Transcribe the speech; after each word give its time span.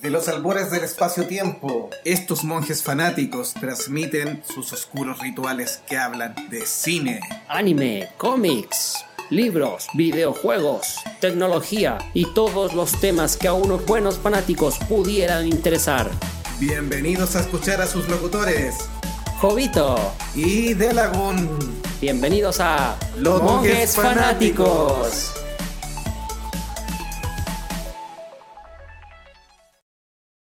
De 0.00 0.08
los 0.08 0.28
albores 0.28 0.70
del 0.70 0.82
espacio-tiempo, 0.82 1.90
estos 2.06 2.42
monjes 2.42 2.82
fanáticos 2.82 3.52
transmiten 3.52 4.42
sus 4.48 4.72
oscuros 4.72 5.18
rituales 5.18 5.82
que 5.86 5.98
hablan 5.98 6.34
de 6.48 6.64
cine, 6.64 7.20
anime, 7.48 8.08
cómics, 8.16 9.04
libros, 9.28 9.88
videojuegos, 9.92 10.94
tecnología 11.20 11.98
y 12.14 12.24
todos 12.32 12.72
los 12.72 12.98
temas 12.98 13.36
que 13.36 13.48
a 13.48 13.52
unos 13.52 13.84
buenos 13.84 14.16
fanáticos 14.16 14.78
pudieran 14.88 15.46
interesar. 15.46 16.10
Bienvenidos 16.58 17.36
a 17.36 17.40
escuchar 17.40 17.82
a 17.82 17.86
sus 17.86 18.08
locutores, 18.08 18.76
Jovito 19.38 19.98
y 20.34 20.72
Delagun. 20.72 21.46
Bienvenidos 22.00 22.58
a 22.60 22.96
Los 23.18 23.42
Monjes 23.42 23.96
Fanáticos. 23.96 25.39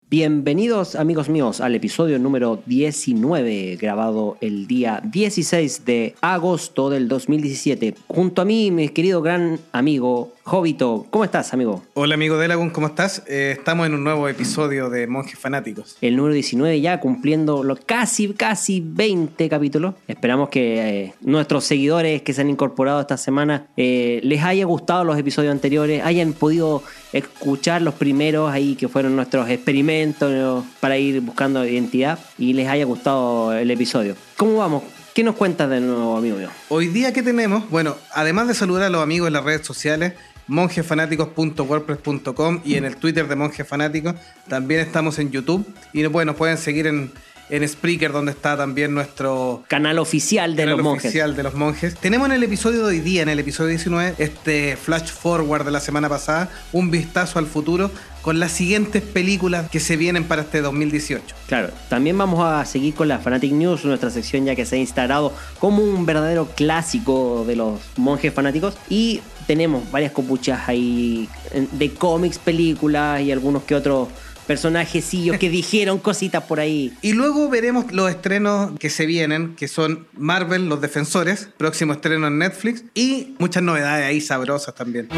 Bienvenidos 0.10 0.96
amigos 0.96 1.28
míos 1.28 1.60
al 1.60 1.76
episodio 1.76 2.18
número 2.18 2.64
19 2.66 3.76
grabado 3.76 4.38
el 4.40 4.66
día 4.66 5.02
16 5.04 5.84
de 5.84 6.16
agosto 6.22 6.90
del 6.90 7.10
2017. 7.10 7.94
Junto 8.08 8.42
a 8.42 8.46
mí 8.46 8.72
mi 8.72 8.88
querido 8.88 9.22
gran 9.22 9.60
amigo 9.74 10.32
Jovito. 10.48 11.08
¿Cómo 11.10 11.26
estás 11.26 11.54
amigo? 11.54 11.84
Hola 11.94 12.16
amigo 12.16 12.38
Delagun, 12.38 12.70
¿cómo 12.70 12.88
estás? 12.88 13.22
Eh, 13.28 13.56
estamos 13.58 13.86
en 13.86 13.96
un 13.96 14.06
nuevo 14.06 14.30
episodio 14.30 14.90
de 14.90 15.06
Monjes 15.06 15.38
Fanáticos. 15.38 15.98
El 16.00 16.16
número 16.16 16.34
19 16.36 16.80
ya 16.80 17.02
cumpliendo 17.02 17.66
los 17.66 17.82
casi, 17.82 18.30
casi 18.30 18.80
20 18.80 19.50
capítulos. 19.50 19.96
Esperamos 20.08 20.48
que 20.48 21.02
eh, 21.04 21.14
nuestros 21.20 21.66
seguidores 21.66 22.22
que 22.22 22.32
se 22.32 22.40
han 22.40 22.50
incorporado 22.50 23.02
esta 23.02 23.18
semana 23.18 23.68
eh, 23.76 24.22
les 24.24 24.42
haya 24.42 24.64
gustado 24.64 25.04
los 25.04 25.18
episodios 25.18 25.52
anteriores, 25.52 26.02
hayan 26.05 26.32
podido 26.32 26.82
escuchar 27.14 27.82
los 27.82 27.94
primeros 27.94 28.52
ahí 28.52 28.76
que 28.76 28.88
fueron 28.88 29.16
nuestros 29.16 29.50
experimentos 29.50 30.66
para 30.80 30.98
ir 30.98 31.22
buscando 31.22 31.66
identidad 31.66 32.20
y 32.38 32.54
les 32.54 32.68
haya 32.68 32.86
gustado 32.86 33.54
el 33.54 33.72
episodio. 33.72 34.16
¿Cómo 34.36 34.58
vamos? 34.58 34.84
¿Qué 35.14 35.24
nos 35.24 35.36
cuentas 35.36 35.70
de 35.70 35.80
nuevo, 35.80 36.18
amigo 36.18 36.38
mío? 36.38 36.49
Hoy 36.70 36.88
día, 36.88 37.12
¿qué 37.12 37.24
tenemos? 37.24 37.70
Bueno, 37.70 37.96
además 38.14 38.48
de 38.48 38.54
saludar 38.54 38.84
a 38.84 38.90
los 38.90 39.02
amigos 39.02 39.27
en 39.27 39.34
las 39.34 39.44
redes 39.44 39.66
sociales, 39.66 40.14
monjefanáticos.wordpress.com 40.48 42.62
y 42.64 42.76
en 42.76 42.86
el 42.86 42.98
Twitter 42.98 43.27
de 43.27 43.36
Monjes 43.36 43.68
Fanáticos. 43.68 44.14
También 44.48 44.82
estamos 44.82 45.18
en 45.20 45.32
YouTube 45.32 45.68
y 45.92 46.05
bueno, 46.05 46.36
pueden 46.36 46.58
seguir 46.58 46.88
en, 46.88 47.12
en 47.49 47.67
Spreaker, 47.67 48.12
donde 48.12 48.31
está 48.31 48.57
también 48.57 48.93
nuestro 48.93 49.63
canal 49.67 49.99
oficial 49.99 50.55
de 50.55 50.63
canal 50.63 50.77
los 50.77 50.84
monjes. 50.84 51.05
oficial 51.05 51.35
de 51.35 51.43
los 51.43 51.53
monjes. 51.53 51.95
Tenemos 51.95 52.27
en 52.27 52.34
el 52.34 52.43
episodio 52.43 52.79
de 52.79 52.85
hoy 52.85 52.99
día, 52.99 53.21
en 53.21 53.29
el 53.29 53.40
episodio 53.40 53.70
19, 53.70 54.15
este 54.17 54.76
flash 54.77 55.07
forward 55.07 55.65
de 55.65 55.71
la 55.71 55.79
semana 55.79 56.09
pasada, 56.09 56.49
un 56.73 56.91
vistazo 56.91 57.40
al 57.40 57.48
futuro 57.48 57.91
con 58.21 58.40
las 58.40 58.51
siguientes 58.51 59.01
películas 59.01 59.70
que 59.70 59.79
se 59.79 59.95
vienen 59.95 60.25
para 60.25 60.41
este 60.41 60.62
2018. 60.62 61.23
Claro, 61.48 61.70
también 61.87 62.18
vamos 62.18 62.43
a 62.43 62.65
seguir 62.65 62.93
con 62.93 63.07
la 63.07 63.20
Fanatic 63.20 63.53
News, 63.53 63.85
nuestra 63.85 64.09
sección 64.09 64.44
ya 64.44 64.56
que 64.56 64.66
se 64.66 64.75
ha 64.75 64.79
instaurado 64.79 65.34
como 65.59 65.81
un 65.81 66.06
verdadero 66.06 66.47
clásico 66.47 67.45
de 67.47 67.56
los 67.56 67.79
monjes 67.95 68.34
fanáticos 68.34 68.78
y 68.90 69.22
tenemos 69.47 69.90
varias 69.91 70.12
copuchas 70.12 70.68
ahí 70.68 71.29
de 71.72 71.94
cómics, 71.94 72.38
películas 72.38 73.22
y 73.22 73.31
algunos 73.31 73.63
que 73.63 73.75
otros 73.75 74.09
personajecillos 74.47 75.38
que 75.38 75.50
dijeron 75.51 76.00
cositas 76.00 76.44
por 76.45 76.59
ahí. 76.59 76.94
Y 77.01 77.13
luego 77.13 77.50
veremos 77.50 77.91
los 77.91 78.09
estrenos 78.09 78.72
que 78.79 78.90
se 78.90 79.06
vienen, 79.06 79.56
que 79.56 79.67
son 79.67 80.07
Marvel, 80.13 80.67
Los 80.67 80.81
Defensores, 80.81 81.50
próximo 81.57 81.94
estreno 81.94 82.28
en 82.28 82.40
Netflix, 82.40 82.84
y 82.95 83.35
muchas 83.38 83.62
novedades 83.62 84.06
ahí 84.06 84.22
sabrosas 84.22 84.73
también. 84.73 85.09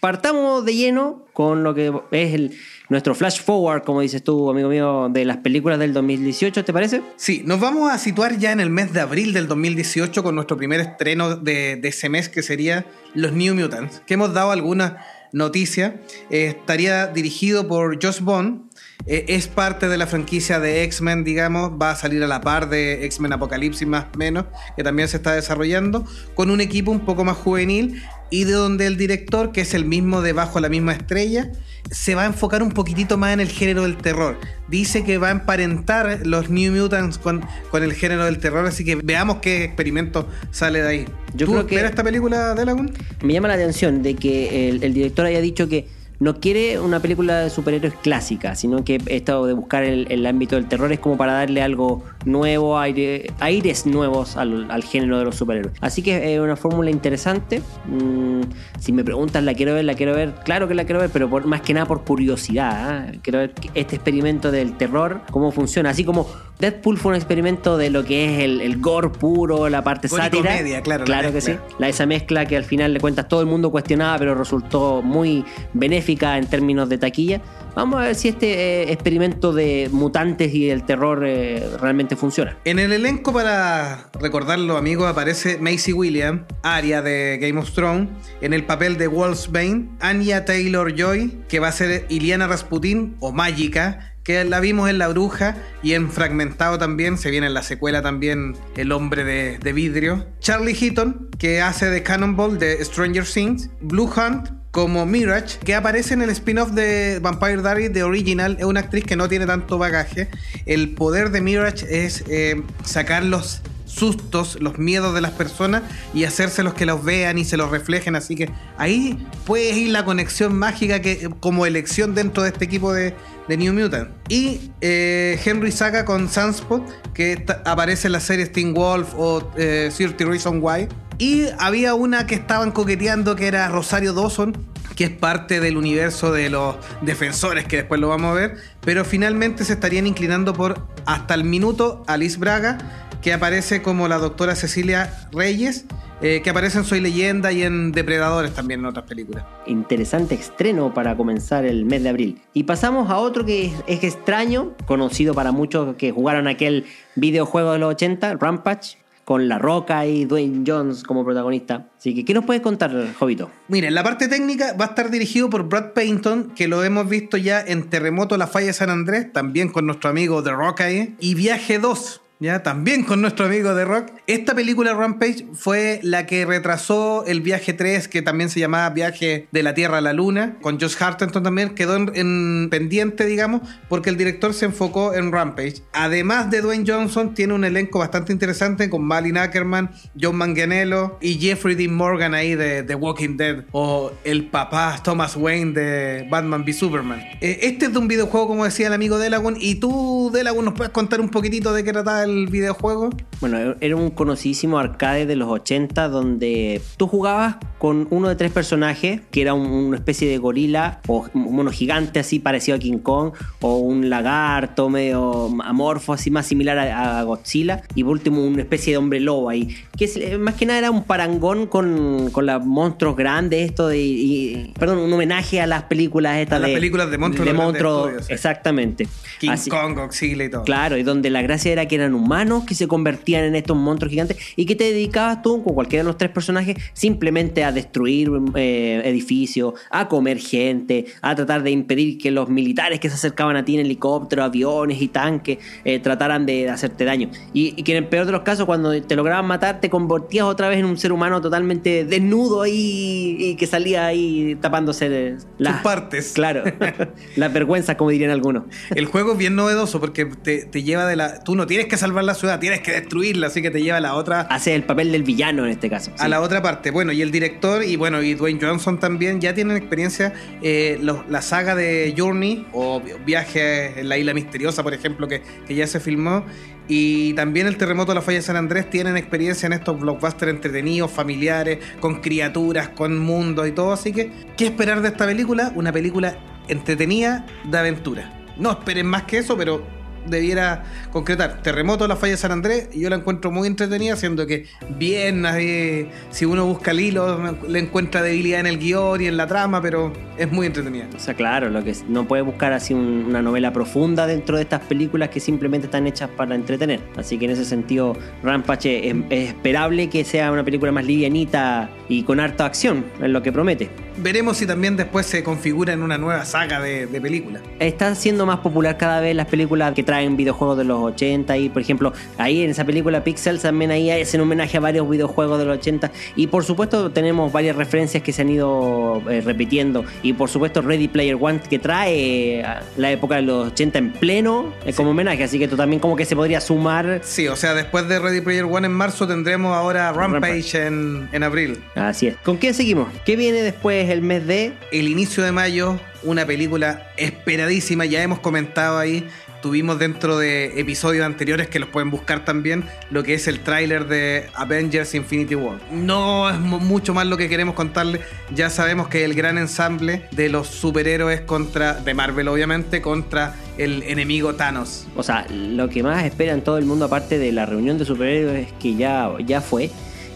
Partamos 0.00 0.66
de 0.66 0.74
lleno 0.74 1.24
con 1.32 1.62
lo 1.62 1.74
que 1.74 1.90
es 2.10 2.34
el, 2.34 2.58
nuestro 2.90 3.14
flash 3.14 3.40
forward, 3.40 3.84
como 3.84 4.02
dices 4.02 4.22
tú, 4.22 4.50
amigo 4.50 4.68
mío, 4.68 5.08
de 5.10 5.24
las 5.24 5.38
películas 5.38 5.78
del 5.78 5.94
2018, 5.94 6.62
¿te 6.62 6.72
parece? 6.74 7.00
Sí, 7.16 7.42
nos 7.46 7.58
vamos 7.58 7.90
a 7.90 7.96
situar 7.96 8.36
ya 8.36 8.52
en 8.52 8.60
el 8.60 8.68
mes 8.68 8.92
de 8.92 9.00
abril 9.00 9.32
del 9.32 9.48
2018 9.48 10.22
con 10.22 10.34
nuestro 10.34 10.58
primer 10.58 10.80
estreno 10.80 11.36
de, 11.36 11.76
de 11.76 11.88
ese 11.88 12.10
mes, 12.10 12.28
que 12.28 12.42
sería 12.42 12.84
Los 13.14 13.32
New 13.32 13.54
Mutants, 13.54 14.02
que 14.06 14.14
hemos 14.14 14.34
dado 14.34 14.50
algunas 14.50 14.92
noticias. 15.34 15.94
Eh, 16.30 16.46
estaría 16.58 17.08
dirigido 17.08 17.68
por 17.68 18.02
Josh 18.02 18.20
Bond. 18.20 18.62
Eh, 19.06 19.26
es 19.28 19.48
parte 19.48 19.88
de 19.88 19.98
la 19.98 20.06
franquicia 20.06 20.60
de 20.60 20.84
X-Men, 20.84 21.24
digamos, 21.24 21.72
va 21.72 21.90
a 21.90 21.96
salir 21.96 22.22
a 22.22 22.26
la 22.26 22.40
par 22.40 22.70
de 22.70 23.04
X-Men 23.04 23.34
Apocalipsis 23.34 23.86
más 23.86 24.06
o 24.14 24.18
menos, 24.18 24.46
que 24.76 24.82
también 24.82 25.08
se 25.08 25.18
está 25.18 25.34
desarrollando, 25.34 26.06
con 26.34 26.50
un 26.50 26.62
equipo 26.62 26.90
un 26.90 27.00
poco 27.00 27.24
más 27.24 27.36
juvenil 27.36 28.02
y 28.30 28.44
de 28.44 28.52
donde 28.52 28.86
el 28.86 28.96
director, 28.96 29.52
que 29.52 29.60
es 29.62 29.74
el 29.74 29.84
mismo 29.84 30.22
de 30.22 30.32
Bajo 30.32 30.60
la 30.60 30.68
misma 30.68 30.92
estrella, 30.92 31.50
se 31.90 32.14
va 32.14 32.22
a 32.22 32.26
enfocar 32.26 32.62
un 32.62 32.70
poquitito 32.72 33.18
más 33.18 33.32
en 33.34 33.40
el 33.40 33.48
género 33.48 33.82
del 33.82 33.96
terror. 33.96 34.38
Dice 34.68 35.04
que 35.04 35.18
va 35.18 35.28
a 35.28 35.32
emparentar 35.32 36.20
los 36.26 36.48
New 36.50 36.72
Mutants 36.74 37.18
con, 37.18 37.44
con 37.70 37.82
el 37.82 37.92
género 37.92 38.24
del 38.24 38.38
terror, 38.38 38.66
así 38.66 38.84
que 38.84 38.96
veamos 38.96 39.36
qué 39.38 39.64
experimento 39.64 40.28
sale 40.50 40.80
de 40.82 40.88
ahí. 40.88 41.04
Yo 41.34 41.46
¿Tú 41.46 41.52
creo 41.52 41.66
que- 41.66 41.84
esta 41.84 42.02
película 42.02 42.54
de 42.54 42.64
Lagoon? 42.64 42.92
Me 43.22 43.32
llama 43.34 43.48
la 43.48 43.54
atención 43.54 44.02
de 44.02 44.14
que 44.16 44.68
el, 44.70 44.82
el 44.82 44.94
director 44.94 45.26
haya 45.26 45.40
dicho 45.40 45.68
que 45.68 45.86
no 46.24 46.40
quiere 46.40 46.80
una 46.80 47.00
película 47.00 47.40
de 47.40 47.50
superhéroes 47.50 47.94
clásica, 48.02 48.54
sino 48.54 48.82
que 48.82 48.98
esto 49.06 49.44
de 49.46 49.52
buscar 49.52 49.84
el, 49.84 50.06
el 50.10 50.24
ámbito 50.26 50.56
del 50.56 50.66
terror 50.66 50.90
es 50.90 50.98
como 50.98 51.16
para 51.18 51.34
darle 51.34 51.60
algo 51.62 52.02
nuevo, 52.24 52.78
aire- 52.78 53.30
aires 53.40 53.84
nuevos 53.84 54.36
al, 54.38 54.70
al 54.70 54.82
género 54.82 55.18
de 55.18 55.24
los 55.26 55.36
superhéroes. 55.36 55.76
Así 55.82 56.02
que 56.02 56.34
es 56.34 56.40
una 56.40 56.56
fórmula 56.56 56.90
interesante. 56.90 57.60
Mm, 57.86 58.40
si 58.80 58.92
me 58.92 59.04
preguntas, 59.04 59.44
¿la 59.44 59.52
quiero 59.54 59.74
ver? 59.74 59.84
¿La 59.84 59.94
quiero 59.94 60.14
ver? 60.14 60.34
Claro 60.44 60.66
que 60.66 60.74
la 60.74 60.84
quiero 60.84 61.00
ver, 61.00 61.10
pero 61.12 61.28
por- 61.28 61.44
más 61.46 61.60
que 61.60 61.74
nada 61.74 61.86
por 61.86 62.04
curiosidad. 62.04 62.70
¿ah? 62.72 63.12
Quiero 63.22 63.40
ver 63.40 63.52
este 63.74 63.96
experimento 63.96 64.50
del 64.50 64.76
terror, 64.78 65.20
cómo 65.30 65.50
funciona. 65.52 65.90
Así 65.90 66.04
como 66.04 66.26
Deadpool 66.58 66.96
fue 66.96 67.10
un 67.10 67.16
experimento 67.16 67.76
de 67.76 67.90
lo 67.90 68.04
que 68.04 68.24
es 68.32 68.40
el, 68.44 68.60
el 68.62 68.80
gore 68.80 69.10
puro, 69.10 69.68
la 69.68 69.84
parte 69.84 70.06
y 70.06 70.10
sátira. 70.10 70.52
comedia, 70.56 70.80
claro, 70.80 71.00
la 71.00 71.04
Claro 71.04 71.32
que 71.32 71.40
sí. 71.42 71.56
La, 71.78 71.88
esa 71.88 72.06
mezcla 72.06 72.46
que 72.46 72.56
al 72.56 72.64
final 72.64 72.94
le 72.94 73.00
cuentas 73.00 73.28
todo 73.28 73.40
el 73.40 73.46
mundo 73.46 73.70
cuestionaba, 73.70 74.16
pero 74.18 74.34
resultó 74.34 75.02
muy 75.02 75.44
benéfica 75.74 76.13
en 76.22 76.46
términos 76.46 76.88
de 76.88 76.98
taquilla. 76.98 77.42
Vamos 77.74 78.00
a 78.00 78.04
ver 78.04 78.14
si 78.14 78.28
este 78.28 78.54
eh, 78.54 78.92
experimento 78.92 79.52
de 79.52 79.88
mutantes 79.90 80.54
y 80.54 80.70
el 80.70 80.84
terror 80.84 81.24
eh, 81.26 81.68
realmente 81.80 82.14
funciona. 82.14 82.56
En 82.64 82.78
el 82.78 82.92
elenco, 82.92 83.32
para 83.32 84.10
recordarlo, 84.20 84.76
amigos, 84.76 85.08
aparece 85.08 85.58
Macy 85.58 85.92
Williams, 85.92 86.42
Arya 86.62 87.02
de 87.02 87.38
Game 87.40 87.58
of 87.58 87.72
Thrones, 87.72 88.08
en 88.40 88.52
el 88.52 88.64
papel 88.64 88.96
de 88.96 89.08
Wolfsbane, 89.08 89.88
Anya 90.00 90.44
Taylor 90.44 90.94
Joy, 90.94 91.36
que 91.48 91.58
va 91.58 91.68
a 91.68 91.72
ser 91.72 92.06
Iliana 92.08 92.46
Rasputin 92.46 93.16
o 93.18 93.32
Mágica, 93.32 94.14
que 94.22 94.42
la 94.44 94.60
vimos 94.60 94.88
en 94.88 94.98
La 94.98 95.08
Bruja 95.08 95.56
y 95.82 95.92
en 95.92 96.10
Fragmentado 96.10 96.78
también, 96.78 97.18
se 97.18 97.30
viene 97.30 97.46
en 97.46 97.54
la 97.54 97.62
secuela 97.62 98.02
también 98.02 98.56
El 98.76 98.90
Hombre 98.92 99.22
de, 99.22 99.58
de 99.58 99.72
Vidrio. 99.72 100.26
Charlie 100.40 100.74
Heaton, 100.74 101.28
que 101.38 101.60
hace 101.60 101.90
de 101.90 102.02
Cannonball 102.02 102.58
de 102.58 102.82
Stranger 102.84 103.24
Things. 103.26 103.68
Blue 103.82 104.10
Hunt, 104.16 104.48
como 104.74 105.06
Mirage, 105.06 105.60
que 105.60 105.76
aparece 105.76 106.14
en 106.14 106.22
el 106.22 106.30
spin-off 106.30 106.72
de 106.72 107.20
Vampire 107.22 107.62
Diaries 107.62 107.92
de 107.92 108.02
Original, 108.02 108.56
es 108.58 108.64
una 108.64 108.80
actriz 108.80 109.04
que 109.04 109.14
no 109.14 109.28
tiene 109.28 109.46
tanto 109.46 109.78
bagaje. 109.78 110.26
El 110.66 110.96
poder 110.96 111.30
de 111.30 111.40
Mirage 111.40 112.04
es 112.04 112.24
eh, 112.26 112.60
sacar 112.84 113.22
los 113.22 113.62
sustos, 113.94 114.58
los 114.60 114.78
miedos 114.78 115.14
de 115.14 115.20
las 115.20 115.32
personas 115.32 115.82
y 116.12 116.24
hacérselos 116.24 116.74
que 116.74 116.86
los 116.86 117.04
vean 117.04 117.38
y 117.38 117.44
se 117.44 117.56
los 117.56 117.70
reflejen. 117.70 118.16
Así 118.16 118.34
que 118.34 118.50
ahí 118.76 119.26
puede 119.46 119.70
ir 119.70 119.90
la 119.90 120.04
conexión 120.04 120.56
mágica 120.58 121.00
que 121.00 121.30
como 121.40 121.66
elección 121.66 122.14
dentro 122.14 122.42
de 122.42 122.50
este 122.50 122.64
equipo 122.64 122.92
de, 122.92 123.14
New 123.48 123.74
Mutant. 123.74 124.10
Y 124.28 124.72
eh, 124.80 125.38
Henry 125.44 125.70
Saga 125.70 126.04
con 126.04 126.30
Sunspot, 126.30 126.82
que 127.12 127.44
aparece 127.66 128.08
en 128.08 128.12
la 128.12 128.20
serie 128.20 128.46
Sting 128.46 128.72
Wolf 128.72 129.14
o 129.16 129.50
eh, 129.56 129.92
30 129.94 130.24
Reason 130.24 130.58
Why. 130.62 130.88
Y 131.18 131.46
había 131.58 131.94
una 131.94 132.26
que 132.26 132.34
estaban 132.34 132.72
coqueteando 132.72 133.36
que 133.36 133.46
era 133.46 133.68
Rosario 133.68 134.14
Dawson, 134.14 134.56
que 134.96 135.04
es 135.04 135.10
parte 135.10 135.60
del 135.60 135.76
universo 135.76 136.32
de 136.32 136.50
los 136.50 136.76
defensores, 137.02 137.66
que 137.66 137.76
después 137.76 138.00
lo 138.00 138.08
vamos 138.08 138.32
a 138.32 138.34
ver. 138.34 138.56
Pero 138.80 139.04
finalmente 139.04 139.64
se 139.64 139.74
estarían 139.74 140.06
inclinando 140.06 140.54
por 140.54 140.86
hasta 141.06 141.34
el 141.34 141.44
minuto 141.44 142.02
Alice 142.06 142.38
Braga, 142.38 142.78
que 143.24 143.32
aparece 143.32 143.80
como 143.80 144.06
la 144.06 144.18
doctora 144.18 144.54
Cecilia 144.54 145.10
Reyes, 145.32 145.86
eh, 146.20 146.42
que 146.44 146.50
aparece 146.50 146.76
en 146.76 146.84
Soy 146.84 147.00
Leyenda 147.00 147.52
y 147.52 147.62
en 147.62 147.90
Depredadores 147.90 148.52
también 148.52 148.80
en 148.80 148.86
otras 148.86 149.06
películas. 149.06 149.44
Interesante 149.64 150.34
estreno 150.34 150.92
para 150.92 151.16
comenzar 151.16 151.64
el 151.64 151.86
mes 151.86 152.02
de 152.02 152.10
abril. 152.10 152.42
Y 152.52 152.64
pasamos 152.64 153.10
a 153.10 153.16
otro 153.16 153.46
que 153.46 153.64
es, 153.64 153.72
es 153.86 154.04
extraño, 154.04 154.74
conocido 154.84 155.32
para 155.32 155.52
muchos 155.52 155.96
que 155.96 156.12
jugaron 156.12 156.48
aquel 156.48 156.84
videojuego 157.14 157.72
de 157.72 157.78
los 157.78 157.94
80, 157.94 158.34
Rampage, 158.34 158.98
con 159.24 159.48
La 159.48 159.58
Roca 159.58 160.04
y 160.04 160.26
Dwayne 160.26 160.62
Jones 160.66 161.02
como 161.02 161.24
protagonista. 161.24 161.88
Así 161.96 162.14
que, 162.14 162.26
¿qué 162.26 162.34
nos 162.34 162.44
puedes 162.44 162.62
contar, 162.62 162.92
Jovito? 163.18 163.50
Miren, 163.68 163.94
la 163.94 164.02
parte 164.02 164.28
técnica 164.28 164.74
va 164.78 164.84
a 164.84 164.88
estar 164.88 165.10
dirigido 165.10 165.48
por 165.48 165.66
Brad 165.66 165.92
Payton, 165.94 166.52
que 166.54 166.68
lo 166.68 166.84
hemos 166.84 167.08
visto 167.08 167.38
ya 167.38 167.62
en 167.62 167.88
Terremoto, 167.88 168.36
La 168.36 168.46
Falla 168.46 168.66
de 168.66 168.72
San 168.74 168.90
Andrés, 168.90 169.32
también 169.32 169.70
con 169.70 169.86
nuestro 169.86 170.10
amigo 170.10 170.42
The 170.42 170.52
Rock 170.52 170.82
ahí, 170.82 171.16
y 171.20 171.34
Viaje 171.34 171.78
2, 171.78 172.20
ya 172.40 172.62
también 172.62 173.04
con 173.04 173.20
nuestro 173.20 173.46
amigo 173.46 173.74
de 173.74 173.84
Rock. 173.84 174.10
Esta 174.26 174.54
película 174.54 174.92
Rampage 174.94 175.46
fue 175.54 176.00
la 176.02 176.26
que 176.26 176.44
retrasó 176.44 177.24
el 177.26 177.40
viaje 177.40 177.72
3, 177.72 178.08
que 178.08 178.22
también 178.22 178.50
se 178.50 178.60
llamaba 178.60 178.90
Viaje 178.90 179.48
de 179.52 179.62
la 179.62 179.74
Tierra 179.74 179.98
a 179.98 180.00
la 180.00 180.12
Luna, 180.12 180.56
con 180.60 180.80
Josh 180.80 180.96
Hartenton 180.98 181.42
también, 181.42 181.70
quedó 181.70 181.96
en, 181.96 182.10
en 182.14 182.68
pendiente, 182.70 183.24
digamos, 183.24 183.62
porque 183.88 184.10
el 184.10 184.16
director 184.16 184.52
se 184.52 184.66
enfocó 184.66 185.14
en 185.14 185.32
Rampage. 185.32 185.82
Además 185.92 186.50
de 186.50 186.60
Dwayne 186.60 186.84
Johnson, 186.86 187.34
tiene 187.34 187.54
un 187.54 187.64
elenco 187.64 188.00
bastante 188.00 188.32
interesante 188.32 188.90
con 188.90 189.04
Malin 189.04 189.38
Ackerman, 189.38 189.90
John 190.20 190.36
Manganiello 190.36 191.18
y 191.20 191.34
Jeffrey 191.38 191.74
Dean 191.74 191.94
Morgan 191.94 192.34
ahí 192.34 192.54
de 192.54 192.82
The 192.82 192.94
Walking 192.94 193.36
Dead, 193.36 193.64
o 193.72 194.12
el 194.24 194.48
papá 194.48 195.00
Thomas 195.02 195.36
Wayne 195.36 195.72
de 195.72 196.26
Batman 196.30 196.62
v 196.62 196.72
Superman. 196.72 197.20
Eh, 197.40 197.60
este 197.62 197.86
es 197.86 197.92
de 197.92 197.98
un 197.98 198.08
videojuego, 198.08 198.48
como 198.48 198.64
decía 198.64 198.88
el 198.88 198.92
amigo 198.92 199.18
Delagun, 199.18 199.56
y 199.58 199.76
tú, 199.76 200.30
Delagun, 200.32 200.64
¿nos 200.64 200.74
puedes 200.74 200.92
contar 200.92 201.20
un 201.20 201.28
poquitito 201.28 201.72
de 201.72 201.84
qué 201.84 201.92
trataba 201.92 202.23
el 202.24 202.46
videojuego? 202.48 203.10
Bueno, 203.40 203.74
era 203.80 203.96
un 203.96 204.10
conocidísimo 204.10 204.78
arcade 204.78 205.26
de 205.26 205.36
los 205.36 205.48
80 205.48 206.08
donde 206.08 206.80
tú 206.96 207.06
jugabas 207.06 207.56
con 207.78 208.06
uno 208.10 208.28
de 208.28 208.36
tres 208.36 208.50
personajes, 208.52 209.20
que 209.30 209.42
era 209.42 209.52
un- 209.52 209.66
una 209.66 209.96
especie 209.98 210.28
de 210.28 210.38
gorila 210.38 211.00
o 211.06 211.26
un 211.34 211.54
mono 211.54 211.70
gigante 211.70 212.18
así 212.20 212.38
parecido 212.38 212.76
a 212.76 212.80
King 212.80 212.98
Kong, 212.98 213.32
o 213.60 213.76
un 213.78 214.08
lagarto 214.08 214.88
medio 214.88 215.48
amorfo 215.62 216.14
así 216.14 216.30
más 216.30 216.46
similar 216.46 216.78
a, 216.78 217.18
a 217.18 217.22
Godzilla, 217.24 217.82
y 217.94 218.02
por 218.04 218.12
último 218.12 218.42
una 218.44 218.62
especie 218.62 218.92
de 218.92 218.96
hombre 218.96 219.20
lobo 219.20 219.50
ahí, 219.50 219.76
que 219.98 220.06
es, 220.06 220.16
eh, 220.16 220.38
más 220.38 220.54
que 220.54 220.64
nada 220.64 220.78
era 220.78 220.90
un 220.90 221.04
parangón 221.04 221.66
con, 221.66 222.30
con 222.30 222.46
los 222.46 222.64
monstruos 222.64 223.16
grandes, 223.16 223.66
esto 223.68 223.88
de, 223.88 223.98
y- 224.00 224.72
perdón, 224.78 224.98
un 224.98 225.12
homenaje 225.12 225.60
a 225.60 225.66
las 225.66 225.82
películas 225.82 226.38
estas 226.38 226.56
A 226.56 226.60
las 226.60 226.70
de, 226.70 226.74
películas 226.76 227.10
de 227.10 227.18
monstruos 227.18 227.46
de 227.46 227.52
monstruos, 227.52 228.30
exactamente. 228.30 229.06
King 229.40 229.50
Así- 229.50 229.68
Kong, 229.68 229.94
Godzilla 229.94 230.44
y 230.44 230.50
todo. 230.50 230.62
Claro, 230.62 230.96
y 230.96 231.02
donde 231.02 231.28
la 231.28 231.42
gracia 231.42 231.72
era 231.72 231.86
que 231.86 231.96
eran 231.96 232.13
humanos 232.14 232.64
que 232.64 232.74
se 232.74 232.88
convertían 232.88 233.44
en 233.44 233.54
estos 233.54 233.76
monstruos 233.76 234.10
gigantes 234.10 234.38
y 234.56 234.66
que 234.66 234.74
te 234.74 234.84
dedicabas 234.84 235.42
tú, 235.42 235.62
con 235.62 235.74
cualquiera 235.74 236.02
de 236.02 236.08
los 236.08 236.18
tres 236.18 236.30
personajes, 236.30 236.76
simplemente 236.92 237.64
a 237.64 237.72
destruir 237.72 238.30
eh, 238.54 239.02
edificios, 239.04 239.74
a 239.90 240.08
comer 240.08 240.38
gente, 240.38 241.06
a 241.20 241.34
tratar 241.34 241.62
de 241.62 241.70
impedir 241.70 242.18
que 242.18 242.30
los 242.30 242.48
militares 242.48 243.00
que 243.00 243.08
se 243.08 243.14
acercaban 243.14 243.56
a 243.56 243.64
ti 243.64 243.74
en 243.74 243.80
helicópteros, 243.80 244.46
aviones 244.46 245.00
y 245.00 245.08
tanques 245.08 245.58
eh, 245.84 245.98
trataran 245.98 246.46
de 246.46 246.68
hacerte 246.68 247.04
daño. 247.04 247.30
Y, 247.52 247.74
y 247.76 247.82
que 247.82 247.92
en 247.92 248.04
el 248.04 248.08
peor 248.08 248.26
de 248.26 248.32
los 248.32 248.42
casos, 248.42 248.66
cuando 248.66 249.00
te 249.02 249.16
lograban 249.16 249.46
matar, 249.46 249.80
te 249.80 249.90
convertías 249.90 250.44
otra 250.46 250.68
vez 250.68 250.78
en 250.78 250.86
un 250.86 250.96
ser 250.96 251.12
humano 251.12 251.40
totalmente 251.40 252.04
desnudo 252.04 252.62
ahí 252.62 253.36
y 253.38 253.56
que 253.56 253.66
salía 253.66 254.06
ahí 254.06 254.56
tapándose 254.60 255.36
las 255.58 255.82
partes. 255.82 256.32
Claro, 256.32 256.64
las 257.36 257.52
vergüenzas, 257.52 257.96
como 257.96 258.10
dirían 258.10 258.30
algunos. 258.30 258.64
El 258.94 259.06
juego 259.06 259.32
es 259.32 259.38
bien 259.38 259.54
novedoso 259.54 260.00
porque 260.00 260.26
te, 260.26 260.64
te 260.64 260.82
lleva 260.82 261.06
de 261.06 261.16
la. 261.16 261.40
Tú 261.40 261.54
no 261.54 261.66
tienes 261.66 261.86
que 261.86 261.96
salvar 262.04 262.24
la 262.24 262.34
ciudad, 262.34 262.60
tienes 262.60 262.82
que 262.82 262.92
destruirla, 262.92 263.46
así 263.46 263.62
que 263.62 263.70
te 263.70 263.82
lleva 263.82 263.96
a 263.96 264.00
la 264.00 264.14
otra. 264.14 264.42
Hace 264.42 264.74
el 264.74 264.84
papel 264.84 265.10
del 265.10 265.22
villano 265.22 265.64
en 265.64 265.70
este 265.70 265.88
caso. 265.88 266.12
A 266.18 266.24
sí. 266.24 266.28
la 266.28 266.42
otra 266.42 266.60
parte. 266.60 266.90
Bueno, 266.90 267.12
y 267.12 267.22
el 267.22 267.30
director 267.30 267.82
y 267.82 267.96
bueno, 267.96 268.22
y 268.22 268.34
Dwayne 268.34 268.60
Johnson 268.60 269.00
también 269.00 269.40
ya 269.40 269.54
tienen 269.54 269.76
experiencia. 269.78 270.34
eh, 270.60 271.00
la 271.00 271.40
saga 271.40 271.74
de 271.74 272.14
Journey 272.14 272.66
o 272.74 273.00
Viaje 273.24 273.98
en 274.00 274.10
la 274.10 274.18
Isla 274.18 274.34
Misteriosa, 274.34 274.82
por 274.82 274.92
ejemplo, 274.92 275.26
que, 275.28 275.40
que 275.66 275.74
ya 275.74 275.86
se 275.86 275.98
filmó. 275.98 276.44
Y 276.88 277.32
también 277.32 277.66
el 277.66 277.78
terremoto 277.78 278.12
de 278.12 278.16
la 278.16 278.20
falla 278.20 278.38
de 278.38 278.42
San 278.42 278.56
Andrés 278.56 278.90
tienen 278.90 279.16
experiencia 279.16 279.66
en 279.66 279.72
estos 279.72 279.98
blockbusters 279.98 280.50
entretenidos, 280.50 281.10
familiares, 281.10 281.78
con 282.00 282.20
criaturas, 282.20 282.90
con 282.90 283.18
mundos 283.18 283.66
y 283.66 283.72
todo. 283.72 283.94
Así 283.94 284.12
que, 284.12 284.30
¿qué 284.58 284.66
esperar 284.66 285.00
de 285.00 285.08
esta 285.08 285.24
película? 285.24 285.72
Una 285.74 285.90
película 285.90 286.36
entretenida 286.68 287.46
de 287.64 287.78
aventura. 287.78 288.30
No 288.58 288.72
esperen 288.72 289.06
más 289.06 289.22
que 289.22 289.38
eso, 289.38 289.56
pero 289.56 290.03
debiera 290.26 290.84
concretar. 291.12 291.62
Terremoto 291.62 292.06
la 292.08 292.16
falla 292.16 292.32
de 292.32 292.36
San 292.36 292.52
Andrés, 292.52 292.88
yo 292.94 293.08
la 293.10 293.16
encuentro 293.16 293.50
muy 293.50 293.66
entretenida, 293.68 294.16
siendo 294.16 294.46
que 294.46 294.66
bien, 294.98 295.46
ahí, 295.46 296.08
si 296.30 296.44
uno 296.44 296.66
busca 296.66 296.90
el 296.92 297.00
hilo, 297.00 297.56
le 297.68 297.78
encuentra 297.78 298.22
debilidad 298.22 298.60
en 298.60 298.66
el 298.66 298.78
guion 298.78 299.20
y 299.20 299.26
en 299.26 299.36
la 299.36 299.46
trama, 299.46 299.80
pero 299.82 300.12
es 300.38 300.50
muy 300.50 300.66
entretenida. 300.66 301.08
O 301.14 301.18
sea, 301.18 301.34
claro, 301.34 301.68
lo 301.70 301.82
que 301.84 301.94
no 302.08 302.26
puede 302.26 302.42
buscar 302.42 302.72
así 302.72 302.94
un- 302.94 303.24
una 303.28 303.42
novela 303.42 303.72
profunda 303.72 304.26
dentro 304.26 304.56
de 304.56 304.62
estas 304.62 304.80
películas 304.80 305.28
que 305.30 305.40
simplemente 305.40 305.86
están 305.86 306.06
hechas 306.06 306.30
para 306.36 306.54
entretener. 306.54 307.00
Así 307.16 307.38
que 307.38 307.44
en 307.46 307.52
ese 307.52 307.64
sentido, 307.64 308.16
Rampage 308.42 309.08
es, 309.10 309.16
es 309.30 309.48
esperable 309.48 310.08
que 310.08 310.24
sea 310.24 310.50
una 310.52 310.64
película 310.64 310.92
más 310.92 311.04
livianita 311.04 311.90
y 312.08 312.22
con 312.22 312.40
harta 312.40 312.64
acción, 312.66 313.04
es 313.22 313.28
lo 313.30 313.42
que 313.42 313.52
promete. 313.52 313.88
Veremos 314.16 314.58
si 314.58 314.66
también 314.66 314.96
después 314.96 315.26
se 315.26 315.42
configura 315.42 315.92
en 315.92 316.02
una 316.02 316.18
nueva 316.18 316.44
saga 316.44 316.80
de, 316.80 317.06
de 317.06 317.20
películas. 317.20 317.62
Está 317.80 318.14
siendo 318.14 318.46
más 318.46 318.58
popular 318.60 318.96
cada 318.96 319.20
vez 319.20 319.34
las 319.34 319.46
películas 319.48 319.92
que 319.94 320.04
traen 320.04 320.13
videojuegos 320.36 320.76
de 320.78 320.84
los 320.84 321.00
80 321.02 321.56
y 321.58 321.68
por 321.68 321.82
ejemplo 321.82 322.12
ahí 322.38 322.62
en 322.62 322.70
esa 322.70 322.84
película 322.84 323.22
Pixels 323.24 323.62
también 323.62 323.90
ahí 323.90 324.10
hacen 324.10 324.40
homenaje 324.40 324.76
a 324.76 324.80
varios 324.80 325.08
videojuegos 325.08 325.58
de 325.58 325.64
los 325.64 325.78
80 325.78 326.10
y 326.36 326.46
por 326.48 326.64
supuesto 326.64 327.10
tenemos 327.10 327.52
varias 327.52 327.76
referencias 327.76 328.22
que 328.22 328.32
se 328.32 328.42
han 328.42 328.50
ido 328.50 329.22
eh, 329.30 329.40
repitiendo. 329.40 330.04
Y 330.22 330.32
por 330.32 330.48
supuesto 330.50 330.82
Ready 330.82 331.08
Player 331.08 331.36
One 331.40 331.60
que 331.68 331.78
trae 331.78 332.60
eh, 332.60 332.64
la 332.96 333.10
época 333.10 333.36
de 333.36 333.42
los 333.42 333.68
80 333.68 333.98
en 333.98 334.12
pleno 334.12 334.72
eh, 334.84 334.92
como 334.92 335.10
homenaje. 335.10 335.44
Así 335.44 335.58
que 335.58 335.64
esto 335.64 335.76
también 335.76 336.00
como 336.00 336.16
que 336.16 336.24
se 336.24 336.34
podría 336.36 336.60
sumar. 336.60 337.20
Sí, 337.22 337.48
o 337.48 337.56
sea, 337.56 337.74
después 337.74 338.08
de 338.08 338.18
Ready 338.18 338.40
Player 338.40 338.64
One 338.64 338.86
en 338.86 338.92
marzo 338.92 339.26
tendremos 339.26 339.74
ahora 339.74 340.12
Rampage, 340.12 340.86
En, 340.86 341.28
en 341.32 341.42
abril. 341.42 341.82
así 341.94 342.28
es. 342.28 342.36
¿con 342.44 342.56
quién 342.56 342.74
seguimos? 342.74 343.08
¿qué 343.24 343.36
viene 343.36 343.62
después 343.62 344.10
el 344.10 344.22
mes 344.22 344.46
de 344.46 344.72
El 344.92 345.08
inicio 345.08 345.42
de 345.42 345.52
mayo, 345.52 345.98
una 346.22 346.46
película 346.46 347.08
esperadísima, 347.16 348.04
ya 348.04 348.22
hemos 348.22 348.38
comentado 348.38 348.98
ahí. 348.98 349.26
Tuvimos 349.64 349.98
dentro 349.98 350.36
de 350.36 350.78
episodios 350.78 351.24
anteriores 351.24 351.68
que 351.68 351.78
los 351.78 351.88
pueden 351.88 352.10
buscar 352.10 352.44
también 352.44 352.84
lo 353.10 353.22
que 353.22 353.32
es 353.32 353.48
el 353.48 353.60
tráiler 353.60 354.06
de 354.08 354.44
Avengers 354.52 355.14
Infinity 355.14 355.54
War. 355.54 355.78
No 355.90 356.50
es 356.50 356.60
mu- 356.60 356.80
mucho 356.80 357.14
más 357.14 357.26
lo 357.26 357.38
que 357.38 357.48
queremos 357.48 357.74
contarle. 357.74 358.20
Ya 358.54 358.68
sabemos 358.68 359.08
que 359.08 359.24
el 359.24 359.32
gran 359.32 359.56
ensamble 359.56 360.24
de 360.32 360.50
los 360.50 360.66
superhéroes 360.68 361.40
contra 361.40 361.94
de 361.94 362.12
Marvel 362.12 362.48
obviamente 362.48 363.00
contra 363.00 363.54
el 363.78 364.02
enemigo 364.02 364.54
Thanos. 364.54 365.06
O 365.16 365.22
sea, 365.22 365.46
lo 365.50 365.88
que 365.88 366.02
más 366.02 366.26
espera 366.26 366.52
en 366.52 366.60
todo 366.60 366.76
el 366.76 366.84
mundo, 366.84 367.06
aparte 367.06 367.38
de 367.38 367.50
la 367.50 367.64
reunión 367.64 367.96
de 367.96 368.04
superhéroes 368.04 368.68
que 368.78 368.96
ya, 368.96 369.30
ya 369.46 369.62
fue, 369.62 369.88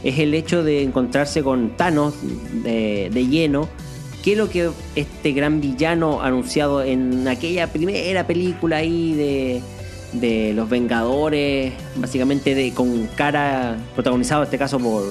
es 0.05 0.19
el 0.19 0.33
hecho 0.33 0.65
de 0.65 0.83
encontrarse 0.83 1.43
con 1.43 1.77
Thanos 1.77 2.15
de, 2.65 3.11
de 3.13 3.27
lleno. 3.27 3.69
Que 4.23 4.33
es 4.33 4.39
lo 4.39 4.51
que 4.51 4.71
este 4.97 5.33
gran 5.33 5.61
villano 5.61 6.23
anunciado 6.23 6.83
en 6.83 7.27
aquella 7.29 7.73
primera 7.73 8.27
película 8.27 8.77
ahí 8.79 9.15
de, 9.15 9.63
de 10.13 10.53
los 10.55 10.69
Vengadores, 10.69 11.73
básicamente 11.97 12.55
de 12.55 12.73
con 12.73 13.07
cara 13.17 13.79
protagonizado 13.95 14.43
en 14.43 14.47
este 14.47 14.59
caso 14.59 14.79
por 14.79 15.05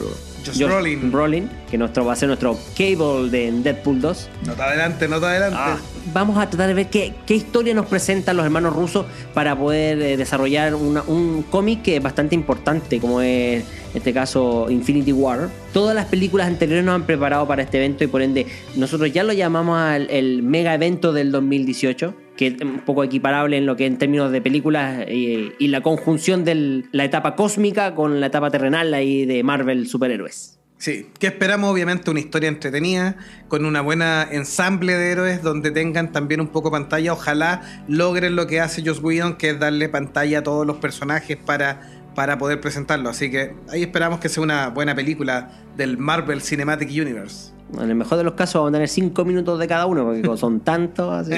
Josh 0.53 0.67
Brolin. 0.67 1.11
Brolin, 1.11 1.49
que 1.69 1.77
nuestro, 1.77 2.05
va 2.05 2.13
a 2.13 2.15
ser 2.15 2.27
nuestro 2.27 2.57
Cable 2.77 3.29
de 3.29 3.51
Deadpool 3.51 4.01
2. 4.01 4.29
No 4.45 4.53
te 4.53 4.61
adelante, 4.61 5.07
no 5.07 5.19
te 5.19 5.25
adelante. 5.25 5.57
Ah, 5.59 5.77
vamos 6.13 6.37
a 6.37 6.49
tratar 6.49 6.67
de 6.67 6.73
ver 6.73 6.87
qué, 6.89 7.13
qué 7.25 7.35
historia 7.35 7.73
nos 7.73 7.85
presentan 7.87 8.37
los 8.37 8.45
hermanos 8.45 8.73
rusos 8.75 9.05
para 9.33 9.55
poder 9.57 10.01
eh, 10.01 10.17
desarrollar 10.17 10.75
una- 10.75 11.03
un 11.07 11.43
cómic 11.49 11.81
que 11.81 11.97
es 11.97 12.03
bastante 12.03 12.35
importante, 12.35 12.99
como 12.99 13.21
es 13.21 13.63
en 13.63 13.97
este 13.97 14.13
caso 14.13 14.67
Infinity 14.69 15.11
War. 15.11 15.49
Todas 15.73 15.95
las 15.95 16.05
películas 16.05 16.47
anteriores 16.47 16.83
nos 16.85 16.95
han 16.95 17.03
preparado 17.03 17.47
para 17.47 17.63
este 17.63 17.77
evento 17.77 18.03
y 18.03 18.07
por 18.07 18.21
ende 18.21 18.45
nosotros 18.75 19.11
ya 19.11 19.23
lo 19.23 19.33
llamamos 19.33 19.77
al- 19.79 20.09
el 20.09 20.43
mega 20.43 20.73
evento 20.73 21.13
del 21.13 21.31
2018, 21.31 22.13
que 22.37 22.47
es 22.47 22.61
un 22.61 22.79
poco 22.79 23.03
equiparable 23.03 23.57
en 23.57 23.65
lo 23.65 23.75
que 23.75 23.85
en 23.85 23.97
términos 23.97 24.31
de 24.31 24.41
películas 24.41 25.03
eh, 25.07 25.51
y 25.59 25.67
la 25.67 25.81
conjunción 25.81 26.45
de 26.45 26.83
la 26.91 27.03
etapa 27.03 27.35
cósmica 27.35 27.95
con 27.95 28.21
la 28.21 28.27
etapa 28.27 28.49
terrenal 28.51 28.93
ahí 28.93 29.25
de 29.25 29.43
Marvel 29.43 29.87
superhéroes. 29.87 30.57
Sí, 30.79 31.09
que 31.19 31.25
esperamos 31.25 31.71
obviamente 31.71 32.11
una 32.11 32.19
historia 32.19 32.49
entretenida, 32.49 33.17
con 33.47 33.65
una 33.65 33.81
buena 33.81 34.27
ensamble 34.29 34.93
de 34.93 35.11
héroes 35.11 35.41
donde 35.41 35.71
tengan 35.71 36.11
también 36.11 36.39
un 36.39 36.49
poco 36.49 36.69
pantalla. 36.69 37.13
Ojalá 37.13 37.63
logren 37.87 38.35
lo 38.35 38.45
que 38.45 38.61
hace 38.61 38.83
Joss 38.85 39.01
Whedon, 39.01 39.37
que 39.37 39.49
es 39.49 39.59
darle 39.59 39.89
pantalla 39.89 40.39
a 40.39 40.43
todos 40.43 40.67
los 40.67 40.77
personajes 40.77 41.35
para, 41.35 41.81
para 42.17 42.39
poder 42.39 42.59
presentarlo. 42.59 43.09
Así 43.09 43.29
que 43.29 43.53
ahí 43.69 43.83
esperamos 43.83 44.19
que 44.19 44.27
sea 44.27 44.41
una 44.41 44.69
buena 44.69 44.95
película 44.95 45.51
del 45.75 45.99
Marvel 45.99 46.41
Cinematic 46.41 46.89
Universe. 46.89 47.51
En 47.79 47.89
el 47.91 47.95
mejor 47.95 48.17
de 48.17 48.23
los 48.23 48.33
casos 48.33 48.55
vamos 48.55 48.69
a 48.69 48.73
tener 48.73 48.87
5 48.87 49.23
minutos 49.23 49.59
de 49.59 49.67
cada 49.67 49.85
uno, 49.85 50.03
porque 50.05 50.23
como 50.23 50.35
son 50.35 50.61
tantos. 50.61 51.13
Así, 51.13 51.33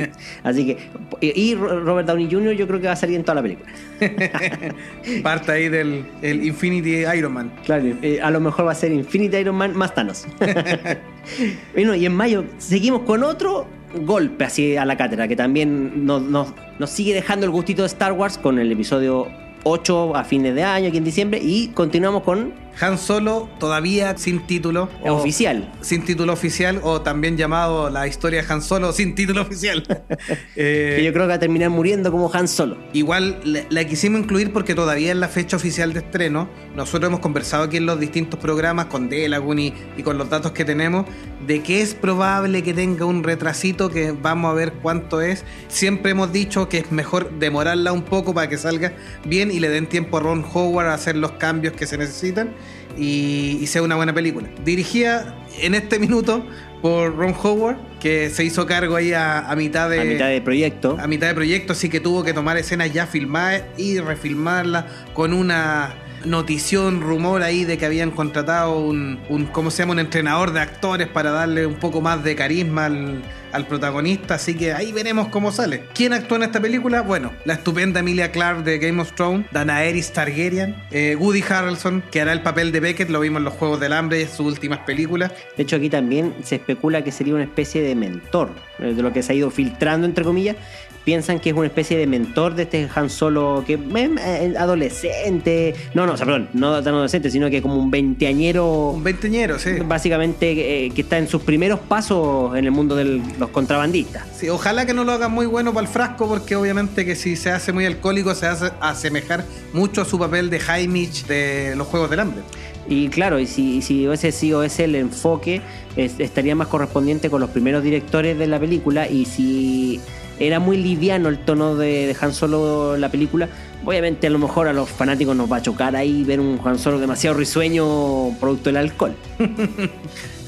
así 0.42 0.66
que. 0.66 0.78
Y 1.20 1.38
y 1.50 1.54
Robert 1.54 2.08
Downey 2.08 2.30
Jr. 2.30 2.52
yo 2.54 2.66
creo 2.66 2.80
que 2.80 2.86
va 2.86 2.94
a 2.94 2.96
salir 2.96 3.16
en 3.16 3.24
toda 3.24 3.34
la 3.34 3.42
película. 3.42 3.68
Parte 5.22 5.52
ahí 5.52 5.68
del 5.68 6.06
el 6.22 6.46
Infinity 6.46 7.04
Iron 7.14 7.34
Man. 7.34 7.52
Claro, 7.66 7.84
eh, 8.00 8.18
a 8.22 8.30
lo 8.30 8.40
mejor 8.40 8.66
va 8.66 8.72
a 8.72 8.74
ser 8.74 8.90
Infinity 8.90 9.36
Iron 9.36 9.56
Man 9.56 9.76
más 9.76 9.94
Thanos. 9.94 10.26
bueno, 11.74 11.94
y 11.94 12.06
en 12.06 12.14
mayo 12.14 12.44
seguimos 12.56 13.02
con 13.02 13.22
otro 13.22 13.66
golpe 14.06 14.44
así 14.44 14.78
a 14.78 14.86
la 14.86 14.96
cátedra, 14.96 15.28
que 15.28 15.36
también 15.36 16.06
nos, 16.06 16.22
nos- 16.22 16.54
nos 16.78 16.88
sigue 16.88 17.12
dejando 17.12 17.44
el 17.44 17.52
gustito 17.52 17.82
de 17.82 17.86
Star 17.88 18.12
Wars 18.12 18.38
con 18.38 18.58
el 18.58 18.72
episodio 18.72 19.26
8 19.64 20.16
a 20.16 20.24
fines 20.24 20.54
de 20.54 20.62
año, 20.64 20.88
aquí 20.88 20.98
en 20.98 21.04
diciembre, 21.04 21.40
y 21.42 21.68
continuamos 21.68 22.22
con 22.22 22.61
Han 22.80 22.98
Solo 22.98 23.48
todavía 23.58 24.16
sin 24.16 24.46
título. 24.46 24.88
o, 25.02 25.12
oficial. 25.12 25.72
Sin 25.80 26.04
título 26.04 26.32
oficial 26.32 26.80
o 26.82 27.02
también 27.02 27.36
llamado 27.36 27.90
la 27.90 28.06
historia 28.06 28.42
de 28.42 28.52
Han 28.52 28.62
Solo 28.62 28.92
sin 28.92 29.14
título 29.14 29.42
oficial. 29.42 29.84
eh, 30.56 30.94
que 30.96 31.04
yo 31.04 31.12
creo 31.12 31.24
que 31.24 31.28
va 31.28 31.34
a 31.34 31.38
terminar 31.38 31.70
muriendo 31.70 32.10
como 32.10 32.30
Han 32.32 32.48
Solo. 32.48 32.76
Igual 32.92 33.40
la, 33.44 33.62
la, 33.68 33.84
quisimos 33.84 34.20
incluir 34.20 34.52
porque 34.52 34.74
todavía 34.74 35.12
es 35.12 35.18
la 35.18 35.28
fecha 35.28 35.56
oficial 35.56 35.92
de 35.92 36.00
estreno. 36.00 36.48
Nosotros 36.74 37.08
hemos 37.08 37.20
conversado 37.20 37.64
aquí 37.64 37.76
en 37.76 37.86
los 37.86 38.00
distintos 38.00 38.38
programas 38.40 38.86
con 38.86 39.08
Delagun 39.08 39.58
y, 39.58 39.74
y 39.96 40.02
con 40.02 40.18
los 40.18 40.28
datos 40.30 40.52
que 40.52 40.64
tenemos 40.64 41.06
de 41.46 41.62
que 41.62 41.82
es 41.82 41.94
probable 41.94 42.62
que 42.62 42.72
tenga 42.72 43.04
un 43.04 43.22
retrasito 43.24 43.90
que 43.90 44.12
vamos 44.12 44.50
a 44.50 44.54
ver 44.54 44.72
cuánto 44.74 45.20
es. 45.20 45.44
Siempre 45.68 46.12
hemos 46.12 46.32
dicho 46.32 46.68
que 46.68 46.78
es 46.78 46.92
mejor 46.92 47.30
demorarla 47.38 47.92
un 47.92 48.02
poco 48.02 48.34
para 48.34 48.48
que 48.48 48.58
salga 48.58 48.92
bien 49.24 49.50
y 49.50 49.60
le 49.60 49.68
den 49.68 49.86
tiempo 49.86 50.16
a 50.16 50.20
Ron 50.20 50.44
Howard 50.52 50.86
a 50.86 50.94
hacer 50.94 51.16
los 51.16 51.32
cambios 51.32 51.74
que 51.74 51.86
se 51.86 51.98
necesitan 51.98 52.54
y, 52.96 53.58
y 53.60 53.66
sea 53.66 53.82
una 53.82 53.96
buena 53.96 54.14
película. 54.14 54.48
Dirigida 54.64 55.34
en 55.60 55.74
este 55.74 55.98
minuto 55.98 56.44
por 56.80 57.16
Ron 57.16 57.34
Howard, 57.40 57.76
que 58.00 58.28
se 58.30 58.44
hizo 58.44 58.66
cargo 58.66 58.96
ahí 58.96 59.12
a, 59.12 59.48
a, 59.48 59.54
mitad 59.54 59.88
de. 59.88 60.00
A 60.00 60.04
mitad 60.04 60.28
de 60.28 60.40
proyecto. 60.40 60.96
A 61.00 61.06
mitad 61.06 61.28
de 61.28 61.34
proyecto, 61.34 61.72
así 61.72 61.88
que 61.88 62.00
tuvo 62.00 62.24
que 62.24 62.32
tomar 62.32 62.56
escenas 62.56 62.92
ya 62.92 63.06
filmadas 63.06 63.62
y 63.76 64.00
refilmarlas 64.00 64.86
con 65.14 65.32
una 65.32 65.94
notición, 66.24 67.00
rumor 67.00 67.42
ahí 67.42 67.64
de 67.64 67.78
que 67.78 67.86
habían 67.86 68.10
contratado 68.10 68.78
un, 68.78 69.18
un, 69.28 69.46
¿cómo 69.46 69.70
se 69.70 69.82
llama? 69.82 69.92
Un 69.92 69.98
entrenador 70.00 70.52
de 70.52 70.60
actores 70.60 71.08
para 71.08 71.30
darle 71.30 71.66
un 71.66 71.74
poco 71.74 72.00
más 72.00 72.22
de 72.24 72.34
carisma 72.34 72.86
al, 72.86 73.66
protagonista, 73.68 74.36
así 74.36 74.54
que 74.54 74.72
ahí 74.72 74.92
veremos 74.92 75.28
cómo 75.28 75.52
sale. 75.52 75.84
¿Quién 75.94 76.14
actúa 76.14 76.38
en 76.38 76.44
esta 76.44 76.60
película? 76.60 77.02
Bueno, 77.02 77.32
la 77.44 77.54
estupenda 77.54 78.00
Emilia 78.00 78.32
Clarke 78.32 78.62
de 78.62 78.78
Game 78.78 79.00
of 79.00 79.12
Thrones, 79.12 79.46
Daenerys 79.52 80.12
Targaryen, 80.12 80.74
eh, 80.90 81.16
Woody 81.16 81.44
Harrelson, 81.46 82.02
que 82.10 82.22
hará 82.22 82.32
el 82.32 82.40
papel 82.40 82.72
de 82.72 82.80
Beckett, 82.80 83.10
lo 83.10 83.20
vimos 83.20 83.40
en 83.40 83.44
los 83.44 83.54
Juegos 83.54 83.78
del 83.78 83.92
Hambre, 83.92 84.26
sus 84.26 84.46
últimas 84.46 84.78
películas. 84.80 85.32
De 85.56 85.64
hecho, 85.64 85.76
aquí 85.76 85.90
también 85.90 86.34
se 86.42 86.56
especula 86.56 87.04
que 87.04 87.12
sería 87.12 87.34
una 87.34 87.44
especie 87.44 87.82
de 87.82 87.94
mentor, 87.94 88.50
de 88.78 89.02
lo 89.02 89.12
que 89.12 89.22
se 89.22 89.32
ha 89.32 89.34
ido 89.36 89.50
filtrando, 89.50 90.06
entre 90.06 90.24
comillas, 90.24 90.56
piensan 91.04 91.40
que 91.40 91.50
es 91.50 91.56
una 91.56 91.66
especie 91.66 91.96
de 91.98 92.06
mentor 92.06 92.54
de 92.54 92.62
este 92.64 92.88
Han 92.94 93.10
Solo 93.10 93.64
que 93.66 93.74
eh, 93.74 94.54
adolescente. 94.58 95.74
No, 95.94 96.06
no, 96.06 96.12
o 96.12 96.16
sea, 96.16 96.26
perdón, 96.26 96.48
no 96.52 96.82
tan 96.82 96.94
adolescente, 96.94 97.30
sino 97.30 97.50
que 97.50 97.60
como 97.60 97.76
un 97.76 97.90
veinteañero. 97.90 98.90
Un 98.90 99.04
veinteañero, 99.04 99.58
sí. 99.58 99.70
Básicamente 99.84 100.86
eh, 100.86 100.90
que 100.90 101.02
está 101.02 101.18
en 101.18 101.28
sus 101.28 101.42
primeros 101.42 101.80
pasos 101.80 102.56
en 102.56 102.64
el 102.64 102.70
mundo 102.70 102.94
de 102.96 103.20
los 103.38 103.50
contrabandistas. 103.50 104.24
Sí, 104.36 104.48
ojalá 104.48 104.86
que 104.86 104.94
no 104.94 105.04
lo 105.04 105.12
hagan 105.12 105.32
muy 105.32 105.46
bueno 105.46 105.72
para 105.72 105.86
el 105.86 105.92
frasco, 105.92 106.28
porque 106.28 106.56
obviamente 106.56 107.04
que 107.04 107.16
si 107.16 107.36
se 107.36 107.50
hace 107.50 107.72
muy 107.72 107.86
alcohólico 107.86 108.34
se 108.34 108.46
hace 108.46 108.70
asemejar 108.80 109.44
mucho 109.72 110.02
a 110.02 110.04
su 110.04 110.18
papel 110.18 110.50
de 110.50 110.60
Haymitch 110.66 111.26
de 111.26 111.74
los 111.76 111.86
Juegos 111.86 112.10
del 112.10 112.20
Hambre. 112.20 112.42
Y 112.88 113.08
claro, 113.08 113.38
y 113.38 113.46
si, 113.46 113.80
si 113.80 114.06
ese 114.06 114.32
sí 114.32 114.52
o 114.52 114.64
ese 114.64 114.84
el 114.84 114.96
enfoque, 114.96 115.62
es, 115.94 116.18
estaría 116.18 116.56
más 116.56 116.66
correspondiente 116.66 117.30
con 117.30 117.40
los 117.40 117.50
primeros 117.50 117.82
directores 117.84 118.36
de 118.36 118.46
la 118.48 118.58
película. 118.58 119.08
Y 119.08 119.24
si 119.24 120.00
era 120.38 120.58
muy 120.58 120.76
liviano 120.76 121.28
el 121.28 121.38
tono 121.38 121.76
de, 121.76 122.06
de 122.06 122.16
Han 122.20 122.32
Solo 122.32 122.96
la 122.96 123.10
película, 123.10 123.48
obviamente 123.84 124.26
a 124.26 124.30
lo 124.30 124.38
mejor 124.38 124.68
a 124.68 124.72
los 124.72 124.88
fanáticos 124.88 125.36
nos 125.36 125.50
va 125.50 125.56
a 125.56 125.62
chocar 125.62 125.96
ahí 125.96 126.24
ver 126.24 126.40
un 126.40 126.60
Han 126.64 126.78
Solo 126.78 126.98
demasiado 126.98 127.36
risueño 127.36 128.36
producto 128.38 128.70
del 128.70 128.76
alcohol. 128.78 129.14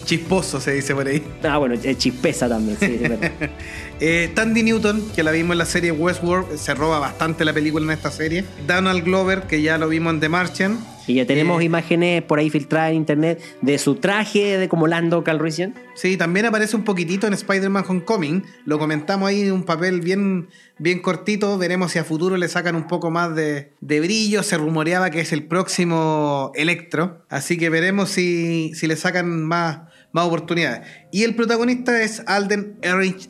Chisposo 0.05 0.61
se 0.61 0.73
dice 0.73 0.95
por 0.95 1.07
ahí. 1.07 1.23
Ah, 1.43 1.59
bueno, 1.59 1.77
chispeza 1.97 2.49
también, 2.49 2.77
sí, 2.79 3.01
eh, 4.01 4.31
Tandy 4.35 4.63
Newton, 4.63 5.03
que 5.15 5.23
la 5.23 5.31
vimos 5.31 5.53
en 5.53 5.59
la 5.59 5.65
serie 5.65 5.93
Westworld, 5.93 6.59
se 6.59 6.75
roba 6.75 6.99
bastante 6.99 7.45
la 7.45 7.53
película 7.53 7.85
en 7.87 7.91
esta 7.91 8.11
serie. 8.11 8.45
Donald 8.67 9.03
Glover, 9.05 9.43
que 9.43 9.63
ya 9.63 9.79
lo 9.79 9.89
vimos 9.89 10.15
en 10.15 10.21
The 10.21 10.29
Martian. 10.29 10.94
Y 11.07 11.15
ya 11.15 11.27
tenemos 11.27 11.61
eh, 11.61 11.65
imágenes 11.65 12.23
por 12.23 12.39
ahí 12.39 12.51
filtradas 12.51 12.91
en 12.91 12.97
internet 12.97 13.43
de 13.61 13.79
su 13.79 13.97
traje 13.97 14.59
de 14.59 14.69
como 14.69 14.87
Lando 14.87 15.23
Calrissian. 15.23 15.75
Sí, 15.95 16.17
también 16.17 16.47
aparece 16.47 16.77
un 16.77 16.85
poquitito 16.85 17.27
en 17.27 17.35
Spider-Man 17.35 17.85
Homecoming. 17.87 18.45
Lo 18.65 18.79
comentamos 18.79 19.29
ahí, 19.29 19.51
un 19.51 19.65
papel 19.65 20.01
bien, 20.01 20.49
bien 20.79 21.01
cortito. 21.01 21.59
Veremos 21.59 21.93
si 21.93 21.99
a 21.99 22.05
futuro 22.05 22.37
le 22.37 22.49
sacan 22.49 22.75
un 22.75 22.87
poco 22.87 23.11
más 23.11 23.35
de, 23.35 23.73
de 23.81 24.01
brillo. 24.01 24.43
Se 24.43 24.57
rumoreaba 24.57 25.11
que 25.11 25.21
es 25.21 25.33
el 25.33 25.45
próximo 25.45 26.53
Electro. 26.55 27.25
Así 27.29 27.59
que 27.59 27.71
veremos 27.71 28.11
si, 28.11 28.73
si 28.75 28.87
le 28.87 28.97
sacan 28.97 29.45
más, 29.45 29.81
más 30.15 30.27
oportunidades. 30.27 30.87
Y 31.11 31.25
el 31.25 31.35
protagonista 31.35 32.01
es 32.01 32.23
Alden 32.27 32.79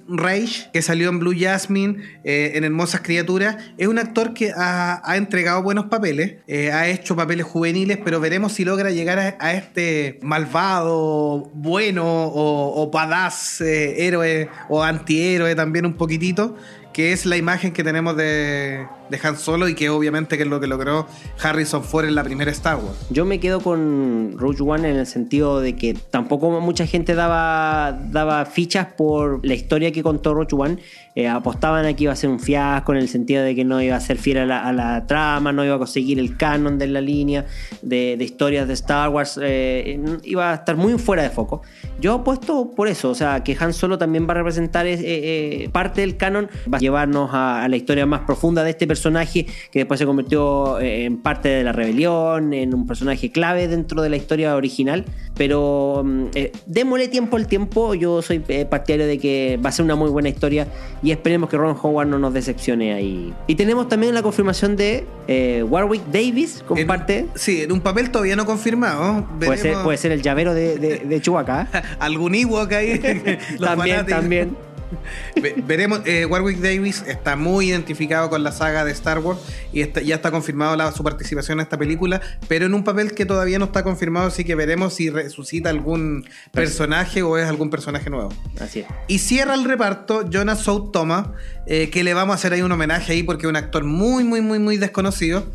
Reich, 0.07 0.71
que 0.71 0.83
salió 0.83 1.09
en 1.09 1.19
Blue 1.19 1.35
Jasmine, 1.37 1.97
eh, 2.25 2.53
en 2.55 2.65
Hermosas 2.65 3.01
Criaturas. 3.01 3.57
Es 3.79 3.89
un 3.89 3.99
actor 3.99 4.35
que 4.35 4.53
ha, 4.55 5.03
entregado 5.17 5.63
buenos 5.63 5.87
papeles, 5.87 6.37
eh, 6.47 6.71
ha 6.73 6.87
hecho 6.89 7.17
papeles 7.17 7.47
juveniles, 7.47 7.99
pero 8.05 8.21
veremos 8.21 8.53
si 8.53 8.67
logra 8.67 8.91
llegar 8.91 9.19
a, 9.19 9.37
a 9.41 9.55
este 9.55 10.19
malvado, 10.23 11.51
bueno 11.55 12.05
o, 12.05 12.83
o 12.83 12.91
badass 12.91 13.63
eh, 13.63 14.07
héroe 14.07 14.51
o 14.69 14.83
antihéroe 14.83 15.55
también 15.55 15.87
un 15.87 15.95
poquitito 15.95 16.57
que 16.95 17.13
es 17.13 17.27
la 17.27 17.37
imagen 17.37 17.73
que 17.73 17.83
tenemos 17.83 18.17
de, 18.17 18.87
de, 19.09 19.21
Han 19.23 19.37
Solo 19.37 19.69
y 19.69 19.75
que 19.75 19.91
obviamente 19.91 20.37
que 20.37 20.43
es 20.45 20.49
lo 20.49 20.61
que 20.61 20.67
logró 20.67 21.07
Harrison 21.43 21.83
Ford 21.83 22.07
en 22.07 22.15
la 22.15 22.25
primera 22.25 22.51
Star 22.51 22.77
Wars. 22.77 23.07
Yo 23.11 23.25
me 23.25 23.41
quedo 23.41 23.61
con 23.61 24.35
Rogue 24.37 24.63
One 24.63 24.91
en 24.91 24.97
el 24.97 25.07
sentido 25.07 25.61
de 25.61 25.77
que 25.77 25.95
tampoco 25.95 26.61
mucha 26.61 26.87
gente 26.87 27.15
daba, 27.15 27.99
daba 28.11 28.45
fichas 28.47 28.89
por 28.97 29.45
la 29.45 29.55
historia 29.55 29.93
que 29.93 30.03
contó 30.03 30.35
Rogue 30.35 30.57
One. 30.57 30.79
Eh, 31.17 31.29
apostaban 31.29 31.87
a 31.87 31.95
que 31.95 32.05
iba 32.05 32.13
a 32.13 32.17
ser 32.17 32.29
un 32.29 32.41
fiasco 32.41 32.93
en 32.93 32.99
el 32.99 33.09
sentido 33.09 33.45
de 33.45 33.55
que 33.55 33.65
no 33.65 33.81
iba 33.81 33.95
a 33.95 34.01
ser 34.01 34.19
fiel 34.19 34.51
a 34.51 34.73
la, 34.73 35.07
trama, 35.07 35.53
no 35.53 35.65
iba 35.65 35.77
a 35.77 35.79
conseguir 35.79 36.19
el 36.19 36.37
canon 36.37 36.77
de 36.77 36.89
la 36.89 37.01
línea 37.01 37.47
de, 37.83 38.17
de 38.19 38.25
historias 38.25 38.67
de 38.67 38.75
Star 38.75 39.11
Wars, 39.11 39.39
eh, 39.41 40.01
iba 40.25 40.51
a 40.51 40.55
estar 40.55 40.77
muy 40.77 40.99
fuera 40.99 41.23
de 41.23 41.31
foco. 41.31 41.63
Yo 42.01 42.15
apuesto 42.15 42.73
por 42.75 42.89
eso, 42.89 43.11
o 43.11 43.15
sea, 43.15 43.45
que 43.45 43.57
Han 43.61 43.73
Solo 43.73 43.97
también 43.97 44.27
va 44.27 44.33
a 44.33 44.35
representar 44.35 44.87
eh, 44.89 45.69
parte 45.73 46.01
del 46.01 46.17
canon, 46.17 46.49
va 46.73 46.79
a 46.79 46.81
llevarnos 46.81 47.31
a, 47.33 47.67
la 47.69 47.77
historia 47.77 48.07
más 48.07 48.23
profunda 48.23 48.65
de 48.65 48.71
este 48.71 48.87
que 49.03 49.47
después 49.73 49.99
se 49.99 50.07
convirtió 50.07 50.81
en 50.81 51.19
parte 51.19 51.49
de 51.49 51.65
la 51.65 51.73
rebelión, 51.73 52.53
en 52.53 52.75
un 52.75 52.87
personaje 52.87 53.31
clave 53.31 53.69
dentro 53.69 54.03
de 54.03 54.09
la 54.09 54.17
historia 54.17 54.57
original. 54.57 55.05
Pero 55.37 56.05
eh, 56.35 56.53
démosle 56.67 57.09
tiempo 57.09 57.37
al 57.37 57.47
tiempo, 57.49 57.95
yo 57.95 58.23
soy 58.23 58.39
partidario 58.71 59.07
de 59.07 59.19
que 59.19 59.59
va 59.65 59.71
a 59.71 59.73
ser 59.73 59.85
una 59.85 59.97
muy 59.97 60.11
buena 60.11 60.29
historia 60.29 60.69
y 61.03 61.11
esperemos 61.11 61.51
que 61.51 61.57
Ron 61.57 61.77
Howard 61.81 62.09
no 62.09 62.19
nos 62.19 62.33
decepcione 62.33 62.95
ahí. 62.95 63.35
Y 63.47 63.55
tenemos 63.57 63.89
también 63.89 64.15
la 64.15 64.23
confirmación 64.23 64.77
de 64.77 65.07
eh, 65.27 65.65
Warwick 65.69 66.05
Davis, 66.07 66.63
comparte. 66.67 67.19
En, 67.19 67.31
sí, 67.35 67.63
en 67.63 67.73
un 67.73 67.81
papel 67.81 68.11
todavía 68.11 68.37
no 68.37 68.47
confirmado. 68.47 69.27
Puede 69.39 69.59
ser, 69.59 69.77
puede 69.83 69.99
ser, 69.99 70.13
el 70.13 70.23
llavero 70.23 70.55
de, 70.55 70.79
de, 70.79 70.99
de 70.99 71.21
Chewbacca. 71.21 71.69
Algún 71.99 72.35
Ewok 72.35 72.73
ahí. 72.73 72.99
también, 73.59 73.59
fanáticos. 73.59 74.07
también. 74.07 74.57
Veremos, 75.67 76.01
eh, 76.05 76.27
Warwick 76.27 76.59
Davis 76.59 77.05
está 77.07 77.37
muy 77.37 77.71
identificado 77.71 78.31
con 78.31 78.43
la 78.43 78.53
saga 78.53 78.85
de 78.85 78.93
Star 78.93 79.19
Wars 79.19 79.41
y 79.73 79.81
está, 79.81 80.01
ya 80.01 80.17
está 80.17 80.31
confirmado 80.31 80.77
la, 80.77 80.93
su 80.93 81.03
participación 81.03 81.59
en 81.59 81.65
esta 81.65 81.79
película, 81.79 82.21
pero 82.49 82.67
en 82.67 82.75
un 82.75 82.85
papel 82.85 83.13
que 83.13 83.27
todavía 83.27 83.59
no 83.59 83.67
está 83.67 83.83
confirmado, 83.83 84.29
así 84.29 84.45
que 84.45 84.55
veremos 84.55 84.95
si 84.95 85.11
resucita 85.11 85.71
algún 85.71 86.27
personaje 86.53 87.23
o 87.23 87.39
es 87.39 87.49
algún 87.49 87.71
personaje 87.71 88.11
nuevo. 88.11 88.33
Así 88.61 88.81
es. 88.81 88.87
Y 89.09 89.19
cierra 89.19 89.55
el 89.55 89.65
reparto 89.65 90.29
Jonas 90.29 90.61
South 90.61 90.91
Thomas, 90.93 91.29
eh, 91.67 91.91
que 91.91 92.05
le 92.05 92.15
vamos 92.15 92.35
a 92.35 92.37
hacer 92.37 92.53
ahí 92.53 92.63
un 92.63 92.73
homenaje 92.73 93.13
ahí 93.13 93.23
porque 93.23 93.47
es 93.47 93.51
un 93.51 93.57
actor 93.57 93.85
muy, 93.85 94.25
muy, 94.25 94.41
muy, 94.41 94.59
muy 94.59 94.77
desconocido 94.77 95.47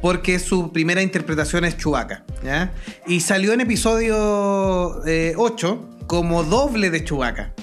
porque 0.00 0.38
su 0.38 0.72
primera 0.72 1.02
interpretación 1.02 1.64
es 1.64 1.76
Chewbacca. 1.76 2.24
¿ya? 2.44 2.72
Y 3.06 3.20
salió 3.20 3.52
en 3.52 3.60
episodio 3.60 5.04
eh, 5.06 5.34
8 5.36 5.88
como 6.06 6.42
doble 6.44 6.90
de 6.90 7.04
Chewbacca. 7.04 7.54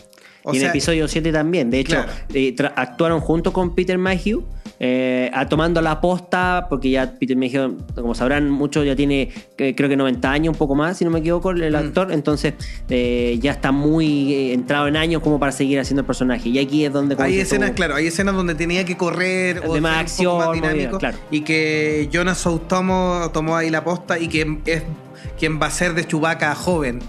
O 0.50 0.54
y 0.54 0.58
en 0.58 0.62
sea, 0.62 0.70
episodio 0.70 1.08
7 1.08 1.32
también. 1.32 1.70
De 1.70 1.80
hecho, 1.80 1.96
claro. 1.96 2.12
eh, 2.34 2.56
actuaron 2.76 3.20
junto 3.22 3.54
con 3.54 3.76
Peter 3.76 3.98
Mayhew. 3.98 4.44
Eh, 4.82 5.30
a 5.34 5.46
tomando 5.50 5.82
la 5.82 6.00
posta, 6.00 6.68
porque 6.70 6.90
ya 6.90 7.14
Peter 7.20 7.36
Mayhew, 7.36 7.78
como 7.96 8.16
sabrán, 8.16 8.50
muchos 8.50 8.86
ya 8.86 8.96
tiene, 8.96 9.30
eh, 9.58 9.76
creo 9.76 9.90
que 9.90 9.98
90 9.98 10.32
años, 10.32 10.54
un 10.54 10.58
poco 10.58 10.74
más, 10.74 10.98
si 10.98 11.04
no 11.04 11.12
me 11.12 11.20
equivoco, 11.20 11.52
el 11.52 11.76
actor. 11.76 12.08
Mm. 12.08 12.14
Entonces, 12.14 12.54
eh, 12.90 13.38
ya 13.42 13.52
está 13.52 13.74
muy 13.74 14.54
entrado 14.54 14.88
en 14.88 14.96
años 14.96 15.22
como 15.22 15.38
para 15.38 15.52
seguir 15.52 15.80
haciendo 15.82 16.02
el 16.02 16.06
personaje. 16.06 16.48
Y 16.48 16.60
aquí 16.60 16.86
es 16.86 16.94
donde. 16.94 17.18
Hay 17.20 17.40
escenas, 17.40 17.70
todo, 17.70 17.76
claro, 17.76 17.96
hay 17.96 18.08
escenas 18.08 18.36
donde 18.36 18.56
tenía 18.56 18.86
que 18.86 18.96
correr 18.96 19.62
o 19.68 19.74
de 19.74 19.82
más 19.82 19.98
acción, 19.98 20.38
más 20.38 20.54
dinámico. 20.54 20.98
Bien, 20.98 21.00
claro. 21.00 21.18
Y 21.30 21.42
que 21.42 22.08
Jonas 22.10 22.38
Soutomo 22.38 23.32
tomó 23.34 23.58
ahí 23.58 23.70
la 23.70 23.84
posta 23.84 24.18
y 24.18 24.30
que 24.30 24.60
es 24.66 24.84
quien 25.38 25.60
va 25.62 25.66
a 25.66 25.72
ser 25.72 25.94
de 25.94 26.06
Chewbacca 26.06 26.56
joven. 26.56 27.00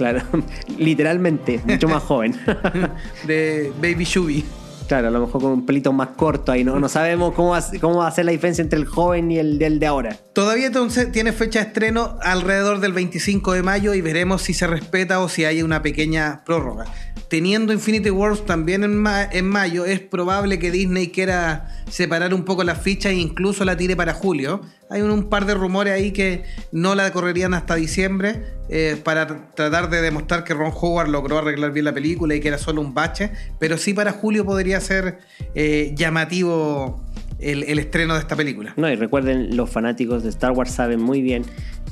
Claro, 0.00 0.22
literalmente, 0.78 1.60
mucho 1.62 1.86
más 1.86 2.02
joven. 2.02 2.34
de 3.26 3.70
Baby 3.82 4.04
Shuby. 4.04 4.44
Claro, 4.88 5.08
a 5.08 5.10
lo 5.10 5.20
mejor 5.20 5.42
con 5.42 5.52
un 5.52 5.66
pelito 5.66 5.92
más 5.92 6.08
corto 6.16 6.52
ahí, 6.52 6.64
¿no? 6.64 6.80
No 6.80 6.88
sabemos 6.88 7.34
cómo, 7.34 7.54
cómo 7.82 7.98
va 7.98 8.08
a 8.08 8.10
ser 8.10 8.24
la 8.24 8.32
diferencia 8.32 8.62
entre 8.62 8.78
el 8.78 8.86
joven 8.86 9.30
y 9.30 9.38
el 9.38 9.58
del 9.58 9.78
de 9.78 9.86
ahora. 9.86 10.16
Todavía 10.32 10.68
entonces 10.68 11.12
tiene 11.12 11.32
fecha 11.32 11.58
de 11.58 11.66
estreno 11.66 12.16
alrededor 12.22 12.80
del 12.80 12.94
25 12.94 13.52
de 13.52 13.62
mayo 13.62 13.92
y 13.92 14.00
veremos 14.00 14.40
si 14.40 14.54
se 14.54 14.66
respeta 14.66 15.20
o 15.20 15.28
si 15.28 15.44
hay 15.44 15.62
una 15.62 15.82
pequeña 15.82 16.44
prórroga. 16.46 16.86
Teniendo 17.30 17.72
Infinity 17.72 18.10
Wars 18.10 18.44
también 18.44 18.82
en, 18.84 19.04
en 19.06 19.46
mayo, 19.46 19.86
es 19.86 20.00
probable 20.00 20.58
que 20.58 20.70
Disney 20.72 21.08
quiera 21.08 21.68
separar 21.88 22.34
un 22.34 22.44
poco 22.44 22.64
las 22.64 22.82
fichas 22.82 23.12
e 23.12 23.14
incluso 23.14 23.64
la 23.64 23.76
tire 23.76 23.94
para 23.96 24.12
julio. 24.12 24.60
Hay 24.90 25.00
un, 25.02 25.28
par 25.30 25.46
de 25.46 25.54
rumores 25.54 25.92
ahí 25.94 26.10
que 26.10 26.42
no 26.72 26.96
la 26.96 27.12
correrían 27.12 27.54
hasta 27.54 27.76
diciembre 27.76 28.42
eh, 28.68 29.00
para 29.02 29.28
tr- 29.28 29.54
tratar 29.54 29.88
de 29.88 30.02
demostrar 30.02 30.42
que 30.42 30.52
Ron 30.54 30.72
Howard 30.74 31.08
logró 31.08 31.38
arreglar 31.38 31.72
bien 31.72 31.84
la 31.84 31.94
película 31.94 32.34
y 32.34 32.40
que 32.40 32.48
era 32.48 32.58
solo 32.58 32.80
un 32.80 32.92
bache, 32.92 33.30
pero 33.60 33.78
sí 33.78 33.94
para 33.94 34.10
julio 34.10 34.44
podría 34.44 34.80
ser 34.80 35.20
eh, 35.54 35.92
llamativo 35.96 37.00
el, 37.38 37.62
el 37.62 37.78
estreno 37.78 38.14
de 38.14 38.20
esta 38.20 38.34
película. 38.34 38.74
No, 38.76 38.90
y 38.90 38.96
recuerden, 38.96 39.56
los 39.56 39.70
fanáticos 39.70 40.24
de 40.24 40.30
Star 40.30 40.50
Wars 40.50 40.72
saben 40.72 41.00
muy 41.00 41.22
bien 41.22 41.44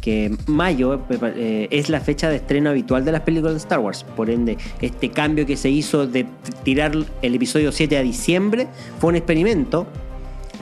que 0.08 0.34
mayo 0.46 1.02
eh, 1.36 1.68
es 1.70 1.90
la 1.90 2.00
fecha 2.00 2.30
de 2.30 2.36
estreno 2.36 2.70
habitual 2.70 3.04
de 3.04 3.12
las 3.12 3.20
películas 3.20 3.52
de 3.52 3.58
Star 3.58 3.78
Wars. 3.80 4.04
Por 4.16 4.30
ende, 4.30 4.56
este 4.80 5.10
cambio 5.10 5.44
que 5.44 5.54
se 5.58 5.68
hizo 5.68 6.06
de 6.06 6.24
tirar 6.62 6.92
el 7.20 7.34
episodio 7.34 7.72
7 7.72 7.98
a 7.98 8.02
diciembre 8.02 8.68
fue 9.00 9.10
un 9.10 9.16
experimento 9.16 9.86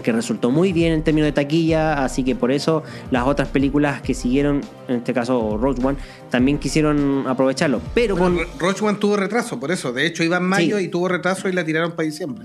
que 0.03 0.11
resultó 0.11 0.51
muy 0.51 0.73
bien 0.73 0.93
en 0.95 1.05
términos 1.05 1.29
de 1.29 1.33
taquilla, 1.33 2.05
así 2.05 2.25
que 2.25 2.35
por 2.35 2.51
eso 2.51 2.83
las 3.13 3.25
otras 3.25 3.47
películas 3.47 4.03
que 4.03 4.15
siguieron, 4.15 4.63
en 4.89 4.97
este 4.97 5.15
caso 5.15 5.57
Rogue 5.57 5.81
One, 5.85 5.97
también 6.29 6.59
quisieron 6.59 7.25
aprovecharlo. 7.29 7.81
Pero 7.95 8.17
Bueno, 8.17 8.39
con... 8.39 8.59
Rogue 8.59 8.85
One 8.85 8.99
tuvo 8.99 9.17
retraso, 9.17 9.61
por 9.61 9.71
eso. 9.71 9.93
De 9.93 10.07
hecho, 10.07 10.25
iba 10.25 10.39
en 10.39 10.45
mayo 10.45 10.79
Sí. 10.79 10.87
y 10.87 10.89
tuvo 10.89 11.07
retraso 11.07 11.49
y 11.49 11.53
la 11.53 11.65
tiraron 11.65 11.93
para 11.93 12.07
diciembre. 12.07 12.45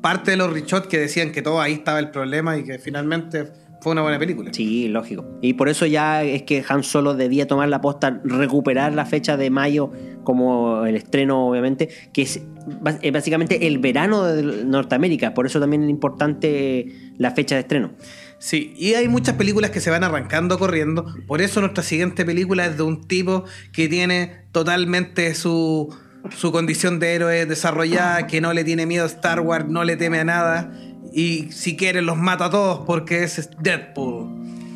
Parte 0.00 0.32
de 0.32 0.36
los 0.36 0.52
reshots 0.52 0.88
que 0.88 0.98
decían 0.98 1.30
que 1.30 1.42
todo 1.42 1.60
ahí 1.60 1.74
estaba 1.74 2.00
el 2.00 2.10
problema 2.10 2.58
y 2.58 2.64
que 2.64 2.80
finalmente 2.80 3.52
fue 3.80 3.92
una 3.92 4.02
buena 4.02 4.18
película. 4.18 4.50
Sí, 4.52 4.88
lógico. 4.88 5.24
Y 5.40 5.54
por 5.54 5.68
eso 5.68 5.86
ya 5.86 6.22
es 6.22 6.42
que 6.42 6.64
Han 6.68 6.82
Solo 6.82 7.14
debía 7.14 7.46
tomar 7.46 7.68
la 7.68 7.80
posta, 7.80 8.20
recuperar 8.24 8.92
la 8.92 9.06
fecha 9.06 9.36
de 9.36 9.50
mayo 9.50 9.90
como 10.24 10.84
el 10.84 10.96
estreno, 10.96 11.48
obviamente, 11.48 11.88
que 12.12 12.22
es 12.22 12.42
básicamente 13.12 13.66
el 13.66 13.78
verano 13.78 14.24
de 14.24 14.64
Norteamérica. 14.64 15.34
Por 15.34 15.46
eso 15.46 15.60
también 15.60 15.84
es 15.84 15.90
importante 15.90 17.12
la 17.16 17.30
fecha 17.30 17.54
de 17.54 17.62
estreno. 17.62 17.92
Sí, 18.38 18.74
y 18.76 18.94
hay 18.94 19.08
muchas 19.08 19.34
películas 19.36 19.70
que 19.70 19.80
se 19.80 19.90
van 19.90 20.04
arrancando 20.04 20.58
corriendo. 20.58 21.06
Por 21.26 21.42
eso 21.42 21.60
nuestra 21.60 21.82
siguiente 21.82 22.24
película 22.24 22.66
es 22.66 22.76
de 22.76 22.82
un 22.82 23.06
tipo 23.06 23.44
que 23.72 23.88
tiene 23.88 24.44
totalmente 24.52 25.34
su, 25.34 25.94
su 26.36 26.52
condición 26.52 27.00
de 27.00 27.14
héroe 27.14 27.46
desarrollada, 27.46 28.26
que 28.26 28.40
no 28.40 28.52
le 28.52 28.64
tiene 28.64 28.86
miedo 28.86 29.04
a 29.04 29.08
Star 29.08 29.40
Wars, 29.40 29.66
no 29.68 29.84
le 29.84 29.96
teme 29.96 30.20
a 30.20 30.24
nada. 30.24 30.72
Y 31.12 31.50
si 31.52 31.76
quiere 31.76 32.02
los 32.02 32.16
mata 32.16 32.46
a 32.46 32.50
todos 32.50 32.80
porque 32.86 33.24
es 33.24 33.50
Deadpool. 33.60 34.28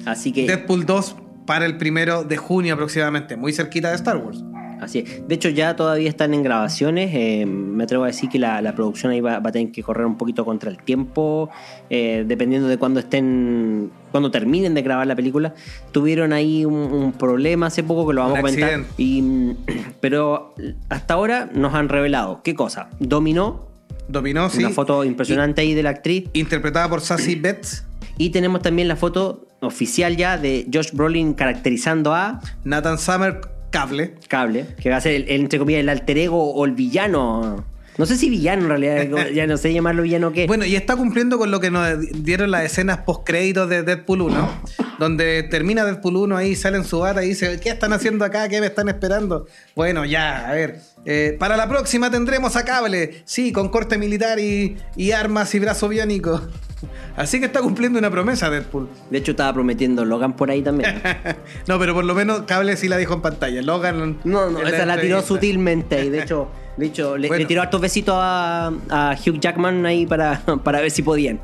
Así 0.07 0.33
que, 0.33 0.47
Deadpool 0.47 0.85
2 0.87 1.17
para 1.47 1.67
el 1.67 1.77
primero 1.77 2.25
de 2.25 2.37
junio 2.37 2.75
aproximadamente, 2.75 3.37
muy 3.37 3.53
cerquita 3.53 3.91
de 3.91 3.97
Star 3.97 4.17
Wars. 4.17 4.43
así 4.81 5.01
es. 5.01 5.27
De 5.29 5.35
hecho, 5.35 5.49
ya 5.51 5.77
todavía 5.77 6.09
están 6.09 6.35
en 6.35 6.43
grabaciones. 6.43 7.11
eh, 7.15 7.47
me 7.47 7.85
atrevo 7.85 8.05
a 8.05 8.09
decir 8.09 8.31
que 8.31 8.39
la, 8.39 8.61
la 8.63 8.75
producción 8.75 9.13
ahí 9.13 9.21
va, 9.21 9.39
va 9.41 9.51
a 9.51 9.53
tener 9.53 9.71
que 9.73 9.83
correr 9.83 10.07
un 10.07 10.17
poquito 10.17 10.45
contra 10.45 10.71
el 10.71 10.79
tiempo, 10.79 11.51
eh, 11.91 12.25
dependiendo 12.27 12.69
de 12.69 12.79
cuándo 12.79 13.01
estén, 13.01 13.91
cuando 14.11 14.31
terminen 14.31 14.75
de 14.75 14.83
grabar 14.83 15.07
la 15.07 15.15
película. 15.17 15.55
Tuvieron 15.93 16.33
ahí 16.33 16.65
un, 16.65 16.75
un 16.75 17.13
problema 17.13 17.67
hace 17.67 17.83
poco 17.83 18.07
que 18.09 18.15
lo 18.15 18.23
vamos 18.23 18.35
Un 18.35 18.39
a 18.39 18.43
comentar. 18.43 18.81
Y, 18.97 19.23
mm, 19.23 19.57
pero 20.01 20.55
hasta 20.89 21.15
ahora 21.15 21.51
nos 21.53 21.75
han 21.75 21.89
revelado 21.89 22.41
qué 22.43 22.55
cosa. 22.55 22.89
Dominó, 23.01 23.69
Dominó, 24.09 24.51
sí. 24.51 24.59
una 24.59 24.71
foto 24.71 25.05
impresionante 25.05 25.63
ahí 25.63 25.75
de 25.75 25.83
la 25.83 25.91
actriz. 25.91 26.29
Interpretada 26.33 26.89
por 26.89 27.01
Sassy 27.01 27.35
Betts, 27.37 27.85
Y 28.19 28.31
tenemos 28.31 28.63
también 28.63 28.89
la 28.89 28.97
foto 28.97 29.47
oficial 29.61 30.17
ya 30.17 30.37
de 30.39 30.67
Josh 30.73 30.93
Brolin 30.93 31.35
caracterizando 31.35 32.15
a 32.15 32.41
Nathan 32.65 32.99
Summer 32.99 33.41
Cable. 33.71 34.15
Cable, 34.29 34.67
que 34.81 34.91
va 34.91 34.97
a 34.97 35.01
ser 35.01 35.15
el, 35.15 35.23
el, 35.29 35.41
entre 35.41 35.59
comillas 35.59 35.81
el 35.81 35.89
alter 35.89 36.19
ego 36.19 36.53
o 36.53 36.65
el 36.65 36.73
villano. 36.73 37.65
No 37.97 38.07
sé 38.07 38.17
si 38.17 38.29
villano 38.29 38.63
en 38.63 38.69
realidad, 38.69 39.29
ya 39.35 39.47
no 39.47 39.57
sé 39.57 39.73
llamarlo 39.73 40.03
villano 40.03 40.33
que. 40.33 40.47
Bueno, 40.47 40.65
y 40.65 40.77
está 40.77 40.97
cumpliendo 40.97 41.39
con 41.39 41.51
lo 41.51 41.61
que 41.61 41.71
nos 41.71 42.01
dieron 42.23 42.51
las 42.51 42.65
escenas 42.65 42.99
post-créditos 42.99 43.69
de 43.69 43.83
Deadpool 43.83 44.23
1, 44.23 44.63
donde 44.99 45.45
termina 45.45 45.85
Deadpool 45.85 46.17
1 46.17 46.37
ahí, 46.37 46.57
sale 46.57 46.77
en 46.77 46.85
su 46.85 47.01
bata 47.01 47.25
y 47.25 47.29
dice, 47.29 47.61
¿qué 47.61 47.71
están 47.71 47.93
haciendo 47.93 48.25
acá? 48.25 48.49
¿Qué 48.49 48.61
me 48.61 48.67
están 48.67 48.89
esperando? 48.89 49.47
Bueno, 49.75 50.05
ya, 50.05 50.49
a 50.49 50.53
ver. 50.53 50.81
Eh, 51.05 51.37
para 51.39 51.57
la 51.57 51.69
próxima 51.69 52.11
tendremos 52.11 52.57
a 52.57 52.65
Cable, 52.65 53.23
sí, 53.25 53.53
con 53.53 53.69
corte 53.69 53.99
militar 53.99 54.39
y, 54.39 54.77
y 54.97 55.13
armas 55.13 55.55
y 55.55 55.59
brazo 55.59 55.89
biónico. 55.89 56.41
Así 57.17 57.39
que 57.39 57.47
está 57.47 57.61
cumpliendo 57.61 57.99
una 57.99 58.11
promesa 58.11 58.51
Deadpool. 58.51 58.89
De 59.09 59.19
hecho, 59.19 59.31
estaba 59.31 59.53
prometiendo 59.53 60.05
Logan 60.05 60.35
por 60.35 60.51
ahí 60.51 60.63
también. 60.63 61.01
no, 61.69 61.79
pero 61.79 61.95
por 61.95 62.05
lo 62.05 62.15
menos 62.15 62.43
Cable 62.43 62.77
sí 62.77 62.89
la 62.89 62.97
dijo 62.97 63.15
en 63.15 63.23
pantalla. 63.23 63.63
Logan. 63.63 64.19
No, 64.25 64.51
no, 64.51 64.61
esa 64.67 64.85
la 64.85 65.01
tiró 65.01 65.23
sutilmente. 65.23 66.05
Y 66.05 66.11
de 66.11 66.23
hecho, 66.23 66.49
de 66.77 66.87
hecho 66.87 67.17
le, 67.17 67.29
Bueno. 67.29 67.41
le 67.43 67.47
tiró 67.47 67.63
hartos 67.63 67.81
besitos 67.81 68.17
a, 68.19 68.73
a 68.91 69.17
Hugh 69.25 69.39
Jackman 69.41 69.87
ahí 69.87 70.07
para, 70.07 70.41
para 70.65 70.81
ver 70.81 70.91
si 70.91 71.03
podían. 71.03 71.41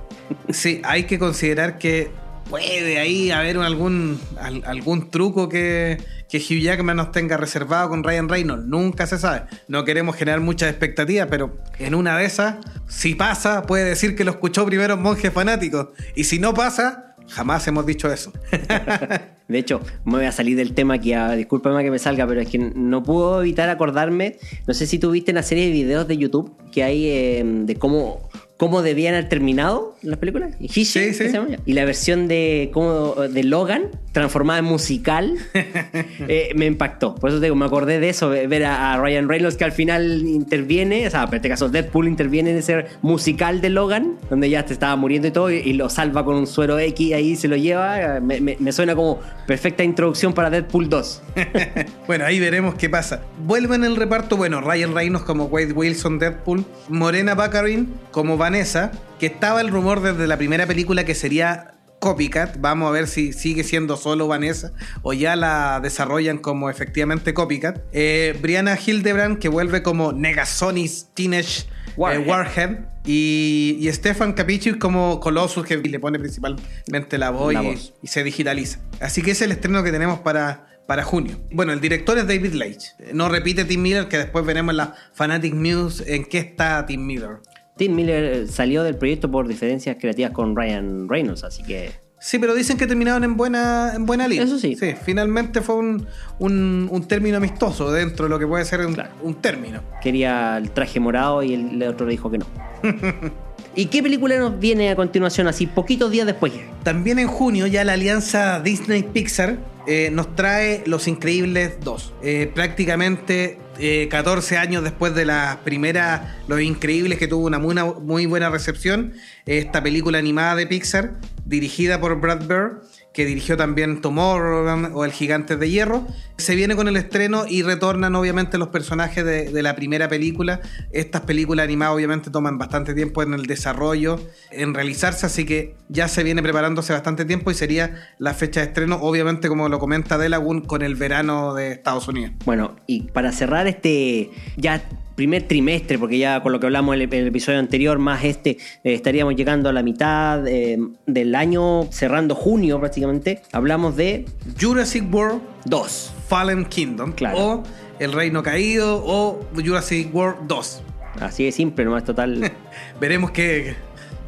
Sí, 0.51 0.83
hay 0.85 1.05
que 1.05 1.18
considerar 1.20 1.79
que 1.79 2.11
puede 2.51 2.99
ahí 2.99 3.31
haber 3.31 3.57
un- 3.57 3.64
algún, 3.64 4.20
al- 4.40 4.64
algún 4.66 5.09
truco 5.11 5.49
que, 5.49 5.99
que 6.31 6.38
Hugh 6.38 6.61
Jackman 6.61 6.97
nos 6.97 7.12
tenga 7.12 7.37
reservado 7.37 7.88
con 7.88 8.05
Ryan 8.05 8.29
Reynolds. 8.29 8.66
Nunca 8.66 9.07
se 9.07 9.19
sabe. 9.19 9.43
No 9.69 9.85
queremos 9.85 10.16
generar 10.16 10.40
muchas 10.40 10.71
expectativas, 10.71 11.27
pero 11.29 11.59
en 11.79 11.95
una 11.95 12.16
de 12.16 12.25
esas, 12.25 12.57
si 12.88 13.14
pasa, 13.14 13.62
puede 13.62 13.85
decir 13.85 14.14
que 14.14 14.25
lo 14.25 14.31
escuchó 14.31 14.64
primero 14.64 14.95
un 14.95 15.03
monje 15.03 15.31
fanático. 15.31 15.93
Y 16.14 16.25
si 16.25 16.38
no 16.38 16.55
pasa, 16.55 17.16
jamás 17.29 17.66
hemos 17.66 17.85
dicho 17.85 18.12
eso. 18.12 18.33
De 19.49 19.59
hecho, 19.59 19.81
me 20.05 20.12
voy 20.12 20.27
a 20.27 20.33
salir 20.33 20.57
del 20.57 20.75
tema 20.75 20.95
aquí, 20.95 21.12
ah, 21.12 21.35
discúlpame 21.35 21.83
que 21.83 21.90
me 21.90 21.99
salga, 21.99 22.25
pero 22.25 22.40
es 22.40 22.49
que 22.49 22.59
no 22.59 23.03
puedo 23.03 23.40
evitar 23.40 23.69
acordarme. 23.69 24.37
No 24.69 24.75
sé 24.75 24.87
si 24.87 25.01
tú 25.01 25.11
viste 25.11 25.33
la 25.33 25.43
serie 25.43 25.66
de 25.66 25.73
videos 25.73 26.07
de 26.07 26.16
YouTube 26.16 26.55
que 26.71 26.85
hay 26.85 27.07
eh, 27.09 27.43
de 27.45 27.75
cómo, 27.75 28.31
cómo 28.57 28.81
debían 28.83 29.14
haber 29.14 29.29
terminado 29.29 29.97
las 30.03 30.19
películas. 30.19 30.53
Sí, 30.69 30.88
¿qué 30.93 31.12
sí. 31.12 31.25
Y 31.66 31.73
la 31.73 31.85
versión 31.85 32.29
de, 32.29 32.71
cómo, 32.73 33.14
de 33.16 33.43
Logan, 33.43 33.90
transformada 34.12 34.59
en 34.59 34.64
musical, 34.64 35.37
eh, 35.55 36.51
me 36.57 36.66
impactó. 36.66 37.14
Por 37.14 37.31
eso 37.31 37.38
te 37.38 37.46
digo, 37.46 37.57
me 37.57 37.64
acordé 37.66 38.01
de 38.01 38.09
eso, 38.09 38.31
ver 38.31 38.64
a, 38.64 38.94
a 38.94 38.99
Ryan 39.01 39.29
Reynolds 39.29 39.57
que 39.57 39.64
al 39.64 39.73
final 39.73 40.23
interviene, 40.27 41.07
o 41.07 41.11
sea, 41.11 41.25
en 41.25 41.35
este 41.35 41.49
caso 41.49 41.68
Deadpool 41.68 42.09
interviene 42.09 42.51
en 42.51 42.57
ese 42.59 42.87
musical 43.03 43.61
de 43.61 43.70
Logan, 43.70 44.16
donde 44.29 44.51
ya 44.51 44.64
te 44.66 44.73
estaba 44.73 44.96
muriendo 44.96 45.29
y 45.29 45.31
todo, 45.31 45.51
y, 45.51 45.57
y 45.59 45.73
lo 45.75 45.88
salva 45.88 46.25
con 46.25 46.35
un 46.37 46.46
suero 46.46 46.79
X, 46.79 47.12
ahí 47.14 47.37
se 47.37 47.49
lo 47.49 47.57
lleva. 47.57 48.20
Me, 48.20 48.40
me- 48.40 48.57
me 48.59 48.73
suena 48.73 48.94
como 48.94 49.20
perfecta 49.46 49.85
introducción 49.85 50.33
para 50.33 50.51
Deadpool 50.51 50.88
2. 50.88 51.23
bueno, 52.07 52.25
ahí 52.25 52.40
veremos 52.40 52.75
qué 52.75 52.88
pasa. 52.90 53.23
Vuelve 53.46 53.77
en 53.77 53.85
el 53.85 53.96
reparto, 53.96 54.37
bueno, 54.37 54.61
Ryan 54.61 54.94
Reynolds 54.94 55.25
como 55.25 55.44
Wade 55.44 55.73
Wilson 55.73 56.18
Deadpool, 56.18 56.64
Morena 56.88 57.35
Baccarin 57.35 57.92
como 58.11 58.37
Vanessa, 58.37 58.90
que 59.18 59.27
estaba 59.27 59.61
el 59.61 59.68
rumor 59.68 60.01
desde 60.03 60.27
la 60.27 60.37
primera 60.37 60.66
película 60.66 61.05
que 61.05 61.14
sería 61.14 61.75
Copycat. 62.01 62.57
Vamos 62.59 62.89
a 62.89 62.91
ver 62.91 63.07
si 63.07 63.33
sigue 63.33 63.63
siendo 63.63 63.97
solo 63.97 64.27
Vanessa 64.27 64.73
o 65.03 65.13
ya 65.13 65.37
la 65.37 65.79
desarrollan 65.81 66.39
como 66.39 66.69
efectivamente 66.69 67.33
Copycat. 67.35 67.81
Eh, 67.93 68.37
Brianna 68.43 68.77
Hildebrand, 68.77 69.39
que 69.39 69.49
vuelve 69.49 69.83
como 69.83 70.13
Negasoni's 70.13 71.09
Teenage 71.15 71.61
eh, 71.63 71.93
Warhead. 71.97 72.27
Warhead. 72.27 72.79
Y, 73.05 73.77
y 73.81 73.93
Stefan 73.93 74.33
Capici 74.33 74.73
como 74.79 75.21
Colossus, 75.21 75.65
que 75.65 75.77
le 75.77 76.01
pone 76.01 76.19
principalmente 76.19 77.17
la 77.19 77.31
voz, 77.31 77.55
La 77.55 77.63
y, 77.63 77.67
voz. 77.67 77.95
y 78.03 78.09
se 78.09 78.25
digitaliza. 78.25 78.81
Así 79.01 79.23
que 79.23 79.31
ese 79.31 79.45
es 79.45 79.51
el 79.51 79.53
estreno 79.53 79.83
que 79.83 79.91
tenemos 79.93 80.21
para, 80.21 80.67
para 80.87 81.03
junio. 81.03 81.41
Bueno, 81.51 81.73
el 81.73 81.81
director 81.81 82.19
es 82.19 82.27
David 82.27 82.53
Leitch. 82.55 82.95
No 83.15 83.29
repite 83.29 83.65
Tim 83.65 83.81
Miller, 83.83 84.09
que 84.09 84.19
después 84.19 84.45
veremos 84.45 84.73
en 84.73 84.77
la 84.79 84.95
Fanatic 85.15 85.55
News 85.55 86.03
en 86.07 86.25
qué 86.25 86.39
está 86.39 86.85
Tim 86.87 87.07
Miller. 87.07 87.39
Tim 87.81 87.95
Miller 87.95 88.47
salió 88.47 88.83
del 88.83 88.95
proyecto 88.97 89.31
por 89.31 89.49
diferencias 89.49 89.97
creativas 89.99 90.33
con 90.33 90.55
Ryan 90.55 91.09
Reynolds, 91.09 91.45
así 91.45 91.62
que 91.62 91.93
Sí, 92.23 92.38
pero 92.38 92.55
dicen 92.55 92.77
que 92.77 92.87
terminaron 92.87 93.25
en 93.25 93.38
buena, 93.38 93.93
en 93.95 94.05
buena 94.05 94.29
línea. 94.29 94.45
Eso 94.45 94.59
sí. 94.59 94.77
Sí, 94.79 94.93
finalmente 95.03 95.62
fue 95.62 95.77
un, 95.77 96.07
un, 96.38 96.87
un 96.93 97.09
término 97.09 97.38
amistoso 97.38 97.90
dentro 97.90 98.27
de 98.27 98.29
lo 98.29 98.38
que 98.38 98.47
puede 98.47 98.66
ser 98.66 98.85
un, 98.85 98.93
Claro. 98.93 99.09
un 99.23 99.37
término. 99.37 99.81
quería 100.03 100.59
el 100.59 100.71
traje 100.73 101.01
morado 101.01 101.43
y 101.43 101.55
el 101.55 101.83
otro 101.85 102.05
le 102.05 102.11
dijo 102.12 102.31
que 102.31 102.37
no. 102.37 102.47
¿Y 103.75 103.87
qué 103.87 104.03
película 104.03 104.38
nos 104.38 104.59
viene 104.61 104.90
a 104.90 104.97
continuación, 104.97 105.47
así 105.47 105.66
poquitos 105.66 106.11
días 106.11 106.27
después? 106.27 106.53
También 106.83 107.19
en 107.19 107.29
junio 107.29 107.66
ya 107.66 107.83
la 107.85 107.95
alianza 107.95 108.61
Disney-Pixar 108.61 109.57
eh, 109.87 110.11
nos 110.12 110.35
trae 110.35 110.83
Los 110.87 111.09
Increíbles 111.09 111.79
2. 111.83 112.14
Eh, 112.23 112.51
prácticamente 112.55 113.59
eh, 113.79 114.09
14 114.11 114.59
años 114.59 114.85
después 114.85 115.14
de 115.14 115.25
la 115.25 115.61
primera 115.64 116.37
Los 116.49 116.61
Increíbles 116.61 117.19
que 117.19 117.29
tuvo 117.29 117.47
una 117.47 117.59
muy, 117.59 117.73
una 117.73 117.85
muy 117.85 118.27
buena 118.27 118.51
recepción. 118.51 119.14
Esta 119.47 119.83
película 119.83 120.19
animada 120.19 120.55
de 120.57 120.66
Pixar, 120.66 121.14
dirigida 121.45 122.01
por 122.01 122.21
Brad 122.21 122.47
Bird, 122.47 122.83
que 123.12 123.27
dirigió 123.27 123.57
también 123.57 124.01
Tomorrowland 124.01 124.94
o 124.94 125.05
El 125.05 125.12
Gigante 125.12 125.57
de 125.57 125.68
Hierro, 125.68 126.07
se 126.37 126.55
viene 126.55 126.77
con 126.77 126.88
el 126.88 126.96
estreno 126.96 127.44
y 127.49 127.62
retornan 127.62 128.14
obviamente 128.14 128.57
los 128.57 128.68
personajes 128.68 129.25
de, 129.25 129.51
de 129.51 129.62
la 129.62 129.75
primera 129.75 130.09
película. 130.09 130.61
Estas 130.92 131.23
películas 131.23 131.64
animadas 131.64 131.94
obviamente 131.94 132.31
toman 132.31 132.57
bastante 132.59 132.94
tiempo 132.94 133.23
en 133.23 133.35
el 133.35 133.46
desarrollo, 133.46 134.20
en 134.51 134.75
realizarse, 134.75 135.27
así 135.27 135.44
que 135.44 135.75
ya 135.88 136.09
se 136.09 136.23
viene 136.23 136.42
preparándose 136.42 136.92
bastante 136.92 137.25
tiempo 137.25 137.51
y 137.51 137.55
sería 137.55 137.96
la 138.18 138.33
fecha 138.35 138.61
de 138.61 138.66
estreno, 138.66 138.96
obviamente 139.01 139.49
como 139.49 139.68
lo 139.68 139.79
comenta 139.79 140.16
Delagun, 140.16 140.62
con 140.62 140.83
el 140.83 140.94
verano 140.94 141.55
de 141.55 141.73
Estados 141.73 142.09
Unidos. 142.09 142.33
Bueno, 142.44 142.77
y 142.87 143.03
para 143.11 143.33
cerrar 143.33 143.66
este 143.66 144.31
ya 144.57 144.83
primer 145.21 145.43
trimestre, 145.43 145.99
porque 145.99 146.17
ya 146.17 146.43
con 146.43 146.51
lo 146.51 146.59
que 146.61 146.65
hablamos 146.65 146.97
en 146.97 147.03
el, 147.03 147.13
el 147.13 147.27
episodio 147.27 147.59
anterior, 147.59 147.99
más 147.99 148.25
este, 148.25 148.53
eh, 148.53 148.95
estaríamos 148.95 149.37
llegando 149.37 149.69
a 149.69 149.73
la 149.75 149.83
mitad 149.83 150.49
eh, 150.49 150.79
del 151.05 151.35
año, 151.35 151.93
cerrando 151.93 152.35
junio 152.35 152.81
prácticamente, 152.81 153.43
hablamos 153.53 153.97
de 153.97 154.25
Jurassic 154.59 155.13
World 155.13 155.43
dos. 155.67 156.11
Fallen 156.27 156.65
Kingdom. 156.65 157.13
Claro. 157.13 157.39
O 157.39 157.63
El 157.99 158.15
Reino 158.15 158.43
Caído 158.43 159.03
o 159.05 159.45
Jurassic 159.55 160.15
World 160.15 160.47
2. 160.47 160.83
Así 161.21 161.45
de 161.45 161.53
simple, 161.53 161.85
nomás 161.85 162.05
total. 162.05 162.51
Veremos 163.01 163.31
qué, 163.33 163.75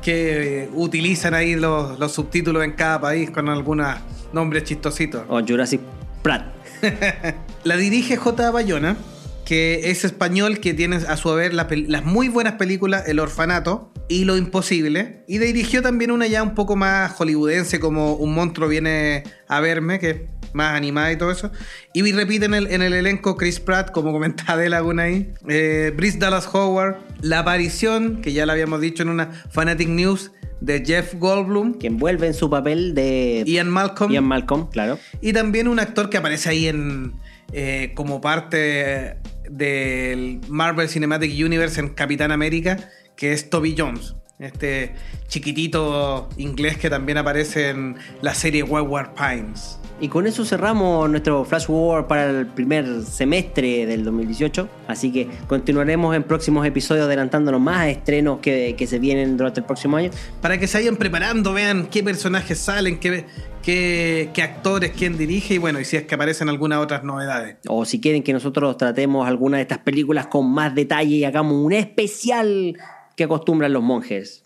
qué 0.03 0.69
utilizan 0.75 1.33
ahí 1.33 1.55
los, 1.55 1.99
los 1.99 2.13
subtítulos 2.13 2.63
en 2.65 2.73
cada 2.73 3.01
país 3.01 3.31
con 3.31 3.49
algunos 3.49 3.97
nombres 4.35 4.65
chistositos. 4.65 5.23
o 5.27 5.41
Jurassic 5.41 5.81
Pratt. 6.23 6.53
La 7.65 7.79
dirige 7.79 8.19
J. 8.19 8.51
Bayona, 8.51 8.99
que 9.45 9.91
es 9.91 10.05
español, 10.05 10.61
que 10.61 10.75
tiene 10.75 10.97
a 10.97 11.17
su 11.17 11.31
haber 11.31 11.53
las 11.55 12.05
muy 12.05 12.29
buenas 12.29 12.55
películas 12.55 13.09
El 13.09 13.19
Orfanato 13.19 13.93
y 14.09 14.25
Lo 14.25 14.37
Imposible. 14.37 15.25
Y 15.27 15.39
dirigió 15.39 15.83
también 15.83 16.11
una 16.11 16.27
ya 16.27 16.43
un 16.43 16.55
poco 16.55 16.77
más 16.77 17.13
hollywoodense, 17.13 17.81
como 17.81 18.15
Un 18.15 18.35
monstruo 18.35 18.69
viene 18.69 19.25
a 19.49 19.61
verme, 19.61 19.99
que 19.99 20.11
es 20.11 20.17
más 20.53 20.77
animada 20.77 21.13
y 21.13 21.17
todo 21.17 21.31
eso. 21.31 21.51
Y 21.93 22.11
repite 22.13 22.45
en 22.47 22.55
el, 22.55 22.67
en 22.69 22.83
el 22.83 22.93
elenco 22.93 23.37
Chris 23.37 23.61
Pratt, 23.61 23.91
como 23.91 24.13
comentaba 24.13 24.61
de 24.61 24.69
Laguna 24.69 25.05
ahí, 25.05 25.33
eh, 25.49 25.93
Brice 25.97 26.19
Dallas 26.19 26.49
Howard, 26.53 26.97
la 27.21 27.41
aparición, 27.41 28.21
que 28.23 28.33
ya 28.33 28.47
la 28.47 28.53
habíamos 28.53 28.81
dicho 28.81 29.03
en 29.03 29.09
una 29.09 29.31
Fanatic 29.51 29.89
News, 29.89 30.31
de 30.61 30.85
Jeff 30.87 31.15
Goldblum, 31.15 31.75
que 31.75 31.89
envuelve 31.89 32.29
en 32.29 32.35
su 32.35 32.49
papel 32.49 32.95
de 32.95 33.43
Ian 33.47 33.69
Malcolm. 33.69 34.13
Ian 34.13 34.25
Malcolm, 34.25 34.69
claro. 34.71 34.97
Y 35.21 35.33
también 35.33 35.67
un 35.67 35.81
actor 35.81 36.09
que 36.09 36.19
aparece 36.19 36.51
ahí 36.51 36.69
en 36.69 37.15
eh, 37.53 37.93
como 37.95 38.21
parte 38.21 39.17
del 39.53 40.41
Marvel 40.49 40.89
Cinematic 40.89 41.33
Universe 41.45 41.81
en 41.81 41.91
Capitán 41.91 42.33
América, 42.33 42.91
que 43.17 43.33
es 43.33 43.51
Toby 43.51 43.75
Jones. 43.77 44.15
Este 44.43 44.93
chiquitito 45.29 46.29
inglés 46.37 46.77
que 46.77 46.91
también 46.91 47.17
aparece 47.17 47.71
en 47.71 47.95
la 48.23 48.35
serie 48.35 48.65
Wayward 48.65 49.15
Pines. 49.15 49.79
Y 50.01 50.09
con 50.09 50.27
eso 50.27 50.45
cerramos 50.45 51.09
nuestro 51.09 51.45
Flash 51.45 51.67
Forward 51.67 52.09
para 52.09 52.29
el 52.29 52.47
primer 52.49 53.05
semestre 53.05 53.87
del 53.87 54.03
2018. 54.03 54.69
Así 54.89 55.13
que 55.13 55.29
continuaremos 55.47 56.17
en 56.17 56.25
próximos 56.25 56.67
episodios 56.67 57.07
adelantándonos 57.07 57.61
más 57.61 57.87
estrenos 57.87 58.41
que, 58.41 58.75
que 58.77 58.89
se 58.89 58.99
vienen 58.99 59.37
durante 59.37 59.61
el 59.61 59.67
próximo 59.67 59.97
año. 59.97 60.11
Para 60.41 60.59
que 60.59 60.67
se 60.67 60.79
vayan 60.79 60.97
preparando, 60.97 61.53
vean 61.53 61.87
qué 61.87 62.03
personajes 62.03 62.59
salen, 62.59 62.99
qué, 62.99 63.27
qué, 63.63 64.31
qué 64.35 64.43
actores, 64.43 64.91
quién 64.91 65.17
dirige 65.17 65.55
y 65.55 65.59
bueno, 65.59 65.79
y 65.79 65.85
si 65.85 65.97
es 65.97 66.03
que 66.03 66.17
aparecen 66.17 66.49
algunas 66.49 66.81
otras 66.81 67.05
novedades. 67.05 67.59
O 67.69 67.85
si 67.85 68.01
quieren 68.01 68.25
que 68.25 68.33
nosotros 68.33 68.77
tratemos 68.77 69.29
alguna 69.29 69.59
de 69.59 69.63
estas 69.63 69.79
películas 69.79 70.27
con 70.27 70.51
más 70.51 70.75
detalle 70.75 71.15
y 71.15 71.25
hagamos 71.25 71.55
un 71.65 71.73
especial 71.73 72.77
que 73.23 73.27
acostumbran 73.27 73.73
los 73.73 73.85
monjes. 73.85 74.45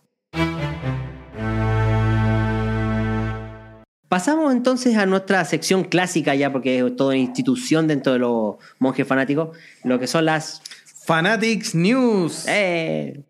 Pasamos 4.09 4.53
entonces 4.53 4.97
a 4.97 5.07
nuestra 5.07 5.45
sección 5.45 5.85
clásica 5.85 6.35
ya, 6.35 6.53
porque 6.53 6.79
es 6.79 6.97
toda 6.97 7.17
institución 7.17 7.89
dentro 7.89 8.12
de 8.12 8.19
los 8.19 8.57
monjes 8.79 9.07
fanáticos, 9.07 9.57
lo 9.83 9.99
que 9.99 10.07
son 10.07 10.27
las... 10.27 10.62
Fanatics 11.07 11.75
News. 11.75 12.47
¡Eh! 12.49 13.23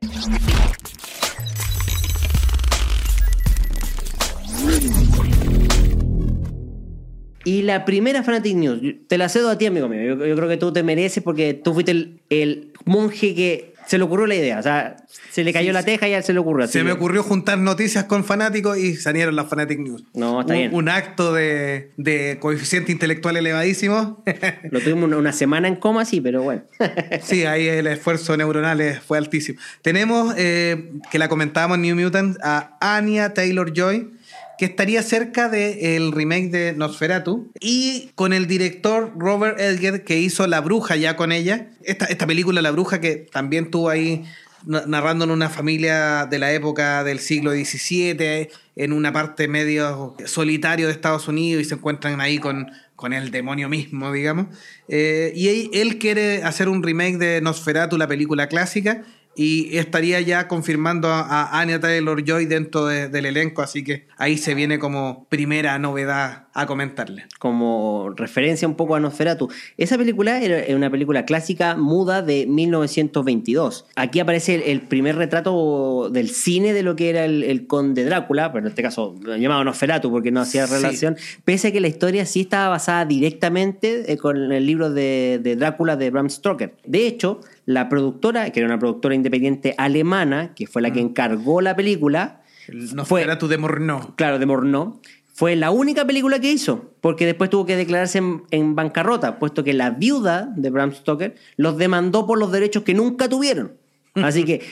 Y 7.44 7.62
la 7.62 7.84
primera 7.84 8.22
Fanatic 8.22 8.56
News, 8.56 8.80
te 9.06 9.18
la 9.18 9.28
cedo 9.28 9.50
a 9.50 9.58
ti, 9.58 9.66
amigo 9.66 9.88
mío. 9.88 10.02
Yo, 10.02 10.26
yo 10.26 10.34
creo 10.34 10.48
que 10.48 10.56
tú 10.56 10.72
te 10.72 10.82
mereces 10.82 11.22
porque 11.22 11.54
tú 11.54 11.74
fuiste 11.74 11.92
el, 11.92 12.20
el 12.30 12.72
monje 12.84 13.34
que 13.34 13.75
se 13.86 13.98
le 13.98 14.04
ocurrió 14.04 14.26
la 14.26 14.34
idea. 14.34 14.58
O 14.58 14.62
sea, 14.62 14.96
se 15.30 15.44
le 15.44 15.52
cayó 15.52 15.72
la 15.72 15.82
teja 15.82 16.08
y 16.08 16.14
a 16.14 16.18
él 16.18 16.24
se 16.24 16.32
le 16.32 16.38
ocurrió. 16.40 16.66
Se 16.66 16.82
me 16.82 16.90
que- 16.90 16.96
ocurrió 16.96 17.22
juntar 17.22 17.58
noticias 17.58 18.04
con 18.04 18.24
fanáticos 18.24 18.76
y 18.78 18.96
salieron 18.96 19.36
las 19.36 19.48
Fanatic 19.48 19.78
News. 19.78 20.04
No, 20.14 20.40
está 20.40 20.52
un, 20.54 20.58
bien. 20.58 20.74
un 20.74 20.88
acto 20.88 21.32
de, 21.32 21.92
de 21.96 22.38
coeficiente 22.40 22.92
intelectual 22.92 23.36
elevadísimo. 23.36 24.22
Lo 24.70 24.80
tuvimos 24.80 25.10
una, 25.12 25.32
semana 25.32 25.68
en 25.68 25.76
coma, 25.76 26.04
sí, 26.04 26.20
pero 26.20 26.42
bueno. 26.42 26.62
sí, 27.22 27.44
ahí 27.44 27.66
el 27.68 27.86
esfuerzo 27.86 28.36
neuronal 28.36 29.00
fue 29.06 29.18
altísimo. 29.18 29.58
Tenemos, 29.82 30.34
eh, 30.36 30.90
que 31.10 31.18
la 31.18 31.28
comentábamos 31.28 31.76
en 31.76 31.82
New 31.82 31.96
Mutants, 31.96 32.38
a 32.42 32.76
Anya 32.80 33.34
Taylor 33.34 33.72
Joy, 33.72 34.10
que 34.58 34.64
estaría 34.64 35.02
cerca 35.02 35.48
del 35.48 36.12
remake 36.12 36.48
de 36.50 36.72
Nosferatu, 36.74 37.50
y 37.60 38.10
con 38.14 38.32
el 38.32 38.46
director 38.46 39.12
Robert 39.16 39.58
Edgar, 39.60 40.02
que 40.04 40.18
hizo 40.18 40.46
La 40.46 40.60
Bruja 40.60 40.96
ya 40.96 41.16
con 41.16 41.32
ella. 41.32 41.70
Esta, 41.84 42.06
esta 42.06 42.26
película, 42.26 42.62
La 42.62 42.70
Bruja, 42.70 43.00
que 43.00 43.26
también 43.32 43.70
tuvo 43.70 43.90
ahí 43.90 44.24
na- 44.64 44.84
narrando 44.86 45.24
en 45.24 45.30
una 45.30 45.48
familia 45.50 46.26
de 46.26 46.38
la 46.38 46.52
época 46.52 47.04
del 47.04 47.18
siglo 47.18 47.52
XVII, 47.52 48.48
en 48.76 48.92
una 48.92 49.12
parte 49.12 49.48
medio 49.48 50.14
solitario 50.26 50.86
de 50.86 50.92
Estados 50.92 51.28
Unidos, 51.28 51.62
y 51.62 51.64
se 51.64 51.74
encuentran 51.74 52.20
ahí 52.20 52.38
con, 52.38 52.70
con 52.94 53.12
el 53.12 53.30
demonio 53.30 53.68
mismo, 53.68 54.12
digamos. 54.12 54.46
Eh, 54.88 55.32
y 55.34 55.70
él 55.78 55.98
quiere 55.98 56.42
hacer 56.42 56.68
un 56.68 56.82
remake 56.82 57.18
de 57.18 57.40
Nosferatu, 57.40 57.96
la 57.96 58.06
película 58.06 58.48
clásica, 58.48 59.02
y 59.36 59.76
estaría 59.76 60.20
ya 60.22 60.48
confirmando 60.48 61.08
a, 61.08 61.20
a 61.20 61.60
Anya 61.60 61.78
Taylor-Joy 61.78 62.46
dentro 62.46 62.86
de- 62.86 63.08
del 63.08 63.26
elenco, 63.26 63.62
así 63.62 63.84
que 63.84 64.06
ahí 64.16 64.38
se 64.38 64.54
viene 64.54 64.78
como 64.78 65.26
primera 65.28 65.78
novedad 65.78 66.44
a 66.54 66.64
comentarle. 66.66 67.24
como 67.38 68.14
referencia 68.16 68.66
un 68.66 68.76
poco 68.76 68.94
a 68.96 69.00
Nosferatu. 69.00 69.48
Esa 69.76 69.98
película 69.98 70.40
era 70.40 70.74
una 70.74 70.90
película 70.90 71.26
clásica 71.26 71.76
muda 71.76 72.22
de 72.22 72.46
1922. 72.46 73.84
Aquí 73.94 74.20
aparece 74.20 74.54
el, 74.56 74.62
el 74.62 74.80
primer 74.82 75.16
retrato 75.16 76.08
del 76.10 76.30
cine 76.30 76.72
de 76.72 76.82
lo 76.82 76.96
que 76.96 77.10
era 77.10 77.24
el, 77.24 77.42
el 77.44 77.66
conde 77.66 78.04
Drácula, 78.04 78.52
pero 78.52 78.64
en 78.64 78.70
este 78.70 78.82
caso 78.82 79.14
llamado 79.38 79.64
Nosferatu 79.64 80.10
porque 80.10 80.30
no 80.30 80.40
hacía 80.40 80.66
Sí. 80.66 80.72
relación, 80.74 81.16
pese 81.44 81.68
a 81.68 81.72
que 81.72 81.80
la 81.80 81.88
historia 81.88 82.24
sí 82.26 82.40
estaba 82.42 82.68
basada 82.70 83.04
directamente 83.04 84.10
eh, 84.12 84.16
con 84.16 84.50
el 84.52 84.66
libro 84.66 84.90
de, 84.90 85.38
de 85.42 85.56
Drácula 85.56 85.96
de 85.96 86.10
Bram 86.10 86.30
Stoker. 86.30 86.74
De 86.86 87.06
hecho, 87.06 87.40
la 87.66 87.88
productora, 87.88 88.50
que 88.50 88.60
era 88.60 88.68
una 88.68 88.78
productora 88.78 89.14
independiente 89.14 89.74
alemana, 89.76 90.54
que 90.54 90.66
fue 90.66 90.80
la 90.80 90.92
que 90.92 91.00
encargó 91.00 91.60
la 91.60 91.76
película, 91.76 92.42
El 92.68 92.88
fue, 92.88 92.96
Nosferatu 92.96 93.48
de 93.48 93.58
Morneau. 93.58 94.14
claro, 94.16 94.38
de 94.38 94.46
Morneau, 94.46 95.00
fue 95.34 95.54
la 95.56 95.70
única 95.70 96.06
película 96.06 96.38
que 96.40 96.50
hizo, 96.50 96.92
porque 97.02 97.26
después 97.26 97.50
tuvo 97.50 97.66
que 97.66 97.76
declararse 97.76 98.18
en, 98.18 98.44
en 98.52 98.74
bancarrota, 98.74 99.38
puesto 99.38 99.64
que 99.64 99.74
la 99.74 99.90
viuda 99.90 100.50
de 100.56 100.70
Bram 100.70 100.92
Stoker 100.94 101.34
los 101.56 101.76
demandó 101.76 102.26
por 102.26 102.38
los 102.38 102.50
derechos 102.52 102.84
que 102.84 102.94
nunca 102.94 103.28
tuvieron. 103.28 103.72
Así 104.14 104.44
que 104.44 104.62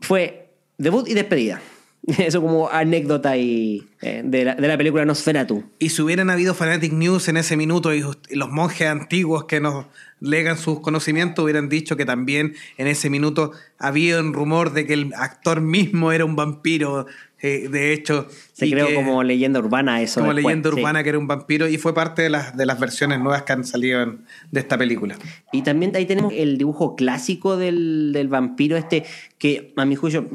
fue 0.00 0.50
debut 0.78 1.08
y 1.08 1.14
despedida. 1.14 1.60
Eso 2.18 2.40
como 2.40 2.68
anécdota 2.68 3.36
y, 3.36 3.88
eh, 4.00 4.22
de, 4.24 4.44
la, 4.44 4.54
de 4.54 4.68
la 4.68 4.76
película 4.76 5.04
Nosferatu. 5.04 5.64
Y 5.78 5.88
si 5.90 6.02
hubieran 6.02 6.30
habido 6.30 6.54
Fanatic 6.54 6.92
News 6.92 7.28
en 7.28 7.36
ese 7.36 7.56
minuto 7.56 7.94
y 7.94 8.04
los 8.30 8.50
monjes 8.50 8.88
antiguos 8.88 9.44
que 9.44 9.60
nos 9.60 9.86
legan 10.22 10.56
sus 10.56 10.80
conocimientos 10.80 11.42
hubieran 11.42 11.68
dicho 11.68 11.96
que 11.96 12.04
también 12.04 12.54
en 12.78 12.86
ese 12.86 13.10
minuto 13.10 13.52
había 13.78 14.20
un 14.20 14.32
rumor 14.32 14.72
de 14.72 14.86
que 14.86 14.94
el 14.94 15.12
actor 15.16 15.60
mismo 15.60 16.12
era 16.12 16.24
un 16.24 16.36
vampiro, 16.36 17.06
eh, 17.40 17.68
de 17.68 17.92
hecho. 17.92 18.28
Se 18.52 18.70
creó 18.70 18.86
que- 18.86 18.94
como 18.94 19.22
leyenda 19.24 19.58
urbana 19.58 20.00
eso. 20.00 20.20
como 20.20 20.32
después, 20.32 20.44
leyenda 20.54 20.70
sí. 20.70 20.76
urbana 20.80 21.02
que 21.02 21.08
era 21.08 21.18
un 21.18 21.26
vampiro 21.26 21.66
y 21.68 21.76
fue 21.76 21.92
parte 21.92 22.22
de 22.22 22.30
las, 22.30 22.56
de 22.56 22.66
las 22.66 22.78
versiones 22.78 23.18
nuevas 23.18 23.42
que 23.42 23.52
han 23.52 23.64
salido 23.64 24.00
en- 24.02 24.24
de 24.52 24.60
esta 24.60 24.78
película. 24.78 25.16
Y 25.52 25.62
también 25.62 25.94
ahí 25.96 26.06
tenemos 26.06 26.32
el 26.36 26.56
dibujo 26.56 26.94
clásico 26.94 27.56
del, 27.56 28.12
del 28.12 28.28
vampiro 28.28 28.76
este, 28.76 29.04
que 29.38 29.72
a 29.76 29.84
mi 29.84 29.96
juicio 29.96 30.28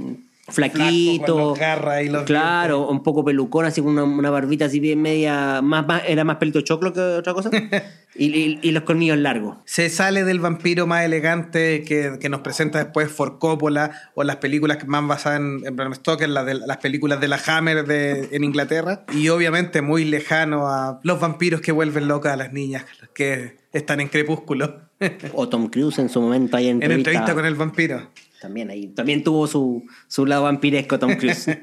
flaquito, 0.50 1.56
Flaco, 1.56 2.02
y 2.02 2.10
los 2.10 2.24
claro, 2.24 2.88
un 2.88 3.04
poco 3.04 3.24
pelucón, 3.26 3.66
así 3.66 3.82
con 3.82 3.92
una, 3.92 4.04
una 4.04 4.30
barbita 4.30 4.66
así 4.66 4.80
bien 4.80 5.02
media, 5.02 5.62
más, 5.62 5.86
más- 5.88 6.04
era 6.08 6.24
más 6.24 6.38
pelito 6.38 6.62
choclo 6.62 6.94
que 6.94 7.00
otra 7.00 7.34
cosa, 7.34 7.50
y, 8.16 8.26
y- 8.28 8.60
y 8.62 8.72
los 8.72 8.84
colmillos 8.84 9.18
largos. 9.18 9.58
Se 9.66 9.90
sale 9.90 10.24
del 10.24 10.40
vampiro 10.40 10.88
más 10.88 11.04
elegante 11.04 11.84
que, 11.84 12.18
que 12.20 12.30
nos 12.30 12.42
presenta 12.42 12.80
después 12.84 13.12
Ford 13.12 13.38
Coppola 13.40 13.92
o 14.16 14.24
las 14.24 14.38
películas 14.38 14.78
más 14.88 15.06
basadas 15.08 15.40
en, 15.40 15.62
en 15.66 15.76
Bram 15.76 15.94
Stoker, 15.94 16.30
las, 16.30 16.46
de, 16.46 16.56
las 16.56 16.78
películas 16.78 17.20
de 17.20 17.28
la 17.28 17.40
Hammer 17.46 17.86
de, 17.86 18.30
en 18.32 18.44
Inglaterra. 18.44 19.06
Y 19.14 19.30
obviamente 19.30 19.82
muy 19.82 20.06
lejano 20.06 20.68
a 20.68 21.00
los 21.04 21.20
vampiros 21.20 21.62
que 21.62 21.72
vuelven 21.72 22.08
locas 22.08 22.34
a 22.34 22.38
las 22.38 22.54
niñas 22.54 22.86
que 23.14 23.58
están 23.74 24.00
en 24.00 24.08
crepúsculo. 24.08 24.88
O 25.34 25.48
Tom 25.48 25.68
Cruise 25.68 26.00
en 26.00 26.10
su 26.10 26.20
momento 26.22 26.58
ahí 26.58 26.70
en 26.70 26.82
en 26.82 26.92
entrevista 26.92 27.36
con 27.36 27.46
el 27.46 27.54
vampiro. 27.54 28.08
También 28.42 28.70
ahí, 28.70 28.88
también 28.88 29.24
tuvo 29.24 29.48
su, 29.48 29.84
su 30.08 30.26
lado 30.26 30.44
vampiresco 30.44 31.00
Tom 31.00 31.16
Cruise. 31.16 31.48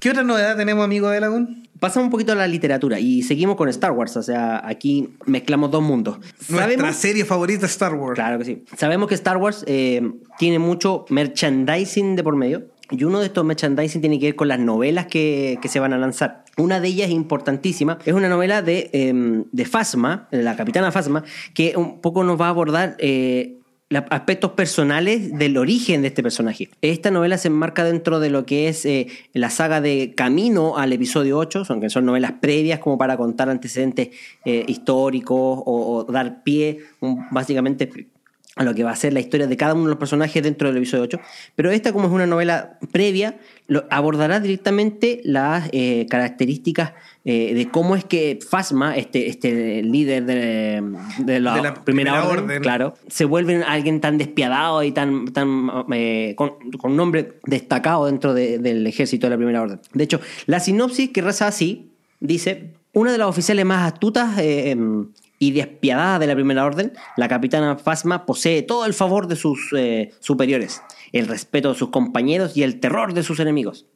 ¿Qué 0.00 0.10
otra 0.10 0.22
novedad 0.22 0.56
tenemos, 0.56 0.84
amigo 0.84 1.08
de 1.08 1.20
Lagún? 1.20 1.62
Pasamos 1.80 2.06
un 2.06 2.10
poquito 2.10 2.32
a 2.32 2.34
la 2.34 2.46
literatura 2.46 3.00
y 3.00 3.22
seguimos 3.22 3.56
con 3.56 3.68
Star 3.68 3.92
Wars, 3.92 4.16
o 4.16 4.22
sea, 4.22 4.66
aquí 4.66 5.14
mezclamos 5.26 5.70
dos 5.70 5.82
mundos. 5.82 6.18
Nuestra 6.48 6.58
Sabemos- 6.66 6.94
serie 6.96 7.24
favorita 7.24 7.66
Star 7.66 7.94
Wars. 7.94 8.14
Claro 8.14 8.38
que 8.38 8.44
sí. 8.44 8.64
Sabemos 8.76 9.08
que 9.08 9.14
Star 9.14 9.36
Wars 9.38 9.64
eh, 9.66 10.02
tiene 10.38 10.58
mucho 10.58 11.04
merchandising 11.08 12.16
de 12.16 12.22
por 12.22 12.36
medio. 12.36 12.68
Y 12.90 13.02
uno 13.04 13.20
de 13.20 13.26
estos 13.26 13.44
merchandising 13.46 14.02
tiene 14.02 14.18
que 14.18 14.26
ver 14.26 14.36
con 14.36 14.46
las 14.48 14.58
novelas 14.60 15.06
que, 15.06 15.58
que 15.62 15.68
se 15.68 15.80
van 15.80 15.94
a 15.94 15.98
lanzar. 15.98 16.44
Una 16.58 16.80
de 16.80 16.88
ellas 16.88 17.08
importantísima 17.10 17.98
es 18.04 18.12
una 18.12 18.28
novela 18.28 18.60
de, 18.60 18.90
eh, 18.92 19.42
de 19.50 19.64
Fasma, 19.64 20.28
la 20.30 20.54
capitana 20.54 20.92
Fasma, 20.92 21.24
que 21.54 21.74
un 21.76 22.00
poco 22.02 22.24
nos 22.24 22.38
va 22.38 22.46
a 22.46 22.50
abordar 22.50 22.94
eh, 22.98 23.58
aspectos 24.10 24.52
personales 24.52 25.36
del 25.38 25.56
origen 25.56 26.02
de 26.02 26.08
este 26.08 26.22
personaje. 26.22 26.70
Esta 26.80 27.10
novela 27.10 27.38
se 27.38 27.48
enmarca 27.48 27.84
dentro 27.84 28.18
de 28.18 28.30
lo 28.30 28.46
que 28.46 28.68
es 28.68 28.84
eh, 28.86 29.08
la 29.32 29.50
saga 29.50 29.80
de 29.80 30.14
Camino 30.16 30.76
al 30.76 30.92
episodio 30.92 31.38
8, 31.38 31.64
son, 31.64 31.90
son 31.90 32.06
novelas 32.06 32.32
previas 32.40 32.80
como 32.80 32.98
para 32.98 33.16
contar 33.16 33.48
antecedentes 33.48 34.08
eh, 34.44 34.64
históricos 34.66 35.62
o, 35.64 36.06
dar 36.08 36.42
pie 36.42 36.80
básicamente 37.30 37.86
a 38.56 38.62
lo 38.64 38.74
que 38.74 38.84
va 38.84 38.92
a 38.92 38.96
ser 38.96 39.12
la 39.12 39.20
historia 39.20 39.46
de 39.48 39.56
cada 39.56 39.74
uno 39.74 39.84
de 39.84 39.88
los 39.90 39.98
personajes 39.98 40.42
dentro 40.42 40.68
del 40.68 40.76
episodio 40.76 41.02
8. 41.04 41.20
Pero 41.56 41.70
esta, 41.72 41.92
como 41.92 42.06
es 42.06 42.12
una 42.12 42.26
novela 42.26 42.78
previa, 42.92 43.36
lo- 43.66 43.84
abordará 43.90 44.38
directamente 44.38 45.20
las 45.24 45.68
eh, 45.72 46.06
características 46.08 46.92
eh, 47.24 47.52
de 47.54 47.68
cómo 47.70 47.96
es 47.96 48.04
que 48.04 48.38
Fasma, 48.48 48.96
este, 48.96 49.28
este 49.28 49.82
líder 49.82 50.24
de, 50.26 50.82
de 51.18 51.40
la, 51.40 51.56
De 51.56 51.62
la 51.62 51.74
primera, 51.74 52.12
Primera 52.12 52.24
orden, 52.28 52.44
Orden. 52.44 52.62
claro, 52.62 52.94
se 53.08 53.24
vuelve 53.24 53.62
alguien 53.64 54.00
tan 54.00 54.18
despiadado 54.18 54.82
y 54.84 54.92
tan, 54.92 55.32
tan 55.32 55.68
eh, 55.92 56.34
con, 56.36 56.52
con 56.78 56.92
un 56.92 56.96
nombre 56.96 57.38
destacado 57.46 58.06
dentro 58.06 58.34
de- 58.34 58.58
del 58.58 58.86
ejército 58.86 59.26
de 59.26 59.30
la 59.30 59.36
primera 59.36 59.62
orden. 59.62 59.80
De 59.94 60.04
hecho, 60.04 60.20
la 60.46 60.60
sinopsis 60.60 61.10
que 61.10 61.22
reza 61.22 61.48
así 61.48 61.90
dice: 62.20 62.70
una 62.92 63.10
de 63.10 63.18
las 63.18 63.26
oficiales 63.26 63.64
más 63.64 63.92
astutas 63.92 64.38
eh, 64.38 64.76
y 65.38 65.52
despiadadas 65.52 66.20
de 66.20 66.26
la 66.26 66.34
primera 66.34 66.64
orden, 66.64 66.92
la 67.16 67.28
capitana 67.28 67.76
Fasma 67.76 68.26
posee 68.26 68.62
todo 68.62 68.86
el 68.86 68.94
favor 68.94 69.26
de 69.26 69.36
sus 69.36 69.72
eh, 69.76 70.12
superiores, 70.20 70.82
el 71.12 71.26
respeto 71.26 71.70
de 71.70 71.78
sus 71.78 71.90
compañeros 71.90 72.56
y 72.56 72.62
el 72.62 72.80
terror 72.80 73.14
de 73.14 73.22
sus 73.22 73.40
enemigos. 73.40 73.86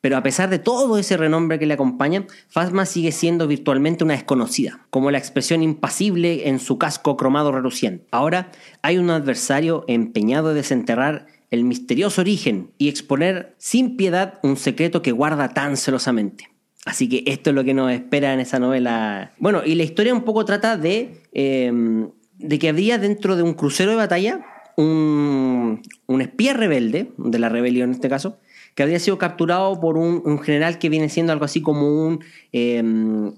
Pero 0.00 0.16
a 0.16 0.22
pesar 0.22 0.48
de 0.48 0.58
todo 0.58 0.96
ese 0.96 1.16
renombre 1.16 1.58
que 1.58 1.66
le 1.66 1.74
acompaña, 1.74 2.26
Fasma 2.48 2.86
sigue 2.86 3.12
siendo 3.12 3.46
virtualmente 3.46 4.02
una 4.02 4.14
desconocida, 4.14 4.86
como 4.88 5.10
la 5.10 5.18
expresión 5.18 5.62
impasible 5.62 6.48
en 6.48 6.58
su 6.58 6.78
casco 6.78 7.16
cromado 7.16 7.52
reluciente. 7.52 8.06
Ahora 8.10 8.50
hay 8.80 8.96
un 8.96 9.10
adversario 9.10 9.84
empeñado 9.88 10.50
en 10.50 10.56
desenterrar 10.56 11.26
el 11.50 11.64
misterioso 11.64 12.22
origen 12.22 12.70
y 12.78 12.88
exponer 12.88 13.54
sin 13.58 13.96
piedad 13.96 14.38
un 14.42 14.56
secreto 14.56 15.02
que 15.02 15.12
guarda 15.12 15.50
tan 15.50 15.76
celosamente. 15.76 16.49
Así 16.86 17.08
que 17.08 17.22
esto 17.26 17.50
es 17.50 17.56
lo 17.56 17.64
que 17.64 17.74
nos 17.74 17.92
espera 17.92 18.32
en 18.32 18.40
esa 18.40 18.58
novela. 18.58 19.32
Bueno, 19.38 19.62
y 19.64 19.74
la 19.74 19.82
historia 19.82 20.14
un 20.14 20.22
poco 20.24 20.44
trata 20.44 20.76
de, 20.76 21.22
eh, 21.32 21.70
de 22.38 22.58
que 22.58 22.68
había 22.68 22.98
dentro 22.98 23.36
de 23.36 23.42
un 23.42 23.52
crucero 23.54 23.90
de 23.90 23.96
batalla 23.96 24.40
un, 24.76 25.82
un 26.06 26.20
espía 26.22 26.54
rebelde, 26.54 27.12
de 27.18 27.38
la 27.38 27.50
rebelión 27.50 27.90
en 27.90 27.94
este 27.96 28.08
caso, 28.08 28.38
que 28.74 28.82
había 28.82 28.98
sido 28.98 29.18
capturado 29.18 29.78
por 29.78 29.98
un, 29.98 30.38
general 30.38 30.78
que 30.78 30.88
viene 30.88 31.10
siendo 31.10 31.32
algo 31.32 31.44
así 31.44 31.60
como 31.60 32.06
un 32.06 32.24
eh, 32.52 32.82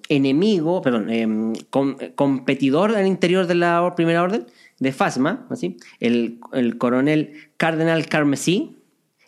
enemigo, 0.09 0.83
perdón, 0.83 1.11
eh, 1.11 1.27
com- 1.71 1.97
competidor 2.15 2.95
al 2.95 3.07
interior 3.09 3.47
de 3.49 3.57
la 3.57 3.93
primera 3.97 4.23
orden, 4.23 4.47
de 4.79 4.93
Fasma, 4.93 5.47
así, 5.51 5.79
el, 6.01 6.39
el 6.53 6.79
coronel 6.79 7.35
Cardenal 7.57 8.07
Carmesí. 8.07 8.77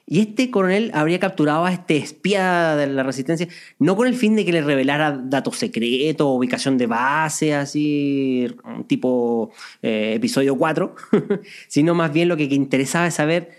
Y 0.07 0.21
este 0.21 0.51
coronel 0.51 0.91
habría 0.93 1.19
capturado 1.19 1.65
a 1.65 1.73
este 1.73 1.97
espía 1.97 2.77
de 2.77 2.87
la 2.87 3.03
resistencia, 3.03 3.49
no 3.79 3.97
con 3.97 4.07
el 4.07 4.15
fin 4.15 4.37
de 4.37 4.45
que 4.45 4.53
le 4.53 4.61
revelara 4.61 5.13
datos 5.13 5.57
secretos, 5.57 6.27
ubicación 6.27 6.77
de 6.77 6.87
base, 6.87 7.55
así, 7.55 8.47
tipo 8.87 9.51
eh, 9.81 10.15
episodio 10.17 10.57
4, 10.57 10.95
sino 11.69 11.95
más 11.95 12.13
bien 12.13 12.29
lo 12.29 12.37
que, 12.37 12.45
interesaba 12.45 13.07
es 13.07 13.15
saber 13.15 13.53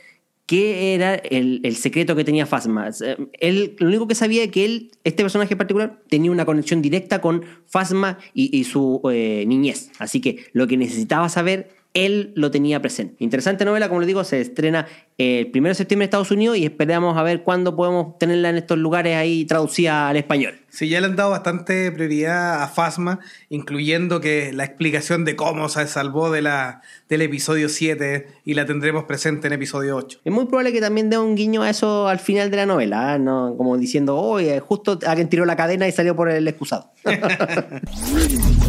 qué 0.46 0.94
era 0.94 1.16
el, 1.16 1.76
secreto 1.76 2.16
que 2.16 2.24
tenía 2.24 2.46
Fasma. 2.46 2.90
Eh, 3.02 3.18
Él, 3.40 3.76
lo 3.80 3.88
único 3.88 4.08
que 4.08 4.14
sabía 4.14 4.44
es 4.44 4.52
que 4.52 4.66
él, 4.66 4.92
este 5.04 5.24
personaje 5.24 5.56
en 5.56 5.58
particular, 5.58 6.00
tenía 6.10 6.30
una 6.30 6.46
conexión 6.46 6.84
directa 6.84 7.22
con 7.22 7.44
Fasma 7.66 8.20
y, 8.36 8.56
y 8.56 8.66
su 8.66 9.02
eh, 9.12 9.46
niñez. 9.48 9.90
Así 9.98 10.22
que 10.22 10.46
lo 10.54 10.68
que 10.68 10.78
necesitaba 10.78 11.28
saber, 11.28 11.70
él 11.96 12.34
lo 12.36 12.52
tenía 12.52 12.82
presente. 12.82 13.16
Interesante 13.20 13.66
novela, 13.66 13.88
como 13.88 14.02
les 14.02 14.08
digo, 14.08 14.24
se 14.24 14.42
estrena 14.42 14.86
el 15.18 15.50
1 15.56 15.70
de 15.70 15.76
septiembre 15.76 16.04
en 16.04 16.08
Estados 16.10 16.30
Unidos 16.30 16.58
y 16.58 16.66
esperamos 16.66 17.18
a 17.18 17.24
ver 17.24 17.42
cuándo 17.42 17.76
podemos 17.76 18.20
tenerla 18.20 18.50
en 18.50 18.58
estos 18.58 18.78
lugares 18.78 19.16
ahí 19.16 19.46
traducida 19.46 20.10
al 20.10 20.18
español. 20.18 20.56
Sí, 20.70 20.90
ya 20.90 21.00
le 21.00 21.08
han 21.08 21.16
dado 21.16 21.30
bastante 21.30 21.90
prioridad 21.94 22.62
a 22.62 22.68
Fasma, 22.68 23.22
incluyendo 23.48 24.20
que 24.20 24.52
la 24.52 24.66
explicación 24.66 25.24
de 25.24 25.38
cómo 25.38 25.70
se 25.70 25.88
salvó 25.88 26.30
de 26.30 26.42
la, 26.42 26.82
del 27.08 27.22
episodio 27.22 27.70
7 27.70 28.28
y 28.44 28.54
la 28.56 28.66
tendremos 28.66 29.06
presente 29.06 29.48
en 29.48 29.54
episodio 29.54 29.96
8. 29.96 30.20
Es 30.26 30.34
muy 30.34 30.48
probable 30.48 30.74
que 30.74 30.82
también 30.82 31.10
dé 31.10 31.18
un 31.18 31.36
guiño 31.36 31.64
a 31.64 31.70
eso 31.70 32.10
al 32.10 32.20
final 32.20 32.52
de 32.52 32.58
la 32.58 32.66
novela, 32.66 33.14
¿ah? 33.14 33.18
¿no? 33.18 33.56
como 33.56 33.78
diciendo, 33.78 34.18
oye, 34.18 34.60
justo 34.60 35.00
alguien 35.08 35.30
tiró 35.30 35.46
la 35.46 35.56
cadena 35.56 35.88
y 35.88 35.94
salió 35.94 36.14
por 36.14 36.30
el 36.30 36.46
excusado. 36.46 36.92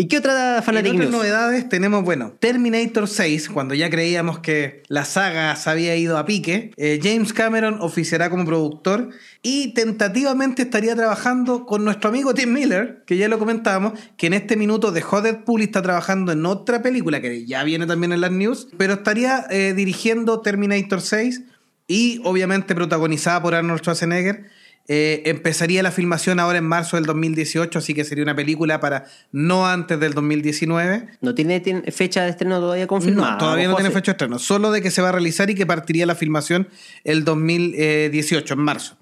¿Y 0.00 0.06
qué 0.06 0.16
otra 0.16 0.62
Fanatic 0.62 0.92
en 0.92 0.96
otras 0.96 1.10
News? 1.10 1.18
novedades 1.20 1.68
tenemos, 1.68 2.02
bueno, 2.02 2.32
Terminator 2.40 3.06
6, 3.06 3.50
cuando 3.50 3.74
ya 3.74 3.90
creíamos 3.90 4.38
que 4.38 4.82
la 4.88 5.04
saga 5.04 5.54
se 5.56 5.68
había 5.68 5.94
ido 5.94 6.16
a 6.16 6.24
pique, 6.24 6.70
eh, 6.78 7.00
James 7.02 7.34
Cameron 7.34 7.76
oficiará 7.82 8.30
como 8.30 8.46
productor 8.46 9.10
y 9.42 9.74
tentativamente 9.74 10.62
estaría 10.62 10.96
trabajando 10.96 11.66
con 11.66 11.84
nuestro 11.84 12.08
amigo 12.08 12.32
Tim 12.32 12.50
Miller, 12.50 13.02
que 13.06 13.18
ya 13.18 13.28
lo 13.28 13.38
comentábamos, 13.38 13.92
que 14.16 14.28
en 14.28 14.32
este 14.32 14.56
minuto 14.56 14.90
dejó 14.90 15.20
Deadpool 15.20 15.60
y 15.60 15.64
está 15.64 15.82
trabajando 15.82 16.32
en 16.32 16.46
otra 16.46 16.80
película 16.80 17.20
que 17.20 17.44
ya 17.44 17.62
viene 17.62 17.86
también 17.86 18.14
en 18.14 18.22
las 18.22 18.32
news, 18.32 18.68
pero 18.78 18.94
estaría 18.94 19.44
eh, 19.50 19.74
dirigiendo 19.76 20.40
Terminator 20.40 21.02
6 21.02 21.42
y 21.88 22.22
obviamente 22.24 22.74
protagonizada 22.74 23.42
por 23.42 23.54
Arnold 23.54 23.80
Schwarzenegger. 23.80 24.48
Eh, 24.92 25.22
empezaría 25.26 25.84
la 25.84 25.92
filmación 25.92 26.40
ahora 26.40 26.58
en 26.58 26.64
marzo 26.64 26.96
del 26.96 27.06
2018, 27.06 27.78
así 27.78 27.94
que 27.94 28.02
sería 28.02 28.24
una 28.24 28.34
película 28.34 28.80
para 28.80 29.04
no 29.30 29.64
antes 29.64 30.00
del 30.00 30.14
2019. 30.14 31.06
¿No 31.20 31.32
tiene, 31.32 31.60
tiene 31.60 31.92
fecha 31.92 32.24
de 32.24 32.30
estreno 32.30 32.58
todavía 32.58 32.88
confirmada? 32.88 33.34
No, 33.34 33.38
todavía 33.38 33.68
no 33.68 33.74
José? 33.74 33.84
tiene 33.84 33.94
fecha 33.94 34.10
de 34.10 34.16
estreno, 34.16 34.40
solo 34.40 34.72
de 34.72 34.82
que 34.82 34.90
se 34.90 35.00
va 35.00 35.10
a 35.10 35.12
realizar 35.12 35.48
y 35.48 35.54
que 35.54 35.64
partiría 35.64 36.06
la 36.06 36.16
filmación 36.16 36.68
el 37.04 37.22
2018, 37.24 38.54
en 38.54 38.60
marzo. 38.60 38.96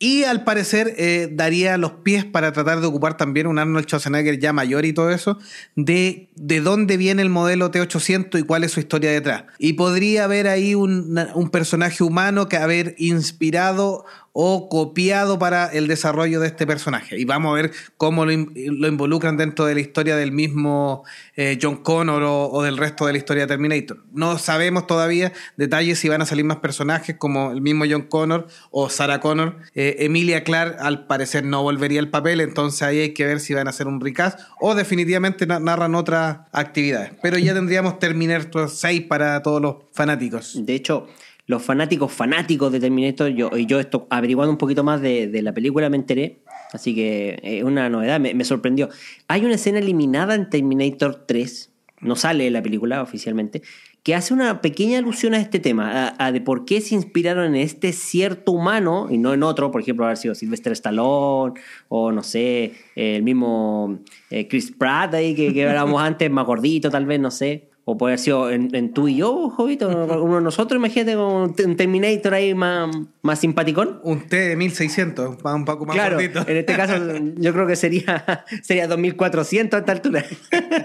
Y 0.00 0.24
al 0.24 0.44
parecer 0.44 0.94
eh, 0.96 1.28
daría 1.30 1.76
los 1.76 1.90
pies 1.90 2.24
para 2.24 2.52
tratar 2.52 2.80
de 2.80 2.86
ocupar 2.86 3.16
también 3.16 3.48
un 3.48 3.58
Arnold 3.58 3.84
Schwarzenegger 3.86 4.38
ya 4.38 4.52
mayor 4.52 4.84
y 4.84 4.92
todo 4.92 5.10
eso, 5.10 5.38
de, 5.74 6.28
de 6.36 6.60
dónde 6.60 6.96
viene 6.96 7.22
el 7.22 7.30
modelo 7.30 7.72
T800 7.72 8.38
y 8.38 8.42
cuál 8.42 8.62
es 8.62 8.72
su 8.72 8.80
historia 8.80 9.10
detrás. 9.10 9.44
Y 9.58 9.72
podría 9.72 10.24
haber 10.24 10.46
ahí 10.46 10.76
un, 10.76 11.18
un 11.34 11.50
personaje 11.50 12.04
humano 12.04 12.48
que 12.48 12.56
haber 12.56 12.94
inspirado 12.98 14.04
o 14.32 14.68
copiado 14.68 15.38
para 15.38 15.66
el 15.66 15.88
desarrollo 15.88 16.40
de 16.40 16.46
este 16.48 16.66
personaje. 16.66 17.18
Y 17.18 17.24
vamos 17.24 17.50
a 17.50 17.54
ver 17.60 17.72
cómo 17.96 18.24
lo, 18.24 18.32
lo 18.32 18.88
involucran 18.88 19.36
dentro 19.36 19.64
de 19.64 19.74
la 19.74 19.80
historia 19.80 20.16
del 20.16 20.32
mismo 20.32 21.04
eh, 21.36 21.58
John 21.60 21.76
Connor 21.76 22.22
o, 22.24 22.62
del 22.62 22.76
resto 22.76 23.06
de 23.06 23.12
la 23.12 23.18
historia 23.18 23.44
de 23.44 23.48
Terminator. 23.48 23.98
No 24.12 24.38
sabemos 24.38 24.86
todavía 24.86 25.32
detalles 25.56 25.98
si 25.98 26.08
van 26.08 26.22
a 26.22 26.26
salir 26.26 26.44
más 26.44 26.58
personajes 26.58 27.16
como 27.18 27.50
el 27.50 27.60
mismo 27.60 27.84
John 27.90 28.02
Connor 28.02 28.46
o 28.70 28.88
Sarah 28.90 29.20
Connor. 29.20 29.56
Eh, 29.74 29.96
Emilia 30.00 30.44
Clarke 30.44 30.76
al 30.80 31.06
parecer 31.06 31.44
no 31.44 31.62
volvería 31.62 32.00
al 32.00 32.08
papel, 32.08 32.40
entonces 32.40 32.82
ahí 32.82 33.00
hay 33.00 33.14
que 33.14 33.26
ver 33.26 33.40
si 33.40 33.54
van 33.54 33.66
a 33.66 33.70
hacer 33.70 33.86
un 33.88 34.00
recast 34.00 34.38
o 34.60 34.74
definitivamente 34.74 35.46
na- 35.46 35.58
narran 35.60 35.94
otras 35.94 36.38
actividades. 36.52 37.12
Pero 37.22 37.38
ya 37.38 37.54
tendríamos 37.54 37.98
Terminator 37.98 38.68
6 38.68 39.02
para 39.08 39.42
todos 39.42 39.60
los 39.60 39.76
fanáticos. 39.92 40.54
De 40.64 40.74
hecho, 40.74 41.06
los 41.48 41.62
fanáticos 41.62 42.12
fanáticos 42.12 42.70
de 42.70 42.78
Terminator, 42.78 43.30
yo, 43.30 43.50
y 43.56 43.64
yo 43.64 43.80
esto 43.80 44.06
averiguando 44.10 44.52
un 44.52 44.58
poquito 44.58 44.84
más 44.84 45.00
de, 45.00 45.30
la 45.42 45.54
película 45.54 45.88
me 45.88 45.96
enteré, 45.96 46.42
así 46.74 46.94
que 46.94 47.40
es 47.42 47.64
una 47.64 47.88
novedad, 47.88 48.20
me, 48.20 48.44
sorprendió. 48.44 48.90
Hay 49.28 49.46
una 49.46 49.54
escena 49.54 49.78
eliminada 49.78 50.34
en 50.34 50.50
Terminator 50.50 51.24
3, 51.26 51.72
no 52.02 52.16
sale 52.16 52.46
en 52.46 52.52
la 52.52 52.62
película 52.62 53.02
oficialmente, 53.02 53.62
que 54.02 54.14
hace 54.14 54.34
una 54.34 54.60
pequeña 54.60 54.98
alusión 54.98 55.32
a 55.32 55.40
este 55.40 55.58
tema, 55.58 56.08
a, 56.08 56.26
a 56.26 56.32
de 56.32 56.42
por 56.42 56.66
qué 56.66 56.82
se 56.82 56.94
inspiraron 56.94 57.46
en 57.46 57.62
este 57.62 57.94
cierto 57.94 58.52
humano 58.52 59.08
y 59.10 59.16
no 59.16 59.32
en 59.32 59.42
otro, 59.42 59.70
por 59.70 59.80
ejemplo, 59.80 60.04
haber 60.04 60.18
sido 60.18 60.34
Sylvester 60.34 60.72
Stallone 60.72 61.54
o 61.88 62.12
no 62.12 62.22
sé, 62.22 62.74
el 62.94 63.22
mismo 63.22 64.00
eh, 64.28 64.48
Chris 64.48 64.70
Pratt 64.70 65.14
ahí 65.14 65.34
que, 65.34 65.54
que 65.54 65.66
hablábamos 65.66 66.02
antes, 66.02 66.30
más 66.30 66.44
gordito 66.44 66.90
tal 66.90 67.06
vez, 67.06 67.18
no 67.18 67.30
sé. 67.30 67.67
O 67.90 67.96
puede 67.96 68.12
haber 68.12 68.18
sido 68.18 68.50
en, 68.50 68.68
en 68.74 68.92
tú 68.92 69.08
y 69.08 69.16
yo, 69.16 69.48
Jovito, 69.48 69.88
uno 69.88 70.34
de 70.34 70.42
nosotros, 70.42 70.78
imagínate, 70.78 71.16
un 71.16 71.74
Terminator 71.74 72.34
ahí 72.34 72.52
más, 72.52 72.94
más 73.22 73.38
simpaticón. 73.38 74.00
Un 74.02 74.28
T 74.28 74.36
de 74.36 74.56
1600, 74.56 75.38
va 75.38 75.54
un 75.54 75.64
poco 75.64 75.86
más 75.86 75.96
claro, 75.96 76.16
gordito. 76.16 76.44
en 76.46 76.58
este 76.58 76.76
caso 76.76 76.96
yo 77.36 77.50
creo 77.54 77.66
que 77.66 77.76
sería, 77.76 78.44
sería 78.62 78.86
2400 78.88 79.74
a 79.74 79.80
esta 79.80 79.92
altura. 79.92 80.22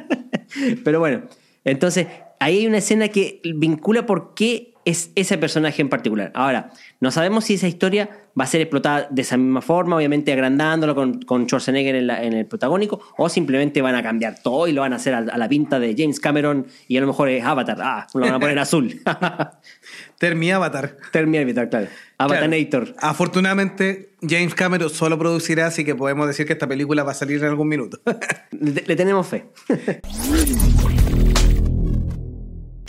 Pero 0.86 1.02
bueno, 1.02 1.24
entonces 1.66 2.08
ahí 2.39 2.60
hay 2.60 2.68
una 2.68 2.78
escena 2.78 3.10
que 3.10 3.42
vincula 3.54 4.06
por 4.06 4.34
qué 4.34 4.73
es 4.86 5.12
ese 5.15 5.38
personaje 5.38 5.82
en 5.82 5.89
particular. 5.89 6.32
Ahora, 6.34 6.72
no 7.00 7.12
sabemos 7.12 7.46
si 7.46 7.56
esa 7.56 7.67
historia 7.67 8.10
va 8.39 8.46
a 8.46 8.48
ser 8.48 8.62
explotada 8.62 9.08
de 9.10 9.22
esa 9.22 9.38
misma 9.38 9.62
forma, 9.62 9.96
obviamente 9.96 10.32
agrandándolo 10.34 10.96
con, 10.96 11.22
con 11.22 11.46
Schwarzenegger 11.46 11.96
en, 11.96 12.10
en 12.10 12.34
el 12.34 12.46
protagónico, 12.46 13.02
o 13.17 13.30
simplemente 13.30 13.82
van 13.82 13.96
a 13.96 14.04
cambiar 14.04 14.41
todo 14.41 14.67
y 14.67 14.72
lo 14.74 14.82
van 14.82 14.93
a 14.93 14.98
hacer 14.98 15.13
a, 15.13 15.19
a 15.19 15.38
la 15.38 15.48
pinta 15.48 15.80
de 15.80 15.96
James 15.98 16.19
Cameron 16.19 16.67
y 16.88 16.98
a 16.98 17.02
lo 17.02 17.08
mejor 17.08 17.30
es 17.30 17.43
Avatar. 17.43 17.78
Ah, 17.82 18.08
lo 18.13 18.22
van 18.22 18.34
a 18.34 18.39
poner 18.39 18.60
azul. 18.60 19.02
Termi 20.17 20.52
Avatar. 20.52 20.98
Termi 21.12 21.38
Avatar, 21.38 21.69
claro. 21.69 21.88
Avatanator. 22.17 22.93
Claro. 22.93 23.00
Afortunadamente, 23.02 24.10
James 24.22 24.56
Cameron 24.56 24.89
solo 24.89 25.17
producirá, 25.19 25.67
así 25.67 25.84
que 25.84 25.96
podemos 25.96 26.28
decir 26.28 26.46
que 26.46 26.54
esta 26.54 26.67
película 26.67 27.04
va 27.04 27.12
a 27.12 27.15
salir 27.15 27.39
en 27.39 27.50
algún 27.50 27.67
minuto. 27.67 28.00
le, 28.52 28.84
le 28.86 28.96
tenemos 28.96 29.28
fe. 29.28 29.46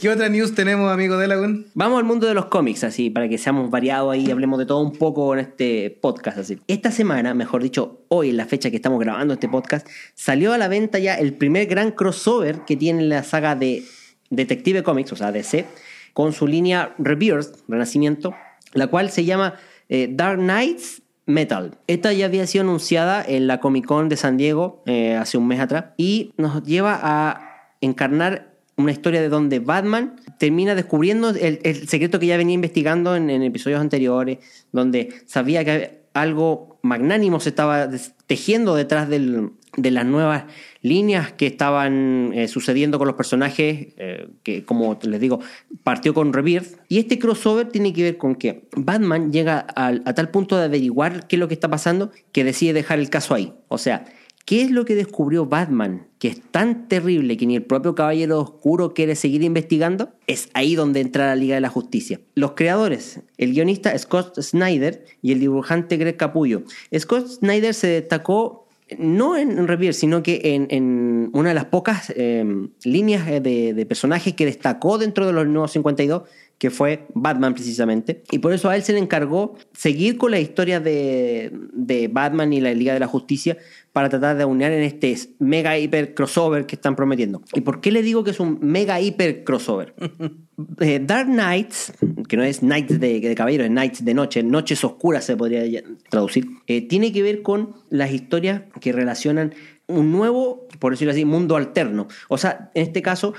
¿Qué 0.05 0.11
otra 0.11 0.29
news 0.29 0.55
tenemos, 0.55 0.93
amigo 0.93 1.17
Delagun? 1.17 1.69
Vamos 1.73 1.99
al 1.99 2.05
mundo 2.05 2.27
de 2.27 2.35
los 2.35 2.45
cómics, 2.45 2.85
así, 2.85 3.09
para 3.09 3.27
que 3.27 3.39
seamos 3.39 3.71
variados 3.71 4.13
ahí 4.13 4.31
hablemos 4.31 4.59
de 4.59 4.67
todo 4.67 4.81
un 4.81 4.93
poco 4.93 5.33
en 5.33 5.41
este 5.41 5.99
podcast. 6.03 6.37
Así. 6.37 6.59
Esta 6.69 6.91
semana, 6.91 7.33
mejor 7.33 7.63
dicho, 7.63 8.05
hoy, 8.09 8.29
en 8.29 8.37
la 8.37 8.45
fecha 8.45 8.69
que 8.69 8.77
estamos 8.77 9.01
grabando 9.01 9.33
este 9.33 9.49
podcast, 9.49 9.89
salió 10.13 10.53
a 10.53 10.59
la 10.59 10.69
venta 10.69 10.99
ya 10.99 11.15
el 11.15 11.33
primer 11.33 11.69
gran 11.69 11.91
crossover 11.91 12.67
que 12.67 12.77
tiene 12.77 13.01
la 13.05 13.23
saga 13.23 13.57
de 13.57 13.83
Detective 14.29 14.83
Comics, 14.83 15.11
o 15.13 15.17
sea, 15.17 15.33
DC, 15.33 15.65
con 16.13 16.35
su 16.35 16.47
línea 16.47 16.95
Rebirth, 16.99 17.61
Renacimiento, 17.67 18.35
la 18.75 18.89
cual 18.89 19.09
se 19.09 19.25
llama 19.25 19.55
eh, 19.89 20.11
Dark 20.13 20.39
Knights 20.39 21.01
Metal. 21.25 21.79
Esta 21.87 22.13
ya 22.13 22.27
había 22.27 22.47
sido 22.47 22.65
anunciada 22.65 23.25
en 23.27 23.47
la 23.47 23.59
Comic 23.59 23.87
Con 23.87 24.11
de 24.11 24.19
San 24.19 24.37
Diego 24.37 24.83
eh, 24.85 25.15
hace 25.15 25.39
un 25.39 25.49
mes 25.49 25.61
atrás 25.61 25.95
y 25.97 26.35
nos 26.37 26.63
lleva 26.63 27.01
a 27.03 27.71
encarnar 27.81 28.54
una 28.77 28.93
historia 28.93 29.21
de 29.21 29.29
donde 29.29 29.59
Batman 29.59 30.17
termina 30.39 30.75
descubriendo 30.75 31.31
el, 31.31 31.61
el 31.63 31.89
secreto 31.89 32.19
que 32.19 32.27
ya 32.27 32.37
venía 32.37 32.55
investigando 32.55 33.17
en, 33.17 33.31
episodios 33.31 33.81
anteriores, 33.81 34.39
donde 34.73 35.15
sabía 35.27 35.65
que 35.65 36.05
algo 36.15 36.79
magnánimo 36.83 37.41
se 37.41 37.51
estaba 37.51 37.89
tejiendo 38.27 38.77
detrás 38.77 39.09
del, 39.09 39.51
de 39.77 39.91
las 39.91 40.07
nuevas 40.07 40.45
líneas 40.81 41.33
que 41.33 41.47
estaban 41.47 42.31
eh, 42.35 42.47
sucediendo 42.47 42.99
con 42.99 43.09
los 43.09 43.17
personajes, 43.17 43.89
eh, 43.97 44.29
que 44.43 44.65
como 44.65 44.99
les 45.03 45.21
digo, 45.21 45.41
partió 45.83 46.15
con 46.15 46.33
Rebirth. 46.33 46.79
Y 46.89 46.99
este 46.99 47.19
crossover 47.19 47.69
tiene 47.69 47.93
que 47.93 48.03
ver 48.03 48.17
con 48.17 48.37
que 48.37 48.69
Batman 48.77 49.33
llega 49.33 49.67
a, 49.75 49.89
a 49.89 50.15
tal 50.15 50.31
punto 50.31 50.57
de 50.57 50.65
averiguar 50.65 51.27
qué 51.27 51.37
es 51.37 51.41
lo 51.41 51.49
que 51.49 51.55
está 51.55 51.69
pasando 51.69 52.11
que 52.33 52.45
decide 52.45 52.73
dejar 52.73 52.99
el 52.99 53.11
caso 53.11 53.35
ahí. 53.35 53.53
O 53.69 53.79
sea, 53.79 54.05
¿Qué 54.45 54.61
es 54.61 54.71
lo 54.71 54.85
que 54.85 54.95
descubrió 54.95 55.47
Batman 55.47 56.07
que 56.19 56.29
es 56.29 56.41
tan 56.51 56.87
terrible 56.89 57.39
que 57.39 57.47
ni 57.47 57.57
el 57.57 57.63
propio 57.63 57.95
Caballero 57.95 58.41
Oscuro 58.41 58.93
quiere 58.93 59.17
seguir 59.17 59.43
investigando? 59.43 60.11
Es 60.27 60.51
ahí 60.53 60.75
donde 60.75 61.01
entra 61.01 61.29
la 61.29 61.37
Liga 61.37 61.55
de 61.55 61.63
la 61.63 61.71
Justicia. 61.71 62.21
Los 62.35 62.53
creadores, 62.53 63.21
el 63.39 63.53
guionista 63.53 63.97
Scott 63.97 64.39
Snyder 64.39 65.07
y 65.23 65.33
el 65.33 65.41
dibujante 65.41 65.97
Greg 65.97 66.19
Capullo. 66.19 66.63
Scott 66.99 67.27
Snyder 67.27 67.73
se 67.73 67.87
destacó 67.87 68.69
no 68.99 69.35
en 69.35 69.67
Rebirth, 69.67 69.95
sino 69.95 70.23
que 70.23 70.41
en, 70.45 71.31
una 71.33 71.49
de 71.49 71.55
las 71.55 71.65
pocas 71.65 72.13
eh, 72.15 72.45
líneas 72.85 73.27
de, 73.27 73.73
de 73.73 73.87
personajes 73.87 74.35
que 74.35 74.45
destacó 74.45 74.99
dentro 74.99 75.27
de 75.27 75.33
los 75.33 75.47
nuevos 75.47 75.73
52 75.73 76.25
que 76.59 76.71
fue 76.71 77.07
Batman 77.15 77.55
precisamente. 77.55 78.23
Y 78.31 78.39
por 78.39 78.53
eso 78.53 78.69
a 78.69 78.77
él 78.77 78.83
se 78.83 78.93
le 78.93 78.99
encargó 78.99 79.57
seguir 79.73 80.17
con 80.17 80.31
la 80.31 80.41
historia 80.41 80.81
de, 80.81 81.53
de, 81.73 82.09
Batman 82.09 82.53
y 82.53 82.61
la 82.61 82.73
Liga 82.73 82.95
de 82.95 83.01
la 83.01 83.07
Justicia 83.07 83.59
para 83.93 84.09
tratar 84.09 84.37
de 84.37 84.45
unir 84.45 84.69
en 84.69 84.83
este 84.83 85.17
mega 85.39 85.79
hiper 85.79 86.15
crossover 86.15 86.67
que 86.67 86.77
están 86.77 86.97
prometiendo. 86.97 87.43
¿Y 87.55 87.61
por 87.61 87.81
qué 87.81 87.93
le 87.93 88.03
digo 88.03 88.25
que 88.25 88.31
es 88.31 88.41
un 88.41 88.59
mega 88.61 89.01
hiper 89.01 89.45
crossover? 89.45 89.95
eh, 90.81 91.01
Dark 91.03 91.27
Knights, 91.27 91.93
que 92.29 92.37
no 92.37 92.43
es 92.43 92.61
Knights 92.61 92.99
de, 92.99 93.21
de 93.21 93.35
caballeros, 93.35 93.67
es 93.67 93.71
Knights 93.71 94.05
de 94.05 94.15
noche, 94.15 94.43
noches 94.43 94.83
oscuras 94.85 95.25
se 95.25 95.37
podría 95.37 95.83
traducir, 96.09 96.47
eh, 96.67 96.83
tiene 96.83 97.13
que 97.13 97.23
ver 97.23 97.43
con 97.43 97.75
las 97.91 98.13
historias 98.13 98.63
que 98.81 98.93
relacionan 98.93 99.55
un 99.87 100.13
nuevo, 100.13 100.67
por 100.79 100.93
decirlo 100.93 101.13
así, 101.13 101.25
mundo 101.25 101.57
alterno. 101.57 102.09
O 102.29 102.39
sea, 102.39 102.71
en 102.75 102.85
este 102.85 103.03
caso, 103.03 103.35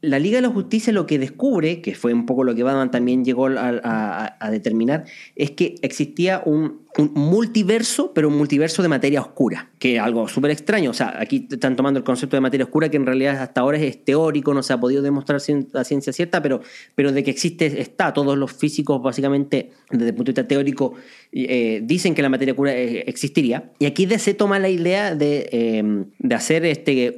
la 0.00 0.18
Liga 0.18 0.36
de 0.36 0.42
la 0.42 0.50
Justicia 0.50 0.92
lo 0.92 1.06
que 1.06 1.18
descubre, 1.18 1.80
que 1.80 1.94
fue 1.94 2.12
un 2.12 2.26
poco 2.26 2.44
lo 2.44 2.54
que 2.54 2.62
Batman 2.62 2.90
también 2.90 3.24
llegó 3.24 3.46
a, 3.48 4.48
determinar, 4.50 5.04
es 5.34 5.50
que 5.52 5.74
existía 5.82 6.42
un, 6.44 6.86
multiverso, 7.14 8.12
pero 8.12 8.28
un 8.28 8.36
multiverso 8.36 8.82
de 8.82 8.88
materia 8.88 9.20
oscura, 9.20 9.70
que 9.78 9.96
es 9.96 10.00
algo 10.00 10.26
súper 10.26 10.50
extraño. 10.50 10.90
O 10.90 10.94
sea, 10.94 11.16
aquí 11.20 11.46
están 11.50 11.76
tomando 11.76 11.98
el 11.98 12.04
concepto 12.04 12.36
de 12.36 12.40
materia 12.40 12.64
oscura 12.64 12.88
que 12.88 12.96
en 12.96 13.06
realidad 13.06 13.40
hasta 13.40 13.60
ahora 13.60 13.78
es 13.78 14.04
teórico, 14.04 14.52
no 14.52 14.62
se 14.62 14.72
ha 14.72 14.80
podido 14.80 15.02
demostrar 15.02 15.40
a 15.74 15.84
ciencia 15.84 16.12
cierta, 16.12 16.42
pero, 16.42 16.60
pero 16.94 17.12
de 17.12 17.22
que 17.22 17.30
existe 17.30 17.80
está. 17.80 18.12
Todos 18.12 18.38
los 18.38 18.52
físicos, 18.52 19.00
básicamente, 19.02 19.70
desde 19.90 20.08
el 20.08 20.14
punto 20.14 20.32
de 20.32 20.42
vista 20.42 20.48
teórico, 20.48 20.94
eh, 21.30 21.82
dicen 21.84 22.14
que 22.14 22.22
la 22.22 22.28
materia 22.28 22.52
oscura 22.52 22.74
existiría. 22.74 23.70
Y 23.78 23.86
aquí 23.86 24.06
DC 24.06 24.34
toma 24.34 24.58
la 24.58 24.68
idea 24.68 25.14
de, 25.14 25.48
eh, 25.52 26.04
de 26.18 26.34
hacer 26.34 26.64
este, 26.64 27.14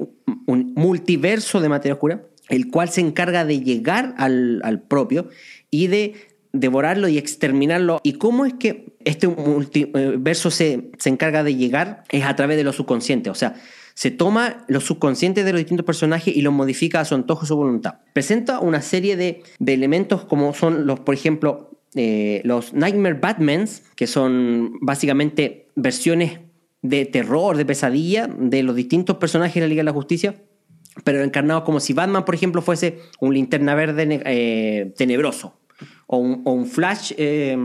un 0.47 0.73
multiverso 0.75 1.61
de 1.61 1.69
materia 1.69 1.95
oscura 1.95 2.23
el 2.51 2.69
cual 2.69 2.91
se 2.91 3.01
encarga 3.01 3.47
de 3.47 3.61
llegar 3.61 4.15
al, 4.19 4.83
propio 4.89 5.29
y 5.71 5.87
de 5.87 6.15
devorarlo 6.53 7.09
y 7.09 7.17
exterminarlo. 7.17 8.01
¿Y 8.03 8.15
cómo 8.15 8.45
es 8.45 8.55
que 8.55 8.93
este 9.05 9.29
multiverso 9.29 10.51
se, 10.51 10.91
se 10.99 11.09
encarga 11.09 11.43
de 11.43 11.55
llegar? 11.55 12.05
Es 12.11 12.25
a 12.25 12.37
través 12.37 12.59
de 12.59 12.65
lo 12.65 12.73
subconsciente, 12.73 13.31
o 13.31 13.35
sea, 13.35 13.55
se 13.95 14.11
toma 14.11 14.65
los 14.69 14.85
subconscientes 14.85 15.45
de 15.45 15.53
los 15.53 15.59
distintos 15.59 15.85
personajes 15.85 16.35
y 16.35 16.43
los 16.43 16.53
modifica 16.53 17.01
a 17.01 17.05
su 17.05 17.15
antojo 17.15 17.47
su 17.47 17.57
voluntad. 17.57 17.97
Presenta 18.13 18.59
una 18.59 18.83
serie 18.83 19.17
de, 19.17 19.43
de 19.59 19.75
elementos 19.75 20.25
como 20.25 20.55
son 20.55 20.87
los, 20.87 21.01
por 21.01 21.15
ejemplo, 21.15 21.71
eh, 21.95 22.41
los 22.45 22.73
Nightmare 22.73 23.19
Batmans, 23.21 23.83
que 23.97 24.07
son 24.07 24.79
básicamente 24.81 25.69
versiones 25.75 26.41
de 26.83 27.05
terror, 27.05 27.57
de 27.57 27.67
pesadilla 27.67 28.27
de 28.27 28.63
los 28.63 28.77
distintos 28.77 29.17
personajes 29.17 29.57
de 29.57 29.61
la 29.61 29.67
Liga 29.67 29.81
de 29.81 29.85
la 29.85 29.93
Justicia, 29.93 30.37
pero 31.05 31.23
encarnados 31.23 31.65
como 31.65 31.81
si 31.81 31.93
Batman, 31.93 32.25
por 32.25 32.35
ejemplo, 32.35 32.63
fuese 32.63 33.01
un 33.21 33.35
linterna 33.35 33.75
verde 33.75 34.23
eh, 34.25 34.93
tenebroso. 34.97 35.55
O 36.07 36.19
un, 36.19 36.43
o 36.45 36.53
un 36.53 36.67
Flash, 36.67 37.13
eh, 37.17 37.57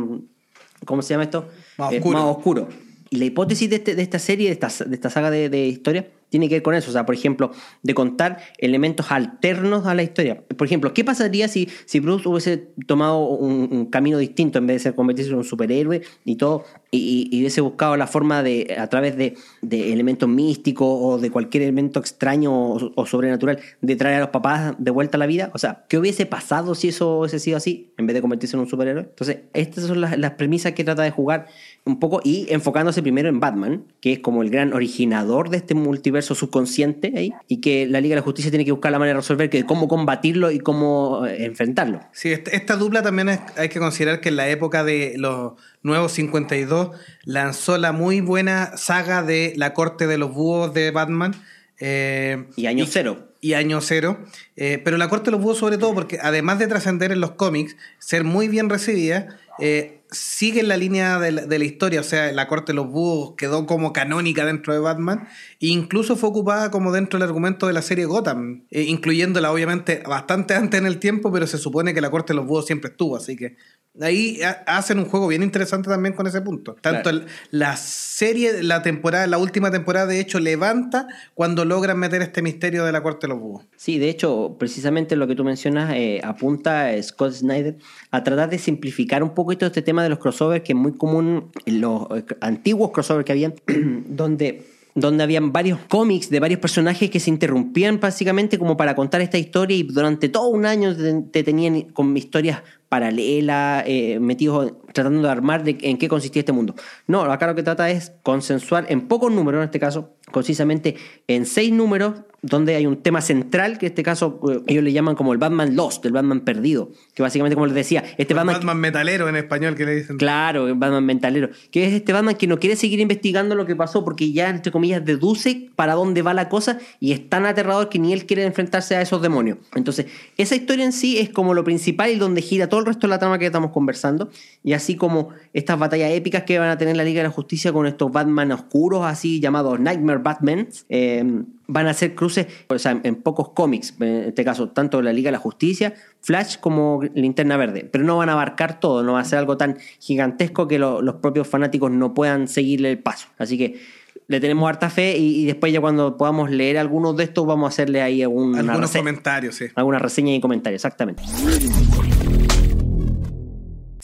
¿cómo 0.85 1.01
se 1.01 1.13
llama 1.13 1.23
esto? 1.23 1.49
Más 1.77 1.93
oscuro. 1.93 2.17
Eh, 2.17 2.21
más 2.21 2.35
oscuro. 2.35 2.69
Y 3.09 3.17
la 3.17 3.25
hipótesis 3.25 3.69
de, 3.69 3.77
este, 3.77 3.95
de 3.95 4.01
esta 4.01 4.19
serie, 4.19 4.47
de 4.47 4.53
esta, 4.53 4.85
de 4.85 4.95
esta 4.95 5.09
saga 5.09 5.31
de, 5.31 5.49
de 5.49 5.67
historia, 5.67 6.07
tiene 6.29 6.49
que 6.49 6.55
ver 6.55 6.63
con 6.63 6.73
eso. 6.73 6.89
O 6.89 6.93
sea, 6.93 7.05
por 7.05 7.15
ejemplo, 7.15 7.51
de 7.83 7.93
contar 7.93 8.39
elementos 8.57 9.11
alternos 9.11 9.85
a 9.85 9.93
la 9.93 10.03
historia. 10.03 10.43
Por 10.57 10.67
ejemplo, 10.67 10.93
¿qué 10.93 11.03
pasaría 11.03 11.47
si, 11.47 11.69
si 11.85 11.99
Bruce 11.99 12.27
hubiese 12.27 12.57
tomado 12.88 13.19
un, 13.19 13.85
camino 13.88 14.17
distinto 14.17 14.57
en 14.57 14.67
vez 14.67 14.77
de 14.77 14.79
ser 14.79 14.95
convertirse 14.95 15.31
en 15.31 15.38
un 15.38 15.43
superhéroe 15.43 16.01
y 16.23 16.35
todo? 16.35 16.63
Y, 16.91 17.29
hubiese 17.39 17.61
buscado 17.61 17.97
la 17.97 18.07
forma 18.07 18.43
de, 18.43 18.75
a 18.79 18.88
través 18.88 19.17
de, 19.17 19.35
de, 19.61 19.93
elementos 19.93 20.27
místicos 20.27 20.88
o 20.89 21.17
de 21.17 21.29
cualquier 21.29 21.63
elemento 21.63 21.99
extraño 21.99 22.53
o, 22.53 22.91
o, 22.95 23.05
sobrenatural, 23.05 23.59
de 23.81 23.95
traer 23.95 24.17
a 24.17 24.19
los 24.21 24.29
papás 24.29 24.75
de 24.77 24.91
vuelta 24.91 25.17
a 25.17 25.19
la 25.19 25.25
vida. 25.25 25.51
O 25.53 25.57
sea, 25.57 25.85
¿qué 25.89 25.97
hubiese 25.97 26.25
pasado 26.25 26.75
si 26.75 26.89
eso 26.89 27.19
hubiese 27.19 27.39
sido 27.39 27.57
así 27.57 27.93
en 27.97 28.07
vez 28.07 28.13
de 28.13 28.21
convertirse 28.21 28.55
en 28.55 28.61
un 28.61 28.67
superhéroe? 28.67 29.03
Entonces, 29.03 29.39
estas 29.53 29.85
son 29.85 30.01
las, 30.01 30.17
las 30.17 30.31
premisas 30.31 30.73
que 30.73 30.83
trata 30.83 31.03
de 31.03 31.11
jugar 31.11 31.47
un 31.85 31.99
poco 31.99 32.19
y 32.23 32.47
enfocándose 32.49 33.03
primero 33.03 33.29
en 33.29 33.39
Batman, 33.39 33.85
que 34.01 34.13
es 34.13 34.19
como 34.19 34.41
el 34.41 34.49
gran 34.49 34.73
originador 34.73 35.49
de 35.49 35.57
este 35.57 35.75
multiverso 35.75 36.33
subconsciente 36.33 37.13
ahí, 37.15 37.33
y 37.47 37.61
que 37.61 37.85
la 37.85 38.01
Liga 38.01 38.15
de 38.15 38.21
la 38.21 38.25
Justicia 38.25 38.49
tiene 38.49 38.65
que 38.65 38.71
buscar 38.71 38.91
la 38.91 38.97
manera 38.97 39.15
de 39.15 39.21
resolver 39.21 39.51
que 39.51 39.65
cómo 39.65 39.87
combatirlo 39.87 40.49
y 40.49 40.59
cómo 40.59 41.25
enfrentarlo. 41.27 42.01
Sí, 42.11 42.31
esta 42.31 42.75
dupla 42.75 43.03
también 43.03 43.39
hay 43.55 43.69
que 43.69 43.79
considerar 43.79 44.19
que 44.19 44.29
en 44.29 44.35
la 44.35 44.49
época 44.49 44.83
de 44.83 45.13
los 45.17 45.53
nuevos 45.83 46.11
52 46.13 46.89
lanzó 47.23 47.77
la 47.77 47.91
muy 47.91 48.19
buena 48.19 48.75
saga 48.77 49.21
de 49.21 49.53
la 49.55 49.73
corte 49.73 50.07
de 50.07 50.17
los 50.17 50.33
búhos 50.33 50.73
de 50.73 50.89
Batman. 50.89 51.35
Eh, 51.79 52.45
y 52.55 52.67
año 52.67 52.83
y, 52.83 52.88
cero. 52.88 53.27
Y 53.41 53.53
año 53.53 53.81
cero. 53.81 54.19
Eh, 54.55 54.81
pero 54.83 54.97
la 54.97 55.09
corte 55.09 55.25
de 55.25 55.31
los 55.31 55.41
búhos 55.41 55.57
sobre 55.57 55.77
todo 55.77 55.93
porque 55.93 56.19
además 56.21 56.59
de 56.59 56.67
trascender 56.67 57.11
en 57.11 57.19
los 57.19 57.31
cómics, 57.31 57.75
ser 57.99 58.23
muy 58.23 58.47
bien 58.47 58.69
recibida, 58.69 59.38
eh, 59.59 60.01
sigue 60.11 60.61
en 60.61 60.67
la 60.67 60.77
línea 60.77 61.19
de 61.19 61.31
la, 61.31 61.45
de 61.45 61.59
la, 61.59 61.65
historia, 61.65 61.99
o 61.99 62.03
sea, 62.03 62.31
la 62.31 62.47
corte 62.47 62.71
de 62.71 62.75
los 62.75 62.88
búhos 62.88 63.33
quedó 63.38 63.65
como 63.65 63.91
canónica 63.91 64.45
dentro 64.45 64.73
de 64.73 64.79
Batman, 64.79 65.27
e 65.59 65.67
incluso 65.67 66.15
fue 66.15 66.29
ocupada 66.29 66.71
como 66.71 66.91
dentro 66.91 67.19
del 67.19 67.27
argumento 67.27 67.67
de 67.67 67.73
la 67.73 67.81
serie 67.81 68.05
Gotham, 68.05 68.65
incluyéndola 68.69 69.51
obviamente 69.51 70.03
bastante 70.07 70.53
antes 70.53 70.79
en 70.79 70.85
el 70.85 70.99
tiempo, 70.99 71.31
pero 71.31 71.47
se 71.47 71.57
supone 71.57 71.93
que 71.93 72.01
la 72.01 72.11
corte 72.11 72.33
de 72.33 72.38
los 72.38 72.45
búhos 72.45 72.65
siempre 72.65 72.91
estuvo, 72.91 73.17
así 73.17 73.35
que 73.35 73.55
ahí 74.01 74.39
hacen 74.65 74.99
un 74.99 75.05
juego 75.05 75.27
bien 75.27 75.43
interesante 75.43 75.89
también 75.89 76.13
con 76.13 76.27
ese 76.27 76.41
punto. 76.41 76.75
Tanto 76.81 77.10
claro. 77.10 77.25
la 77.51 77.77
serie, 77.77 78.63
la 78.63 78.81
temporada, 78.81 79.27
la 79.27 79.38
última 79.38 79.71
temporada 79.71 80.08
de 80.08 80.19
hecho 80.19 80.39
levanta 80.39 81.08
cuando 81.34 81.65
logran 81.65 81.97
meter 81.97 82.21
este 82.21 82.41
misterio 82.41 82.86
de 82.86 82.91
la 82.91 83.01
corte 83.01 83.27
de 83.27 83.34
los 83.34 83.39
búhos. 83.39 83.65
Sí, 83.75 83.99
de 83.99 84.10
hecho, 84.10 84.55
precisamente 84.60 85.15
lo 85.15 85.27
que 85.27 85.36
tú 85.36 85.43
mencionas 85.43 85.93
eh, 85.95 86.21
apunta 86.23 86.88
a 86.88 87.03
Scott 87.03 87.34
Snyder 87.34 87.77
a 88.12 88.23
tratar 88.23 88.49
de 88.49 88.58
simplificar 88.58 89.23
un 89.23 89.34
poquito 89.34 89.65
este 89.65 89.81
tema 89.81 90.03
de 90.03 90.10
los 90.10 90.19
crossovers, 90.19 90.63
que 90.63 90.73
es 90.73 90.77
muy 90.77 90.93
común 90.93 91.51
en 91.65 91.81
los 91.81 92.08
antiguos 92.41 92.91
crossovers 92.91 93.25
que 93.25 93.31
habían, 93.31 93.55
donde 94.08 94.75
donde 94.95 95.23
habían 95.23 95.51
varios 95.51 95.79
cómics 95.89 96.29
de 96.29 96.39
varios 96.39 96.62
personajes 96.62 97.10
que 97.10 97.19
se 97.19 97.29
interrumpían 97.29 97.99
básicamente 97.99 98.58
como 98.58 98.77
para 98.77 98.95
contar 98.95 99.19
esta 99.19 99.38
historia 99.38 99.75
y 99.75 99.84
durante 99.84 100.29
todo 100.29 100.47
un 100.47 100.65
año 100.65 100.95
te 101.31 101.43
tenían 101.43 101.81
con 101.91 102.15
historias 102.15 102.63
paralela, 102.95 103.84
eh, 103.86 104.19
metidos 104.21 104.71
tratando 104.95 105.21
de 105.23 105.29
armar 105.29 105.63
de 105.63 105.77
en 105.81 105.97
qué 105.97 106.08
consistía 106.08 106.39
este 106.39 106.53
mundo. 106.53 106.73
No, 107.05 107.21
acá 107.23 107.47
lo 107.47 107.53
que 107.53 107.63
trata 107.63 107.91
es 107.91 108.13
consensuar 108.24 108.86
en 108.88 109.09
pocos 109.09 109.30
números, 109.30 109.59
en 109.59 109.65
este 109.65 109.80
caso, 109.80 110.15
concisamente 110.32 110.95
en 111.28 111.45
seis 111.45 111.74
números, 111.74 112.22
donde 112.41 112.76
hay 112.76 112.86
un 112.86 112.97
tema 112.97 113.22
central, 113.22 113.80
que 113.80 113.88
en 113.88 113.91
este 113.91 114.03
caso 114.03 114.39
eh, 114.49 114.61
ellos 114.67 114.84
le 114.84 114.93
llaman 114.93 115.15
como 115.15 115.34
el 115.34 115.39
Batman 115.39 115.76
Lost, 115.76 116.05
el 116.05 116.11
Batman 116.11 116.41
perdido, 116.41 116.91
que 117.15 117.24
básicamente, 117.24 117.55
como 117.55 117.65
les 117.65 117.76
decía, 117.76 118.03
este 118.17 118.34
El 118.34 118.38
Batman... 118.38 118.55
Batman 118.57 118.80
metalero 118.80 119.28
en 119.28 119.36
español 119.36 119.76
que 119.76 119.86
le 119.86 119.95
dicen. 119.95 120.17
Claro, 120.17 120.67
el 120.67 120.76
Batman 120.76 121.05
mentalero. 121.05 121.49
Que 121.72 121.88
es 121.88 121.93
este 121.93 122.13
Batman 122.13 122.36
que 122.36 122.45
no 122.45 122.59
quiere 122.59 122.76
seguir 122.76 122.99
investigando 122.99 123.55
lo 123.55 123.65
que 123.65 123.76
pasó 123.76 124.05
porque 124.05 124.32
ya, 124.32 124.49
entre 124.49 124.72
comillas, 124.72 125.03
deduce 125.03 125.69
para 125.76 125.95
dónde 125.95 126.22
va 126.22 126.34
la 126.34 126.47
cosa 126.47 126.78
y 126.99 127.13
es 127.13 127.28
tan 127.30 127.45
aterrador 127.45 127.89
que 127.89 127.97
ni 127.97 128.13
él 128.13 128.26
quiere 128.26 128.45
enfrentarse 128.45 128.95
a 128.95 129.01
esos 129.01 129.22
demonios. 129.22 129.57
Entonces, 129.74 130.05
esa 130.38 130.55
historia 130.55 130.86
en 130.86 130.93
sí 130.93 131.17
es 131.17 131.30
como 131.30 131.53
lo 131.55 131.63
principal 131.63 132.11
y 132.11 132.15
donde 132.15 132.41
gira 132.41 132.69
todo 132.69 132.80
el 132.80 132.86
resto 132.86 133.07
de 133.07 133.09
la 133.09 133.19
trama 133.19 133.39
que 133.39 133.47
estamos 133.47 133.72
conversando. 133.72 134.30
Y 134.63 134.74
así 134.74 134.84
como 134.93 135.29
estas 135.53 135.79
batallas 135.79 136.11
épicas 136.11 136.43
que 136.43 136.59
van 136.59 136.69
a 136.69 136.77
tener 136.77 136.95
la 136.95 137.03
Liga 137.03 137.21
de 137.23 137.29
la 137.29 137.33
Justicia 137.33 137.73
con 137.73 137.88
estos 137.88 138.11
Batman 138.11 138.51
oscuros, 138.51 139.03
así 139.03 139.39
llamados 139.39 139.79
Nightmare 139.79 140.19
Batman, 140.19 140.67
eh, 140.89 141.23
van 141.67 141.88
a 141.88 141.95
ser 141.95 142.13
cruces, 142.13 142.45
o 142.67 142.77
sea, 142.77 143.01
en 143.03 143.15
pocos 143.15 143.49
cómics, 143.49 143.95
en 143.99 144.25
este 144.27 144.45
caso, 144.45 144.69
tanto 144.69 145.01
la 145.01 145.11
Liga 145.11 145.29
de 145.29 145.31
la 145.31 145.39
Justicia, 145.39 145.95
Flash 146.21 146.57
como 146.59 147.01
Linterna 147.15 147.57
Verde, 147.57 147.89
pero 147.91 148.03
no 148.03 148.17
van 148.17 148.29
a 148.29 148.33
abarcar 148.33 148.79
todo, 148.79 149.01
no 149.01 149.13
va 149.13 149.21
a 149.21 149.25
ser 149.25 149.39
algo 149.39 149.57
tan 149.57 149.77
gigantesco 149.99 150.67
que 150.67 150.77
lo- 150.77 151.01
los 151.01 151.15
propios 151.15 151.47
fanáticos 151.47 151.89
no 151.89 152.13
puedan 152.13 152.47
seguirle 152.47 152.91
el 152.91 152.99
paso. 152.99 153.29
Así 153.39 153.57
que 153.57 153.79
le 154.27 154.39
tenemos 154.39 154.67
harta 154.67 154.89
fe 154.89 155.17
y, 155.17 155.41
y 155.43 155.45
después 155.45 155.71
ya 155.71 155.81
cuando 155.81 156.17
podamos 156.17 156.49
leer 156.49 156.77
algunos 156.79 157.15
de 157.15 157.25
estos 157.25 157.45
vamos 157.45 157.65
a 157.65 157.69
hacerle 157.69 158.01
ahí 158.01 158.23
algún, 158.23 158.55
Algunos 158.55 158.91
comentarios, 158.91 159.55
sí. 159.55 159.65
alguna 159.75 159.99
reseña 159.99 160.33
y 160.33 160.39
comentario, 160.41 160.75
exactamente. 160.75 161.21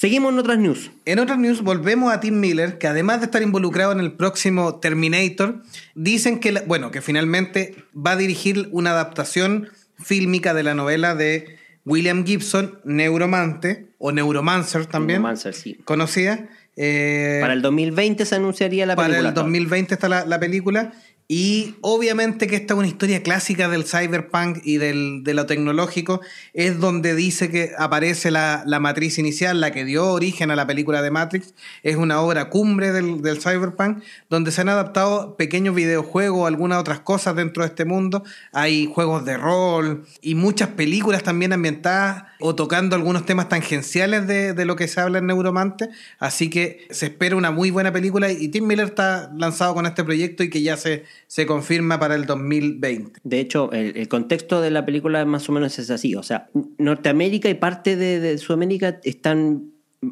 Seguimos 0.01 0.33
en 0.33 0.39
otras 0.39 0.57
news. 0.57 0.89
En 1.05 1.19
otras 1.19 1.37
news 1.37 1.61
volvemos 1.61 2.11
a 2.11 2.19
Tim 2.19 2.39
Miller, 2.39 2.79
que 2.79 2.87
además 2.87 3.19
de 3.19 3.25
estar 3.25 3.43
involucrado 3.43 3.91
en 3.91 3.99
el 3.99 4.13
próximo 4.13 4.79
Terminator, 4.79 5.61
dicen 5.93 6.39
que, 6.39 6.51
la- 6.53 6.61
bueno, 6.61 6.89
que 6.89 7.01
finalmente 7.01 7.75
va 7.95 8.13
a 8.13 8.15
dirigir 8.15 8.67
una 8.71 8.89
adaptación 8.89 9.69
fílmica 9.99 10.55
de 10.55 10.63
la 10.63 10.73
novela 10.73 11.13
de 11.13 11.59
William 11.85 12.25
Gibson, 12.25 12.79
Neuromante, 12.83 13.89
o 13.99 14.11
Neuromancer 14.11 14.87
también, 14.87 15.19
Neuromancer, 15.21 15.53
sí. 15.53 15.77
conocida. 15.85 16.49
eh, 16.77 17.37
Para 17.39 17.53
el 17.53 17.61
2020 17.61 18.25
se 18.25 18.33
anunciaría 18.35 18.87
la 18.87 18.95
para 18.95 19.09
película. 19.09 19.29
el 19.29 19.35
2020 19.35 19.93
está 19.93 20.09
la, 20.09 20.25
la 20.25 20.39
película. 20.39 20.93
Y 21.33 21.75
obviamente 21.79 22.45
que 22.45 22.57
esta 22.57 22.73
es 22.73 22.77
una 22.77 22.89
historia 22.89 23.23
clásica 23.23 23.69
del 23.69 23.85
cyberpunk 23.85 24.57
y 24.65 24.79
del, 24.79 25.23
de 25.23 25.33
lo 25.33 25.45
tecnológico. 25.45 26.19
Es 26.53 26.77
donde 26.81 27.15
dice 27.15 27.49
que 27.49 27.71
aparece 27.77 28.31
la, 28.31 28.63
la 28.65 28.81
matriz 28.81 29.17
inicial, 29.17 29.61
la 29.61 29.71
que 29.71 29.85
dio 29.85 30.09
origen 30.11 30.51
a 30.51 30.57
la 30.57 30.67
película 30.67 31.01
de 31.01 31.09
Matrix. 31.09 31.53
Es 31.83 31.95
una 31.95 32.19
obra 32.19 32.49
cumbre 32.49 32.91
del, 32.91 33.21
del 33.21 33.39
cyberpunk, 33.39 34.03
donde 34.29 34.51
se 34.51 34.59
han 34.59 34.67
adaptado 34.67 35.37
pequeños 35.37 35.73
videojuegos, 35.73 36.45
algunas 36.45 36.81
otras 36.81 36.99
cosas 36.99 37.33
dentro 37.33 37.63
de 37.63 37.69
este 37.69 37.85
mundo. 37.85 38.25
Hay 38.51 38.91
juegos 38.93 39.23
de 39.23 39.37
rol 39.37 40.05
y 40.21 40.35
muchas 40.35 40.67
películas 40.67 41.23
también 41.23 41.53
ambientadas 41.53 42.25
o 42.41 42.55
tocando 42.55 42.97
algunos 42.97 43.25
temas 43.25 43.47
tangenciales 43.47 44.27
de, 44.27 44.51
de 44.51 44.65
lo 44.65 44.75
que 44.75 44.89
se 44.89 44.99
habla 44.99 45.19
en 45.19 45.27
Neuromante. 45.27 45.87
Así 46.19 46.49
que 46.49 46.87
se 46.89 47.05
espera 47.05 47.37
una 47.37 47.51
muy 47.51 47.71
buena 47.71 47.93
película 47.93 48.29
y 48.29 48.49
Tim 48.49 48.67
Miller 48.67 48.87
está 48.87 49.31
lanzado 49.33 49.73
con 49.75 49.85
este 49.85 50.03
proyecto 50.03 50.43
y 50.43 50.49
que 50.49 50.61
ya 50.61 50.75
se, 50.75 51.05
se 51.27 51.45
confirma 51.45 51.99
para 51.99 52.15
el 52.15 52.25
2020. 52.25 53.19
De 53.23 53.39
hecho, 53.39 53.71
el, 53.71 54.07
contexto 54.07 54.61
de 54.61 54.71
la 54.71 54.85
película 54.85 55.23
más 55.25 55.47
o 55.49 55.51
menos 55.51 55.79
es 55.79 55.89
así. 55.89 56.15
O 56.15 56.23
sea, 56.23 56.49
Norteamérica 56.77 57.49
y 57.49 57.53
parte 57.53 57.95
de, 57.95 58.37
Sudamérica 58.37 58.99
están 59.03 59.71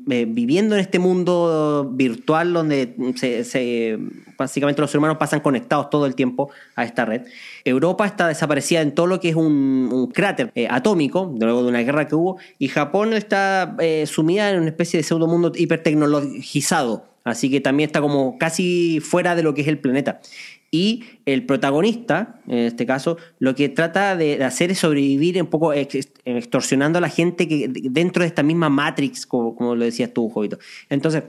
eh, 0.09 0.25
viviendo 0.27 0.75
en 0.75 0.81
este 0.81 0.99
mundo 0.99 1.89
virtual 1.91 2.53
donde 2.53 2.95
básicamente 4.37 4.81
los 4.81 4.93
humanos 4.93 5.17
pasan 5.17 5.39
conectados 5.41 5.89
todo 5.89 6.05
el 6.05 6.15
tiempo 6.15 6.51
a 6.75 6.85
esta 6.85 7.05
red. 7.05 7.23
Europa 7.65 8.05
está 8.05 8.27
desaparecida 8.27 8.81
en 8.81 8.93
todo 8.95 9.07
lo 9.07 9.19
que 9.19 9.29
es 9.29 9.35
un, 9.35 9.89
un 9.91 10.07
cráter 10.11 10.51
eh, 10.55 10.67
atómico, 10.69 11.35
luego 11.39 11.63
de 11.63 11.69
una 11.69 11.79
guerra 11.79 12.07
que 12.07 12.15
hubo, 12.15 12.37
y 12.59 12.67
Japón 12.69 13.13
está 13.13 13.75
eh, 13.79 14.05
sumida 14.05 14.51
en 14.51 14.59
una 14.61 14.69
especie 14.69 14.99
de 14.99 15.03
pseudo 15.03 15.27
mundo 15.27 15.51
hipertecnologizado. 15.55 17.05
Así 17.23 17.49
que 17.49 17.59
también 17.59 17.89
está 17.89 18.01
como 18.01 18.37
casi 18.37 18.99
fuera 19.01 19.35
de 19.35 19.43
lo 19.43 19.53
que 19.53 19.61
es 19.61 19.67
el 19.67 19.77
planeta. 19.77 20.21
Y 20.71 21.03
el 21.25 21.45
protagonista, 21.45 22.41
en 22.47 22.59
este 22.59 22.85
caso, 22.85 23.17
lo 23.39 23.55
que 23.55 23.69
trata 23.69 24.15
de 24.15 24.43
hacer 24.43 24.71
es 24.71 24.79
sobrevivir 24.79 25.41
un 25.41 25.47
poco 25.47 25.73
ex- 25.73 26.11
extorsionando 26.25 26.99
a 26.99 27.01
la 27.01 27.09
gente 27.09 27.47
que 27.47 27.69
dentro 27.71 28.21
de 28.21 28.27
esta 28.27 28.43
misma 28.43 28.69
Matrix, 28.69 29.25
como, 29.25 29.55
como 29.55 29.75
lo 29.75 29.83
decías 29.85 30.13
tú, 30.13 30.29
Jovito. 30.29 30.59
Entonces, 30.89 31.23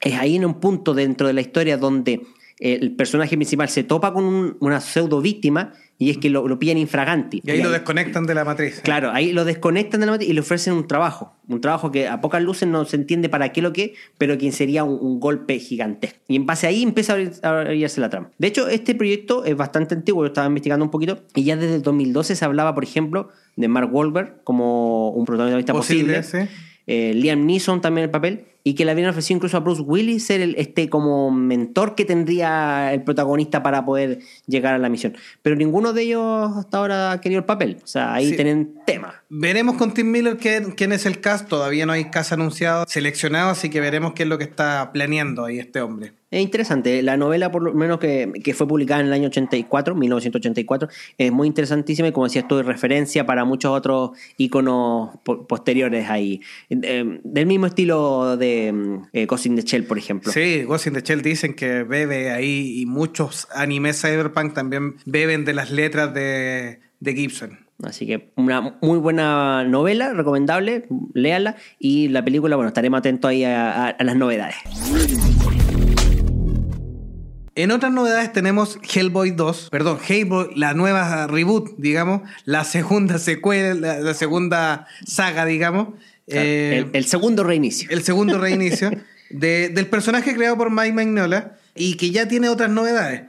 es 0.00 0.14
ahí 0.14 0.36
en 0.36 0.44
un 0.44 0.54
punto 0.60 0.94
dentro 0.94 1.26
de 1.26 1.34
la 1.34 1.40
historia 1.40 1.76
donde 1.76 2.22
el 2.60 2.94
personaje 2.94 3.36
principal 3.36 3.68
se 3.68 3.82
topa 3.84 4.12
con 4.12 4.24
un- 4.24 4.56
una 4.60 4.80
pseudo 4.80 5.20
víctima 5.20 5.72
y 5.98 6.10
es 6.10 6.18
que 6.18 6.30
lo, 6.30 6.46
lo 6.48 6.58
pillan 6.58 6.78
infraganti. 6.78 7.42
Y 7.44 7.50
ahí 7.50 7.62
lo 7.62 7.70
desconectan 7.70 8.24
de 8.26 8.34
la 8.34 8.44
matriz. 8.44 8.80
Claro, 8.82 9.10
ahí 9.12 9.32
lo 9.32 9.44
desconectan 9.44 10.00
de 10.00 10.06
la 10.06 10.12
matriz 10.12 10.30
y 10.30 10.32
le 10.32 10.40
ofrecen 10.40 10.72
un 10.72 10.86
trabajo. 10.86 11.34
Un 11.48 11.60
trabajo 11.60 11.90
que 11.90 12.08
a 12.08 12.20
pocas 12.20 12.42
luces 12.42 12.68
no 12.68 12.84
se 12.86 12.96
entiende 12.96 13.28
para 13.28 13.52
qué 13.52 13.60
lo 13.60 13.72
que, 13.72 13.94
pero 14.16 14.38
quien 14.38 14.52
sería 14.52 14.82
un, 14.84 14.98
un 15.00 15.20
golpe 15.20 15.58
gigantesco. 15.58 16.18
Y 16.28 16.36
en 16.36 16.46
base 16.46 16.66
ahí 16.66 16.82
empieza 16.82 17.12
a 17.12 17.16
abrir- 17.16 17.40
a 17.42 17.60
abrirse 17.60 18.00
la 18.00 18.08
trama. 18.08 18.30
De 18.38 18.46
hecho, 18.48 18.68
este 18.68 18.94
proyecto 18.94 19.44
es 19.44 19.56
bastante 19.56 19.94
antiguo, 19.94 20.22
yo 20.22 20.28
estaba 20.28 20.46
investigando 20.46 20.84
un 20.84 20.90
poquito, 20.90 21.18
y 21.34 21.44
ya 21.44 21.56
desde 21.56 21.76
el 21.76 21.82
2012 21.82 22.34
se 22.36 22.44
hablaba, 22.44 22.74
por 22.74 22.84
ejemplo, 22.84 23.28
de 23.56 23.68
Mark 23.68 23.90
Wahlberg 23.94 24.42
como 24.44 25.10
un 25.10 25.24
protagonista 25.26 25.72
Posible, 25.72 26.18
posible. 26.22 26.46
sí. 26.46 26.52
Eh, 26.92 27.12
Liam 27.14 27.46
Neeson 27.46 27.80
también 27.80 28.06
el 28.06 28.10
papel, 28.10 28.46
y 28.64 28.74
que 28.74 28.84
le 28.84 28.90
habían 28.90 29.08
ofrecido 29.10 29.36
incluso 29.36 29.56
a 29.56 29.60
Bruce 29.60 29.80
Willis 29.80 30.26
ser 30.26 30.40
el, 30.40 30.56
este 30.58 30.88
como 30.90 31.30
mentor 31.30 31.94
que 31.94 32.04
tendría 32.04 32.92
el 32.92 33.02
protagonista 33.04 33.62
para 33.62 33.84
poder 33.84 34.18
llegar 34.48 34.74
a 34.74 34.78
la 34.78 34.88
misión. 34.88 35.16
Pero 35.40 35.54
ninguno 35.54 35.92
de 35.92 36.02
ellos 36.02 36.50
hasta 36.56 36.78
ahora 36.78 37.12
ha 37.12 37.20
querido 37.20 37.38
el 37.38 37.44
papel. 37.44 37.78
O 37.82 37.86
sea, 37.86 38.12
ahí 38.12 38.30
Sí. 38.30 38.34
tienen 38.36 38.74
tema. 38.86 39.14
Veremos 39.28 39.76
con 39.76 39.94
Tim 39.94 40.10
Miller 40.10 40.36
qué- 40.36 40.74
quién 40.76 40.92
es 40.92 41.06
el 41.06 41.20
cast. 41.20 41.48
Todavía 41.48 41.86
no 41.86 41.92
hay 41.92 42.06
cast 42.10 42.32
anunciado, 42.32 42.84
seleccionado, 42.88 43.50
así 43.50 43.70
que 43.70 43.80
veremos 43.80 44.12
qué 44.14 44.24
es 44.24 44.28
lo 44.28 44.36
que 44.36 44.44
está 44.44 44.90
planeando 44.92 45.44
ahí 45.44 45.58
este 45.60 45.80
hombre. 45.80 46.12
Es 46.30 46.40
interesante. 46.40 47.02
La 47.02 47.16
novela, 47.16 47.50
por 47.50 47.62
lo 47.62 47.74
menos 47.74 47.98
que, 47.98 48.30
que 48.44 48.54
fue 48.54 48.68
publicada 48.68 49.00
en 49.00 49.08
el 49.08 49.12
año 49.12 49.26
84, 49.28 49.94
1984, 49.96 50.88
es 51.18 51.32
muy 51.32 51.48
interesantísima 51.48 52.08
y, 52.08 52.12
como 52.12 52.26
decías 52.26 52.46
tú, 52.46 52.62
referencia 52.62 53.26
para 53.26 53.44
muchos 53.44 53.72
otros 53.76 54.10
iconos 54.36 55.10
po- 55.24 55.46
posteriores 55.46 56.08
ahí. 56.08 56.40
Eh, 56.70 57.20
del 57.24 57.46
mismo 57.46 57.66
estilo 57.66 58.36
de 58.36 59.00
eh, 59.12 59.26
Ghost 59.26 59.46
in 59.46 59.56
the 59.56 59.62
Shell, 59.62 59.84
por 59.84 59.98
ejemplo. 59.98 60.30
Sí, 60.30 60.62
Ghost 60.62 60.86
in 60.86 60.92
the 60.94 61.00
Shell 61.00 61.22
dicen 61.22 61.54
que 61.54 61.82
bebe 61.82 62.30
ahí 62.30 62.80
y 62.80 62.86
muchos 62.86 63.48
animes 63.54 64.00
cyberpunk 64.00 64.54
también 64.54 64.96
beben 65.06 65.44
de 65.44 65.54
las 65.54 65.70
letras 65.72 66.14
de, 66.14 66.78
de 67.00 67.14
Gibson. 67.14 67.58
Así 67.82 68.06
que 68.06 68.30
una 68.36 68.76
muy 68.82 68.98
buena 68.98 69.64
novela, 69.64 70.12
recomendable, 70.12 70.84
léala. 71.14 71.56
Y 71.78 72.08
la 72.08 72.22
película, 72.24 72.54
bueno, 72.56 72.68
estaremos 72.68 72.98
atentos 72.98 73.28
ahí 73.30 73.42
a, 73.42 73.86
a- 73.86 73.88
a 73.88 74.04
las 74.04 74.16
novedades. 74.16 74.56
En 77.56 77.72
otras 77.72 77.92
novedades 77.92 78.32
tenemos 78.32 78.78
Hellboy 78.82 79.32
2, 79.32 79.68
perdón, 79.70 79.98
Hellboy, 80.06 80.50
la 80.56 80.72
nueva 80.74 81.26
reboot, 81.26 81.70
digamos, 81.78 82.22
la 82.44 82.64
segunda 82.64 83.18
secuela, 83.18 83.74
la, 83.74 84.00
la 84.00 84.14
segunda 84.14 84.86
saga, 85.04 85.44
digamos. 85.44 85.88
Eh, 86.28 86.84
el, 86.84 86.90
el 86.96 87.04
segundo 87.06 87.42
reinicio. 87.42 87.88
el 87.90 88.02
segundo 88.04 88.38
reinicio 88.38 88.90
de- 89.30 89.68
del 89.68 89.86
personaje 89.88 90.34
creado 90.34 90.56
por 90.56 90.70
Mike 90.70 90.92
Magnola 90.92 91.56
y 91.74 91.94
que 91.96 92.10
ya 92.10 92.28
tiene 92.28 92.48
otras 92.48 92.70
novedades. 92.70 93.22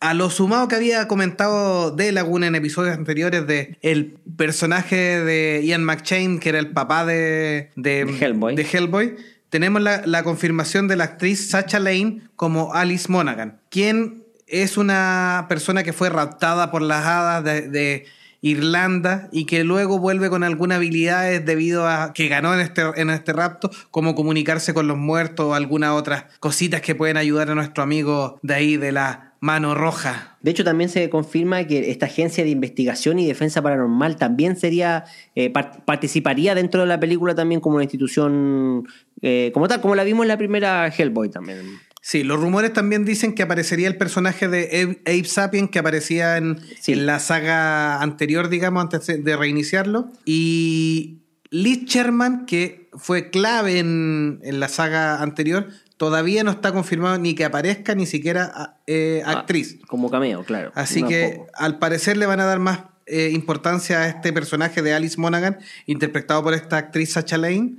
A 0.00 0.12
lo 0.14 0.28
sumado 0.30 0.68
que 0.68 0.76
había 0.76 1.08
comentado 1.08 1.90
de 1.90 2.12
Laguna 2.12 2.46
en 2.46 2.54
episodios 2.54 2.94
anteriores 2.96 3.46
de 3.46 3.76
el 3.80 4.16
personaje 4.36 4.96
de 5.20 5.62
Ian 5.64 5.82
McShane, 5.82 6.38
que 6.40 6.50
era 6.50 6.58
el 6.58 6.70
papá 6.72 7.04
de, 7.06 7.70
de, 7.74 8.04
De 8.04 8.18
Hellboy. 8.24 8.54
de 8.54 8.62
Hellboy, 8.70 9.16
tenemos 9.54 9.80
la, 9.82 10.22
confirmación 10.24 10.88
de 10.88 10.96
la 10.96 11.04
actriz 11.04 11.50
Sacha 11.50 11.78
Lane 11.78 12.22
como 12.34 12.74
Alice 12.74 13.06
Monaghan, 13.08 13.60
quien 13.68 14.24
es 14.48 14.76
una 14.76 15.46
persona 15.48 15.84
que 15.84 15.92
fue 15.92 16.10
raptada 16.10 16.72
por 16.72 16.82
las 16.82 17.06
hadas 17.06 17.44
de, 17.44 17.68
de 17.68 18.04
Irlanda 18.40 19.28
y 19.30 19.44
que 19.44 19.62
luego 19.62 20.00
vuelve 20.00 20.28
con 20.28 20.42
algunas 20.42 20.78
habilidades 20.78 21.46
debido 21.46 21.86
a 21.86 22.12
que 22.12 22.26
ganó 22.26 22.52
en 22.52 22.62
este, 22.62 22.82
en 22.96 23.10
este 23.10 23.32
rapto, 23.32 23.70
como 23.92 24.16
comunicarse 24.16 24.74
con 24.74 24.88
los 24.88 24.98
muertos 24.98 25.46
o 25.46 25.54
algunas 25.54 25.92
otras 25.92 26.24
cositas 26.40 26.80
que 26.80 26.96
pueden 26.96 27.16
ayudar 27.16 27.48
a 27.48 27.54
nuestro 27.54 27.84
amigo 27.84 28.40
de 28.42 28.54
ahí 28.54 28.76
de 28.76 28.90
la 28.90 29.33
mano 29.44 29.74
roja. 29.74 30.38
De 30.40 30.50
hecho, 30.50 30.64
también 30.64 30.88
se 30.88 31.10
confirma 31.10 31.64
que 31.66 31.90
esta 31.90 32.06
agencia 32.06 32.44
de 32.44 32.48
investigación 32.50 33.18
y 33.18 33.26
defensa 33.26 33.60
paranormal 33.60 34.16
también 34.16 34.56
sería 34.56 35.04
eh, 35.34 35.50
par- 35.50 35.84
participaría 35.84 36.54
dentro 36.54 36.80
de 36.80 36.86
la 36.86 36.98
película 36.98 37.34
también 37.34 37.60
como 37.60 37.74
una 37.76 37.84
institución 37.84 38.88
eh, 39.20 39.50
como 39.52 39.68
tal, 39.68 39.82
como 39.82 39.94
la 39.96 40.04
vimos 40.04 40.24
en 40.24 40.28
la 40.28 40.38
primera 40.38 40.88
Hellboy 40.88 41.28
también. 41.30 41.58
Sí, 42.00 42.22
los 42.24 42.40
rumores 42.40 42.72
también 42.72 43.04
dicen 43.04 43.34
que 43.34 43.42
aparecería 43.42 43.86
el 43.88 43.98
personaje 43.98 44.48
de 44.48 44.98
Abe, 45.06 45.24
Sapien 45.24 45.68
que 45.68 45.78
aparecía 45.78 46.38
en, 46.38 46.58
Sí. 46.80 46.92
en 46.94 47.04
la 47.04 47.18
saga 47.18 48.00
anterior, 48.00 48.48
digamos, 48.48 48.82
antes 48.82 49.06
de- 49.06 49.18
de 49.18 49.36
reiniciarlo. 49.36 50.10
Y 50.24 51.18
Liz 51.50 51.84
Sherman, 51.84 52.46
que 52.46 52.88
fue 52.94 53.28
clave 53.30 53.78
en, 53.78 54.40
en 54.42 54.58
la 54.60 54.68
saga 54.68 55.22
anterior, 55.22 55.68
todavía 55.96 56.44
no 56.44 56.50
está 56.50 56.72
confirmado 56.72 57.18
ni 57.18 57.34
que 57.34 57.44
aparezca 57.44 57.94
ni 57.94 58.06
siquiera 58.06 58.76
eh, 58.86 59.22
Ah, 59.24 59.32
actriz. 59.40 59.78
como 59.86 60.10
cameo, 60.10 60.44
claro. 60.44 60.72
Así 60.74 61.02
que 61.02 61.34
poco. 61.38 61.50
al 61.54 61.78
parecer 61.78 62.16
le 62.16 62.26
van 62.26 62.40
a 62.40 62.44
dar 62.44 62.58
más 62.58 62.80
eh, 63.06 63.30
importancia 63.32 64.00
a 64.00 64.08
este 64.08 64.32
personaje 64.32 64.80
de 64.82 64.94
Alice 64.94 65.20
Monaghan, 65.20 65.58
interpretado 65.86 66.42
por 66.42 66.54
esta 66.54 66.78
actriz 66.78 67.12
Sacha 67.12 67.36
Lane. 67.36 67.76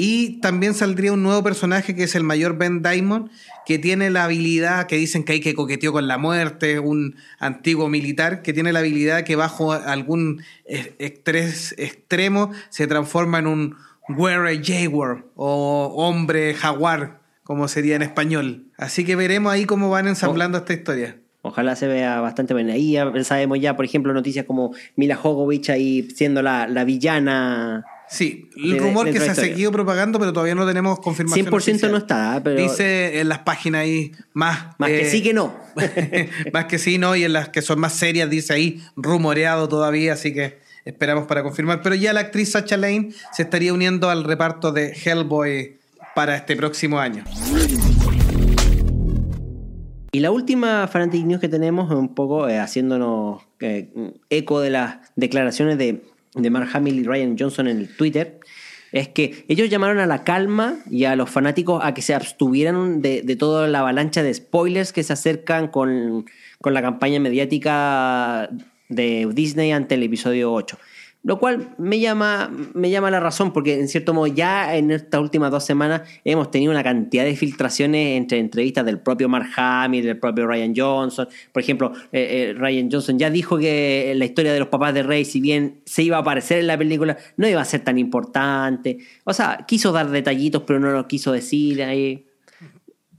Y 0.00 0.40
también 0.40 0.74
saldría 0.74 1.12
un 1.12 1.24
nuevo 1.24 1.42
personaje 1.42 1.96
que 1.96 2.04
es 2.04 2.14
el 2.14 2.22
mayor 2.22 2.56
Ben 2.56 2.84
Diamond, 2.84 3.30
que 3.66 3.80
tiene 3.80 4.10
la 4.10 4.22
habilidad, 4.24 4.86
que 4.86 4.94
dicen 4.96 5.24
que 5.24 5.32
hay 5.32 5.40
que 5.40 5.54
coqueteó 5.56 5.92
con 5.92 6.06
la 6.06 6.18
muerte, 6.18 6.78
un 6.78 7.16
antiguo 7.40 7.88
militar, 7.88 8.42
que 8.42 8.52
tiene 8.52 8.72
la 8.72 8.78
habilidad 8.78 9.24
que 9.24 9.34
bajo 9.34 9.72
algún 9.72 10.44
eh, 10.66 10.94
estrés 11.00 11.74
extremo 11.78 12.52
se 12.70 12.86
transforma 12.86 13.40
en 13.40 13.48
un 13.48 13.76
Were 14.08 14.62
Jaguar 14.64 15.24
o 15.34 15.92
hombre 15.96 16.54
jaguar, 16.54 17.17
como 17.48 17.66
sería 17.66 17.96
en 17.96 18.02
español. 18.02 18.66
Así 18.76 19.06
que 19.06 19.16
veremos 19.16 19.50
ahí 19.50 19.64
cómo 19.64 19.88
van 19.88 20.06
ensamblando 20.06 20.58
esta 20.58 20.74
historia. 20.74 21.16
Ojalá 21.40 21.76
se 21.76 21.86
vea 21.86 22.20
bastante 22.20 22.52
buena. 22.52 22.74
Ahí 22.74 22.94
sabemos 23.24 23.58
ya, 23.58 23.74
por 23.74 23.86
ejemplo, 23.86 24.12
noticias 24.12 24.44
como 24.44 24.74
Mila 24.96 25.16
Jovovich 25.16 25.70
ahí 25.70 26.06
siendo 26.14 26.42
la, 26.42 26.68
la 26.68 26.84
villana. 26.84 27.86
Sí, 28.10 28.50
el 28.54 28.72
De- 28.74 28.78
rumor 28.80 29.10
que 29.10 29.18
se 29.18 29.30
ha 29.30 29.34
seguido 29.34 29.72
propagando, 29.72 30.18
pero 30.18 30.34
todavía 30.34 30.54
no 30.54 30.66
tenemos 30.66 31.00
confirmación. 31.00 31.46
100% 31.46 31.54
oficial. 31.56 31.90
no 31.90 31.96
está, 31.96 32.36
¿eh? 32.36 32.40
pero 32.44 32.60
Dice 32.60 33.18
en 33.18 33.30
las 33.30 33.38
páginas 33.38 33.80
ahí 33.80 34.12
más. 34.34 34.66
más 34.76 34.90
que 34.90 35.06
eh, 35.06 35.10
sí 35.10 35.22
que 35.22 35.32
no. 35.32 35.54
más 36.52 36.66
que 36.66 36.78
sí, 36.78 36.98
no, 36.98 37.16
y 37.16 37.24
en 37.24 37.32
las 37.32 37.48
que 37.48 37.62
son 37.62 37.80
más 37.80 37.94
serias 37.94 38.28
dice 38.28 38.52
ahí 38.52 38.82
rumoreado 38.94 39.70
todavía, 39.70 40.12
así 40.12 40.34
que 40.34 40.58
esperamos 40.84 41.26
para 41.26 41.42
confirmar. 41.42 41.80
Pero 41.80 41.94
ya 41.94 42.12
la 42.12 42.20
actriz 42.20 42.52
Sacha 42.52 42.76
Lane 42.76 43.08
se 43.32 43.42
estaría 43.44 43.72
uniendo 43.72 44.10
al 44.10 44.24
reparto 44.24 44.70
de 44.70 44.92
Hellboy 44.92 45.77
para 46.18 46.34
este 46.34 46.56
próximo 46.56 46.98
año. 46.98 47.22
Y 50.10 50.18
la 50.18 50.32
última 50.32 50.88
Fanatic 50.88 51.24
News 51.24 51.40
que 51.40 51.48
tenemos, 51.48 51.92
un 51.92 52.12
poco 52.12 52.48
eh, 52.48 52.58
haciéndonos 52.58 53.42
eh, 53.60 53.88
eco 54.28 54.58
de 54.58 54.70
las 54.70 54.96
declaraciones 55.14 55.78
de, 55.78 56.02
de 56.34 56.50
Mark 56.50 56.70
Hamill 56.72 56.98
y 56.98 57.04
Ryan 57.04 57.36
Johnson 57.38 57.68
en 57.68 57.78
el 57.78 57.96
Twitter, 57.96 58.40
es 58.90 59.06
que 59.06 59.44
ellos 59.46 59.70
llamaron 59.70 60.00
a 60.00 60.06
la 60.06 60.24
calma 60.24 60.80
y 60.90 61.04
a 61.04 61.14
los 61.14 61.30
fanáticos 61.30 61.84
a 61.84 61.94
que 61.94 62.02
se 62.02 62.16
abstuvieran 62.16 63.00
de, 63.00 63.22
de 63.22 63.36
toda 63.36 63.68
la 63.68 63.78
avalancha 63.78 64.24
de 64.24 64.34
spoilers 64.34 64.92
que 64.92 65.04
se 65.04 65.12
acercan 65.12 65.68
con, 65.68 66.26
con 66.60 66.74
la 66.74 66.82
campaña 66.82 67.20
mediática 67.20 68.50
de 68.88 69.28
Disney 69.32 69.70
ante 69.70 69.94
el 69.94 70.02
episodio 70.02 70.52
8. 70.52 70.78
Lo 71.28 71.38
cual 71.38 71.74
me 71.76 72.00
llama, 72.00 72.50
me 72.72 72.88
llama 72.88 73.10
la 73.10 73.20
razón, 73.20 73.52
porque 73.52 73.78
en 73.78 73.88
cierto 73.88 74.14
modo 74.14 74.28
ya 74.28 74.74
en 74.74 74.90
estas 74.90 75.20
últimas 75.20 75.50
dos 75.50 75.62
semanas 75.62 76.08
hemos 76.24 76.50
tenido 76.50 76.72
una 76.72 76.82
cantidad 76.82 77.22
de 77.22 77.36
filtraciones 77.36 78.16
entre 78.16 78.38
entrevistas 78.38 78.86
del 78.86 78.98
propio 78.98 79.28
Mark 79.28 79.50
Hamill, 79.54 80.06
del 80.06 80.18
propio 80.18 80.46
Ryan 80.46 80.72
Johnson. 80.74 81.28
Por 81.52 81.62
ejemplo, 81.62 81.92
eh, 82.12 82.48
eh, 82.48 82.54
Ryan 82.56 82.88
Johnson 82.90 83.18
ya 83.18 83.28
dijo 83.28 83.58
que 83.58 84.14
la 84.16 84.24
historia 84.24 84.54
de 84.54 84.58
los 84.58 84.68
papás 84.68 84.94
de 84.94 85.02
Rey, 85.02 85.26
si 85.26 85.42
bien 85.42 85.82
se 85.84 86.02
iba 86.02 86.16
a 86.16 86.20
aparecer 86.20 86.60
en 86.60 86.66
la 86.66 86.78
película, 86.78 87.18
no 87.36 87.46
iba 87.46 87.60
a 87.60 87.64
ser 87.66 87.84
tan 87.84 87.98
importante. 87.98 88.96
O 89.24 89.34
sea, 89.34 89.66
quiso 89.68 89.92
dar 89.92 90.08
detallitos, 90.08 90.62
pero 90.66 90.80
no 90.80 90.90
lo 90.92 91.06
quiso 91.06 91.32
decir 91.32 91.82
ahí 91.82 92.24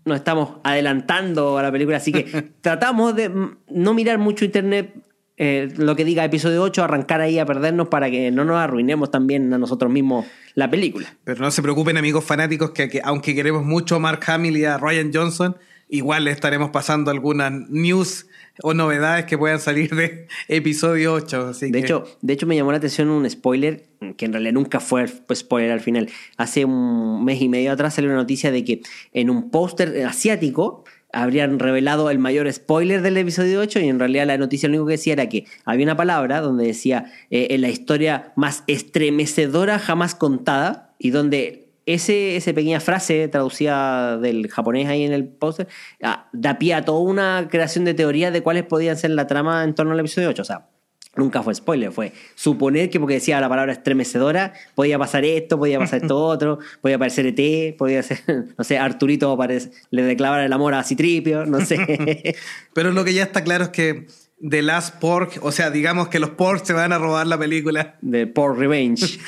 nos 0.06 0.18
estamos 0.18 0.54
adelantando 0.64 1.60
a 1.60 1.62
la 1.62 1.72
película, 1.72 1.98
así 1.98 2.12
que 2.12 2.24
tratamos 2.62 3.16
de 3.16 3.30
no 3.70 3.94
mirar 3.94 4.18
mucho 4.18 4.46
internet, 4.46 4.96
eh, 5.40 5.74
lo 5.78 5.96
que 5.96 6.06
diga 6.06 6.24
episodio 6.24 6.62
8, 6.62 6.84
arrancar 6.84 7.22
ahí 7.22 7.40
a 7.40 7.46
perdernos 7.46 7.88
para 7.88 8.12
que 8.12 8.30
no 8.30 8.46
nos 8.46 8.58
arruinemos 8.58 9.10
también 9.10 9.52
a 9.54 9.58
nosotros 9.58 9.92
mismos 9.92 10.26
la 10.54 10.70
película. 10.70 11.16
Pero 11.24 11.42
no 11.42 11.50
se 11.50 11.62
preocupen, 11.64 11.98
amigos 11.98 12.24
fanáticos, 12.26 12.72
que, 12.72 12.90
que 12.90 13.02
aunque 13.04 13.34
queremos 13.34 13.64
mucho 13.66 13.96
a 13.96 14.00
Mark 14.00 14.20
Hamill 14.28 14.58
y 14.58 14.66
a 14.66 14.78
Ryan 14.78 15.12
Johnson, 15.14 15.58
igual 15.88 16.26
le 16.26 16.32
estaremos 16.32 16.70
pasando 16.70 17.10
algunas 17.10 17.52
news 17.70 18.28
o 18.62 18.74
novedades 18.74 19.24
que 19.26 19.38
puedan 19.38 19.60
salir 19.60 19.96
de 19.96 20.28
episodio 20.50 21.14
8. 21.14 21.48
Así 21.48 21.68
De 21.72 21.80
que- 21.80 21.86
hecho, 21.86 22.04
de 22.22 22.34
hecho, 22.34 22.46
me 22.46 22.56
llamó 22.58 22.72
la 22.72 22.78
atención 22.78 23.08
un 23.10 23.28
spoiler, 23.30 23.86
que 24.18 24.26
en 24.26 24.34
realidad 24.34 24.54
nunca 24.54 24.82
fue 24.82 25.06
pues, 25.06 25.40
spoiler 25.40 25.72
al 25.72 25.80
final. 25.80 26.10
Hace 26.36 26.66
un 26.66 27.24
mes 27.24 27.42
y 27.42 27.48
medio 27.48 27.72
atrás 27.72 27.94
salió 27.94 28.10
una 28.10 28.20
noticia 28.20 28.52
de 28.52 28.66
que 28.66 28.82
en 29.14 29.30
un 29.30 29.50
póster 29.50 30.06
asiático 30.06 30.84
habrían 31.12 31.60
revelado 31.60 32.10
el 32.10 32.20
mayor 32.20 32.52
spoiler 32.52 33.02
del 33.02 33.18
episodio 33.18 33.60
8 33.62 33.80
y 33.80 33.90
en 33.90 34.00
realidad 34.00 34.28
la 34.28 34.38
noticia 34.38 34.70
lo 34.70 34.74
único 34.74 34.88
que 34.88 34.94
decía 34.94 35.14
era 35.14 35.30
que 35.30 35.46
había 35.66 35.86
una 35.86 35.98
palabra 35.98 36.42
donde 36.42 36.68
decía 36.68 37.12
eh, 37.32 37.48
en 37.52 37.62
la 37.62 37.70
historia 37.70 38.32
más 38.36 38.64
estremecedora 38.68 39.80
jamás 39.80 40.16
contada 40.16 40.94
y 41.00 41.10
donde 41.10 41.70
ese, 41.86 42.36
esa 42.36 42.54
pequeña 42.54 42.80
frase 42.80 43.28
traducida 43.28 44.18
del 44.20 44.48
japonés 44.50 44.88
ahí 44.88 45.04
en 45.04 45.14
el 45.14 45.28
póster 45.28 45.68
ah, 46.04 46.30
da 46.34 46.60
pie 46.60 46.76
a 46.76 46.86
toda 46.86 47.00
una 47.00 47.48
creación 47.50 47.86
de 47.86 47.96
teoría 47.96 48.30
de 48.30 48.44
cuáles 48.44 48.64
podían 48.64 48.96
ser 48.96 49.12
la 49.12 49.26
trama 49.26 49.64
en 49.64 49.74
torno 49.74 49.94
al 49.94 50.00
episodio 50.00 50.30
8. 50.30 50.42
O 50.42 50.46
sea, 50.46 50.68
nunca 51.16 51.44
fue 51.44 51.54
spoiler, 51.56 51.92
fue 51.92 52.14
suponer 52.36 52.90
que 52.90 53.00
porque 53.00 53.16
decía 53.16 53.42
la 53.42 53.50
palabra 53.50 53.74
estremecedora, 53.74 54.54
podía 54.76 54.98
pasar 54.98 55.26
esto, 55.26 55.58
podía 55.58 55.80
pasar 55.80 56.02
esto 56.02 56.18
otro, 56.26 56.60
podía 56.82 56.96
aparecer 56.96 57.26
ET, 57.28 57.76
podía 57.78 58.02
ser, 58.04 58.20
no 58.58 58.64
sé, 58.64 58.78
Arturito 58.78 59.36
aparece- 59.36 59.72
le 59.92 60.04
declarar 60.04 60.42
el 60.46 60.54
amor 60.54 60.74
a 60.74 60.84
Citripio, 60.84 61.46
no 61.46 61.66
sé. 61.66 62.36
Pero 62.74 62.92
lo 62.92 63.04
que 63.04 63.14
ya 63.14 63.24
está 63.24 63.44
claro 63.44 63.66
es 63.66 63.70
que 63.72 64.08
The 64.48 64.62
Last 64.62 65.00
Pork, 65.00 65.40
o 65.42 65.52
sea, 65.52 65.70
digamos 65.72 66.08
que 66.08 66.20
los 66.20 66.30
porks 66.30 66.68
se 66.68 66.74
van 66.74 66.94
a 66.94 66.98
robar 66.98 67.28
la 67.28 67.38
película. 67.38 67.98
de 68.02 68.26
Por 68.26 68.58
Revenge. 68.58 69.20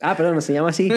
ah, 0.00 0.16
perdón, 0.16 0.34
no 0.34 0.40
se 0.40 0.52
llama 0.54 0.70
así. 0.70 0.90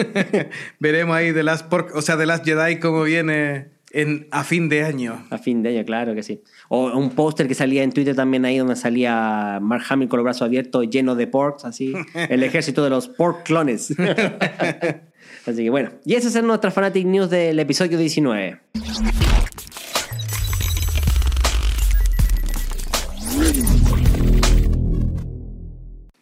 Veremos 0.80 1.14
ahí 1.14 1.32
The 1.32 1.44
Last 1.44 1.66
Pork, 1.68 1.94
o 1.94 2.02
sea, 2.02 2.16
The 2.16 2.26
Last 2.26 2.44
Jedi 2.44 2.80
cómo 2.80 3.04
viene 3.04 3.68
en, 3.92 4.26
a 4.30 4.44
fin 4.44 4.68
de 4.68 4.84
año. 4.84 5.24
A 5.30 5.38
fin 5.38 5.62
de 5.62 5.70
año, 5.70 5.84
claro 5.84 6.14
que 6.14 6.22
sí. 6.22 6.42
O 6.68 6.96
un 6.96 7.10
póster 7.10 7.46
que 7.46 7.54
salía 7.54 7.82
en 7.82 7.92
Twitter 7.92 8.16
también 8.16 8.44
ahí 8.44 8.58
donde 8.58 8.76
salía 8.76 9.58
Mark 9.60 9.84
Hamill 9.88 10.08
con 10.08 10.18
los 10.18 10.24
brazos 10.24 10.42
abiertos 10.42 10.88
lleno 10.88 11.14
de 11.14 11.26
porks, 11.26 11.64
así. 11.64 11.92
El 12.14 12.42
ejército 12.42 12.82
de 12.82 12.90
los 12.90 13.08
pork 13.08 13.44
clones. 13.44 13.90
así 15.46 15.64
que 15.64 15.70
bueno. 15.70 15.90
Y 16.04 16.14
esas 16.14 16.32
son 16.32 16.46
nuestras 16.46 16.72
Fanatic 16.74 17.06
News 17.06 17.30
del 17.30 17.58
episodio 17.58 17.98
19. 17.98 18.60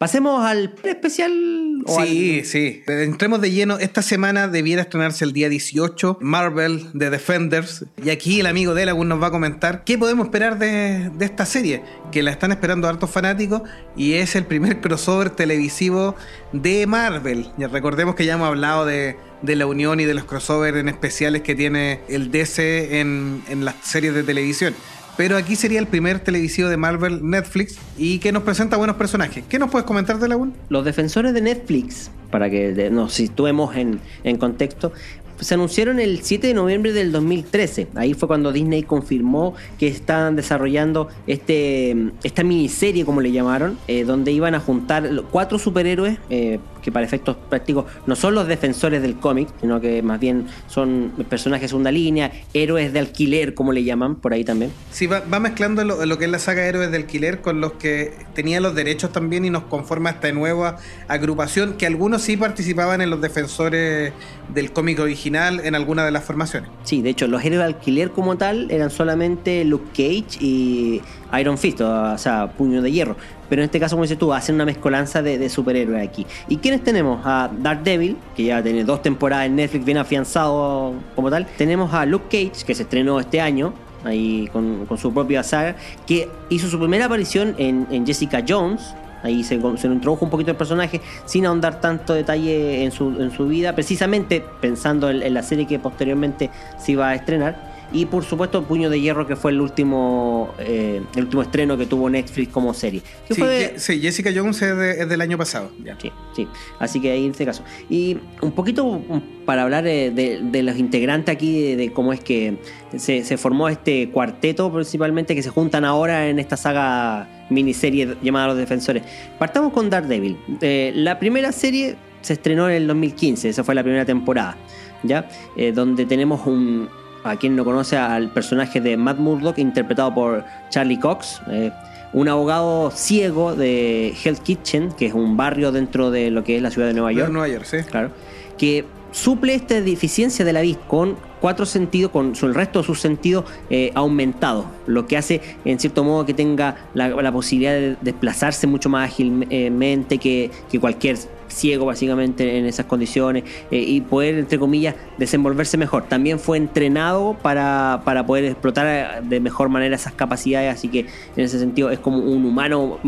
Pasemos 0.01 0.43
al 0.43 0.75
especial. 0.83 1.83
o 1.85 2.03
Sí, 2.03 2.43
sí. 2.47 2.83
Entremos 2.87 3.39
de 3.43 3.51
lleno. 3.51 3.79
Esta 3.79 4.01
semana 4.01 4.49
debiera 4.49 4.81
estrenarse 4.81 5.27
el 5.27 5.35
día 5.35 5.51
18 5.51 6.17
Marvel 6.23 6.87
The 6.99 7.11
Defenders. 7.11 7.85
Y 8.03 8.09
aquí 8.09 8.41
el 8.41 8.47
amigo 8.47 8.73
Delagun 8.73 9.11
nos 9.11 9.23
va 9.23 9.27
a 9.27 9.31
comentar 9.31 9.85
qué 9.85 9.99
podemos 9.99 10.29
esperar 10.29 10.59
de, 10.59 11.11
de 11.11 11.25
esta 11.27 11.45
serie, 11.45 11.83
que 12.13 12.23
la 12.23 12.31
están 12.31 12.51
esperando 12.51 12.89
hartos 12.89 13.11
fanáticos 13.11 13.61
y 13.95 14.15
es 14.15 14.37
el 14.37 14.47
primer 14.47 14.81
crossover 14.81 15.29
televisivo 15.29 16.17
de 16.55 16.87
Marvel. 16.87 17.49
Ya 17.59 17.69
recordemos 17.69 18.15
que 18.15 18.25
ya 18.25 18.37
hemos 18.37 18.49
hablado 18.49 18.87
de, 18.87 19.19
de 19.43 19.55
la 19.55 19.67
unión 19.67 20.01
y 20.01 20.07
de 20.07 20.15
los 20.15 20.25
crossovers 20.25 20.79
en 20.79 20.89
especiales 20.89 21.43
que 21.43 21.55
tiene 21.55 22.01
el 22.09 22.31
DC 22.31 23.01
en 23.01 23.43
las 23.67 23.75
series 23.83 24.15
de 24.15 24.23
televisión. 24.23 24.75
Pero 25.21 25.37
aquí 25.37 25.55
sería 25.55 25.79
el 25.81 25.87
primer 25.87 26.21
televisivo 26.21 26.71
de 26.71 26.79
Marvel 26.79 27.21
Netflix 27.29 27.77
y 27.99 28.21
que 28.21 28.33
nos 28.33 28.43
presenta 28.43 28.79
buenos 28.79 28.97
personajes. 28.97 29.45
¿Qué 29.47 29.59
nos 29.59 29.71
puedes 29.71 29.87
comentar 29.87 30.18
de 30.18 30.27
Lagun? 30.29 30.55
Los 30.71 30.83
defensores 30.83 31.35
de 31.35 31.43
Netflix, 31.43 32.11
para 32.31 32.49
que 32.49 32.89
nos 32.91 33.12
situemos 33.12 33.77
en, 33.77 34.01
en 34.25 34.39
contexto, 34.39 34.95
se 35.41 35.55
anunciaron 35.55 36.01
el 36.01 36.23
7 36.23 36.47
de 36.47 36.55
noviembre 36.55 36.93
del 36.93 37.12
2013. 37.12 37.89
Ahí 37.97 38.14
fue 38.14 38.29
cuando 38.29 38.51
Disney 38.51 38.83
confirmó 38.83 39.55
que 39.79 39.89
estaban 39.89 40.37
desarrollando 40.37 41.09
este, 41.27 41.95
esta 42.23 42.43
miniserie, 42.43 43.05
como 43.05 43.21
le 43.21 43.31
llamaron, 43.33 43.79
eh, 43.89 44.05
donde 44.05 44.33
iban 44.33 44.55
a 44.55 44.61
juntar 44.61 45.11
cuatro 45.31 45.59
superhéroes 45.59 46.18
eh, 46.31 46.61
que 46.81 46.93
para 46.93 47.05
efectos 47.05 47.37
prácticos 47.49 47.87
no 48.07 48.16
son 48.16 48.35
los 48.35 48.47
defensores 48.47 49.03
del 49.03 49.16
cómic, 49.16 49.49
sino 49.61 49.81
que 49.81 50.03
más 50.03 50.20
bien 50.20 50.47
son 50.66 51.12
personajes 51.28 51.62
de 51.62 51.68
segunda 51.68 51.93
línea, 51.93 52.33
héroes 52.55 52.93
de 52.93 52.99
alquiler, 52.99 53.55
como 53.55 53.72
le 53.72 53.85
llaman, 53.85 54.16
por 54.16 54.33
ahí 54.33 54.45
también. 54.45 54.72
Sí, 54.91 55.07
va, 55.07 55.20
va 55.20 55.41
mezclando 55.41 55.85
lo, 55.85 56.05
lo 56.05 56.18
que 56.18 56.24
es 56.24 56.31
la 56.31 56.39
saga 56.39 56.66
Héroes 56.66 56.91
de 56.91 56.97
Alquiler 56.97 57.41
con 57.41 57.61
los 57.61 57.72
que 57.72 58.12
tenían 58.35 58.62
los 58.62 58.74
derechos 58.74 59.12
también 59.12 59.45
y 59.45 59.51
nos 59.51 59.64
conforma 59.64 60.11
esta 60.11 60.31
nueva 60.33 60.78
agrupación 61.09 61.74
que 61.74 61.87
algunos 61.87 62.22
sí 62.22 62.37
participaban 62.37 63.01
en 63.01 63.11
los 63.11 63.20
defensores 63.20 64.12
del 64.53 64.72
cómic 64.72 64.99
original 65.01 65.61
en 65.64 65.74
alguna 65.74 66.05
de 66.05 66.11
las 66.11 66.24
formaciones. 66.24 66.70
Sí, 66.85 67.03
de 67.03 67.11
hecho, 67.11 67.26
los 67.26 67.45
héroes 67.45 67.61
de 67.61 67.64
alquiler 67.66 68.11
como 68.11 68.37
tal 68.37 68.70
eran 68.70 68.91
solamente 68.91 69.64
Luke 69.64 69.89
Cage 69.93 70.45
y 70.45 71.03
Iron 71.39 71.59
Fist, 71.59 71.81
o 71.81 72.18
sea, 72.18 72.49
Puño 72.49 72.83
de 72.83 72.91
Hierro. 72.91 73.16
Pero 73.49 73.62
en 73.62 73.66
este 73.66 73.81
caso, 73.81 73.97
como 73.97 74.05
dices 74.05 74.18
tú, 74.18 74.33
hacen 74.33 74.55
una 74.55 74.64
mezcolanza 74.64 75.22
de, 75.22 75.39
de 75.39 75.49
superhéroes 75.49 76.07
aquí. 76.07 76.26
¿Y 76.49 76.59
quiénes 76.59 76.83
tenemos? 76.83 77.20
A 77.24 77.51
Daredevil, 77.53 78.16
que 78.37 78.45
ya 78.45 78.62
tiene 78.62 78.85
dos 78.85 79.03
temporadas 79.03 79.47
en 79.47 79.57
Netflix, 79.57 79.85
bien 79.85 79.99
afianzado 79.99 80.95
como 81.14 81.31
tal. 81.31 81.47
Tenemos 81.59 81.93
a 81.93 82.07
Luke 82.07 82.26
Cage, 82.31 82.64
que 82.64 82.74
se 82.74 82.83
estrenó 82.85 83.18
este 83.18 83.41
año, 83.41 83.72
ahí 84.05 84.49
con, 84.53 84.87
su 84.99 85.12
propia 85.12 85.43
saga, 85.43 85.76
que 86.07 86.28
hizo 86.49 86.68
su 86.68 86.78
primera 86.78 87.07
aparición 87.07 87.55
en, 87.59 88.07
Jessica 88.07 88.45
Jones, 88.47 88.95
Ahí 89.22 89.45
se, 89.45 89.61
se 89.76 89.87
introdujo 89.87 90.24
un 90.24 90.31
poquito 90.31 90.51
el 90.51 90.57
personaje 90.57 91.03
sin 91.26 91.45
ahondar 91.45 91.78
tanto 91.78 92.14
detalle 92.14 92.85
en 92.85 92.91
su, 92.91 93.20
en 93.20 93.31
su 93.31 93.47
vida, 93.47 93.74
precisamente 93.74 94.43
pensando 94.62 95.11
en, 95.11 95.22
en 95.22 95.35
la 95.35 95.43
serie 95.43 95.66
que 95.66 95.78
posteriormente 95.78 96.49
se 96.78 96.93
iba 96.93 97.11
a 97.11 97.14
estrenar. 97.14 97.70
Y 97.93 98.07
por 98.07 98.24
supuesto 98.24 98.62
Puño 98.62 98.88
de 98.88 99.01
Hierro, 99.01 99.26
que 99.26 99.34
fue 99.34 99.51
el 99.51 99.61
último, 99.61 100.55
eh, 100.61 101.03
el 101.16 101.22
último 101.24 101.43
estreno 101.43 101.76
que 101.76 101.86
tuvo 101.86 102.09
Netflix 102.09 102.53
como 102.53 102.72
serie. 102.72 103.03
Sí, 103.28 103.43
sí, 103.76 104.01
Jessica 104.01 104.30
Jones 104.34 104.62
es, 104.62 104.76
de- 104.76 105.03
es 105.03 105.09
del 105.09 105.20
año 105.20 105.36
pasado. 105.36 105.70
ya. 105.84 105.97
Sí, 106.01 106.12
sí. 106.36 106.47
Así 106.78 107.01
que 107.01 107.11
ahí 107.11 107.24
en 107.24 107.32
este 107.32 107.45
caso. 107.45 107.64
Y 107.88 108.16
un 108.43 108.53
poquito 108.53 108.84
um, 108.84 109.20
para 109.45 109.62
hablar 109.62 109.86
eh, 109.88 110.11
de, 110.12 110.41
de 110.41 110.62
los 110.62 110.76
integrantes 110.78 111.34
aquí, 111.34 111.61
de, 111.62 111.76
de 111.76 111.93
cómo 111.93 112.12
es 112.12 112.20
que 112.20 112.59
se, 112.97 113.24
se 113.24 113.36
formó 113.36 113.68
este 113.68 114.09
cuarteto 114.11 114.72
principalmente 114.72 115.34
que 115.34 115.43
se 115.43 115.51
juntan 115.51 115.84
ahora 115.84 116.28
en 116.28 116.38
esta 116.38 116.57
saga 116.57 117.28
miniserie 117.51 118.16
llamada 118.22 118.47
Los 118.49 118.57
Defensores. 118.59 119.03
Partamos 119.38 119.72
con 119.72 119.91
Daredevil. 119.91 120.36
Eh, 120.61 120.93
la 120.95 121.18
primera 121.18 121.51
serie 121.51 121.97
se 122.20 122.34
estrenó 122.34 122.68
en 122.68 122.76
el 122.76 122.86
2015, 122.86 123.49
esa 123.49 123.64
fue 123.64 123.74
la 123.74 123.82
primera 123.82 124.05
temporada, 124.05 124.57
¿ya? 125.03 125.28
Eh, 125.57 125.72
donde 125.72 126.07
tenemos 126.07 126.47
un... 126.47 126.88
A 127.25 127.37
quien 127.37 127.55
no 127.57 127.64
conoce 127.64 127.97
al 127.97 128.31
personaje 128.31 128.81
de 128.81 128.97
Matt 128.97 129.18
Murdock, 129.18 129.59
interpretado 129.59 130.14
por 130.14 130.45
Charlie 130.71 130.99
Cox, 130.99 131.41
eh, 131.51 131.71
un 132.12 132.29
abogado 132.29 132.91
ciego 132.91 133.55
de 133.55 134.14
Hell's 134.25 134.41
Kitchen, 134.41 134.91
que 134.93 135.07
es 135.07 135.14
un 135.14 135.37
barrio 135.37 135.71
dentro 135.71 136.11
de 136.11 136.31
lo 136.31 136.43
que 136.45 136.57
es 136.57 136.62
la 136.62 136.71
ciudad 136.71 136.89
de 136.89 136.95
Nueva 136.95 137.11
De 137.11 137.16
York, 137.16 137.31
Nueva 137.31 137.49
York, 137.49 137.64
sí. 137.64 137.77
claro, 137.89 138.11
que 138.59 138.85
suple 139.12 139.55
esta 139.55 139.81
deficiencia 139.81 140.45
de 140.45 140.53
la 140.53 140.61
vista 140.62 140.83
con 140.89 141.16
cuatro 141.41 141.66
sentidos, 141.66 142.11
con 142.11 142.35
su- 142.35 142.47
el 142.47 142.55
resto 142.55 142.79
de 142.81 142.85
sus 142.87 143.01
sentidos 143.01 143.45
eh, 143.68 143.91
aumentados, 143.95 144.64
lo 144.87 145.07
que 145.07 145.16
hace 145.16 145.41
en 145.64 145.79
cierto 145.79 146.05
modo 146.05 146.25
que 146.27 146.33
tenga 146.35 146.77
la, 146.95 147.09
la 147.09 147.33
posibilidad 147.33 147.73
de 147.73 147.97
desplazarse 148.01 148.66
mucho 148.66 148.89
más 148.89 149.11
ágilmente 149.11 150.18
que, 150.18 150.51
que 150.71 150.79
cualquier 150.81 151.16
ciego 151.51 151.87
básicamente 151.87 152.59
en 152.59 152.67
esas 152.67 152.87
condiciones 152.87 153.45
eh, 153.71 153.79
y 153.79 154.01
poder 154.01 154.37
entre 154.37 154.59
comillas 154.59 154.95
desenvolverse 155.19 155.77
mejor. 155.77 156.05
También 156.05 156.39
fue 156.39 156.57
entrenado 156.57 157.37
para, 157.43 158.03
para 158.05 158.25
poder 158.27 158.45
explotar 158.45 158.87
eh, 158.87 159.23
de 159.23 159.41
mejor 159.41 159.69
manera 159.69 159.95
esas 159.95 160.13
capacidades 160.13 160.73
así 160.73 160.89
que 160.89 161.01
en 161.01 161.45
ese 161.45 161.59
sentido 161.59 161.91
es 161.91 161.99
como 161.99 162.19
un 162.19 162.45
humano 162.45 162.99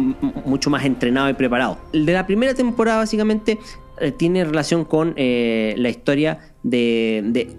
mucho 0.45 0.71
más 0.71 0.85
entrenado 0.85 1.29
y 1.31 1.35
preparado. 1.35 1.79
El 1.93 2.07
de 2.07 2.13
la 2.13 2.27
primera 2.27 2.55
temporada 2.55 2.99
básicamente 2.99 3.59
eh, 4.01 4.11
tiene 4.11 4.45
relación 4.45 4.85
con 4.85 5.15
eh, 5.17 5.75
la 5.77 5.89
historia 5.89 6.39
de, 6.63 7.23
de- 7.27 7.51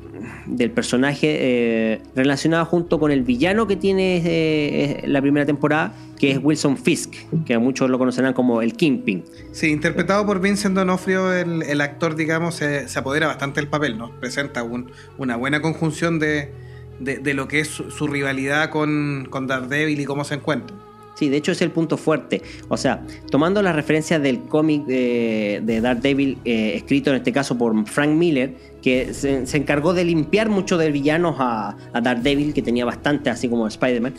del 0.46 0.72
personaje 0.72 1.28
eh, 1.40 2.02
relacionado 2.16 2.66
junto 2.66 3.00
con 3.00 3.12
el 3.12 3.24
villano 3.24 3.68
que 3.68 3.76
tiene 3.76 4.18
eh, 4.18 4.22
eh, 4.26 5.04
la 5.08 5.22
primera 5.22 5.46
temporada, 5.46 5.94
que 6.20 6.32
es 6.32 6.40
Wilson 6.42 6.78
Fisk, 6.78 7.14
que 7.46 7.58
muchos 7.58 7.90
lo 7.90 7.98
conocerán 7.98 8.34
como 8.34 8.62
el 8.62 8.74
Kingpin. 8.74 9.24
Sí, 9.52 9.68
interpretado 9.70 10.26
por 10.26 10.40
Vincent 10.40 10.76
D'Onofrio, 10.76 11.34
el, 11.34 11.64
actor, 11.82 12.16
digamos, 12.16 12.56
se, 12.56 12.88
se 12.88 13.00
apodera 13.00 13.28
bastante 13.28 13.60
del 13.62 13.70
papel, 13.70 13.98
¿no? 13.98 14.12
Presenta 14.20 14.64
un- 14.64 14.92
una 15.18 15.36
buena 15.36 15.62
conjunción 15.62 16.20
de, 16.20 16.52
de- 17.00 17.20
lo 17.34 17.48
que 17.48 17.60
es 17.60 17.68
su, 17.68 17.92
su 17.92 18.08
rivalidad 18.08 18.70
con, 18.70 19.28
con 19.30 19.48
Daredevil 19.48 20.00
y 20.00 20.06
cómo 20.06 20.24
se 20.24 20.36
encuentra. 20.36 20.76
Sí, 21.24 21.30
de 21.30 21.38
hecho 21.38 21.54
es 21.54 21.62
el 21.62 21.72
punto 21.72 21.96
fuerte. 21.96 22.42
O 22.68 22.76
sea, 22.76 23.02
tomando 23.30 23.62
las 23.62 23.76
referencias 23.76 24.22
del 24.22 24.42
cómic 24.42 24.84
eh, 24.90 25.62
de 25.64 25.80
Daredevil, 25.80 26.38
eh, 26.44 26.74
escrito 26.76 27.12
en 27.12 27.18
este 27.18 27.32
caso 27.32 27.58
por 27.58 27.88
Frank 27.88 28.10
Miller, 28.10 28.56
que 28.82 29.14
se, 29.14 29.44
encargó 29.56 29.94
de 29.94 30.04
limpiar 30.04 30.50
mucho 30.50 30.78
de 30.78 30.92
villanos 30.92 31.36
a, 31.40 31.78
a 31.94 32.02
Daredevil, 32.02 32.54
que 32.54 32.62
tenía 32.62 32.84
bastante, 32.84 33.30
así 33.30 33.48
como 33.48 33.68
Spider-Man, 33.68 34.16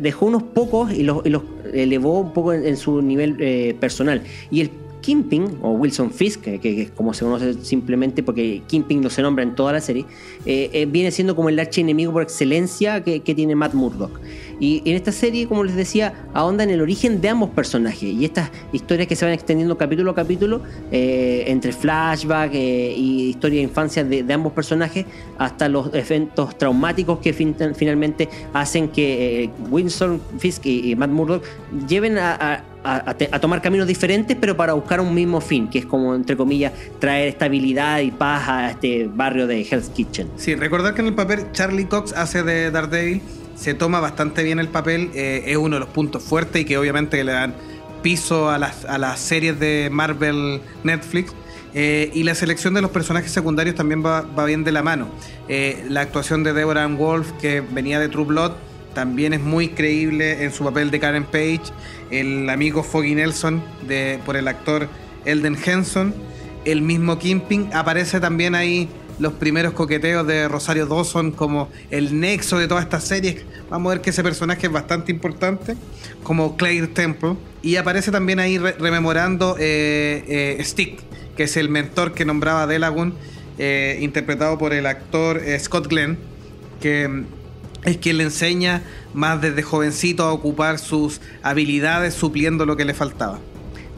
dejó 0.00 0.26
unos 0.26 0.44
pocos 0.44 0.92
y 0.92 1.02
los, 1.02 1.24
elevó 1.72 2.20
un 2.20 2.32
poco 2.32 2.52
en, 2.52 2.76
su 2.76 3.02
nivel 3.02 3.36
eh, 3.40 3.74
personal. 3.80 4.22
Y 4.50 4.60
el 4.60 4.70
Kingpin, 5.00 5.58
o 5.62 5.72
Wilson 5.72 6.12
Fisk, 6.12 6.42
que, 6.42 6.82
es 6.82 6.90
como 6.90 7.14
se 7.14 7.24
conoce 7.24 7.54
simplemente 7.64 8.22
porque 8.22 8.62
Kingpin 8.68 9.00
no 9.00 9.10
se 9.10 9.22
nombra 9.22 9.42
en 9.42 9.54
toda 9.54 9.72
la 9.72 9.80
serie, 9.80 10.04
viene 10.44 11.10
siendo 11.10 11.34
como 11.34 11.48
el 11.48 11.58
archienemigo 11.58 12.12
por 12.12 12.22
excelencia 12.22 13.02
que 13.02 13.34
tiene 13.34 13.56
Matt 13.56 13.74
Murdock. 13.74 14.20
Y 14.60 14.82
en 14.84 14.96
esta 14.96 15.12
serie, 15.12 15.46
como 15.46 15.62
les 15.64 15.76
decía, 15.76 16.14
ahonda 16.34 16.64
en 16.64 16.70
el 16.70 16.80
origen 16.80 17.20
de 17.20 17.28
ambos 17.28 17.50
personajes 17.50 18.02
y 18.02 18.24
estas 18.24 18.50
historias 18.72 19.06
que 19.06 19.14
se 19.16 19.24
van 19.24 19.34
extendiendo 19.34 19.78
capítulo 19.78 20.10
a 20.10 20.14
capítulo, 20.14 20.62
eh, 20.90 21.44
entre 21.46 21.72
flashback 21.72 22.50
eh, 22.54 22.94
y 22.96 23.28
historia 23.30 23.58
de 23.58 23.64
infancia 23.64 24.04
de, 24.04 24.32
ambos 24.32 24.52
personajes, 24.52 25.06
hasta 25.38 25.68
los 25.68 25.94
eventos 25.94 26.58
traumáticos 26.58 27.18
que 27.20 27.32
fin- 27.32 27.54
finalmente 27.76 28.28
hacen 28.52 28.88
que 28.88 29.44
eh, 29.44 29.50
Wilson 29.70 30.20
Fisk 30.38 30.66
y, 30.66 30.90
y 30.90 30.96
Matt 30.96 31.10
Murdock 31.10 31.44
lleven 31.88 32.18
a 32.18 32.64
tomar 33.40 33.60
caminos 33.60 33.86
diferentes, 33.86 34.36
pero 34.40 34.56
para 34.56 34.72
buscar 34.72 35.00
un 35.00 35.12
mismo 35.14 35.40
fin, 35.40 35.68
que 35.68 35.80
es 35.80 35.86
como, 35.86 36.14
entre 36.14 36.36
comillas, 36.36 36.72
traer 36.98 37.28
estabilidad 37.28 38.00
y 38.00 38.10
paz 38.10 38.48
a 38.48 38.70
este 38.70 39.08
barrio 39.12 39.46
de 39.46 39.60
Hell's 39.60 39.90
Kitchen. 39.90 40.28
Sí, 40.36 40.54
recordar 40.54 40.94
que 40.94 41.02
en 41.02 41.08
el 41.08 41.14
papel 41.14 41.52
Charlie 41.52 41.84
Cox 41.86 42.12
hace 42.14 42.42
de 42.42 42.70
Daredevil, 42.70 43.20
se 43.58 43.74
toma 43.74 44.00
bastante 44.00 44.44
bien 44.44 44.60
el 44.60 44.68
papel, 44.68 45.10
eh, 45.14 45.44
es 45.46 45.56
uno 45.56 45.76
de 45.76 45.80
los 45.80 45.88
puntos 45.88 46.22
fuertes 46.22 46.62
y 46.62 46.64
que 46.64 46.78
obviamente 46.78 47.22
le 47.24 47.32
dan 47.32 47.54
piso 48.02 48.50
a 48.50 48.58
las, 48.58 48.84
a 48.84 48.98
las 48.98 49.18
series 49.18 49.58
de 49.58 49.88
Marvel 49.90 50.60
Netflix. 50.84 51.32
Eh, 51.74 52.10
y 52.14 52.22
la 52.22 52.34
selección 52.34 52.72
de 52.74 52.80
los 52.80 52.90
personajes 52.90 53.30
secundarios 53.30 53.74
también 53.74 54.04
va, 54.04 54.22
va 54.22 54.44
bien 54.44 54.64
de 54.64 54.72
la 54.72 54.82
mano. 54.82 55.08
Eh, 55.48 55.84
la 55.88 56.00
actuación 56.02 56.44
de 56.44 56.52
Deborah 56.52 56.84
Ann 56.84 56.96
Wolf, 56.96 57.32
que 57.40 57.60
venía 57.60 57.98
de 57.98 58.08
True 58.08 58.24
Blood, 58.24 58.52
también 58.94 59.32
es 59.32 59.40
muy 59.40 59.68
creíble 59.68 60.44
en 60.44 60.52
su 60.52 60.64
papel 60.64 60.90
de 60.90 61.00
Karen 61.00 61.24
Page. 61.24 61.62
El 62.10 62.48
amigo 62.48 62.82
Foggy 62.82 63.14
Nelson, 63.14 63.62
de, 63.86 64.18
por 64.24 64.36
el 64.36 64.48
actor 64.48 64.88
Elden 65.24 65.58
Henson. 65.62 66.14
El 66.64 66.80
mismo 66.82 67.18
Kingpin. 67.18 67.70
Aparece 67.74 68.18
también 68.20 68.54
ahí 68.54 68.88
los 69.18 69.32
primeros 69.34 69.72
coqueteos 69.72 70.26
de 70.26 70.48
Rosario 70.48 70.86
Dawson 70.86 71.32
como 71.32 71.68
el 71.90 72.18
nexo 72.20 72.58
de 72.58 72.68
todas 72.68 72.84
estas 72.84 73.04
series. 73.04 73.44
Vamos 73.70 73.90
a 73.90 73.94
ver 73.94 74.02
que 74.02 74.10
ese 74.10 74.22
personaje 74.22 74.66
es 74.66 74.72
bastante 74.72 75.10
importante, 75.12 75.76
como 76.22 76.56
Claire 76.56 76.86
Temple. 76.88 77.34
Y 77.62 77.76
aparece 77.76 78.10
también 78.10 78.38
ahí 78.38 78.58
re- 78.58 78.76
rememorando 78.78 79.56
eh, 79.58 80.56
eh, 80.58 80.64
Stick, 80.64 81.00
que 81.36 81.44
es 81.44 81.56
el 81.56 81.68
mentor 81.68 82.12
que 82.12 82.24
nombraba 82.24 82.66
Delagun, 82.66 83.14
eh, 83.58 83.98
interpretado 84.00 84.56
por 84.58 84.72
el 84.72 84.86
actor 84.86 85.40
Scott 85.58 85.88
Glenn, 85.88 86.16
que 86.80 87.08
mm, 87.08 87.24
es 87.84 87.96
quien 87.96 88.18
le 88.18 88.24
enseña 88.24 88.82
más 89.14 89.40
desde 89.40 89.62
jovencito 89.62 90.22
a 90.24 90.32
ocupar 90.32 90.78
sus 90.78 91.20
habilidades 91.42 92.14
supliendo 92.14 92.66
lo 92.66 92.76
que 92.76 92.84
le 92.84 92.94
faltaba. 92.94 93.40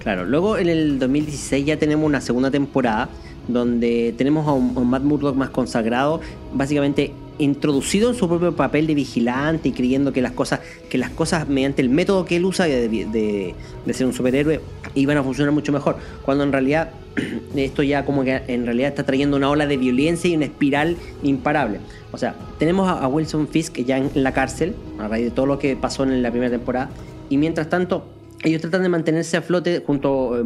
Claro, 0.03 0.25
luego 0.25 0.57
en 0.57 0.71
el 0.71 0.99
2016 0.99 1.66
ya 1.66 1.79
tenemos 1.79 2.07
una 2.07 2.23
segunda 2.23 2.51
temporada 2.51 3.11
donde 3.53 4.15
tenemos 4.17 4.47
a 4.49 4.53
un, 4.53 4.89
Matt 4.89 5.03
Murdock 5.03 5.37
más 5.37 5.51
consagrado, 5.51 6.21
básicamente 6.55 7.13
introducido 7.39 8.11
en 8.11 8.15
su 8.17 8.29
propio 8.29 8.55
papel 8.55 8.87
de 8.87 8.95
vigilante 8.95 9.71
y 9.71 9.73
creyendo 9.73 10.13
que 10.13 10.21
las 10.21 10.33
cosas, 10.33 10.61
que 10.91 10.99
las 10.99 11.09
cosas 11.11 11.49
mediante 11.49 11.81
el 11.81 11.89
método 11.89 12.27
que 12.27 12.37
él 12.37 12.45
usa 12.45 12.67
de, 12.67 12.87
de- 12.89 13.55
de 13.87 13.95
ser 13.95 14.07
un 14.07 14.13
superhéroe 14.13 14.61
iban 14.95 15.17
a 15.17 15.23
funcionar 15.23 15.51
mucho 15.53 15.73
mejor, 15.73 15.97
cuando 16.23 16.45
en 16.45 16.53
realidad 16.53 16.91
esto 17.57 17.83
ya 17.83 18.05
como 18.05 18.25
que 18.25 18.43
en 18.47 18.67
realidad 18.67 18.91
está 18.91 19.05
trayendo 19.05 19.39
una 19.39 19.49
ola 19.49 19.67
de 19.67 19.79
violencia 19.79 20.29
y 20.29 20.37
una 20.37 20.45
espiral 20.45 20.97
imparable. 21.23 21.79
O 22.13 22.19
sea, 22.19 22.35
tenemos 22.59 22.89
a, 22.89 22.99
a 23.03 23.09
Wilson 23.09 23.49
Fisk 23.49 23.79
ya 23.87 23.97
en 23.97 24.11
la 24.15 24.33
cárcel, 24.35 24.75
a 24.99 25.09
raíz 25.09 25.25
de 25.25 25.31
todo 25.31 25.47
lo 25.47 25.59
que 25.59 25.77
pasó 25.77 26.03
en 26.03 26.23
la 26.23 26.31
primera 26.31 26.51
temporada, 26.51 26.91
y 27.31 27.39
mientras 27.39 27.71
tanto 27.71 28.05
ellos 28.43 28.61
tratan 28.61 28.82
de 28.82 28.88
mantenerse 28.88 29.36
a 29.36 29.43
flote 29.43 29.82
junto 29.86 30.34
a 30.34 30.43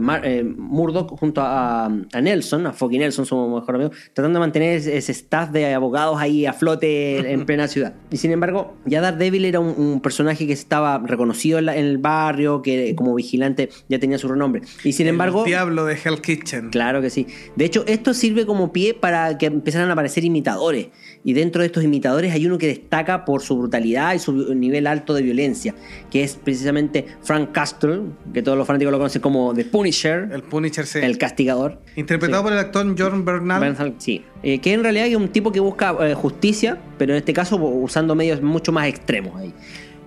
Murdoch, 0.56 1.18
junto 1.18 1.40
a, 1.40 1.86
a 1.86 2.20
Nelson, 2.20 2.66
a 2.66 2.72
Foggy 2.72 2.98
Nelson, 2.98 3.26
su 3.26 3.36
mejor 3.36 3.74
amigo, 3.74 3.90
tratando 4.12 4.38
de 4.38 4.40
mantener 4.40 4.76
ese, 4.76 5.12
staff 5.12 5.50
de 5.50 5.72
abogados 5.74 6.16
ahí 6.20 6.46
a 6.46 6.52
flote 6.52 7.18
en, 7.18 7.26
en 7.26 7.46
plena 7.46 7.68
ciudad. 7.68 7.94
Y 8.10 8.16
sin 8.16 8.32
embargo, 8.32 8.74
ya 8.84 9.00
Daredevil 9.00 9.44
era 9.44 9.60
un, 9.60 9.74
un 9.78 10.00
personaje 10.00 10.46
que 10.46 10.52
estaba 10.52 10.98
reconocido 10.98 11.58
en, 11.58 11.66
la- 11.66 11.76
en 11.76 11.84
el 11.84 11.98
barrio, 11.98 12.62
que 12.62 12.94
como 12.96 13.14
vigilante 13.14 13.68
ya 13.88 13.98
tenía 13.98 14.18
su 14.18 14.28
renombre. 14.28 14.62
Y 14.82 14.92
sin 14.92 15.06
embargo... 15.06 15.40
el 15.40 15.46
diablo 15.46 15.84
de 15.84 15.94
Hell 16.02 16.20
Kitchen. 16.20 16.70
Claro 16.70 17.00
que 17.00 17.10
sí. 17.10 17.26
De 17.56 17.64
hecho, 17.64 17.84
esto 17.86 18.14
sirve 18.14 18.46
como 18.46 18.72
pie 18.72 18.94
para 18.94 19.38
que 19.38 19.46
empezaran 19.46 19.88
a 19.90 19.92
aparecer 19.92 20.24
imitadores. 20.24 20.88
Y 21.24 21.32
dentro 21.32 21.60
de 21.62 21.66
estos 21.66 21.82
imitadores 21.84 22.32
hay 22.32 22.44
uno 22.46 22.58
que 22.58 22.66
destaca 22.66 23.24
por 23.24 23.40
su 23.40 23.56
brutalidad 23.56 24.14
y 24.14 24.18
su 24.18 24.54
nivel 24.54 24.86
alto 24.86 25.14
de 25.14 25.22
violencia, 25.22 25.74
que 26.10 26.22
es 26.22 26.34
precisamente 26.36 27.06
Frank 27.22 27.52
Que 28.32 28.42
todos 28.42 28.56
los 28.58 28.66
fanáticos 28.66 28.92
lo 28.92 28.98
conocen 28.98 29.20
como 29.22 29.52
The 29.54 29.64
Punisher, 29.66 30.28
El 30.32 30.42
Punisher, 30.42 30.86
sí. 30.86 30.98
el 31.02 31.18
castigador. 31.18 31.80
Interpretado 31.96 32.42
Sí. 32.42 32.44
por 32.44 32.52
el 32.52 32.58
actor 32.58 32.86
Jordan 32.98 33.24
Bernal. 33.24 33.60
Bernhard, 33.60 33.92
sí. 33.98 34.24
Eh, 34.42 34.58
que 34.60 34.72
en 34.72 34.82
realidad 34.82 35.06
es 35.06 35.16
un 35.16 35.28
tipo 35.28 35.52
que 35.52 35.60
busca 35.60 35.94
eh, 36.00 36.14
justicia, 36.14 36.78
pero 36.98 37.12
en 37.12 37.18
este 37.18 37.32
caso 37.32 37.56
usando 37.56 38.14
medios 38.14 38.42
mucho 38.42 38.72
más 38.72 38.86
extremos 38.88 39.36
ahí. 39.40 39.52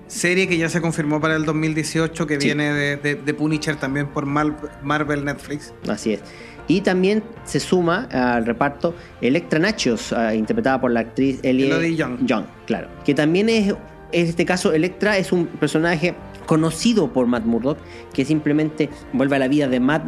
Serie 0.08 0.48
que 0.48 0.58
ya 0.58 0.70
se 0.70 0.80
confirmó 0.80 1.20
para 1.20 1.36
el 1.36 1.44
2018, 1.44 2.26
que 2.28 2.40
Sí. 2.40 2.48
viene 2.48 2.72
de, 2.74 2.96
de- 2.98 3.16
de 3.16 3.34
Punisher 3.34 3.76
también 3.76 4.08
por 4.08 4.26
Marvel 4.26 5.26
Netflix. 5.26 5.74
Así 5.90 6.14
es. 6.14 6.22
Y 6.70 6.82
también 6.82 7.24
se 7.46 7.60
suma 7.60 8.08
al 8.12 8.46
reparto 8.46 8.94
Electra 9.22 9.60
Nachos, 9.60 10.12
ah, 10.14 10.34
interpretada 10.36 10.80
por 10.82 10.92
la 10.92 11.02
actriz 11.02 11.40
Ellie 11.44 11.68
Elodie 11.68 11.96
Young. 11.96 12.46
claro. 12.66 12.88
Que 13.06 13.14
también 13.14 13.50
es, 13.50 13.70
en 14.12 14.28
este 14.28 14.46
caso, 14.46 14.74
Electra 14.74 15.18
es 15.18 15.32
un 15.32 15.48
personaje 15.48 16.14
conocido 16.48 17.14
por 17.14 17.28
Matt 17.28 17.46
Murdock, 17.46 17.78
que 18.12 18.26
simplemente 18.26 18.90
vuelve 19.14 19.36
a 19.36 19.40
la 19.40 19.48
vida 19.48 19.68
de 19.68 19.80
Matt 19.80 20.06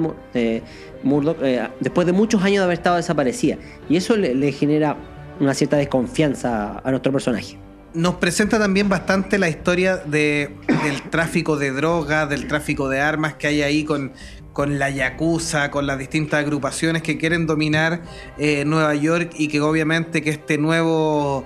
Murdock 1.03 1.37
eh, 1.43 1.69
después 1.79 2.07
de 2.07 2.13
muchos 2.13 2.41
años 2.41 2.59
de 2.59 2.63
haber 2.63 2.77
estado 2.77 2.95
desaparecida. 2.95 3.57
Y 3.87 3.97
eso 3.97 4.17
le, 4.17 4.51
genera 4.51 4.97
una 5.39 5.53
cierta 5.53 5.77
desconfianza 5.77 6.81
a 6.83 6.89
nuestro 6.89 7.11
personaje. 7.11 7.59
Nos 7.93 8.15
presenta 8.15 8.59
también 8.59 8.87
bastante 8.87 9.37
la 9.37 9.49
historia 9.49 9.97
de, 9.97 10.55
del 10.83 11.01
tráfico 11.09 11.57
de 11.57 11.71
drogas, 11.71 12.29
del 12.29 12.47
tráfico 12.47 12.87
de 12.87 13.01
armas 13.01 13.33
que 13.33 13.47
hay 13.47 13.61
ahí 13.61 13.83
con, 13.83 14.13
con 14.53 14.77
la 14.77 14.89
Yakuza, 14.89 15.71
con 15.71 15.87
las 15.87 15.97
distintas 15.97 16.41
agrupaciones 16.41 17.01
que 17.01 17.17
quieren 17.17 17.47
dominar 17.47 18.01
eh, 18.37 18.63
Nueva 18.65 18.93
York 18.93 19.31
y 19.37 19.47
que 19.47 19.61
obviamente 19.61 20.21
que 20.21 20.29
este 20.29 20.57
nuevo 20.57 21.45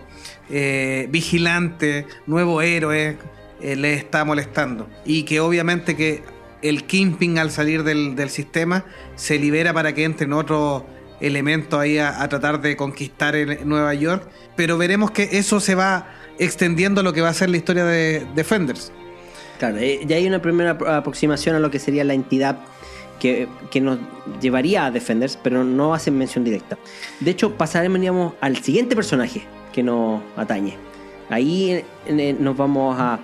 eh, 0.50 1.08
vigilante, 1.10 2.06
nuevo 2.28 2.62
héroe, 2.62 3.18
eh, 3.64 3.76
le 3.78 3.94
está 3.94 4.26
molestando. 4.26 4.90
Y 5.06 5.24
que 5.24 5.40
obviamente 5.40 5.96
que 5.96 6.22
el 6.62 6.84
Kingpin 6.86 7.40
al 7.40 7.50
salir 7.50 7.84
del, 7.84 8.30
sistema 8.30 8.86
se 9.16 9.40
libera 9.40 9.74
para 9.74 9.94
que 9.94 10.04
entren 10.04 10.34
otros 10.34 10.84
elementos 11.22 11.80
ahí 11.80 11.98
a, 11.98 12.28
tratar 12.28 12.62
de 12.62 12.76
conquistar 12.76 13.36
Nueva 13.66 13.94
York. 13.94 14.28
Pero 14.58 14.78
veremos 14.78 15.12
que 15.12 15.30
eso 15.32 15.60
se 15.60 15.76
va 15.76 16.08
extendiendo 16.40 17.04
lo 17.04 17.14
que 17.14 17.22
va 17.22 17.30
a 17.30 17.34
ser 17.34 17.50
la 17.50 17.58
historia 17.58 17.86
de 17.86 18.28
Defenders. 18.36 18.92
Claro, 19.60 19.78
ya 19.80 20.18
hay 20.18 20.28
una 20.28 20.42
primera 20.42 20.72
aproximación 20.72 21.56
a 21.56 21.60
lo 21.60 21.72
que 21.72 21.80
sería 21.80 22.04
la 22.04 22.14
entidad 22.14 22.58
que, 23.20 23.48
nos 23.82 24.00
llevaría 24.42 24.86
a 24.86 24.92
Defenders, 24.92 25.40
pero 25.42 25.64
no 25.64 25.94
hacen 25.94 26.18
mención 26.18 26.44
directa. 26.44 26.78
De 27.22 27.32
hecho, 27.32 27.56
pasaremos 27.56 28.34
al 28.42 28.58
siguiente 28.58 28.94
personaje 28.94 29.44
que 29.72 29.84
nos 29.84 30.22
atañe. 30.36 30.76
Ahí 31.30 31.84
nos 32.40 32.58
vamos 32.58 33.00
a, 33.00 33.20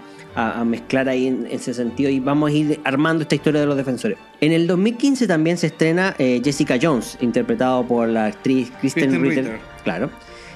mezclar 0.65 1.09
ahí 1.09 1.27
en 1.27 1.47
ese 1.49 1.73
sentido 1.73 2.09
y 2.09 2.19
vamos 2.19 2.51
a 2.51 2.53
ir 2.53 2.79
armando 2.83 3.23
esta 3.23 3.35
historia 3.35 3.61
de 3.61 3.67
los 3.67 3.75
defensores. 3.75 4.17
En 4.41 4.51
el 4.51 4.67
2015 4.67 5.27
también 5.27 5.57
se 5.57 5.67
estrena 5.67 6.15
eh, 6.17 6.41
Jessica 6.43 6.77
Jones, 6.81 7.17
interpretado 7.21 7.85
por 7.85 8.07
la 8.07 8.27
actriz 8.27 8.71
Kristen, 8.79 9.21
Ritter. 9.21 9.59
Claro. 9.83 10.09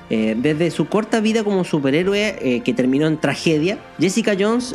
Eh, 0.09 0.35
desde 0.37 0.69
su 0.71 0.87
corta 0.87 1.19
vida 1.19 1.43
como 1.43 1.63
superhéroe 1.63 2.37
eh, 2.41 2.61
que 2.61 2.73
terminó 2.73 3.07
en 3.07 3.17
tragedia, 3.17 3.77
Jessica 3.99 4.35
Jones 4.39 4.73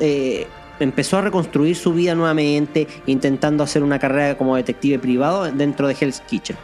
empezó 0.81 1.19
a 1.19 1.23
reconstruir 1.23 1.77
su 1.77 1.93
vida 1.93 2.15
nuevamente, 2.15 2.87
intentando 3.07 3.65
hacer 3.65 3.83
una 3.83 3.99
carrera 3.99 4.37
como 4.37 4.57
detective 4.57 4.99
privado 4.99 5.51
dentro 5.51 5.89
de 5.89 5.97
Hell's 5.99 6.21
Kitchen. 6.21 6.57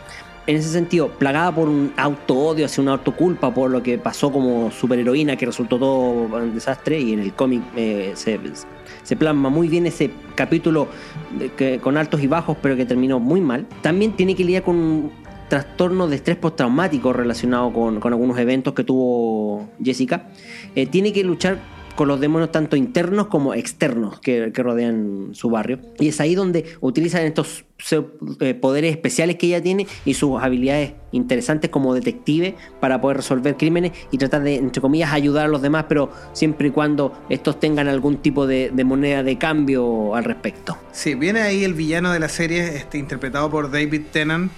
En 0.47 0.57
ese 0.57 0.69
sentido, 0.69 1.09
plagada 1.09 1.55
por 1.55 1.69
un 1.71 1.95
auto-odio, 1.97 2.67
hacia 2.67 2.83
una 2.83 2.93
autoculpa 2.93 3.53
por 3.55 3.71
lo 3.71 3.83
que 3.83 3.97
pasó 3.97 4.31
como 4.31 4.71
superheroína, 4.71 5.37
que 5.37 5.47
resultó 5.47 5.79
todo 5.79 6.11
un 6.11 6.55
desastre, 6.55 7.01
y 7.01 7.15
en 7.15 7.21
el 7.21 7.33
cómic 7.33 7.63
eh, 7.77 8.13
se, 8.15 9.17
plasma 9.17 9.49
muy 9.49 9.69
bien 9.69 9.87
ese 9.87 10.11
capítulo 10.35 10.89
con 11.81 11.97
altos 11.97 12.23
y 12.23 12.27
bajos, 12.27 12.59
pero 12.61 12.77
que 12.77 12.85
terminó 12.85 13.19
muy 13.21 13.41
mal. 13.41 13.67
También 13.81 14.13
tiene 14.17 14.35
que 14.35 14.45
lidiar 14.45 14.65
con 14.65 14.77
un 14.77 15.13
trastorno 15.49 16.09
de 16.09 16.17
estrés 16.17 16.37
postraumático 16.37 17.13
relacionado 17.15 17.73
con, 17.73 18.01
algunos 18.03 18.39
eventos 18.39 18.75
que 18.75 18.85
tuvo 18.85 19.69
Jessica. 19.83 20.29
Eh, 20.75 20.87
tiene 20.87 21.13
que 21.15 21.25
luchar 21.25 21.59
con 21.95 22.09
los 22.09 22.21
demonios 22.21 22.51
tanto 22.53 22.77
internos 22.77 23.29
como 23.29 23.55
externos 23.55 24.21
que, 24.21 24.51
rodean 24.55 25.31
su 25.33 25.51
barrio. 25.51 25.81
Y 25.99 26.09
es 26.09 26.21
ahí 26.21 26.35
donde 26.35 26.65
utilizan 26.81 27.23
estos 27.23 27.65
eh, 28.41 28.55
poderes 28.55 28.93
especiales 28.93 29.37
que 29.37 29.47
ella 29.47 29.63
tiene 29.63 29.87
y 30.05 30.15
sus 30.15 30.41
habilidades 30.43 30.95
interesantes 31.13 31.71
como 31.71 31.95
detective 31.95 32.57
para 32.81 33.01
poder 33.01 33.19
resolver 33.19 33.57
crímenes 33.57 33.93
y 34.11 34.19
tratar 34.19 34.43
de, 34.43 34.57
entre 34.57 34.81
comillas, 34.81 35.13
ayudar 35.13 35.47
a 35.47 35.49
los 35.49 35.63
demás, 35.63 35.87
pero 35.89 36.11
siempre 36.33 36.69
y 36.69 36.71
cuando 36.71 37.13
estos 37.29 37.61
tengan 37.61 37.89
algún 37.89 38.19
tipo 38.19 38.47
de, 38.47 38.73
moneda 38.85 39.23
de 39.23 39.39
cambio 39.39 40.15
al 40.15 40.25
respecto. 40.25 40.79
Sí, 40.93 41.15
viene 41.15 41.43
ahí 41.43 41.65
el 41.65 41.75
villano 41.75 42.13
de 42.13 42.21
la 42.21 42.29
serie, 42.29 42.77
este, 42.77 42.99
interpretado 42.99 43.51
por 43.51 43.71
David 43.71 44.03
Tennant, 44.13 44.51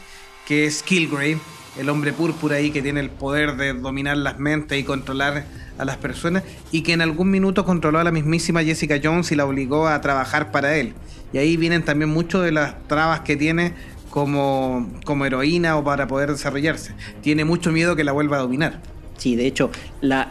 que 0.46 0.66
es 0.66 0.82
Killgrave, 0.82 1.38
el 1.78 1.88
hombre 1.88 2.12
púrpura 2.12 2.56
ahí 2.56 2.70
que 2.70 2.82
tiene 2.82 3.00
el 3.00 3.10
poder 3.10 3.56
de 3.56 3.74
dominar 3.74 4.16
las 4.16 4.38
mentes 4.38 4.78
y 4.78 4.84
controlar 4.84 5.44
a 5.78 5.84
las 5.84 5.96
personas 5.96 6.42
y 6.72 6.82
que 6.82 6.92
en 6.92 7.02
algún 7.02 7.30
minuto 7.30 7.64
controló 7.64 7.98
a 7.98 8.04
la 8.04 8.12
mismísima 8.12 8.62
Jessica 8.62 8.98
Jones 9.02 9.30
y 9.32 9.36
la 9.36 9.44
obligó 9.44 9.88
a 9.88 10.00
trabajar 10.00 10.50
para 10.50 10.76
él. 10.76 10.94
Y 11.32 11.38
ahí 11.38 11.56
vienen 11.56 11.84
también 11.84 12.10
muchas 12.10 12.42
de 12.42 12.52
las 12.52 12.82
trabas 12.88 13.20
que 13.20 13.36
tiene 13.36 13.74
como, 14.10 14.90
como 15.04 15.26
heroína 15.26 15.76
o 15.76 15.84
para 15.84 16.06
poder 16.06 16.30
desarrollarse. 16.30 16.94
Tiene 17.20 17.44
mucho 17.44 17.72
miedo 17.72 17.96
que 17.96 18.04
la 18.04 18.12
vuelva 18.12 18.38
a 18.38 18.40
dominar. 18.40 18.80
Sí, 19.18 19.34
de 19.34 19.46
hecho, 19.46 19.70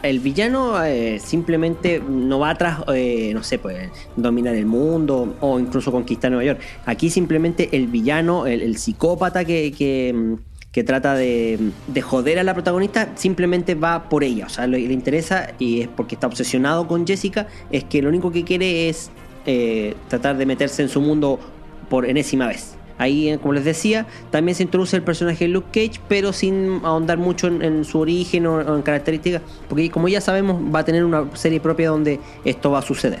el 0.02 0.20
villano 0.20 0.82
eh, 0.84 1.18
simplemente 1.18 2.00
no 2.00 2.38
va 2.38 2.50
atrás, 2.50 2.80
eh, 2.94 3.32
no 3.34 3.42
sé, 3.42 3.58
pues 3.58 3.88
dominar 4.14 4.54
el 4.54 4.66
mundo 4.66 5.36
o 5.40 5.58
incluso 5.58 5.90
conquistar 5.90 6.30
Nueva 6.30 6.44
York. 6.44 6.60
Aquí 6.84 7.10
simplemente 7.10 7.68
el 7.72 7.88
villano, 7.88 8.46
el, 8.46 8.76
psicópata 8.76 9.44
que, 9.44 9.72
que, 9.72 10.36
que 10.76 10.84
trata 10.84 11.14
de, 11.14 11.72
joder 12.02 12.38
a 12.38 12.44
la 12.44 12.52
protagonista, 12.52 13.08
simplemente 13.14 13.74
va 13.74 14.10
por 14.10 14.22
ella. 14.22 14.44
O 14.44 14.50
sea, 14.50 14.66
le, 14.66 14.78
le, 14.78 14.92
interesa 14.92 15.54
y 15.58 15.80
es 15.80 15.88
porque 15.88 16.16
está 16.16 16.26
obsesionado 16.26 16.86
con 16.86 17.06
Jessica, 17.06 17.46
es 17.72 17.82
que 17.84 18.02
lo 18.02 18.10
único 18.10 18.30
que 18.30 18.44
quiere 18.44 18.90
es 18.90 19.10
eh, 19.46 19.94
tratar 20.08 20.36
de 20.36 20.44
meterse 20.44 20.82
en 20.82 20.90
su 20.90 21.00
mundo 21.00 21.40
por 21.88 22.04
enésima 22.04 22.46
vez. 22.46 22.74
Ahí, 22.98 23.30
eh, 23.30 23.38
como 23.38 23.54
les 23.54 23.64
decía, 23.64 24.06
también 24.30 24.54
se 24.54 24.64
introduce 24.64 24.94
el 24.94 25.02
personaje 25.02 25.46
de 25.46 25.48
Luke 25.48 25.68
Cage, 25.72 25.98
pero 26.10 26.34
sin 26.34 26.82
ahondar 26.84 27.16
mucho 27.16 27.46
en, 27.46 27.82
su 27.86 27.98
origen 27.98 28.46
o, 28.46 28.76
en 28.76 28.82
características, 28.82 29.40
porque 29.70 29.88
como 29.88 30.08
ya 30.08 30.20
sabemos, 30.20 30.62
va 30.74 30.80
a 30.80 30.84
tener 30.84 31.06
una 31.06 31.24
serie 31.38 31.58
propia 31.58 31.88
donde 31.88 32.20
esto 32.44 32.70
va 32.70 32.80
a 32.80 32.82
suceder. 32.82 33.20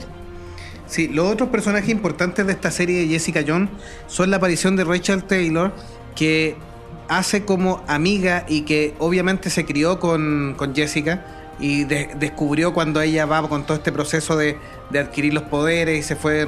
Sí, 0.86 1.08
los 1.08 1.32
otros 1.32 1.48
personajes 1.48 1.88
importantes 1.88 2.46
de 2.46 2.52
esta 2.52 2.70
serie 2.70 3.00
de 3.00 3.06
Jessica 3.06 3.42
Jones 3.48 3.70
son 4.08 4.30
la 4.30 4.36
aparición 4.36 4.76
de 4.76 4.84
Rachel 4.84 5.24
Taylor, 5.24 5.72
que 6.14 6.54
hace 7.08 7.44
como 7.44 7.82
amiga 7.86 8.44
y 8.48 8.62
que 8.62 8.94
obviamente 8.98 9.50
se 9.50 9.64
crió 9.64 9.98
con, 10.00 10.56
Jessica 10.74 11.24
y 11.58 11.84
descubrió 11.84 12.74
cuando 12.74 13.00
ella 13.00 13.26
va 13.26 13.48
con 13.48 13.64
todo 13.64 13.76
este 13.76 13.92
proceso 13.92 14.36
de, 14.36 14.58
adquirir 14.98 15.34
los 15.34 15.44
poderes 15.44 15.98
y 15.98 16.02
se 16.02 16.16
fue 16.16 16.46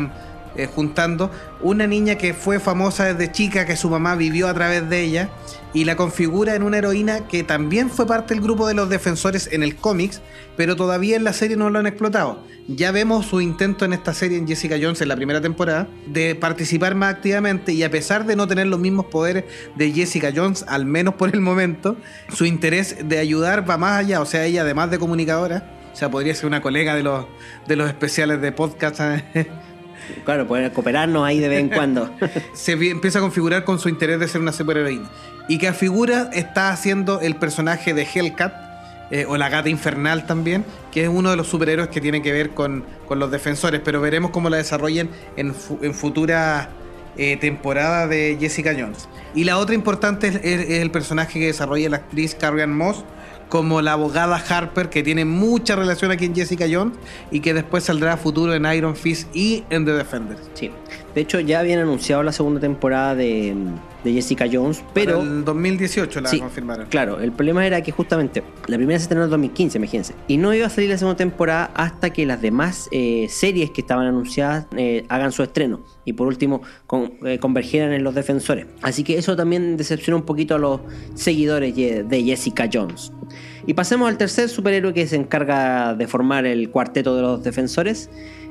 eh, 0.58 0.66
juntando, 0.66 1.30
una 1.62 1.86
niña 1.86 2.16
que 2.16 2.34
fue 2.34 2.58
famosa 2.58 3.04
desde 3.04 3.30
chica, 3.30 3.64
que 3.64 3.76
su 3.76 3.88
mamá 3.88 4.16
vivió 4.16 4.48
a 4.48 4.54
través 4.54 4.88
de 4.90 5.02
ella 5.02 5.30
y 5.72 5.84
la 5.84 5.94
configura 5.94 6.56
en 6.56 6.64
una 6.64 6.78
heroína 6.78 7.28
que 7.28 7.44
también 7.44 7.90
fue 7.90 8.08
parte 8.08 8.34
del 8.34 8.42
grupo 8.42 8.66
de 8.66 8.74
los 8.74 8.88
defensores 8.88 9.48
en 9.52 9.62
el 9.62 9.76
cómics, 9.76 10.20
pero 10.56 10.74
todavía 10.74 11.14
en 11.14 11.22
la 11.22 11.32
serie 11.32 11.56
no 11.56 11.70
lo 11.70 11.78
han 11.78 11.86
explotado. 11.86 12.42
Ya 12.66 12.90
vemos 12.90 13.26
su 13.26 13.40
intento 13.40 13.84
en 13.84 13.92
esta 13.92 14.12
serie 14.12 14.36
en 14.36 14.48
Jessica 14.48 14.76
Jones 14.82 15.00
en 15.00 15.08
la 15.08 15.14
primera 15.14 15.40
temporada 15.40 15.88
de 16.06 16.34
participar 16.34 16.96
más 16.96 17.14
activamente 17.14 17.72
y 17.72 17.84
a 17.84 17.90
pesar 17.90 18.26
de 18.26 18.34
no 18.34 18.48
tener 18.48 18.66
los 18.66 18.80
mismos 18.80 19.06
poderes 19.06 19.44
de 19.76 19.92
Jessica 19.92 20.32
Jones, 20.34 20.64
al 20.66 20.86
menos 20.86 21.14
por 21.14 21.32
el 21.32 21.40
momento, 21.40 21.96
su 22.34 22.46
interés 22.46 22.96
de 23.04 23.18
ayudar 23.18 23.68
va 23.70 23.78
más 23.78 24.00
allá, 24.00 24.20
o 24.20 24.26
sea, 24.26 24.44
ella 24.44 24.62
además 24.62 24.90
de 24.90 24.98
comunicadora, 24.98 25.78
o 25.92 25.96
sea, 25.96 26.10
podría 26.10 26.34
ser 26.34 26.46
una 26.46 26.62
colega 26.62 26.94
de 26.94 27.04
los, 27.04 27.26
de 27.66 27.76
los 27.76 27.88
especiales 27.88 28.40
de 28.40 28.52
podcast. 28.52 29.00
Claro, 30.24 30.46
poder 30.46 30.72
cooperarnos 30.72 31.24
ahí 31.24 31.38
de 31.38 31.48
vez 31.48 31.60
en 31.60 31.68
cuando. 31.68 32.10
se 32.54 32.72
empieza 32.72 33.18
a 33.18 33.22
configurar 33.22 33.64
con 33.64 33.78
su 33.78 33.88
interés 33.88 34.20
de 34.20 34.28
ser 34.28 34.40
una 34.40 34.52
superheroína. 34.52 35.08
Y 35.48 35.58
que 35.58 35.68
a 35.68 35.72
figura 35.72 36.30
está 36.32 36.70
haciendo 36.70 37.20
el 37.20 37.36
personaje 37.36 37.94
de 37.94 38.02
Hellcat, 38.02 38.68
eh, 39.10 39.24
o 39.26 39.38
la 39.38 39.48
gata 39.48 39.70
infernal 39.70 40.26
también, 40.26 40.66
que 40.92 41.04
es 41.04 41.08
uno 41.08 41.30
de 41.30 41.36
los 41.36 41.46
superhéroes 41.46 41.88
que 41.88 42.00
tiene 42.00 42.20
que 42.20 42.30
ver 42.30 42.50
con, 42.50 42.84
los 43.08 43.30
defensores, 43.30 43.80
pero 43.82 44.02
veremos 44.02 44.30
cómo 44.32 44.50
la 44.50 44.58
desarrollen 44.58 45.08
en, 45.36 45.54
futuras 45.54 46.68
eh, 47.16 47.38
temporadas 47.38 48.10
de 48.10 48.36
Jessica 48.38 48.74
Jones. 48.78 49.08
Y 49.34 49.44
la 49.44 49.56
otra 49.56 49.74
importante 49.74 50.28
es, 50.28 50.82
el 50.82 50.90
personaje 50.90 51.40
que 51.40 51.46
desarrolla 51.46 51.88
la 51.88 51.96
actriz 51.98 52.34
Carrie 52.34 52.66
Moss, 52.66 53.02
como 53.48 53.80
la 53.82 53.92
abogada 53.92 54.36
Harper, 54.36 54.90
que 54.90 55.02
tiene 55.02 55.24
mucha 55.24 55.76
relación 55.76 56.10
aquí 56.10 56.26
en 56.26 56.34
Jessica 56.34 56.66
Jones 56.70 56.98
y 57.30 57.40
que 57.40 57.54
después 57.54 57.84
saldrá 57.84 58.14
a 58.14 58.16
futuro 58.16 58.54
en 58.54 58.64
Iron 58.66 58.96
Fist 58.96 59.34
y 59.34 59.64
en 59.70 59.84
The 59.84 59.92
Defenders. 59.92 60.50
Sí. 60.54 60.70
De 61.14 61.22
hecho, 61.22 61.40
ya 61.40 61.60
habían 61.60 61.80
anunciado 61.80 62.22
la 62.22 62.32
segunda 62.32 62.60
temporada 62.60 63.14
de, 63.14 63.54
Jessica 64.04 64.46
Jones, 64.50 64.82
pero. 64.94 65.20
En 65.20 65.38
el 65.38 65.44
2018 65.44 66.20
la 66.20 66.30
confirmaron. 66.38 66.86
Claro, 66.86 67.20
el 67.20 67.32
problema 67.32 67.66
era 67.66 67.82
que 67.82 67.92
justamente 67.92 68.42
la 68.66 68.76
primera 68.76 68.98
se 68.98 69.02
estrenó 69.02 69.22
en 69.22 69.26
el 69.26 69.30
2015, 69.30 69.78
imagínense. 69.78 70.14
Y 70.28 70.38
no 70.38 70.54
iba 70.54 70.66
a 70.66 70.70
salir 70.70 70.88
la 70.88 70.96
segunda 70.96 71.16
temporada 71.16 71.70
hasta 71.74 72.10
que 72.10 72.24
las 72.24 72.40
demás 72.40 72.88
eh, 72.90 73.26
series 73.28 73.70
que 73.70 73.82
estaban 73.82 74.06
anunciadas 74.06 74.66
eh, 74.76 75.04
hagan 75.08 75.32
su 75.32 75.42
estreno. 75.42 75.80
Y 76.04 76.14
por 76.14 76.26
último, 76.26 76.62
eh, 77.26 77.38
convergieran 77.38 77.92
en 77.92 78.02
los 78.02 78.14
defensores. 78.14 78.66
Así 78.80 79.04
que 79.04 79.18
eso 79.18 79.36
también 79.36 79.76
decepcionó 79.76 80.16
un 80.16 80.24
poquito 80.24 80.54
a 80.54 80.58
los 80.58 80.80
seguidores 81.14 81.74
de 81.74 82.22
Jessica 82.24 82.68
Jones. 82.72 83.12
Y 83.66 83.74
pasemos 83.74 84.08
al 84.08 84.16
tercer 84.16 84.48
superhéroe 84.48 84.94
que 84.94 85.06
se 85.06 85.16
encarga 85.16 85.94
de 85.94 86.06
formar 86.06 86.46
el 86.46 86.70
cuarteto 86.70 87.14
de 87.14 87.20
los 87.20 87.42
defensores. 87.42 88.08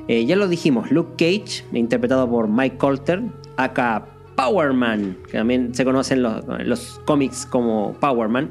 Eh, 0.08 0.24
ya 0.24 0.36
lo 0.36 0.48
dijimos, 0.48 0.90
Luke 0.90 1.12
Cage, 1.18 1.64
interpretado 1.72 2.28
por 2.28 2.48
Mike 2.48 2.78
Colter, 2.78 3.22
acá 3.56 4.08
Powerman, 4.36 5.16
que 5.26 5.38
también 5.38 5.74
se 5.74 5.84
conocen 5.84 6.22
los, 6.22 6.44
los 6.64 7.00
cómics 7.04 7.44
como 7.44 7.94
Powerman. 8.00 8.50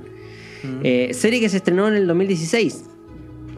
Mm. 0.64 0.80
Eh, 0.84 1.10
serie 1.14 1.40
que 1.40 1.50
se 1.50 1.58
estrenó 1.58 1.88
en 1.88 1.96
el 1.96 2.08
2016. 2.08 2.86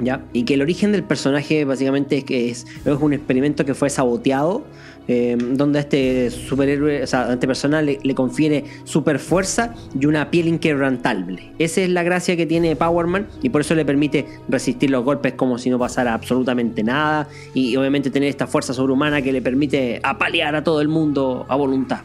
¿ya? 0.02 0.26
Y 0.34 0.44
que 0.44 0.54
el 0.54 0.62
origen 0.62 0.92
del 0.92 1.04
personaje 1.04 1.66
básicamente 1.66 2.18
es 2.18 2.24
que 2.24 2.50
es, 2.50 2.66
es 2.86 2.98
un 3.00 3.14
experimento 3.14 3.66
que 3.66 3.74
fue 3.74 3.90
saboteado, 3.90 4.66
eh, 5.12 5.36
donde 5.40 5.80
a 5.80 5.82
este 5.82 6.30
superhéroe, 6.30 7.02
o 7.02 7.08
sea, 7.08 7.26
a 7.26 7.34
este 7.34 7.68
le, 7.82 7.98
le 8.04 8.14
confiere 8.14 8.64
super 8.84 9.18
fuerza 9.18 9.74
y 10.00 10.06
una 10.06 10.30
piel 10.30 10.48
inquebrantable. 10.48 11.52
Esa 11.58 11.82
es 11.82 11.90
la 11.90 12.04
gracia 12.04 12.38
que 12.38 12.46
tiene 12.46 12.76
Power 12.76 13.08
Man 13.08 13.28
y 13.42 13.50
por 13.50 13.62
eso 13.62 13.74
le 13.74 13.86
permite 13.86 14.28
resistir 14.48 14.92
los 14.92 15.04
golpes 15.04 15.34
como 15.34 15.58
si 15.58 15.72
no 15.72 15.80
pasara 15.80 16.14
absolutamente 16.14 16.84
nada 16.84 17.28
y 17.56 17.76
obviamente 17.76 18.12
tener 18.12 18.30
esta 18.30 18.46
fuerza 18.46 18.72
sobrehumana 18.72 19.24
que 19.24 19.32
le 19.32 19.42
permite 19.42 20.00
apalear 20.04 20.56
a 20.56 20.64
todo 20.64 20.80
el 20.80 20.90
mundo 20.90 21.44
a 21.50 21.56
voluntad. 21.56 22.02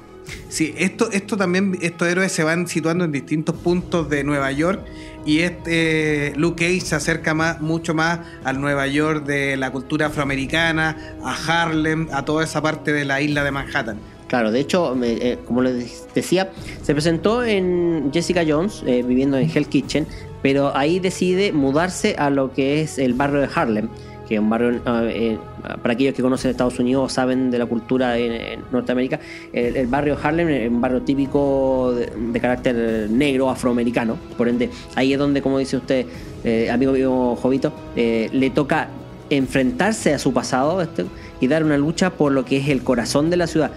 Sí, 0.48 0.74
esto, 0.78 1.10
esto 1.10 1.36
también, 1.36 1.76
estos 1.82 2.08
héroes 2.08 2.32
se 2.32 2.42
van 2.42 2.66
situando 2.66 3.04
en 3.04 3.12
distintos 3.12 3.54
puntos 3.56 4.08
de 4.08 4.24
Nueva 4.24 4.50
York 4.52 4.80
y 5.24 5.40
este 5.40 6.32
Luke 6.36 6.64
Cage 6.64 6.80
se 6.80 6.94
acerca 6.94 7.34
más, 7.34 7.60
mucho 7.60 7.94
más 7.94 8.20
al 8.44 8.60
Nueva 8.60 8.86
York 8.86 9.24
de 9.24 9.56
la 9.56 9.70
cultura 9.70 10.06
afroamericana, 10.06 11.16
a 11.22 11.34
Harlem, 11.34 12.08
a 12.12 12.24
toda 12.24 12.44
esa 12.44 12.62
parte 12.62 12.92
de 12.92 13.04
la 13.04 13.20
isla 13.20 13.44
de 13.44 13.50
Manhattan. 13.50 13.98
Claro, 14.28 14.50
de 14.50 14.60
hecho, 14.60 14.96
eh, 15.02 15.38
como 15.46 15.62
les 15.62 16.06
decía, 16.14 16.50
se 16.82 16.92
presentó 16.92 17.44
en 17.44 18.10
Jessica 18.12 18.42
Jones, 18.46 18.82
eh, 18.86 19.02
viviendo 19.02 19.36
en 19.36 19.50
Hell 19.52 19.68
Kitchen, 19.68 20.06
pero 20.42 20.76
ahí 20.76 20.98
decide 20.98 21.52
mudarse 21.52 22.16
a 22.18 22.30
lo 22.30 22.52
que 22.52 22.80
es 22.80 22.98
el 22.98 23.14
barrio 23.14 23.40
de 23.40 23.48
Harlem, 23.54 23.88
que 24.28 24.38
un 24.38 24.48
barrio, 24.48 24.70
eh, 24.70 24.80
eh, 24.86 25.38
para 25.82 25.94
aquellos 25.94 26.14
que 26.14 26.22
conocen 26.22 26.50
Estados 26.50 26.78
Unidos 26.78 27.12
saben 27.12 27.50
de 27.50 27.58
la 27.58 27.66
cultura 27.66 28.18
en, 28.18 28.60
Norteamérica, 28.72 29.20
el, 29.52 29.86
barrio 29.86 30.16
Harlem 30.20 30.48
es 30.48 30.70
un 30.70 30.80
barrio 30.80 31.02
típico 31.02 31.94
de, 31.94 32.40
carácter 32.40 33.08
negro, 33.10 33.50
afroamericano, 33.50 34.16
por 34.36 34.48
ende, 34.48 34.70
ahí 34.94 35.12
es 35.12 35.18
donde, 35.18 35.42
como 35.42 35.58
dice 35.58 35.76
usted, 35.76 36.06
eh, 36.44 36.70
amigo 36.70 36.92
mío 36.92 37.36
Jovito, 37.36 37.72
eh, 37.96 38.28
le 38.32 38.50
toca 38.50 38.88
enfrentarse 39.30 40.12
a 40.12 40.18
su 40.18 40.32
pasado 40.32 40.82
este, 40.82 41.06
y 41.40 41.48
dar 41.48 41.64
una 41.64 41.78
lucha 41.78 42.10
por 42.10 42.32
lo 42.32 42.44
que 42.44 42.58
es 42.58 42.68
el 42.68 42.82
corazón 42.82 43.30
de 43.30 43.38
la 43.38 43.46
ciudad, 43.46 43.70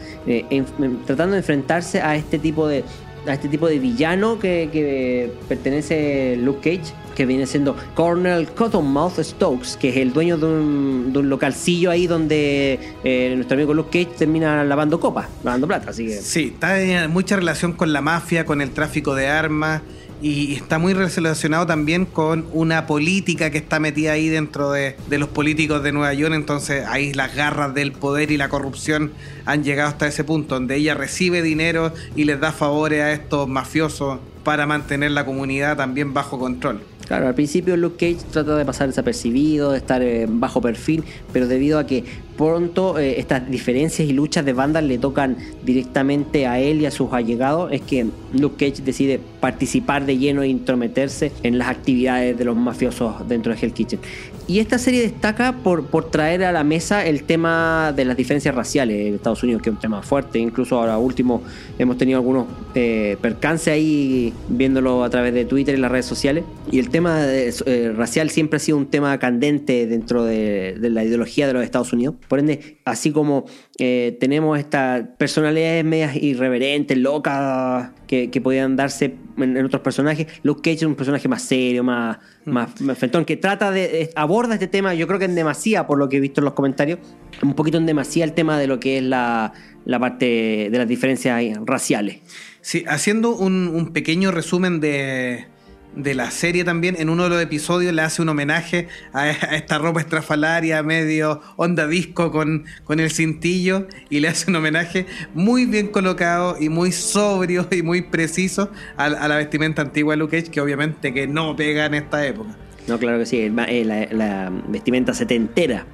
tratando 1.05 1.33
de 1.33 1.39
enfrentarse 1.39 2.01
a 2.01 2.15
este 2.15 2.37
tipo 2.37 2.67
de 2.67 2.83
a 3.29 3.33
este 3.33 3.49
tipo 3.49 3.67
de 3.67 3.79
villano 3.79 4.39
que, 4.39 4.69
que 4.71 5.31
pertenece 5.47 6.37
Luke 6.37 6.59
Cage, 6.77 6.93
que 7.15 7.25
viene 7.25 7.45
siendo 7.45 7.75
Colonel 7.95 8.47
Cottonmouth 8.49 9.19
Stokes, 9.19 9.77
que 9.79 9.89
es 9.89 9.97
el 9.97 10.13
dueño 10.13 10.37
de 10.37 10.45
un, 10.45 11.13
de 11.13 11.19
un 11.19 11.29
localcillo 11.29 11.89
ahí 11.89 12.07
donde 12.07 12.79
eh, 13.03 13.33
nuestro 13.35 13.55
amigo 13.55 13.73
Luke 13.73 13.89
Cage 14.03 14.17
termina 14.17 14.63
lavando 14.63 14.99
copas, 14.99 15.27
lavando 15.43 15.67
plata, 15.67 15.89
así 15.89 16.05
que 16.05 16.21
Sí, 16.21 16.51
está 16.53 16.79
en 16.81 17.09
mucha 17.11 17.35
relación 17.35 17.73
con 17.73 17.91
la 17.93 18.01
mafia, 18.01 18.45
con 18.45 18.61
el 18.61 18.71
tráfico 18.71 19.15
de 19.15 19.27
armas 19.27 19.81
y 20.21 20.55
está 20.55 20.79
muy 20.79 20.93
relacionado 20.93 21.65
también 21.65 22.05
con 22.05 22.47
una 22.51 22.87
política 22.87 23.49
que 23.49 23.57
está 23.57 23.79
metida 23.79 24.13
ahí 24.13 24.29
dentro 24.29 24.71
de, 24.71 24.95
de 25.07 25.19
los 25.19 25.29
políticos 25.29 25.83
de 25.83 25.91
Nueva 25.91 26.13
York. 26.13 26.33
Entonces 26.33 26.85
ahí 26.87 27.13
las 27.13 27.35
garras 27.35 27.73
del 27.73 27.91
poder 27.91 28.31
y 28.31 28.37
la 28.37 28.49
corrupción 28.49 29.11
han 29.45 29.63
llegado 29.63 29.89
hasta 29.89 30.07
ese 30.07 30.23
punto, 30.23 30.55
donde 30.55 30.75
ella 30.75 30.95
recibe 30.95 31.41
dinero 31.41 31.93
y 32.15 32.23
les 32.23 32.39
da 32.39 32.51
favores 32.51 33.01
a 33.01 33.11
estos 33.11 33.47
mafiosos 33.47 34.19
para 34.43 34.65
mantener 34.65 35.11
la 35.11 35.25
comunidad 35.25 35.77
también 35.77 36.13
bajo 36.13 36.39
control. 36.39 36.81
Claro, 37.07 37.27
al 37.27 37.35
principio 37.35 37.77
Luke 37.77 37.95
Cage 37.97 38.25
trata 38.31 38.57
de 38.57 38.65
pasar 38.65 38.87
desapercibido, 38.87 39.71
de 39.71 39.77
estar 39.77 40.01
eh, 40.01 40.25
bajo 40.27 40.59
perfil, 40.59 41.05
pero 41.31 41.47
debido 41.47 41.79
a 41.79 41.87
que 41.87 42.03
pronto 42.37 42.99
eh, 42.99 43.17
estas 43.17 43.49
diferencias 43.49 44.09
y 44.09 44.11
luchas 44.11 44.43
de 44.43 44.51
bandas 44.51 44.83
le 44.83 44.97
tocan 44.97 45.37
directamente 45.63 46.47
a 46.47 46.59
él 46.59 46.81
y 46.81 46.85
a 46.85 46.91
sus 46.91 47.13
allegados, 47.13 47.71
es 47.71 47.81
que 47.81 48.07
Luke 48.33 48.57
Cage 48.57 48.83
decide 48.83 49.21
participar 49.39 50.05
de 50.05 50.17
lleno 50.17 50.41
e 50.41 50.49
intrometerse 50.49 51.31
en 51.43 51.57
las 51.57 51.69
actividades 51.69 52.37
de 52.37 52.43
los 52.43 52.57
mafiosos 52.57 53.25
dentro 53.27 53.53
de 53.53 53.59
Hell 53.61 53.71
Kitchen. 53.71 53.99
Y 54.49 54.59
esta 54.59 54.77
serie 54.77 55.01
destaca 55.01 55.51
por, 55.61 55.87
por 55.87 56.09
traer 56.09 56.45
a 56.45 56.53
la 56.53 56.63
mesa 56.63 57.05
el 57.05 57.23
tema 57.23 57.91
de 57.93 58.05
las 58.05 58.15
diferencias 58.15 58.55
raciales 58.55 59.07
en 59.07 59.15
Estados 59.15 59.43
Unidos, 59.43 59.61
que 59.61 59.69
es 59.69 59.75
un 59.75 59.81
tema 59.81 60.01
fuerte. 60.01 60.39
Incluso 60.39 60.79
ahora 60.79 60.97
último 60.97 61.43
hemos 61.77 61.97
tenido 61.97 62.17
algunos 62.17 62.45
eh, 62.73 63.17
percances 63.21 63.73
ahí 63.73 64.33
viéndolo 64.47 65.03
a 65.03 65.09
través 65.09 65.33
de 65.33 65.43
Twitter 65.43 65.75
y 65.77 65.81
las 65.81 65.91
redes 65.91 66.05
sociales. 66.05 66.45
Y 66.71 66.79
el 66.79 66.89
tema 66.89 67.19
de- 67.23 67.53
eh, 67.65 67.91
racial 67.93 68.29
siempre 68.29 68.55
ha 68.55 68.59
sido 68.61 68.77
un 68.77 68.85
tema 68.85 69.17
candente 69.19 69.85
dentro 69.85 70.23
de, 70.23 70.77
de 70.79 70.89
la 70.91 71.03
ideología 71.03 71.45
de 71.45 71.51
los 71.51 71.63
Estados 71.63 71.91
Unidos. 71.91 72.15
Por 72.29 72.39
ende, 72.39 72.77
así 72.85 73.11
como 73.11 73.45
eh, 73.79 74.15
tenemos 74.19 74.57
estas 74.57 75.03
personalidades 75.17 75.83
medias 75.83 76.15
irreverentes, 76.15 76.97
locas, 76.97 77.89
que, 78.07 78.31
que 78.31 78.39
podían 78.39 78.77
darse 78.77 79.15
en, 79.37 79.57
en 79.57 79.65
otros 79.65 79.81
personajes, 79.81 80.27
Luke 80.41 80.61
Cage 80.61 80.77
es 80.77 80.83
un 80.83 80.95
personaje 80.95 81.27
más 81.27 81.41
serio, 81.41 81.83
más, 81.83 82.17
más, 82.45 82.79
más 82.79 82.97
frentón, 82.97 83.25
que 83.25 83.35
trata 83.35 83.69
de, 83.71 84.03
eh, 84.03 84.09
aborda 84.37 84.53
este 84.53 84.67
tema, 84.67 84.93
yo 84.93 85.07
creo 85.07 85.17
que 85.17 85.25
en 85.25 85.33
demasía, 85.33 85.87
por 85.87 85.97
lo 85.97 86.09
que 86.09 86.17
he 86.17 86.19
visto 86.19 86.41
en 86.41 86.45
los 86.45 86.53
comentarios, 86.53 86.99
un 87.41 87.55
poquito 87.55 87.79
en 87.79 87.87
demasía 87.87 88.23
el 88.23 88.33
tema 88.33 88.59
de 88.59 88.67
lo 88.67 88.79
que 88.79 88.99
es 88.99 89.03
la, 89.03 89.51
la 89.83 89.99
parte 89.99 90.69
de 90.71 90.77
las 90.77 90.87
diferencias 90.87 91.41
raciales. 91.65 92.19
Sí, 92.61 92.83
haciendo 92.87 93.35
un, 93.35 93.67
un 93.67 93.93
pequeño 93.93 94.29
resumen 94.29 94.79
de, 94.79 95.47
de 95.95 96.13
la 96.13 96.29
serie 96.29 96.63
también, 96.63 96.95
en 96.99 97.09
uno 97.09 97.23
de 97.23 97.29
los 97.29 97.41
episodios 97.41 97.91
le 97.95 98.03
hace 98.03 98.21
un 98.21 98.29
homenaje 98.29 98.89
a, 99.11 99.27
esta 99.31 99.79
ropa 99.79 100.01
estrafalaria, 100.01 100.83
medio 100.83 101.41
onda 101.55 101.87
disco 101.87 102.31
con, 102.31 102.65
con 102.83 102.99
el 102.99 103.09
cintillo, 103.09 103.87
y 104.11 104.19
le 104.19 104.27
hace 104.27 104.51
un 104.51 104.57
homenaje 104.57 105.07
muy 105.33 105.65
bien 105.65 105.87
colocado 105.87 106.57
y 106.59 106.69
muy 106.69 106.91
sobrio 106.91 107.67
y 107.71 107.81
muy 107.81 108.03
preciso 108.03 108.69
a, 108.97 109.05
a 109.05 109.27
la 109.27 109.37
vestimenta 109.37 109.81
antigua 109.81 110.13
de 110.13 110.17
Luke 110.17 110.37
Cage, 110.37 110.51
que 110.51 110.61
obviamente 110.61 111.11
que 111.11 111.25
no 111.25 111.55
pega 111.55 111.87
en 111.87 111.95
esta 111.95 112.23
época. 112.23 112.55
No, 112.87 112.97
claro 112.97 113.19
que 113.19 113.25
sí, 113.25 113.39
eh, 113.41 113.83
la, 113.85 114.07
la 114.11 114.51
vestimenta 114.67 115.13
setentera. 115.13 115.85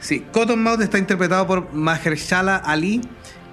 Sí, 0.00 0.24
Cottonmouth 0.32 0.80
está 0.80 0.98
interpretado 0.98 1.46
por 1.46 1.72
Mahershala 1.72 2.56
Ali, 2.56 3.00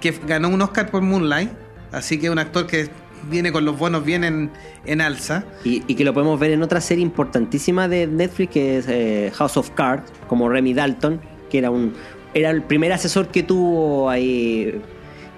que 0.00 0.12
ganó 0.26 0.48
un 0.48 0.62
Oscar 0.62 0.90
por 0.90 1.02
Moonlight, 1.02 1.50
así 1.92 2.18
que 2.18 2.26
es 2.26 2.32
un 2.32 2.38
actor 2.38 2.66
que 2.66 2.88
viene 3.28 3.52
con 3.52 3.64
los 3.64 3.78
bonos 3.78 4.04
bien 4.04 4.24
en, 4.24 4.50
en 4.86 5.00
alza. 5.00 5.44
Y, 5.64 5.82
y 5.86 5.94
que 5.94 6.04
lo 6.04 6.14
podemos 6.14 6.40
ver 6.40 6.52
en 6.52 6.62
otra 6.62 6.80
serie 6.80 7.02
importantísima 7.02 7.88
de 7.88 8.06
Netflix 8.06 8.52
que 8.52 8.78
es 8.78 8.86
eh, 8.88 9.30
House 9.34 9.56
of 9.56 9.70
Cards, 9.70 10.10
como 10.26 10.48
Remy 10.48 10.74
Dalton, 10.74 11.20
que 11.50 11.58
era 11.58 11.70
un 11.70 11.94
era 12.32 12.50
el 12.50 12.62
primer 12.62 12.92
asesor 12.92 13.28
que 13.28 13.42
tuvo 13.42 14.08
ahí 14.08 14.80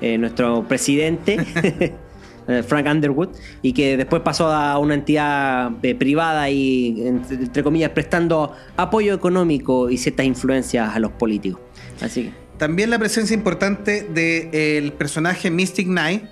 eh, 0.00 0.18
nuestro 0.18 0.66
presidente, 0.68 1.38
Frank 2.66 2.86
Underwood, 2.86 3.30
y 3.62 3.72
que 3.72 3.96
después 3.96 4.22
pasó 4.22 4.48
a 4.48 4.78
una 4.78 4.94
entidad 4.94 5.72
eh, 5.82 5.94
privada 5.94 6.50
y, 6.50 7.06
entre, 7.06 7.62
comillas, 7.62 7.90
prestando 7.90 8.52
apoyo 8.76 9.14
económico 9.14 9.90
y 9.90 9.98
ciertas 9.98 10.26
influencias 10.26 10.94
a 10.94 10.98
los 10.98 11.12
políticos. 11.12 11.60
Así. 12.00 12.32
También 12.58 12.90
la 12.90 12.98
presencia 12.98 13.34
importante 13.34 14.02
del 14.02 14.92
personaje 14.92 15.50
Mystic 15.50 15.86
Knight, 15.86 16.24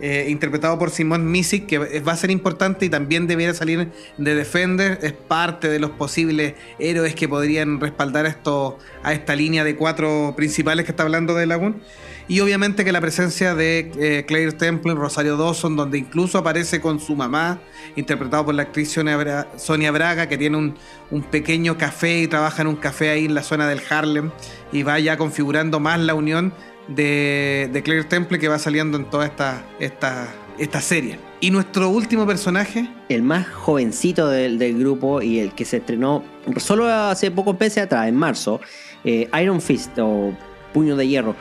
eh, 0.00 0.26
interpretado 0.28 0.78
por 0.78 0.90
Simon 0.90 1.28
Missick, 1.28 1.66
que 1.66 1.78
va 1.78 2.12
a 2.12 2.16
ser 2.16 2.30
importante 2.30 2.86
y 2.86 2.88
también 2.88 3.26
debiera 3.26 3.52
salir 3.52 3.90
de 4.16 4.34
Defender, 4.36 5.00
es 5.02 5.12
parte 5.12 5.68
de 5.68 5.80
los 5.80 5.90
posibles 5.90 6.54
héroes 6.78 7.16
que 7.16 7.28
podrían 7.28 7.80
respaldar 7.80 8.26
esto, 8.26 8.78
a 9.02 9.12
esta 9.12 9.34
línea 9.34 9.64
de 9.64 9.74
cuatro 9.74 10.34
principales 10.36 10.84
que 10.84 10.92
está 10.92 11.02
hablando 11.02 11.34
de 11.34 11.46
Lagoon. 11.46 11.80
Y 12.28 12.40
obviamente 12.40 12.84
que 12.84 12.92
la 12.92 13.00
presencia 13.00 13.54
de 13.54 13.90
eh, 13.98 14.24
Claire 14.26 14.52
Temple, 14.52 14.94
Rosario 14.94 15.38
Dawson, 15.38 15.76
donde 15.76 15.96
incluso 15.96 16.36
aparece 16.36 16.78
con 16.80 17.00
su 17.00 17.16
mamá, 17.16 17.58
interpretado 17.96 18.44
por 18.44 18.54
la 18.54 18.64
actriz 18.64 18.92
Sonia, 18.92 19.16
Bra- 19.16 19.46
Sonia 19.56 19.90
Braga, 19.90 20.28
que 20.28 20.36
tiene 20.36 20.58
un, 20.58 20.74
un 21.10 21.22
pequeño 21.22 21.78
café 21.78 22.20
y 22.20 22.26
trabaja 22.28 22.60
en 22.60 22.68
un 22.68 22.76
café 22.76 23.08
ahí 23.10 23.24
en 23.24 23.34
la 23.34 23.42
zona 23.42 23.66
del 23.66 23.80
Harlem 23.88 24.30
y 24.72 24.82
va 24.82 24.98
ya 25.00 25.16
configurando 25.16 25.80
más 25.80 25.98
la 26.00 26.14
unión 26.14 26.52
de, 26.86 27.70
de 27.72 27.82
Claire 27.82 28.04
Temple 28.04 28.38
que 28.38 28.48
va 28.48 28.58
saliendo 28.58 28.98
en 28.98 29.06
toda 29.06 29.24
esta, 29.24 29.64
esta, 29.80 30.28
esta 30.58 30.82
serie. 30.82 31.18
Y 31.40 31.50
nuestro 31.50 31.88
último 31.88 32.26
personaje, 32.26 32.90
el 33.08 33.22
más 33.22 33.48
jovencito 33.48 34.28
del, 34.28 34.58
del 34.58 34.78
grupo 34.78 35.22
y 35.22 35.38
el 35.38 35.52
que 35.54 35.64
se 35.64 35.78
estrenó 35.78 36.22
solo 36.58 36.86
hace 36.92 37.30
pocos 37.30 37.58
meses 37.58 37.84
atrás, 37.84 38.06
en 38.06 38.16
marzo, 38.16 38.60
eh, 39.04 39.30
Iron 39.40 39.62
Fist 39.62 39.98
o 39.98 40.36
Puño 40.74 40.94
de 40.96 41.08
Hierro. 41.08 41.34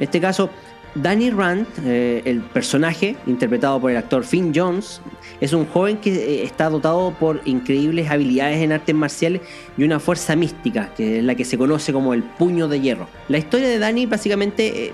En 0.00 0.04
este 0.04 0.20
caso, 0.20 0.50
Danny 0.96 1.30
Rand, 1.30 1.68
eh, 1.84 2.22
el 2.24 2.40
personaje 2.40 3.14
interpretado 3.28 3.80
por 3.80 3.92
el 3.92 3.96
actor 3.96 4.24
Finn 4.24 4.52
Jones, 4.52 5.00
es 5.40 5.52
un 5.52 5.66
joven 5.66 5.98
que 5.98 6.10
eh, 6.12 6.42
está 6.42 6.68
dotado 6.68 7.14
por 7.20 7.40
increíbles 7.44 8.10
habilidades 8.10 8.58
en 8.58 8.72
artes 8.72 8.94
marciales 8.94 9.42
y 9.76 9.84
una 9.84 10.00
fuerza 10.00 10.34
mística, 10.34 10.92
que 10.96 11.18
es 11.18 11.24
la 11.24 11.36
que 11.36 11.44
se 11.44 11.56
conoce 11.56 11.92
como 11.92 12.12
el 12.14 12.24
Puño 12.24 12.66
de 12.66 12.80
Hierro. 12.80 13.06
La 13.28 13.38
historia 13.38 13.68
de 13.68 13.78
Danny 13.78 14.06
básicamente... 14.06 14.86
eh, 14.86 14.92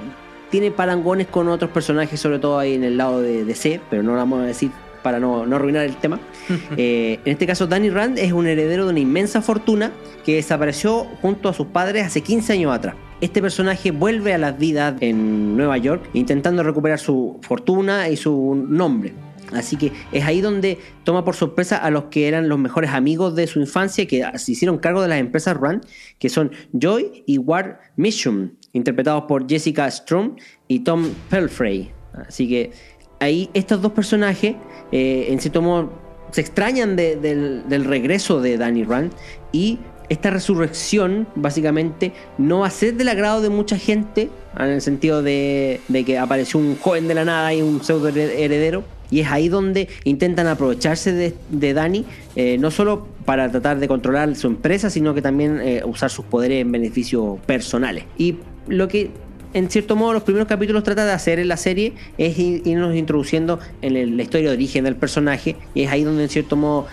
tiene 0.50 0.70
parangones 0.70 1.26
con 1.26 1.48
otros 1.48 1.70
personajes, 1.70 2.20
sobre 2.20 2.38
todo 2.38 2.58
ahí 2.58 2.74
en 2.74 2.84
el 2.84 2.96
lado 2.96 3.20
de 3.20 3.44
DC, 3.44 3.80
pero 3.90 4.02
no 4.02 4.12
lo 4.12 4.18
vamos 4.18 4.40
a 4.40 4.44
decir 4.44 4.70
para 5.02 5.20
no, 5.20 5.46
no 5.46 5.56
arruinar 5.56 5.84
el 5.84 5.96
tema. 5.96 6.18
Eh, 6.76 7.20
en 7.24 7.32
este 7.32 7.46
caso, 7.46 7.66
Danny 7.66 7.90
Rand 7.90 8.18
es 8.18 8.32
un 8.32 8.46
heredero 8.46 8.84
de 8.84 8.90
una 8.90 9.00
inmensa 9.00 9.40
fortuna 9.40 9.92
que 10.24 10.36
desapareció 10.36 11.04
junto 11.20 11.48
a 11.48 11.52
sus 11.52 11.66
padres 11.68 12.06
hace 12.06 12.20
15 12.20 12.52
años 12.52 12.74
atrás. 12.74 12.94
Este 13.20 13.40
personaje 13.40 13.92
vuelve 13.92 14.34
a 14.34 14.38
la 14.38 14.52
vida 14.52 14.94
en 15.00 15.56
Nueva 15.56 15.78
York 15.78 16.10
intentando 16.12 16.62
recuperar 16.62 16.98
su 16.98 17.38
fortuna 17.40 18.08
y 18.10 18.16
su 18.16 18.66
nombre. 18.68 19.14
Así 19.52 19.76
que 19.76 19.92
es 20.12 20.24
ahí 20.24 20.40
donde 20.40 20.78
toma 21.04 21.24
por 21.24 21.34
sorpresa 21.34 21.76
a 21.76 21.90
los 21.90 22.04
que 22.04 22.28
eran 22.28 22.48
los 22.48 22.58
mejores 22.58 22.90
amigos 22.90 23.34
de 23.34 23.46
su 23.46 23.60
infancia, 23.60 24.06
que 24.06 24.24
se 24.34 24.52
hicieron 24.52 24.78
cargo 24.78 25.02
de 25.02 25.08
las 25.08 25.18
empresas 25.18 25.56
Run, 25.56 25.80
que 26.18 26.28
son 26.28 26.50
Joy 26.72 27.22
y 27.26 27.38
Ward 27.38 27.76
Mission, 27.96 28.56
interpretados 28.72 29.24
por 29.24 29.48
Jessica 29.48 29.90
Strom 29.90 30.36
y 30.68 30.80
Tom 30.80 31.08
Pelfrey. 31.30 31.92
Así 32.28 32.48
que 32.48 32.72
ahí 33.20 33.48
estos 33.54 33.80
dos 33.80 33.92
personajes, 33.92 34.56
eh, 34.92 35.26
en 35.30 35.40
cierto 35.40 35.62
modo, 35.62 35.92
se 36.32 36.40
extrañan 36.40 36.96
del, 36.96 37.68
del, 37.68 37.84
regreso 37.84 38.40
de 38.40 38.58
Danny 38.58 38.84
Rand 38.84 39.12
y 39.52 39.78
esta 40.08 40.30
resurrección 40.30 41.26
básicamente 41.34 42.12
no 42.38 42.60
va 42.60 42.68
a 42.68 42.70
ser 42.70 42.94
del 42.94 43.08
agrado 43.08 43.40
de 43.40 43.50
mucha 43.50 43.78
gente, 43.78 44.30
en 44.58 44.66
el 44.66 44.80
sentido 44.80 45.22
de, 45.22 45.80
que 46.06 46.18
apareció 46.18 46.60
un 46.60 46.76
joven 46.76 47.08
de 47.08 47.14
la 47.14 47.24
nada 47.24 47.52
y 47.54 47.62
un 47.62 47.82
pseudo 47.82 48.08
heredero. 48.08 48.84
Y 49.08 49.20
es 49.20 49.28
ahí 49.30 49.48
donde 49.48 49.88
intentan 50.02 50.48
aprovecharse 50.48 51.12
de, 51.12 51.34
de 51.50 51.74
Dani, 51.74 52.04
eh, 52.34 52.58
no 52.58 52.72
solo 52.72 53.06
para 53.24 53.48
tratar 53.50 53.78
de 53.78 53.86
controlar 53.86 54.34
su 54.34 54.48
empresa, 54.48 54.90
sino 54.90 55.14
que 55.14 55.22
también 55.22 55.60
eh, 55.60 55.82
usar 55.84 56.10
sus 56.10 56.24
poderes 56.24 56.62
en 56.62 56.72
beneficios 56.72 57.38
personales. 57.46 58.04
Y 58.18 58.38
lo 58.66 58.88
que 58.88 59.10
en 59.56 59.70
cierto 59.70 59.96
modo 59.96 60.12
los 60.12 60.22
primeros 60.22 60.48
capítulos 60.48 60.82
trata 60.82 61.06
de 61.06 61.12
hacer 61.12 61.38
en 61.38 61.48
la 61.48 61.56
serie 61.56 61.94
es 62.18 62.38
irnos 62.38 62.94
introduciendo 62.94 63.58
en 63.80 64.16
la 64.16 64.22
historia 64.22 64.50
de 64.50 64.56
origen 64.56 64.84
del 64.84 64.96
personaje 64.96 65.56
y 65.72 65.82
es 65.82 65.90
ahí 65.90 66.04
donde 66.04 66.24
en 66.24 66.28
cierto 66.28 66.56
modo 66.56 66.86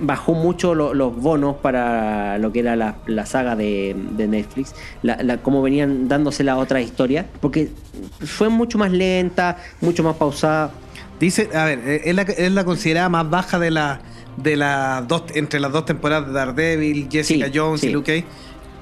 bajó 0.00 0.34
mucho 0.34 0.74
los 0.74 1.16
bonos 1.16 1.56
para 1.56 2.38
lo 2.38 2.52
que 2.52 2.60
era 2.60 2.76
la, 2.76 3.26
saga 3.26 3.56
de, 3.56 3.94
Netflix, 4.16 4.74
la, 5.02 5.38
como 5.38 5.62
venían 5.62 6.08
dándose 6.08 6.44
la 6.44 6.56
otra 6.56 6.80
historia, 6.80 7.26
porque 7.40 7.70
fue 8.20 8.48
mucho 8.48 8.78
más 8.78 8.92
lenta, 8.92 9.58
mucho 9.80 10.02
más 10.02 10.16
pausada. 10.16 10.72
Dice, 11.18 11.50
a 11.54 11.64
ver, 11.64 11.80
eh, 11.84 12.02
es 12.04 12.52
la, 12.52 12.64
considerada 12.64 13.08
más 13.08 13.28
baja 13.28 13.58
de 13.58 13.70
la 13.70 14.00
de 14.36 14.56
las 14.56 15.06
dos 15.06 15.24
entre 15.34 15.60
las 15.60 15.72
dos 15.72 15.84
temporadas 15.84 16.28
de 16.28 16.32
Daredevil, 16.32 17.08
Jessica 17.10 17.50
Jones 17.52 17.84
y 17.84 17.90
Luke 17.90 18.22
Cage. 18.22 18.26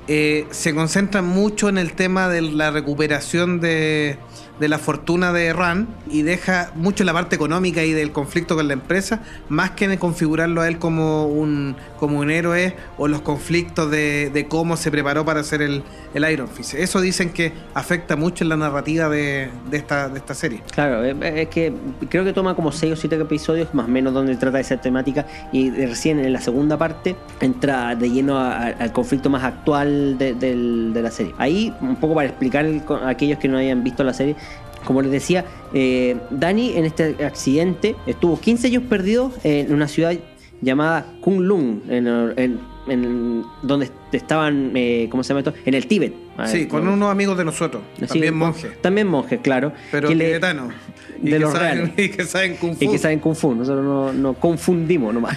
Eh, 0.07 0.47
se 0.51 0.75
concentra 0.75 1.21
mucho 1.21 1.69
en 1.69 1.79
el 1.79 1.93
tema 1.93 2.29
de 2.29 2.43
la 2.43 2.71
recuperación 2.71 3.61
de 3.61 4.19
de 4.61 4.69
la 4.69 4.79
fortuna 4.79 5.33
de 5.33 5.53
Ran 5.53 5.89
y 6.11 6.23
deja 6.23 6.71
mucho 6.75 7.05
la 7.05 7.13
parte 7.13 7.37
económica 7.37 7.85
y 7.85 7.93
del 7.93 8.13
conflicto 8.13 8.57
con 8.57 8.67
la 8.69 8.75
empresa, 8.75 9.21
más 9.49 9.73
que 9.73 9.85
en 9.85 9.97
configurarlo 9.97 10.61
a 10.61 10.69
él 10.69 10.79
como 10.79 11.27
un, 11.27 11.77
como 11.99 12.19
un 12.19 12.31
héroe 12.31 12.75
o 12.97 13.09
los 13.09 13.21
conflictos 13.23 13.91
de, 13.91 14.47
cómo 14.49 14.77
se 14.77 14.91
preparó 14.91 15.25
para 15.25 15.41
hacer 15.41 15.63
el, 15.63 15.83
el, 16.15 16.31
Iron 16.31 16.49
Fist. 16.49 16.75
Eso 16.75 17.01
dicen 17.01 17.31
que 17.31 17.53
afecta 17.75 18.17
mucho 18.17 18.45
en 18.45 18.51
la 18.51 18.57
narrativa 18.57 19.09
de, 19.09 19.51
esta, 19.73 20.09
de 20.09 20.19
esta 20.19 20.35
serie. 20.35 20.63
Claro, 20.73 21.05
es 21.05 21.49
que 21.49 21.73
creo 22.09 22.25
que 22.25 22.33
toma 22.33 22.55
como 22.55 22.73
6 22.73 22.93
o 22.93 22.97
7 22.97 23.17
episodios, 23.17 23.75
más 23.75 23.87
o 23.87 23.89
menos, 23.89 24.15
donde 24.15 24.37
trata 24.37 24.61
esa 24.61 24.77
temática 24.79 25.27
y 25.53 25.71
recién 25.71 26.19
en 26.19 26.33
la 26.33 26.41
segunda 26.41 26.77
parte 26.77 27.17
entra 27.41 27.95
de 27.95 28.11
lleno 28.11 28.39
al 28.39 28.93
conflicto 28.93 29.31
más 29.31 29.45
actual 29.45 30.19
de, 30.19 30.35
de, 30.35 31.03
la 31.03 31.11
serie. 31.11 31.35
Ahí, 31.39 31.73
un 31.81 31.97
poco 31.97 32.15
para 32.15 32.29
explicar 32.29 32.67
a 33.03 33.09
aquellos 33.09 33.39
que 33.39 33.49
no 33.49 33.59
hayan 33.59 33.83
visto 33.85 34.05
la 34.05 34.13
serie, 34.13 34.37
como 34.85 35.03
les 35.03 35.11
decía, 35.11 35.45
eh, 35.73 36.17
Dani 36.31 36.77
en 36.77 36.85
este 36.85 37.25
accidente 37.25 37.97
estuvo 38.07 38.39
15 38.41 38.69
años 38.69 38.83
perdido 38.89 39.33
en 39.45 39.73
una 39.73 39.89
ciudad 39.89 40.17
llamada 40.61 41.07
Kunlun, 41.21 41.83
en, 41.89 43.45
donde 43.63 43.91
estaban, 44.13 44.73
eh, 44.75 45.09
¿cómo 45.11 45.23
se 45.23 45.29
llama 45.29 45.41
esto? 45.41 45.55
En 45.65 45.75
el 45.75 45.87
Tíbet. 45.87 46.15
Sí, 46.47 46.67
con 46.67 46.87
unos 46.87 47.11
amigos 47.11 47.37
de 47.37 47.45
nosotros, 47.45 47.83
también 48.07 48.35
monjes. 48.35 48.81
También 48.81 49.09
monjes, 49.09 49.41
claro. 49.41 49.73
Pero 49.91 50.09
tibetanos. 50.09 50.73
de 51.21 51.39
los 51.39 51.59
reales. 51.59 51.91
Y 51.97 52.09
que 52.11 52.25
saben 52.25 52.57
Kung 52.57 52.77
Fu. 52.77 52.85
Y 52.85 52.89
que 52.89 52.99
saben 52.99 53.19
Kung 53.19 53.35
Fu, 53.35 53.55
nosotros 53.55 53.85
no, 53.85 54.13
no 54.13 54.35
confundimos 54.35 55.13
nomás. 55.13 55.37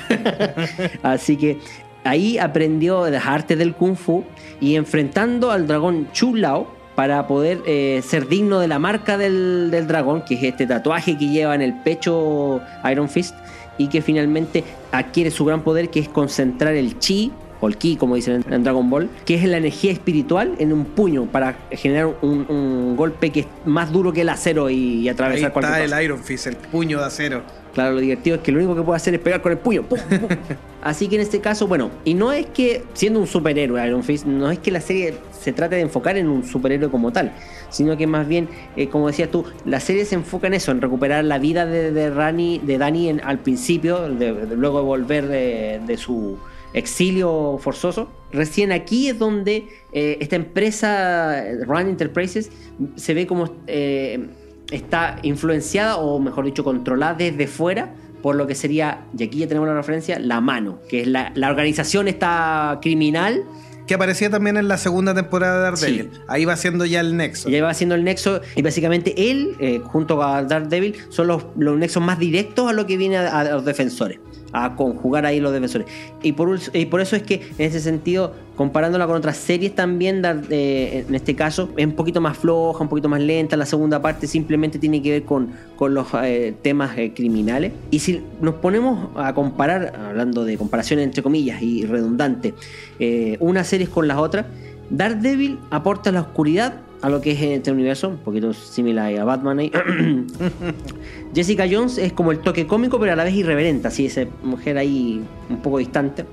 Así 1.04 1.38
que 1.38 1.58
ahí 2.04 2.38
aprendió 2.38 3.10
las 3.10 3.26
artes 3.26 3.58
del 3.58 3.74
Kung 3.74 3.96
Fu 3.96 4.24
y 4.60 4.76
enfrentando 4.76 5.52
al 5.52 5.68
dragón 5.68 6.08
Chu 6.14 6.36
Lao, 6.36 6.68
para 7.02 7.26
poder 7.26 7.64
eh, 7.66 8.04
ser 8.08 8.28
digno 8.28 8.60
de 8.60 8.68
la 8.68 8.78
marca 8.78 9.18
del, 9.18 9.72
dragón, 9.88 10.22
que 10.22 10.36
es 10.36 10.43
este 10.43 10.68
tatuaje 10.68 11.18
que 11.18 11.30
lleva 11.30 11.56
en 11.56 11.64
el 11.64 11.74
pecho 11.82 12.62
Iron 12.91 13.10
Fist, 13.10 13.34
y 13.80 13.88
que 13.88 14.04
finalmente 14.04 14.64
adquiere 14.91 15.32
su 15.32 15.43
gran 15.43 15.64
poder, 15.64 15.89
que 15.89 15.99
es 15.99 16.08
concentrar 16.08 16.76
el 16.76 16.99
chi, 16.99 17.32
o 17.60 17.68
el 17.68 17.78
ki, 17.78 17.95
como 17.95 18.14
dicen 18.14 18.45
en 18.47 18.64
Dragon 18.64 18.88
Ball, 18.88 19.10
que 19.26 19.34
es 19.34 19.43
la 19.45 19.58
energía 19.58 19.91
espiritual 19.91 20.54
en 20.60 20.72
un 20.72 20.86
puño 20.86 21.26
para 21.26 21.56
generar 21.72 22.16
un, 22.22 22.95
golpe 22.95 23.32
que 23.32 23.39
es 23.39 23.47
más 23.66 23.91
duro 23.91 24.14
que 24.14 24.22
el 24.22 24.30
acero 24.30 24.70
y, 24.70 25.10
atravesar 25.10 25.52
Ahí 25.56 25.64
está 25.64 25.97
el 25.97 26.04
Iron 26.04 26.24
Fist, 26.24 26.45
el 26.45 26.56
puño 26.56 26.99
de 26.99 27.06
acero. 27.06 27.41
Claro, 27.74 27.94
lo 27.94 28.02
divertido 28.02 28.36
es 28.36 28.42
que 28.42 28.52
lo 28.52 28.58
único 28.60 28.76
que 28.76 28.82
puede 28.82 28.98
hacer 28.98 29.14
es 29.14 29.20
pegar 29.22 29.42
con 29.42 29.52
el 29.52 29.58
puño. 29.58 29.86
Así 30.82 31.08
que 31.08 31.16
en 31.16 31.22
este 31.22 31.40
caso, 31.40 31.68
bueno, 31.68 31.92
y 32.04 32.16
no 32.16 32.32
es 32.32 32.48
que 32.48 32.84
siendo 32.94 33.20
un 33.20 33.28
superhéroe 33.28 33.86
Iron 33.86 34.04
Fist, 34.04 34.26
no 34.26 34.50
es 34.52 34.60
que 34.60 34.72
la 34.72 34.82
serie 34.82 35.14
se 35.40 35.54
trate 35.54 35.76
de 35.76 35.82
enfocar 35.82 36.18
en 36.18 36.28
un 36.28 36.44
superhéroe 36.44 36.90
como 36.90 37.12
tal, 37.14 37.32
sino 37.70 37.96
que 37.96 38.08
más 38.08 38.28
bien, 38.28 38.50
eh, 38.76 38.88
como 38.90 39.08
decías 39.08 39.30
tú, 39.30 39.46
la 39.66 39.80
serie 39.80 40.06
se 40.06 40.16
enfoca 40.16 40.48
en 40.48 40.56
eso, 40.56 40.72
en 40.72 40.82
recuperar 40.82 41.24
la 41.24 41.38
vida 41.38 41.66
de, 41.66 41.92
de, 41.92 42.10
Rani, 42.10 42.60
de 42.60 42.78
Dani 42.78 43.10
al 43.24 43.40
principio, 43.40 44.10
luego 44.10 44.80
de 44.80 44.86
volver 44.86 45.28
de, 45.28 45.98
su 45.98 46.38
exilio 46.74 47.58
forzoso. 47.60 48.10
Recién 48.32 48.72
aquí 48.72 49.10
es 49.10 49.20
donde 49.20 49.68
eh, 49.94 50.18
esta 50.20 50.36
empresa, 50.36 51.44
Run 51.66 51.88
Enterprises, 51.88 52.52
se 52.96 53.14
ve 53.14 53.28
como... 53.28 53.54
Eh, 53.68 54.28
está 54.72 55.18
influenciada 55.22 55.98
o 55.98 56.20
mejor 56.20 56.46
dicho 56.46 56.64
controlada 56.64 57.14
desde 57.14 57.48
fuera 57.48 57.94
por 58.22 58.36
lo 58.36 58.48
que 58.48 58.56
sería, 58.56 59.06
y 59.18 59.24
aquí 59.24 59.40
ya 59.40 59.48
tenemos 59.48 59.68
la 59.68 59.76
referencia, 59.76 60.20
la 60.20 60.42
mano, 60.42 60.80
que 60.88 61.02
es 61.02 61.08
la, 61.08 61.32
organización 61.50 62.08
esta 62.08 62.80
criminal. 62.82 63.44
Que 63.88 63.96
aparecía 63.96 64.30
también 64.30 64.58
en 64.58 64.68
la 64.68 64.78
segunda 64.78 65.14
temporada 65.14 65.58
de 65.58 65.64
Daredevil. 65.64 66.12
Ahí 66.28 66.46
va 66.46 66.56
siendo 66.56 66.86
ya 66.86 67.02
el 67.02 67.18
nexo. 67.18 67.50
Ya 67.50 67.64
va 67.64 67.74
siendo 67.74 67.96
el 67.96 68.04
nexo. 68.04 68.42
Y 68.56 68.62
básicamente 68.62 69.32
él, 69.32 69.56
eh, 69.60 69.82
junto 69.84 70.22
a 70.24 70.44
Daredevil, 70.44 70.96
son 71.10 71.28
los, 71.28 71.46
los 71.58 71.78
nexos 71.78 72.02
más 72.02 72.20
directos 72.20 72.70
a 72.70 72.74
lo 72.74 72.86
que 72.86 72.96
viene 72.96 73.18
a 73.18 73.44
los 73.44 73.66
defensores 73.66 74.20
a 74.54 74.76
conjugar 74.76 75.26
ahí 75.26 75.39
los 75.39 75.52
defensores. 75.52 75.88
Y 76.22 76.34
por, 76.34 76.60
y 76.74 76.86
por 76.86 77.02
eso 77.02 77.16
es 77.16 77.24
que 77.24 77.36
en 77.58 77.66
ese 77.68 77.80
sentido, 77.80 78.34
comparándola 78.56 79.08
con 79.08 79.16
otras 79.16 79.38
series 79.38 79.74
también, 79.76 80.22
eh, 80.49 81.06
en 81.08 81.16
este 81.16 81.36
caso, 81.36 81.70
es 81.78 81.86
un 81.86 81.93
poquito 81.93 82.22
más 82.22 82.38
floja, 82.38 82.84
un 82.84 82.89
poquito 82.89 83.10
más 83.10 83.22
lenta. 83.22 83.58
La 83.58 83.66
segunda 83.66 84.02
parte 84.02 84.28
simplemente 84.28 84.80
tiene 84.80 85.02
que 85.02 85.12
ver 85.12 85.24
con, 85.24 85.52
con 85.76 85.93
los 85.93 86.08
eh, 86.24 86.54
temas 86.62 86.97
eh, 86.97 87.14
criminales. 87.16 87.72
Y 87.89 87.99
si 87.99 88.22
nos 88.41 88.56
ponemos 88.56 89.10
a 89.16 89.34
comparar, 89.34 89.93
hablando 89.95 90.43
de 90.43 90.58
comparaciones 90.58 91.06
entre 91.06 91.24
comillas 91.24 91.62
y 91.62 91.86
redundante, 91.86 92.54
unas 93.39 93.68
series 93.68 93.89
con 93.89 94.08
las 94.08 94.18
otras, 94.18 94.45
Daredevil 94.89 95.58
aporta 95.72 96.12
la 96.12 96.22
oscuridad 96.22 96.74
a 97.02 97.10
lo 97.10 97.22
que 97.22 97.32
es 97.32 97.41
este 97.41 97.72
universo, 97.72 98.10
un 98.10 98.18
poquito 98.18 98.54
similar 98.54 99.14
a 99.18 99.24
Batman 99.24 99.60
ahí. 99.60 99.72
Jessica 101.36 101.66
Jones 101.70 101.97
es 101.97 102.14
como 102.14 102.32
el 102.32 102.39
toque 102.39 102.68
cómico, 102.68 102.99
pero 102.99 103.14
a 103.14 103.16
la 103.16 103.24
vez 103.24 103.34
irreverente, 103.34 103.88
así, 103.88 104.06
esa 104.06 104.26
mujer 104.43 104.78
ahí 104.78 105.22
un 105.49 105.62
poco 105.62 105.80
distante. 105.80 106.26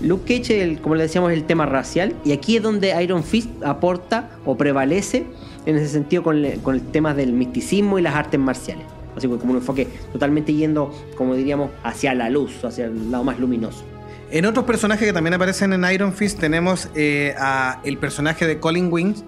Luke 0.00 0.40
Cage, 0.42 0.78
como 0.80 0.94
le 0.94 1.02
decíamos, 1.02 1.32
es 1.32 1.38
el 1.38 1.44
tema 1.44 1.66
racial, 1.66 2.14
y 2.24 2.32
aquí 2.32 2.56
es 2.56 2.62
donde 2.62 3.02
Iron 3.02 3.24
Fist 3.24 3.50
aporta 3.64 4.30
o 4.44 4.56
prevalece 4.56 5.26
en 5.66 5.76
ese 5.76 5.88
sentido 5.88 6.22
con, 6.22 6.42
con 6.62 6.76
el 6.76 6.82
tema 6.82 7.14
del 7.14 7.32
misticismo 7.32 7.98
y 7.98 8.02
las 8.02 8.14
artes 8.14 8.38
marciales. 8.38 8.86
Así 9.16 9.26
como 9.26 9.50
un 9.50 9.56
enfoque 9.56 9.88
totalmente 10.12 10.54
yendo, 10.54 10.94
como 11.16 11.34
diríamos, 11.34 11.70
hacia 11.82 12.14
la 12.14 12.30
luz, 12.30 12.64
hacia 12.64 12.86
el 12.86 13.10
lado 13.10 13.24
más 13.24 13.38
luminoso. 13.40 13.84
En 14.30 14.44
otros 14.44 14.66
personajes 14.66 15.06
que 15.06 15.12
también 15.12 15.34
aparecen 15.34 15.72
en 15.72 15.84
Iron 15.90 16.12
Fist 16.12 16.38
tenemos 16.38 16.90
eh, 16.94 17.34
a 17.38 17.80
el 17.84 17.96
personaje 17.96 18.46
de 18.46 18.60
Colin 18.60 18.92
Wings, 18.92 19.24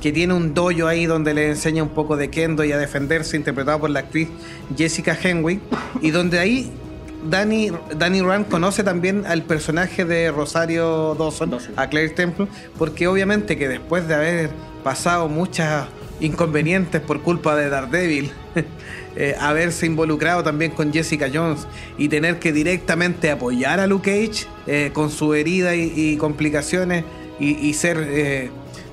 que 0.00 0.12
tiene 0.12 0.34
un 0.34 0.54
dojo 0.54 0.86
ahí 0.86 1.06
donde 1.06 1.34
le 1.34 1.48
enseña 1.48 1.82
un 1.82 1.90
poco 1.90 2.16
de 2.16 2.30
kendo 2.30 2.64
y 2.64 2.72
a 2.72 2.78
defenderse, 2.78 3.36
interpretado 3.36 3.80
por 3.80 3.90
la 3.90 4.00
actriz 4.00 4.28
Jessica 4.76 5.16
Henwick, 5.20 5.60
y 6.00 6.10
donde 6.10 6.38
ahí 6.38 6.72
Danny, 7.28 7.70
Danny 7.96 8.22
Rand 8.22 8.48
conoce 8.48 8.82
también 8.82 9.26
al 9.26 9.42
personaje 9.42 10.04
de 10.04 10.30
Rosario 10.30 11.14
Dawson, 11.18 11.58
a 11.76 11.88
Claire 11.88 12.14
Temple, 12.14 12.46
porque 12.78 13.06
obviamente 13.06 13.56
que 13.58 13.68
después 13.68 14.08
de 14.08 14.14
haber 14.14 14.50
pasado 14.82 15.28
muchas 15.28 15.86
inconvenientes 16.20 17.00
por 17.00 17.20
culpa 17.20 17.56
de 17.56 17.68
Daredevil, 17.68 18.30
eh, 19.16 19.34
haberse 19.40 19.86
involucrado 19.86 20.42
también 20.42 20.70
con 20.72 20.92
Jessica 20.92 21.28
Jones 21.32 21.66
y 21.98 22.08
tener 22.08 22.38
que 22.38 22.52
directamente 22.52 23.30
apoyar 23.30 23.80
a 23.80 23.86
Luke 23.86 24.10
Cage 24.10 24.46
eh, 24.66 24.90
con 24.92 25.10
su 25.10 25.34
herida 25.34 25.74
y, 25.74 26.16
complicaciones 26.16 27.04
y, 27.38 27.72
ser 27.72 28.06
eh, 28.06 28.50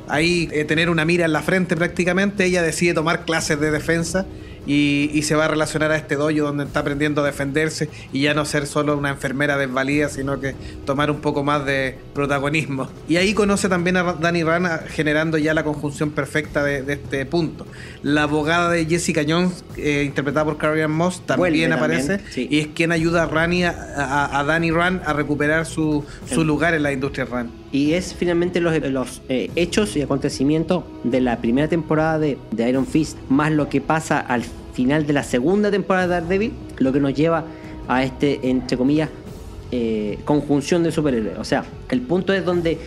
ahí, 0.09 0.47
tener 0.67 0.89
una 0.89 1.05
mira 1.05 1.25
en 1.25 1.33
la 1.33 1.41
frente 1.41 1.75
prácticamente, 1.75 2.45
ella 2.45 2.61
decide 2.61 2.93
tomar 2.93 3.25
clases 3.25 3.59
de 3.59 3.71
defensa 3.71 4.25
y, 4.65 5.09
y 5.13 5.21
se 5.21 5.33
va 5.33 5.45
a 5.45 5.47
relacionar 5.47 5.91
a 5.91 5.95
este 5.95 6.15
dojo 6.17 6.29
donde 6.43 6.65
está 6.65 6.81
aprendiendo 6.81 7.23
a 7.23 7.25
defenderse 7.25 7.89
y 8.11 8.23
ya 8.23 8.33
no 8.33 8.43
ser 8.43 8.67
solo 8.67 8.97
una 8.97 9.09
enfermera 9.09 9.57
desvalida, 9.57 10.09
sino 10.09 10.41
que 10.41 10.55
tomar 10.85 11.09
un 11.09 11.21
poco 11.21 11.41
más 11.41 11.65
de 11.65 11.95
protagonismo. 12.13 12.89
Y 13.07 13.15
ahí 13.15 13.33
conoce 13.33 13.69
también 13.69 13.95
a 13.95 14.03
Danny 14.13 14.43
Rand 14.43 14.65
a- 14.65 14.77
generando 14.89 15.37
ya 15.37 15.53
la 15.53 15.63
conjunción 15.63 16.11
perfecta 16.11 16.65
de, 16.65 16.81
de 16.81 16.93
este 16.93 17.25
punto. 17.25 17.65
La 18.03 18.23
abogada 18.23 18.69
de 18.69 18.85
Jessica 18.85 19.21
Jones, 19.25 19.63
eh, 19.77 20.03
interpretada 20.05 20.43
por 20.43 20.57
Carrie 20.57 20.83
Ann 20.83 20.91
Moss, 20.91 21.25
también 21.25 21.69
Vuelve 21.69 21.73
aparece 21.73 22.07
también, 22.17 22.31
sí. 22.33 22.47
y 22.51 22.59
es 22.59 22.67
quien 22.67 22.91
ayuda 22.91 23.23
a, 23.23 23.25
Rani 23.27 23.63
a, 23.63 24.43
Danny 24.45 24.71
Rand 24.71 25.01
a 25.05 25.13
recuperar 25.13 25.65
su, 25.65 26.03
su 26.29 26.43
lugar 26.43 26.73
en 26.73 26.83
la 26.83 26.91
industria 26.91 27.23
Rand. 27.23 27.51
Y 27.71 27.93
es 27.93 28.13
finalmente 28.13 28.61
los, 28.61 28.79
los, 28.89 29.21
eh, 29.29 29.51
hechos 29.55 29.95
y 29.97 30.01
acontecimientos 30.01 30.83
de 31.03 31.19
la 31.21 31.37
primera 31.39 31.67
temporada 31.67 32.17
de, 32.17 32.37
de 32.51 32.69
Iron 32.69 32.85
Fist, 32.85 33.17
más 33.29 33.51
lo 33.51 33.67
que 33.67 33.81
pasa 33.81 34.19
al 34.19 34.43
final 34.73 35.05
de 35.05 35.13
la 35.13 35.23
segunda 35.23 35.69
temporada 35.71 36.07
de 36.07 36.13
Daredevil, 36.13 36.53
lo 36.77 36.93
que 36.93 36.99
nos 36.99 37.13
lleva 37.13 37.43
a 37.87 38.03
este, 38.03 38.49
entre 38.49 38.77
comillas, 38.77 39.09
eh, 39.71 40.19
conjunción 40.23 40.83
de 40.83 40.91
superhéroes. 40.91 41.37
O 41.39 41.43
sea, 41.43 41.65
el 41.89 42.01
punto 42.01 42.31
es 42.31 42.45
donde 42.45 42.77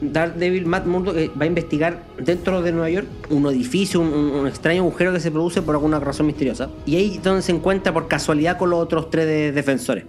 Daredevil, 0.00 0.66
Matt 0.66 0.86
Murdock, 0.86 1.16
eh, 1.16 1.30
va 1.38 1.44
a 1.44 1.46
investigar 1.46 2.04
dentro 2.18 2.62
de 2.62 2.72
Nueva 2.72 2.90
York 2.90 3.06
un 3.30 3.46
edificio, 3.46 4.00
un, 4.00 4.46
extraño 4.46 4.82
agujero 4.82 5.12
que 5.12 5.20
se 5.20 5.30
produce 5.30 5.62
por 5.62 5.74
alguna 5.74 6.00
razón 6.00 6.26
misteriosa. 6.26 6.70
Y 6.86 6.96
ahí 6.96 7.14
es 7.16 7.22
donde 7.22 7.42
se 7.42 7.52
encuentra 7.52 7.92
por 7.92 8.08
casualidad 8.08 8.56
con 8.58 8.70
los 8.70 8.80
otros 8.80 9.10
tres 9.10 9.26
de- 9.26 9.52
defensores. 9.52 10.04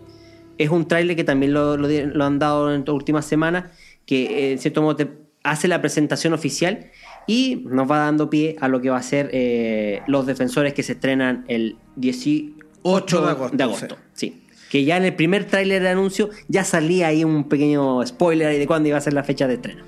Es 0.58 0.70
un 0.70 0.88
tráiler 0.88 1.16
que 1.16 1.24
también 1.24 1.54
lo, 1.54 1.78
lo 1.78 1.88
lo 1.88 2.26
han 2.26 2.40
dado 2.40 2.74
en 2.74 2.80
estas 2.80 2.96
últimas 2.96 3.26
semanas, 3.26 3.66
que 4.08 4.24
eh, 4.24 4.52
en 4.54 4.58
cierto 4.60 4.82
modo 4.82 4.96
te 4.96 5.08
hace 5.44 5.68
la 5.68 5.80
presentación 5.80 6.34
oficial 6.34 6.90
y 7.28 7.64
nos 7.70 7.90
va 7.90 8.00
dando 8.00 8.30
pie 8.30 8.56
a 8.60 8.68
lo 8.68 8.82
que 8.82 8.90
va 8.90 8.98
a 8.98 9.04
ser 9.04 9.30
eh, 9.34 10.02
los 10.08 10.26
defensores 10.26 10.74
que 10.74 10.82
se 10.82 10.94
estrenan 10.94 11.46
el 11.48 11.78
18 11.98 13.22
de 13.54 13.64
agosto, 13.64 13.98
Sí. 14.14 14.44
Que 14.70 14.84
ya 14.84 14.98
en 14.98 15.06
el 15.06 15.14
primer 15.16 15.46
tráiler 15.46 15.82
de 15.82 15.90
anuncio 15.90 16.30
ya 16.50 16.64
salía 16.66 17.08
ahí 17.08 17.24
un 17.24 17.48
pequeño 17.48 18.06
spoiler 18.06 18.58
de 18.58 18.68
cuándo 18.68 18.90
iba 18.90 18.98
a 18.98 19.02
ser 19.02 19.14
la 19.14 19.24
fecha 19.24 19.48
de 19.48 19.54
estreno. 19.54 19.84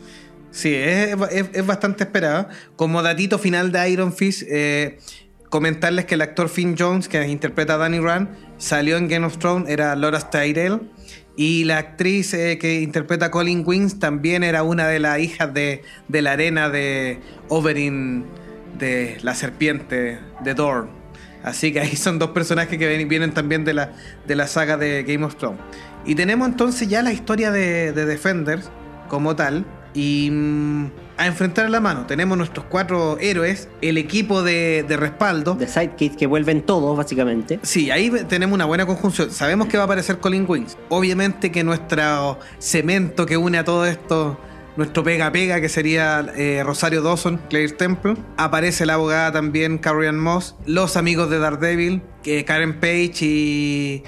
Sí, 0.51 0.73
es, 0.73 1.15
es- 1.31 1.49
es 1.53 1.65
bastante 1.65 2.05
esperada. 2.05 2.47
Como 2.77 3.01
datito 3.03 3.37
final 3.39 3.71
de 3.73 3.89
Iron 3.89 4.13
Fist, 4.13 4.43
eh, 4.49 4.97
comentarles 5.49 6.05
que 6.05 6.15
el 6.15 6.21
actor 6.21 6.47
Finn 6.47 6.75
Jones, 6.79 7.09
que 7.09 7.27
interpreta 7.27 7.73
a 7.73 7.77
Danny 7.77 7.99
Rand, 7.99 8.29
salió 8.57 8.95
en 8.95 9.09
Game 9.09 9.25
of 9.25 9.37
Thrones, 9.37 9.67
era 9.69 9.93
Laura 9.97 10.19
Tyrell. 10.29 10.79
Y 11.39 11.63
la 11.63 11.77
actriz 11.77 12.33
eh, 12.33 12.57
que 12.57 12.81
interpreta 12.81 13.27
a 13.27 13.31
Colin 13.31 13.63
Wings 13.65 13.97
también 13.97 14.43
era 14.43 14.61
una 14.63 14.89
de 14.89 14.99
las 14.99 15.19
hijas 15.19 15.53
de, 15.53 15.83
de 16.09 16.21
la 16.21 16.33
arena 16.33 16.69
de 16.69 17.21
Oberyn, 17.47 18.25
de 18.77 19.17
la 19.21 19.33
serpiente 19.35 20.19
de 20.41 20.53
Dorn. 20.53 20.89
Así 21.41 21.71
que 21.71 21.79
ahí 21.79 21.95
son 21.95 22.19
dos 22.19 22.31
personajes 22.31 22.77
que 22.77 23.05
vienen 23.05 23.31
también 23.31 23.63
de 23.63 23.73
la, 23.73 23.93
de 24.27 24.35
la 24.35 24.47
saga 24.47 24.75
de 24.75 25.03
Game 25.03 25.23
of 25.23 25.37
Thrones. 25.37 25.61
Y 26.05 26.15
tenemos 26.15 26.45
entonces 26.45 26.89
ya 26.89 27.01
la 27.03 27.13
historia 27.13 27.51
de, 27.51 27.93
de 27.93 28.05
Defenders 28.05 28.69
como 29.07 29.37
tal. 29.37 29.65
Y 29.93 30.29
mm, 30.29 30.91
a 31.19 31.27
enfrentar 31.27 31.65
a 31.65 31.69
la 31.69 31.81
mano 31.81 32.05
tenemos 32.05 32.37
nuestros 32.37 32.65
cuatro 32.69 33.17
héroes, 33.19 33.67
el 33.81 33.97
equipo 33.97 34.41
de, 34.41 34.85
de 34.87 34.95
respaldo. 34.95 35.55
De 35.55 35.67
Sidekicks 35.67 36.15
que 36.15 36.25
vuelven 36.25 36.61
todos, 36.61 36.97
básicamente. 36.97 37.59
Sí, 37.61 37.91
ahí 37.91 38.09
tenemos 38.29 38.55
una 38.55 38.63
buena 38.63 38.85
conjunción. 38.85 39.29
Sabemos 39.29 39.67
que 39.67 39.75
va 39.75 39.83
a 39.83 39.85
aparecer 39.85 40.19
Colin 40.19 40.45
Wings. 40.47 40.77
Obviamente 40.87 41.51
que 41.51 41.63
nuestro 41.63 42.39
cemento 42.59 43.25
que 43.25 43.35
une 43.35 43.57
a 43.57 43.65
todo 43.65 43.85
esto, 43.85 44.39
nuestro 44.77 45.03
pega-pega, 45.03 45.59
que 45.59 45.67
sería 45.67 46.25
eh, 46.37 46.63
Rosario 46.65 47.01
Dawson, 47.01 47.41
Claire 47.49 47.73
Temple. 47.73 48.15
Aparece 48.37 48.85
la 48.85 48.93
abogada 48.93 49.33
también, 49.33 49.77
Carrie 49.77 50.07
Ann 50.07 50.19
Moss. 50.19 50.55
Los 50.65 50.95
amigos 50.95 51.29
de 51.29 51.39
Daredevil, 51.39 52.01
que 52.23 52.45
Karen 52.45 52.79
Page 52.79 53.25
y 53.25 54.03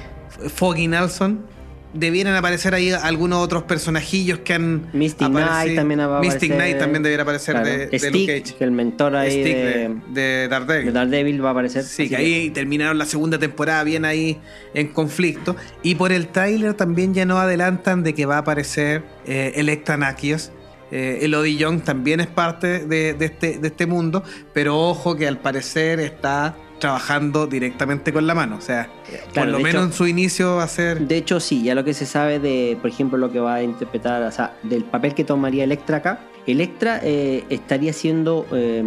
Foggy 0.55 0.88
Nelson. 0.88 1.45
Debieran 1.93 2.35
aparecer 2.35 2.73
ahí 2.73 2.91
algunos 2.91 3.39
otros 3.43 3.63
personajillos 3.63 4.39
que 4.39 4.53
han 4.53 4.87
Mystic 4.93 5.27
Knight 5.27 5.75
también 5.75 5.99
va 5.99 6.19
a 6.19 6.21
Mystic. 6.21 6.53
Knight 6.53 6.77
también 6.77 7.03
debiera 7.03 7.23
aparecer 7.23 7.53
Claro. 7.55 7.67
de, 7.69 7.87
de 7.87 7.99
Stick, 7.99 8.13
Luke 8.13 8.41
Cage. 8.43 8.55
que 8.57 8.63
el 8.63 8.71
mentor 8.71 9.15
ahí 9.15 9.31
Stick 9.41 9.55
de, 9.55 9.89
de, 10.13 10.21
de 10.21 10.47
Daredevil. 10.47 10.85
de 10.85 10.91
Daredevil 10.93 11.43
va 11.43 11.49
a 11.49 11.51
aparecer. 11.51 11.83
Sí, 11.83 12.07
que 12.07 12.15
ahí 12.15 12.49
terminaron 12.51 12.97
la 12.97 13.05
segunda 13.05 13.37
temporada 13.37 13.83
bien 13.83 14.05
ahí 14.05 14.39
en 14.73 14.87
conflicto. 14.87 15.55
Y 15.83 15.95
por 15.95 16.13
el 16.13 16.27
tráiler 16.29 16.75
también 16.75 17.13
ya 17.13 17.25
nos 17.25 17.39
adelantan 17.39 18.03
de 18.03 18.13
que 18.13 18.25
va 18.25 18.35
a 18.37 18.39
aparecer 18.39 19.03
eh, 19.25 19.51
Electra 19.55 19.97
Nakios. 19.97 20.51
Eh, 20.93 21.19
Elodie 21.23 21.55
Young 21.57 21.81
también 21.83 22.19
es 22.19 22.27
parte 22.27 22.85
de, 22.85 23.13
de 23.13 23.25
este, 23.25 23.57
de 23.59 23.67
este 23.67 23.85
mundo, 23.85 24.23
pero 24.53 24.77
ojo 24.77 25.15
que 25.15 25.25
al 25.27 25.39
parecer 25.39 25.99
está 26.01 26.55
trabajando 26.82 27.47
directamente 27.47 28.11
con 28.11 28.27
la 28.27 28.36
mano. 28.36 28.57
O 28.57 28.61
sea, 28.61 28.89
por 29.23 29.34
Claro, 29.34 29.51
lo 29.51 29.59
menos 29.59 29.69
hecho- 29.75 29.84
en 29.86 29.93
su 29.93 30.07
inicio 30.07 30.55
va 30.57 30.63
a 30.63 30.67
ser... 30.67 30.99
De 31.07 31.15
hecho, 31.15 31.39
sí, 31.39 31.63
ya 31.63 31.73
lo 31.75 31.86
que 31.86 31.93
se 31.93 32.05
sabe 32.05 32.39
de, 32.39 32.77
por 32.82 32.89
ejemplo, 32.89 33.17
lo 33.17 33.32
que 33.32 33.39
va 33.39 33.55
a 33.55 33.63
interpretar, 33.63 34.21
o 34.23 34.32
sea, 34.32 34.55
del 34.63 34.84
papel 34.84 35.13
que 35.13 35.23
tomaría 35.23 35.63
Electra 35.63 35.97
acá, 35.97 36.19
Electra 36.45 36.99
eh, 37.03 37.45
estaría 37.49 37.93
siendo 37.93 38.45
eh, 38.51 38.84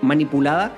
manipulada, 0.00 0.72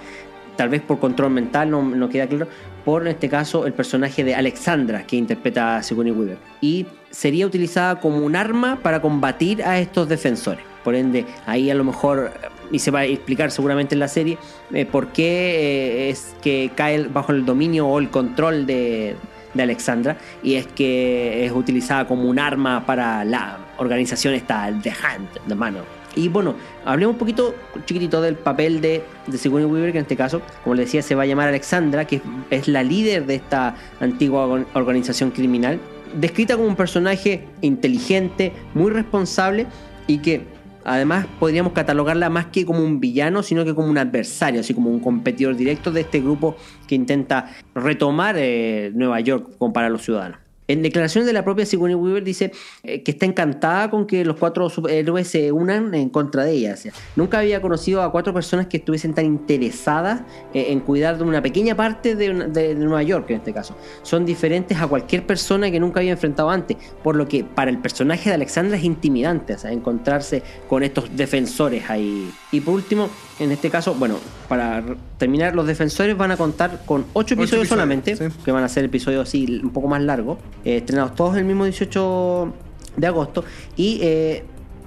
tal 0.57 0.68
vez 0.68 0.82
por 0.82 0.99
control 1.01 1.30
mental, 1.30 1.70
no, 1.70 1.82
no 1.82 2.09
queda 2.09 2.26
claro, 2.26 2.49
por 2.85 3.03
en 3.03 3.09
este 3.09 3.28
caso 3.28 3.66
el 3.66 3.72
personaje 3.72 4.24
de 4.24 4.35
Alexandra, 4.35 5.07
que 5.07 5.16
interpreta 5.16 5.76
a 5.76 5.82
Sigourney 5.82 6.12
Weaver. 6.12 6.39
Y 6.61 6.87
sería 7.11 7.47
utilizada 7.47 8.01
como 8.01 8.18
un 8.18 8.37
arma 8.37 8.80
para 8.82 9.01
combatir 9.01 9.62
a 9.62 9.78
estos 9.78 10.09
defensores. 10.09 10.64
Por 10.82 10.95
ende, 10.95 11.24
ahí 11.47 11.70
a 11.70 11.74
lo 11.74 11.85
mejor, 11.85 12.30
y 12.73 12.79
se 12.79 12.91
va 12.91 13.01
a 13.01 13.05
explicar 13.05 13.51
seguramente 13.51 13.95
en 13.95 14.01
la 14.01 14.09
serie, 14.09 14.39
eh, 14.73 14.87
por 14.87 15.09
qué 15.09 15.27
eh, 15.27 16.11
es 16.11 16.35
que 16.43 16.71
cae 16.75 17.09
bajo 17.09 17.33
el 17.33 17.45
dominio 17.45 17.87
o 17.87 17.99
el 17.99 18.11
control 18.11 18.67
de, 18.67 19.17
de 19.55 19.62
Alexandra 19.62 20.17
y 20.43 20.55
es 20.55 20.67
que 20.67 21.45
es 21.45 21.53
utilizada 21.53 22.07
como 22.07 22.29
un 22.29 22.39
arma 22.39 22.85
para 22.87 23.25
la 23.25 23.59
organización 23.79 24.35
esta 24.35 24.71
The 24.83 24.91
Hand, 24.91 25.29
de 25.47 25.55
mano. 25.55 25.81
Y 26.17 26.29
bueno, 26.29 26.55
hablemos 26.85 27.15
un 27.15 27.19
poquito 27.19 27.57
chiquitito 27.87 28.21
del 28.23 28.37
papel 28.37 28.81
de, 28.81 29.03
de 29.27 29.37
Sigourney 29.37 29.69
Weaver, 29.69 29.91
que 29.91 29.99
en 29.99 30.03
este 30.03 30.17
caso, 30.17 30.43
como 30.62 30.77
le 30.77 30.83
decía, 30.83 31.03
se 31.03 31.17
va 31.17 31.25
a 31.25 31.27
llamar 31.27 31.49
Alexandra, 31.49 32.05
que 32.05 32.21
es, 32.51 32.69
la 32.69 32.85
líder 32.85 33.27
de 33.27 33.35
esta 33.35 33.75
antigua 33.99 34.47
organ- 34.47 34.67
organización 34.75 35.33
criminal, 35.33 35.81
descrita 36.15 36.55
como 36.55 36.69
un 36.69 36.77
personaje 36.77 37.49
inteligente, 37.62 38.53
muy 38.75 38.93
responsable 38.93 39.67
y 40.07 40.19
que 40.19 40.54
además 40.85 41.26
podríamos 41.41 41.72
catalogarla 41.72 42.30
más 42.30 42.47
que 42.47 42.64
como 42.64 42.85
un 42.85 43.01
villano, 43.01 43.43
sino 43.43 43.64
que 43.64 43.74
como 43.74 43.89
un 43.89 43.99
adversario, 43.99 44.61
así 44.61 44.74
como 44.74 44.91
un 44.91 45.01
competidor 45.01 45.57
directo 45.57 45.91
de 45.91 46.03
este 46.03 46.20
grupo 46.20 46.57
que 46.87 46.95
intenta 46.95 47.51
retomar 47.74 48.37
eh, 48.39 48.93
Nueva 48.95 49.20
York 49.20 49.57
para 49.72 49.89
los 49.89 50.03
ciudadanos. 50.03 50.43
En 50.67 50.83
declaraciones 50.83 51.27
de 51.27 51.33
la 51.35 51.45
propia 51.45 51.67
Sigourney 51.67 51.95
Weaver 51.95 52.25
dice 52.25 52.53
eh, 52.83 53.03
que 53.03 53.11
está 53.11 53.27
encantada 53.27 53.91
con 53.91 54.07
que 54.07 54.25
los 54.25 54.37
cuatro 54.37 54.71
superhéroes 54.71 55.29
se 55.29 55.53
unan 55.53 55.95
en 55.95 56.09
contra 56.09 56.45
de 56.45 56.53
ella. 56.53 56.75
Nunca 57.17 57.41
había 57.41 57.61
conocido 57.61 58.03
a 58.03 58.11
cuatro 58.11 58.33
personas 58.33 58.67
que 58.67 58.79
estuviesen 58.79 59.12
tan 59.12 59.27
interesadas 59.27 60.23
eh, 60.55 60.67
en 60.71 60.81
cuidar 60.81 61.19
de 61.19 61.25
una 61.25 61.43
pequeña 61.43 61.75
parte 61.75 62.15
de, 62.15 62.75
Nueva 62.75 63.03
York 63.03 63.31
en 63.31 63.37
este 63.37 63.53
caso. 63.53 63.77
Son 64.03 64.25
diferentes 64.25 64.79
a 64.79 64.87
cualquier 64.87 65.27
persona 65.27 65.71
que 65.71 65.79
nunca 65.79 66.01
había 66.01 66.12
enfrentado 66.12 66.49
antes, 66.49 66.77
por 67.03 67.17
lo 67.17 67.29
que 67.29 67.45
para 67.45 67.71
el 67.71 67.79
personaje 67.79 68.31
de 68.31 68.35
Alexandra 68.35 68.77
es 68.77 68.85
intimidante, 68.85 69.57
encontrarse 69.65 70.43
con 70.69 70.83
estos 70.83 71.15
defensores 71.15 71.91
ahí. 71.91 72.31
Y 72.53 72.61
por 72.61 72.75
último, 72.75 73.11
en 73.39 73.51
este 73.51 73.70
caso, 73.70 73.95
bueno, 73.95 74.18
para 74.49 74.85
terminar, 75.18 75.55
los 75.55 75.66
defensores 75.66 76.16
van 76.16 76.30
a 76.30 76.37
contar 76.37 76.82
con 76.87 77.05
ocho 77.12 77.35
episodios, 77.35 77.64
episodios, 77.64 77.68
solamente, 77.68 78.16
sí. 78.16 78.24
que 78.45 78.53
van 78.53 78.62
a 78.62 78.68
ser 78.68 78.85
episodios 78.85 79.28
así 79.28 79.61
un 79.62 79.70
poco 79.70 79.89
más 79.89 80.03
largos, 80.03 80.39
eh, 80.64 80.76
estrenados 80.76 81.14
todos 81.14 81.37
el 81.37 81.45
mismo 81.45 81.64
18 81.64 82.53
de 82.97 83.07
agosto 83.07 83.45
y 83.76 83.99
eh, 84.03 84.45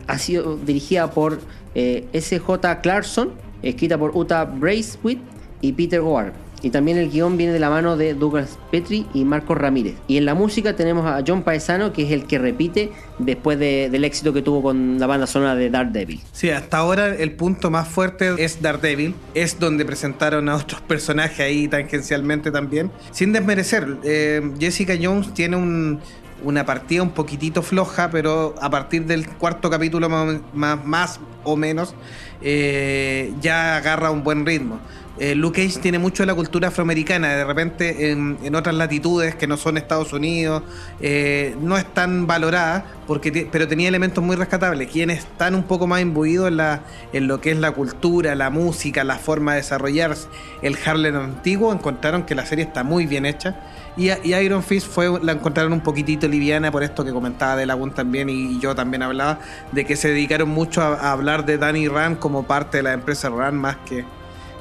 ha 0.07 0.17
sido 0.17 0.55
dirigida 0.55 1.11
por 1.11 1.41
eh, 1.75 2.07
S.J. 2.13 2.81
Clarkson, 2.81 3.31
escrita 3.61 3.97
por 3.97 4.15
Uta 4.15 4.45
Braithwaite 4.45 5.21
y 5.61 5.73
Peter 5.73 5.99
Howard. 5.99 6.33
Y 6.63 6.71
también 6.71 6.97
el 6.97 7.11
guion 7.11 7.37
viene 7.37 7.53
de 7.53 7.59
la 7.59 7.69
mano 7.69 7.97
de 7.97 8.15
Douglas 8.15 8.57
Petri 8.71 9.05
y 9.13 9.25
Marcos 9.25 9.57
Ramírez. 9.57 9.95
Y 10.07 10.17
en 10.17 10.25
la 10.25 10.33
música 10.33 10.75
tenemos 10.75 11.05
a 11.05 11.23
John 11.25 11.43
Paesano, 11.43 11.93
que 11.93 12.03
es 12.03 12.11
el 12.11 12.25
que 12.25 12.39
repite 12.39 12.91
después 13.19 13.59
de- 13.59 13.89
del 13.91 14.03
éxito 14.03 14.33
que 14.33 14.41
tuvo 14.41 14.63
con 14.63 14.99
la 14.99 15.05
banda 15.05 15.27
sonora 15.27 15.53
de 15.55 15.69
Daredevil. 15.69 16.19
Sí, 16.31 16.49
hasta 16.49 16.77
ahora 16.77 17.13
el 17.13 17.33
punto 17.33 17.69
más 17.69 17.87
fuerte 17.87 18.33
es 18.43 18.61
Daredevil. 18.61 19.13
Es 19.35 19.59
donde 19.59 19.85
presentaron 19.85 20.49
a 20.49 20.55
otros 20.55 20.81
personajes 20.81 21.39
ahí 21.41 21.67
tangencialmente 21.67 22.49
también. 22.51 22.91
Sin 23.11 23.33
desmerecer, 23.33 23.97
eh, 24.03 24.41
Jessica 24.59 24.93
Jones 24.99 25.33
tiene 25.35 25.57
un- 25.57 25.99
una 26.43 26.65
partida 26.65 27.01
un 27.03 27.11
poquitito 27.11 27.61
floja, 27.61 28.09
pero 28.11 28.55
a 28.61 28.69
partir 28.69 29.05
del 29.05 29.27
cuarto 29.27 29.69
capítulo 29.69 30.07
más 30.53 31.19
o 31.43 31.55
menos 31.55 31.95
eh, 32.41 33.33
ya 33.41 33.77
agarra 33.77 34.11
un 34.11 34.23
buen 34.23 34.45
ritmo. 34.45 34.79
Eh, 35.20 35.34
Luke 35.34 35.65
Cage 35.65 35.80
tiene 35.80 35.97
mucho 35.97 36.24
de 36.24 36.28
la 36.28 36.36
cultura 36.36 36.68
afroamericana, 36.68 37.30
de 37.30 37.43
repente 37.43 38.11
en, 38.11 38.55
otras 38.55 38.76
latitudes 38.76 39.36
que 39.36 39.47
no 39.47 39.57
son 39.57 39.78
Estados 39.78 40.14
Unidos, 40.14 40.61
eh, 40.99 41.56
no 41.60 41.76
es 41.76 41.85
tan 41.91 42.27
valorada, 42.27 42.85
porque 43.07 43.48
pero 43.52 43.68
tenía 43.68 43.88
elementos 43.88 44.23
muy 44.23 44.35
rescatables. 44.35 44.89
Quienes 44.91 45.19
están 45.19 45.56
un 45.56 45.64
poco 45.64 45.88
más 45.88 46.02
imbuidos 46.02 46.49
en, 46.49 46.57
la, 46.57 46.81
en 47.14 47.27
lo 47.27 47.41
que 47.41 47.52
es 47.52 47.57
la 47.57 47.72
cultura, 47.72 48.35
la 48.35 48.52
música, 48.52 49.03
la 49.03 49.18
forma 49.18 49.53
de 49.53 49.57
desarrollarse, 49.57 50.27
el 50.61 50.77
Harlem 50.85 51.15
antiguo, 51.15 51.73
encontraron 51.73 52.23
que 52.23 52.35
la 52.35 52.45
serie 52.45 52.65
está 52.65 52.84
muy 52.84 53.07
bien 53.07 53.26
hecha. 53.26 53.60
Y, 53.98 54.11
Iron 54.11 54.61
Fist 54.61 54.88
fue, 54.88 55.19
la 55.23 55.31
encontraron 55.31 55.73
un 55.73 55.81
poquitito 55.81 56.27
liviana 56.27 56.72
por 56.72 56.84
esto 56.84 57.03
que 57.03 57.11
comentaba 57.11 57.56
de 57.56 57.65
Lagun 57.65 57.91
también 57.91 58.30
y, 58.30 58.60
yo 58.60 58.76
también 58.76 59.02
hablaba, 59.02 59.39
de 59.72 59.84
que 59.85 59.95
se 59.95 60.10
dedicaron 60.10 60.49
mucho 60.49 60.84
a, 60.84 60.94
a 60.94 61.11
hablar 61.11 61.45
de 61.45 61.57
Danny 61.57 61.88
Rand 61.88 62.19
como 62.19 62.44
parte 62.44 62.77
de 62.77 62.84
la 62.84 62.94
empresa 62.94 63.30
Rand 63.30 63.57
más 63.60 63.77
que 63.77 64.06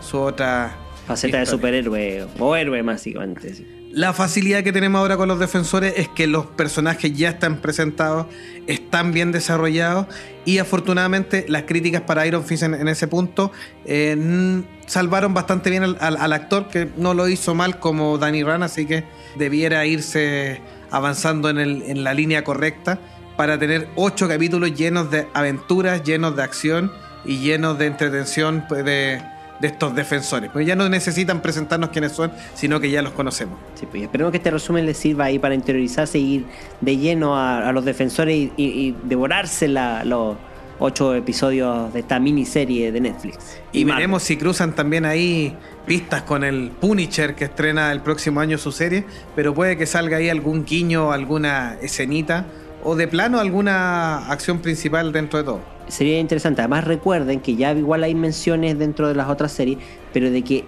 su 0.00 0.18
otra 0.18 0.76
Faceta 1.06 1.38
de 1.38 1.46
superhéroe 1.46 2.26
o 2.38 2.56
héroe, 2.56 2.82
básicamente. 2.82 3.54
sí. 3.54 3.66
La 3.92 4.12
facilidad 4.12 4.62
que 4.62 4.72
tenemos 4.72 4.98
ahora 4.98 5.16
con 5.16 5.26
los 5.28 5.38
defensores 5.38 5.94
es 5.96 6.08
que 6.08 6.26
los 6.26 6.44
personajes 6.46 7.16
ya 7.16 7.30
están 7.30 7.58
presentados, 7.62 8.26
están 8.66 9.12
bien 9.12 9.32
desarrollados 9.32 10.06
y 10.44 10.58
afortunadamente 10.58 11.46
las 11.48 11.62
críticas 11.62 12.02
para 12.02 12.26
Iron 12.26 12.44
Fist 12.44 12.64
en, 12.64 12.74
en 12.74 12.88
ese 12.88 13.08
punto 13.08 13.52
eh, 13.86 14.62
salvaron 14.86 15.32
bastante 15.32 15.70
bien 15.70 15.82
al, 15.84 15.96
al- 16.00 16.16
al 16.18 16.32
actor 16.34 16.68
que 16.68 16.88
no 16.98 17.14
lo 17.14 17.26
hizo 17.28 17.54
mal 17.54 17.78
como 17.78 18.18
Danny 18.18 18.42
Rand, 18.42 18.64
así 18.64 18.84
que 18.84 19.04
debiera 19.36 19.86
irse 19.86 20.60
avanzando 20.90 21.48
en, 21.48 21.56
el- 21.58 21.82
en 21.86 22.04
la 22.04 22.12
línea 22.12 22.44
correcta 22.44 22.98
para 23.38 23.58
tener 23.58 23.88
ocho 23.94 24.28
capítulos 24.28 24.74
llenos 24.74 25.10
de 25.10 25.26
aventuras, 25.32 26.02
llenos 26.02 26.36
de 26.36 26.42
acción 26.42 26.92
y 27.24 27.38
llenos 27.38 27.78
de 27.78 27.86
entretención 27.86 28.64
pues, 28.68 28.84
de, 28.84 29.22
de 29.60 29.68
estos 29.68 29.94
defensores. 29.94 30.50
Pues 30.52 30.66
ya 30.66 30.76
no 30.76 30.88
necesitan 30.88 31.40
presentarnos 31.40 31.90
quiénes 31.90 32.12
son, 32.12 32.30
sino 32.54 32.78
que 32.80 32.90
ya 32.90 33.02
los 33.02 33.12
conocemos. 33.12 33.58
Sí, 33.74 33.86
pues, 33.90 34.02
esperemos 34.02 34.30
que 34.30 34.36
este 34.38 34.50
resumen 34.50 34.84
les 34.86 34.96
sirva 34.98 35.24
ahí 35.24 35.38
para 35.38 35.54
interiorizarse 35.54 36.18
y 36.18 36.34
ir 36.34 36.44
de 36.80 36.96
lleno 36.96 37.36
a, 37.36 37.68
a 37.68 37.72
los 37.72 37.84
defensores 37.84 38.34
y, 38.36 38.52
y- 38.56 38.64
y 38.88 38.96
devorarse 39.04 39.68
la- 39.68 40.04
los 40.04 40.36
ocho 40.78 41.14
episodios 41.14 41.90
de 41.94 42.00
esta 42.00 42.18
miniserie 42.20 42.92
de 42.92 43.00
Netflix. 43.00 43.58
Y 43.72 43.84
Marvel. 43.86 43.96
veremos 43.96 44.22
si 44.24 44.36
cruzan 44.36 44.74
también 44.74 45.06
ahí 45.06 45.56
pistas 45.86 46.20
con 46.22 46.44
el 46.44 46.70
Punisher 46.78 47.34
que 47.34 47.44
estrena 47.46 47.92
el 47.92 48.02
próximo 48.02 48.40
año 48.40 48.58
su 48.58 48.72
serie, 48.72 49.06
pero 49.34 49.54
puede 49.54 49.78
que 49.78 49.86
salga 49.86 50.18
ahí 50.18 50.28
algún 50.28 50.66
guiño, 50.66 51.12
alguna 51.12 51.76
escenita 51.80 52.44
o 52.84 52.94
de 52.94 53.08
plano 53.08 53.40
alguna 53.40 54.30
acción 54.30 54.58
principal 54.58 55.12
dentro 55.12 55.38
de 55.38 55.44
todo. 55.46 55.60
Sería 55.88 56.18
interesante. 56.18 56.60
Además, 56.62 56.84
recuerden 56.84 57.40
que 57.40 57.56
ya 57.56 57.72
igual 57.72 58.02
hay 58.02 58.14
menciones 58.14 58.78
dentro 58.78 59.08
de 59.08 59.14
las 59.14 59.28
otras 59.28 59.52
series, 59.52 59.78
pero 60.12 60.30
de 60.30 60.42
que 60.42 60.64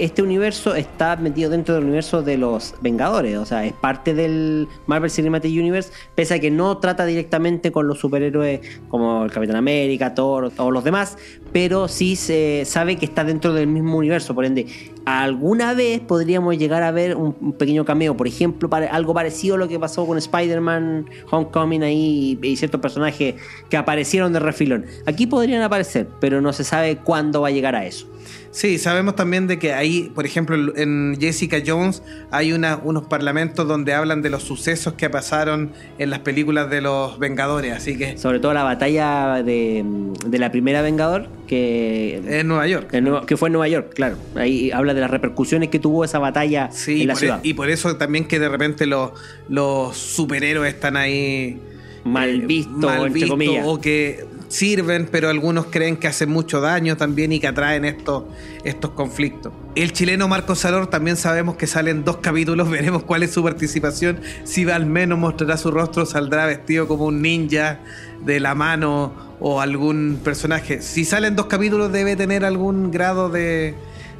este 0.00 0.22
universo 0.22 0.74
está 0.74 1.14
metido 1.16 1.50
dentro 1.50 1.74
del 1.74 1.84
universo 1.84 2.22
de 2.22 2.38
los 2.38 2.74
Vengadores. 2.80 3.36
O 3.36 3.44
sea, 3.44 3.66
es 3.66 3.74
parte 3.74 4.14
del 4.14 4.66
Marvel 4.86 5.10
Cinematic 5.10 5.52
Universe, 5.52 5.92
pese 6.14 6.34
a 6.34 6.38
que 6.40 6.50
no 6.50 6.78
trata 6.78 7.04
directamente 7.04 7.70
con 7.70 7.86
los 7.86 7.98
superhéroes 7.98 8.60
como 8.88 9.24
el 9.24 9.30
Capitán 9.30 9.56
América, 9.56 10.14
Thor 10.14 10.52
o 10.56 10.70
los 10.70 10.84
demás, 10.84 11.18
pero 11.52 11.86
sí 11.86 12.16
se 12.16 12.64
sabe 12.64 12.96
que 12.96 13.04
está 13.04 13.24
dentro 13.24 13.52
del 13.52 13.66
mismo 13.66 13.98
universo. 13.98 14.34
Por 14.34 14.46
ende, 14.46 14.66
alguna 15.04 15.74
vez 15.74 16.00
podríamos 16.00 16.56
llegar 16.56 16.82
a 16.82 16.90
ver 16.90 17.16
un, 17.16 17.52
pequeño 17.52 17.84
cameo, 17.84 18.16
por 18.16 18.26
ejemplo, 18.26 18.70
para, 18.70 18.86
algo 18.86 19.12
parecido 19.12 19.56
a 19.56 19.58
lo 19.58 19.68
que 19.68 19.78
pasó 19.78 20.06
con 20.06 20.16
Spider-Man 20.16 21.10
Homecoming 21.30 21.82
ahí 21.82 22.38
y 22.42 22.56
ciertos 22.56 22.80
personajes 22.80 23.34
que 23.68 23.76
aparecieron 23.76 24.32
de 24.32 24.40
refilón. 24.40 24.86
Aquí 25.04 25.26
podrían 25.26 25.60
aparecer, 25.62 26.08
pero 26.20 26.40
no 26.40 26.52
se 26.54 26.64
sabe 26.64 26.96
cuándo 26.96 27.42
va 27.42 27.48
a 27.48 27.50
llegar 27.50 27.76
a 27.76 27.84
eso. 27.84 28.06
Sí, 28.52 28.78
sabemos 28.78 29.14
también 29.14 29.46
de 29.46 29.60
que 29.60 29.72
ahí, 29.74 30.10
por 30.12 30.26
ejemplo, 30.26 30.56
en 30.76 31.16
Jessica 31.20 31.58
Jones 31.64 32.02
hay 32.32 32.52
una- 32.52 32.80
unos 32.82 33.04
parlamentos 33.04 33.68
donde 33.68 33.94
hablan 33.94 34.22
de 34.22 34.30
los 34.30 34.42
sucesos 34.42 34.94
que 34.94 35.08
pasaron 35.08 35.70
en 36.00 36.10
las 36.10 36.18
películas 36.18 36.68
de 36.68 36.80
los 36.80 37.16
Vengadores, 37.20 37.72
así 37.72 37.96
que 37.96 38.18
Sobre 38.18 38.40
todo 38.40 38.52
la 38.52 38.64
batalla 38.64 39.42
de, 39.44 39.84
de 40.26 40.38
la 40.40 40.50
primera 40.50 40.82
Vengador, 40.82 41.28
que, 41.46 42.20
en 42.40 42.48
Nueva 42.48 42.66
York. 42.66 42.92
en 42.92 43.08
que 43.24 43.36
fue 43.36 43.50
en 43.50 43.52
Nueva 43.52 43.68
York, 43.68 43.92
claro. 43.94 44.16
Ahí 44.34 44.72
habla 44.72 44.94
de 44.94 45.00
las 45.00 45.12
repercusiones 45.12 45.68
que 45.68 45.78
tuvo 45.78 46.04
esa 46.04 46.18
batalla 46.18 46.70
Sí, 46.72 47.02
en 47.02 47.06
la 47.06 47.14
por 47.14 47.20
ciudad. 47.20 47.40
e- 47.44 47.48
y 47.48 47.54
por 47.54 47.70
eso 47.70 47.94
también 47.98 48.24
que 48.26 48.40
de 48.40 48.48
repente 48.48 48.84
los, 48.86 49.12
los 49.48 49.96
superhéroes 49.96 50.74
están 50.74 50.96
ahí 50.96 51.60
Mal 52.02 52.30
eh, 52.30 52.46
visto, 52.46 52.72
mal 52.72 52.96
entre 53.06 53.12
visto, 53.12 53.28
comillas. 53.28 53.64
o 53.64 53.80
que 53.80 54.24
sirven, 54.50 55.08
pero 55.10 55.30
algunos 55.30 55.66
creen 55.66 55.96
que 55.96 56.08
hacen 56.08 56.28
mucho 56.28 56.60
daño 56.60 56.96
también 56.96 57.32
y 57.32 57.38
que 57.38 57.46
atraen 57.46 57.84
estos, 57.84 58.24
estos 58.64 58.90
conflictos. 58.90 59.52
El 59.76 59.92
chileno 59.92 60.26
Marco 60.26 60.56
Salor 60.56 60.88
también 60.88 61.16
sabemos 61.16 61.56
que 61.56 61.68
salen 61.68 62.04
dos 62.04 62.16
capítulos, 62.16 62.68
veremos 62.70 63.04
cuál 63.04 63.22
es 63.22 63.30
su 63.30 63.42
participación, 63.42 64.20
si 64.44 64.68
al 64.68 64.86
menos 64.86 65.18
mostrará 65.18 65.56
su 65.56 65.70
rostro, 65.70 66.04
saldrá 66.04 66.46
vestido 66.46 66.88
como 66.88 67.06
un 67.06 67.22
ninja 67.22 67.78
de 68.24 68.40
la 68.40 68.54
mano 68.56 69.12
o 69.38 69.60
algún 69.60 70.20
personaje. 70.22 70.82
Si 70.82 71.04
salen 71.04 71.36
dos 71.36 71.46
capítulos 71.46 71.92
debe 71.92 72.16
tener 72.16 72.44
algún 72.44 72.90
grado 72.90 73.30
de, 73.30 73.74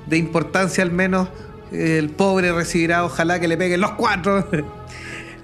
de 0.07 0.17
importancia 0.17 0.83
al 0.83 0.93
menos. 0.93 1.29
El 1.73 2.11
pobre 2.11 2.53
recibirá, 2.53 3.05
ojalá 3.05 3.39
que 3.39 3.47
le 3.49 3.57
peguen 3.57 3.81
los 3.81 3.93
cuatro. 3.93 4.47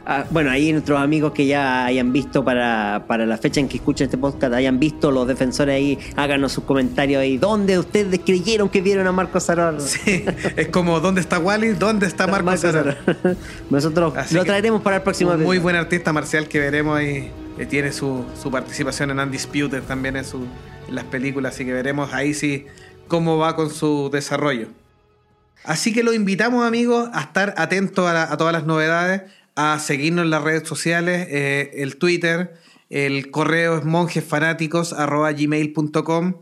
Ah, 0.09 0.25
bueno, 0.31 0.51
ahí 0.51 0.71
nuestros 0.73 1.01
amigos 1.01 1.33
que 1.33 1.47
ya 1.47 1.85
hayan 1.85 2.13
visto 2.13 2.45
para, 2.45 3.07
para 3.09 3.27
la 3.27 3.37
fecha 3.39 3.59
en 3.59 3.67
que 3.67 3.79
escuchen 3.79 4.05
este 4.05 4.17
podcast, 4.17 4.55
hayan 4.55 4.79
visto 4.79 5.11
los 5.11 5.27
defensores 5.27 5.75
ahí, 5.75 5.99
háganos 6.15 6.53
sus 6.53 6.63
comentarios 6.63 7.21
ahí. 7.21 7.39
¿Dónde 7.39 7.77
ustedes 7.77 8.21
creyeron 8.25 8.69
que 8.69 8.81
vieron 8.83 9.09
a 9.09 9.13
Marco 9.13 9.41
Saror? 9.41 9.81
Sí, 9.81 10.25
es 10.57 10.69
como, 10.69 11.01
¿dónde 11.01 11.21
está 11.21 11.41
Wally? 11.41 11.71
¿Dónde 11.73 12.07
está 12.07 12.29
Marco 12.29 12.57
Salor? 12.57 12.97
Nosotros 13.71 14.17
Así 14.17 14.37
lo 14.37 14.45
traeremos 14.45 14.81
para 14.81 14.97
el 14.97 15.03
próximo 15.03 15.33
Un 15.33 15.43
muy 15.43 15.59
buen 15.59 15.75
artista 15.75 16.13
marcial 16.13 16.47
que 16.47 16.61
veremos 16.61 16.97
ahí. 16.97 17.33
eh, 17.59 17.67
tiene 17.67 17.91
su, 17.91 18.25
su 18.41 18.49
participación 18.51 19.11
en 19.11 19.19
Undisputed 19.19 19.83
también 19.83 20.15
en, 20.17 20.25
su, 20.25 20.47
en 20.89 20.95
las 20.95 21.05
películas, 21.05 21.55
así 21.55 21.65
que 21.65 21.73
veremos 21.73 22.13
ahí 22.15 22.33
sí 22.33 22.67
cómo 23.09 23.39
va 23.39 23.57
con 23.57 23.71
su 23.71 24.09
desarrollo. 24.13 24.69
Así 25.65 25.93
que 25.93 26.05
los 26.05 26.15
invitamos 26.15 26.65
amigos 26.65 27.09
a 27.13 27.23
estar 27.23 27.55
atentos 27.57 28.07
a, 28.09 28.13
la- 28.13 28.23
a 28.33 28.37
todas 28.37 28.53
las 28.53 28.67
novedades, 28.67 29.23
a 29.57 29.81
seguirnos 29.81 30.25
en 30.25 30.31
las 30.31 30.45
redes 30.45 30.69
sociales, 30.69 31.27
eh, 31.31 31.73
el 31.77 31.97
Twitter, 31.97 32.55
el 32.91 33.31
correo 33.31 33.79
es 33.79 33.85
monjesfanáticos.gmail.com. 33.85 36.35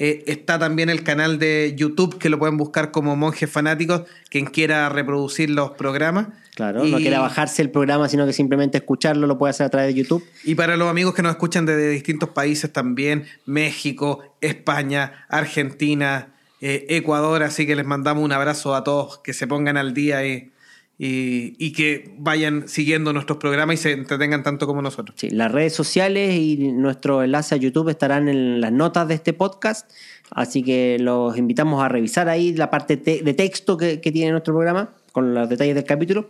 Eh, 0.00 0.22
está 0.28 0.60
también 0.60 0.90
el 0.90 1.02
canal 1.02 1.40
de 1.40 1.74
YouTube 1.76 2.18
que 2.18 2.28
lo 2.28 2.38
pueden 2.38 2.56
buscar 2.56 2.92
como 2.92 3.16
Monjes 3.16 3.50
Fanáticos, 3.50 4.02
quien 4.30 4.46
quiera 4.46 4.88
reproducir 4.90 5.50
los 5.50 5.72
programas. 5.72 6.28
Claro, 6.54 6.84
no 6.84 6.98
quiere 6.98 7.18
bajarse 7.18 7.62
el 7.62 7.70
programa, 7.70 8.08
sino 8.08 8.24
que 8.24 8.32
simplemente 8.32 8.78
escucharlo, 8.78 9.26
lo 9.26 9.38
puede 9.38 9.50
hacer 9.50 9.66
a 9.66 9.70
través 9.70 9.92
de 9.92 10.00
YouTube. 10.00 10.24
Y 10.44 10.54
para 10.54 10.76
los 10.76 10.88
amigos 10.88 11.14
que 11.14 11.22
nos 11.22 11.32
escuchan 11.32 11.66
desde 11.66 11.90
distintos 11.90 12.28
países 12.28 12.72
también, 12.72 13.24
México, 13.44 14.20
España, 14.40 15.26
Argentina, 15.28 16.28
eh, 16.60 16.86
Ecuador, 16.90 17.42
así 17.42 17.66
que 17.66 17.74
les 17.74 17.86
mandamos 17.86 18.22
un 18.22 18.30
abrazo 18.32 18.76
a 18.76 18.84
todos, 18.84 19.18
que 19.18 19.32
se 19.32 19.48
pongan 19.48 19.76
al 19.76 19.94
día 19.94 20.24
y, 20.24 20.52
y- 20.98 21.54
y 21.64 21.72
que 21.72 22.12
vayan 22.18 22.68
siguiendo 22.68 23.12
nuestros 23.12 23.38
programas 23.38 23.74
y 23.74 23.76
se 23.78 23.92
entretengan 23.92 24.42
tanto 24.42 24.66
como 24.66 24.82
nosotros. 24.82 25.16
Sí, 25.18 25.30
las 25.30 25.52
redes 25.52 25.72
sociales 25.74 26.34
y 26.34 26.72
nuestro 26.72 27.22
enlace 27.22 27.54
a 27.54 27.58
YouTube 27.58 27.88
estarán 27.88 28.28
en 28.28 28.60
las 28.60 28.72
notas 28.72 29.06
de 29.06 29.14
este 29.14 29.32
podcast, 29.32 29.88
así 30.30 30.62
que 30.62 30.96
los 30.98 31.36
invitamos 31.38 31.82
a 31.82 31.88
revisar 31.88 32.28
ahí 32.28 32.52
la 32.54 32.68
parte 32.70 32.96
te- 32.96 33.22
de 33.22 33.34
texto 33.34 33.76
que, 33.76 34.00
que 34.00 34.10
tiene 34.12 34.32
nuestro 34.32 34.52
programa, 34.54 34.90
con 35.12 35.34
los 35.34 35.48
detalles 35.48 35.74
del 35.76 35.84
capítulo. 35.84 36.28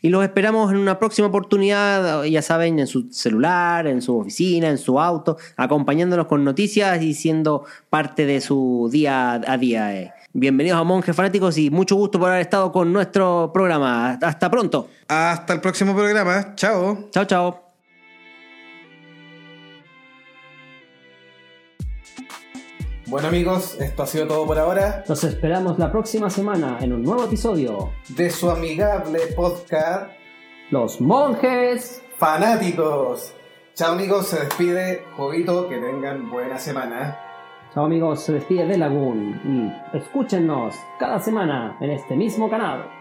Y 0.00 0.10
los 0.10 0.22
esperamos 0.22 0.70
en 0.70 0.78
una 0.78 1.00
próxima 1.00 1.26
oportunidad, 1.26 2.22
ya 2.24 2.40
saben, 2.40 2.78
en 2.78 2.86
su 2.86 3.08
celular, 3.10 3.88
en 3.88 4.00
su 4.00 4.16
oficina, 4.18 4.68
en 4.68 4.78
su 4.78 5.00
auto, 5.00 5.38
acompañándonos 5.56 6.26
con 6.26 6.44
noticias 6.44 7.02
y 7.02 7.14
siendo 7.14 7.64
parte 7.90 8.24
de 8.24 8.40
su 8.40 8.88
día 8.92 9.32
a 9.44 9.58
día. 9.58 9.96
eh. 10.00 10.12
Bienvenidos 10.32 10.78
a 10.78 10.84
Monjes 10.84 11.16
Fanáticos 11.16 11.56
y 11.58 11.70
mucho 11.70 11.96
gusto 11.96 12.18
por 12.18 12.28
haber 12.28 12.42
estado 12.42 12.70
con 12.70 12.92
nuestro 12.92 13.50
programa. 13.52 14.18
Hasta 14.22 14.50
pronto. 14.50 14.88
Hasta 15.08 15.54
el 15.54 15.60
próximo 15.60 15.94
programa. 15.94 16.54
Chao. 16.54 17.08
Chao, 17.10 17.24
chao. 17.24 17.62
Bueno 23.06 23.28
amigos, 23.28 23.76
esto 23.80 24.02
ha 24.02 24.06
sido 24.06 24.26
todo 24.26 24.46
por 24.46 24.58
ahora 24.58 25.02
Nos 25.08 25.24
esperamos 25.24 25.78
la 25.78 25.90
próxima 25.90 26.28
semana 26.28 26.76
en 26.80 26.92
un 26.92 27.02
nuevo 27.02 27.24
episodio. 27.24 27.90
de 28.08 28.28
su 28.30 28.50
amigable 28.50 29.20
podcast 29.34 30.10
Los 30.70 31.00
monjes. 31.00 32.02
Fanáticos. 32.18 33.32
Chao 33.74 33.92
amigos, 33.92 34.26
se 34.26 34.40
despide 34.40 35.04
Jovito, 35.16 35.68
que 35.68 35.78
tengan 35.78 36.28
buena 36.30 36.58
semana. 36.58 37.18
Amigos, 37.84 38.20
se 38.20 38.32
despide 38.32 38.66
de 38.66 38.78
Lagoon 38.78 39.40
y 39.92 39.96
escúchenos 39.96 40.74
cada 40.98 41.18
semana 41.18 41.76
en 41.80 41.90
este 41.90 42.16
mismo 42.16 42.50
canal. 42.50 42.97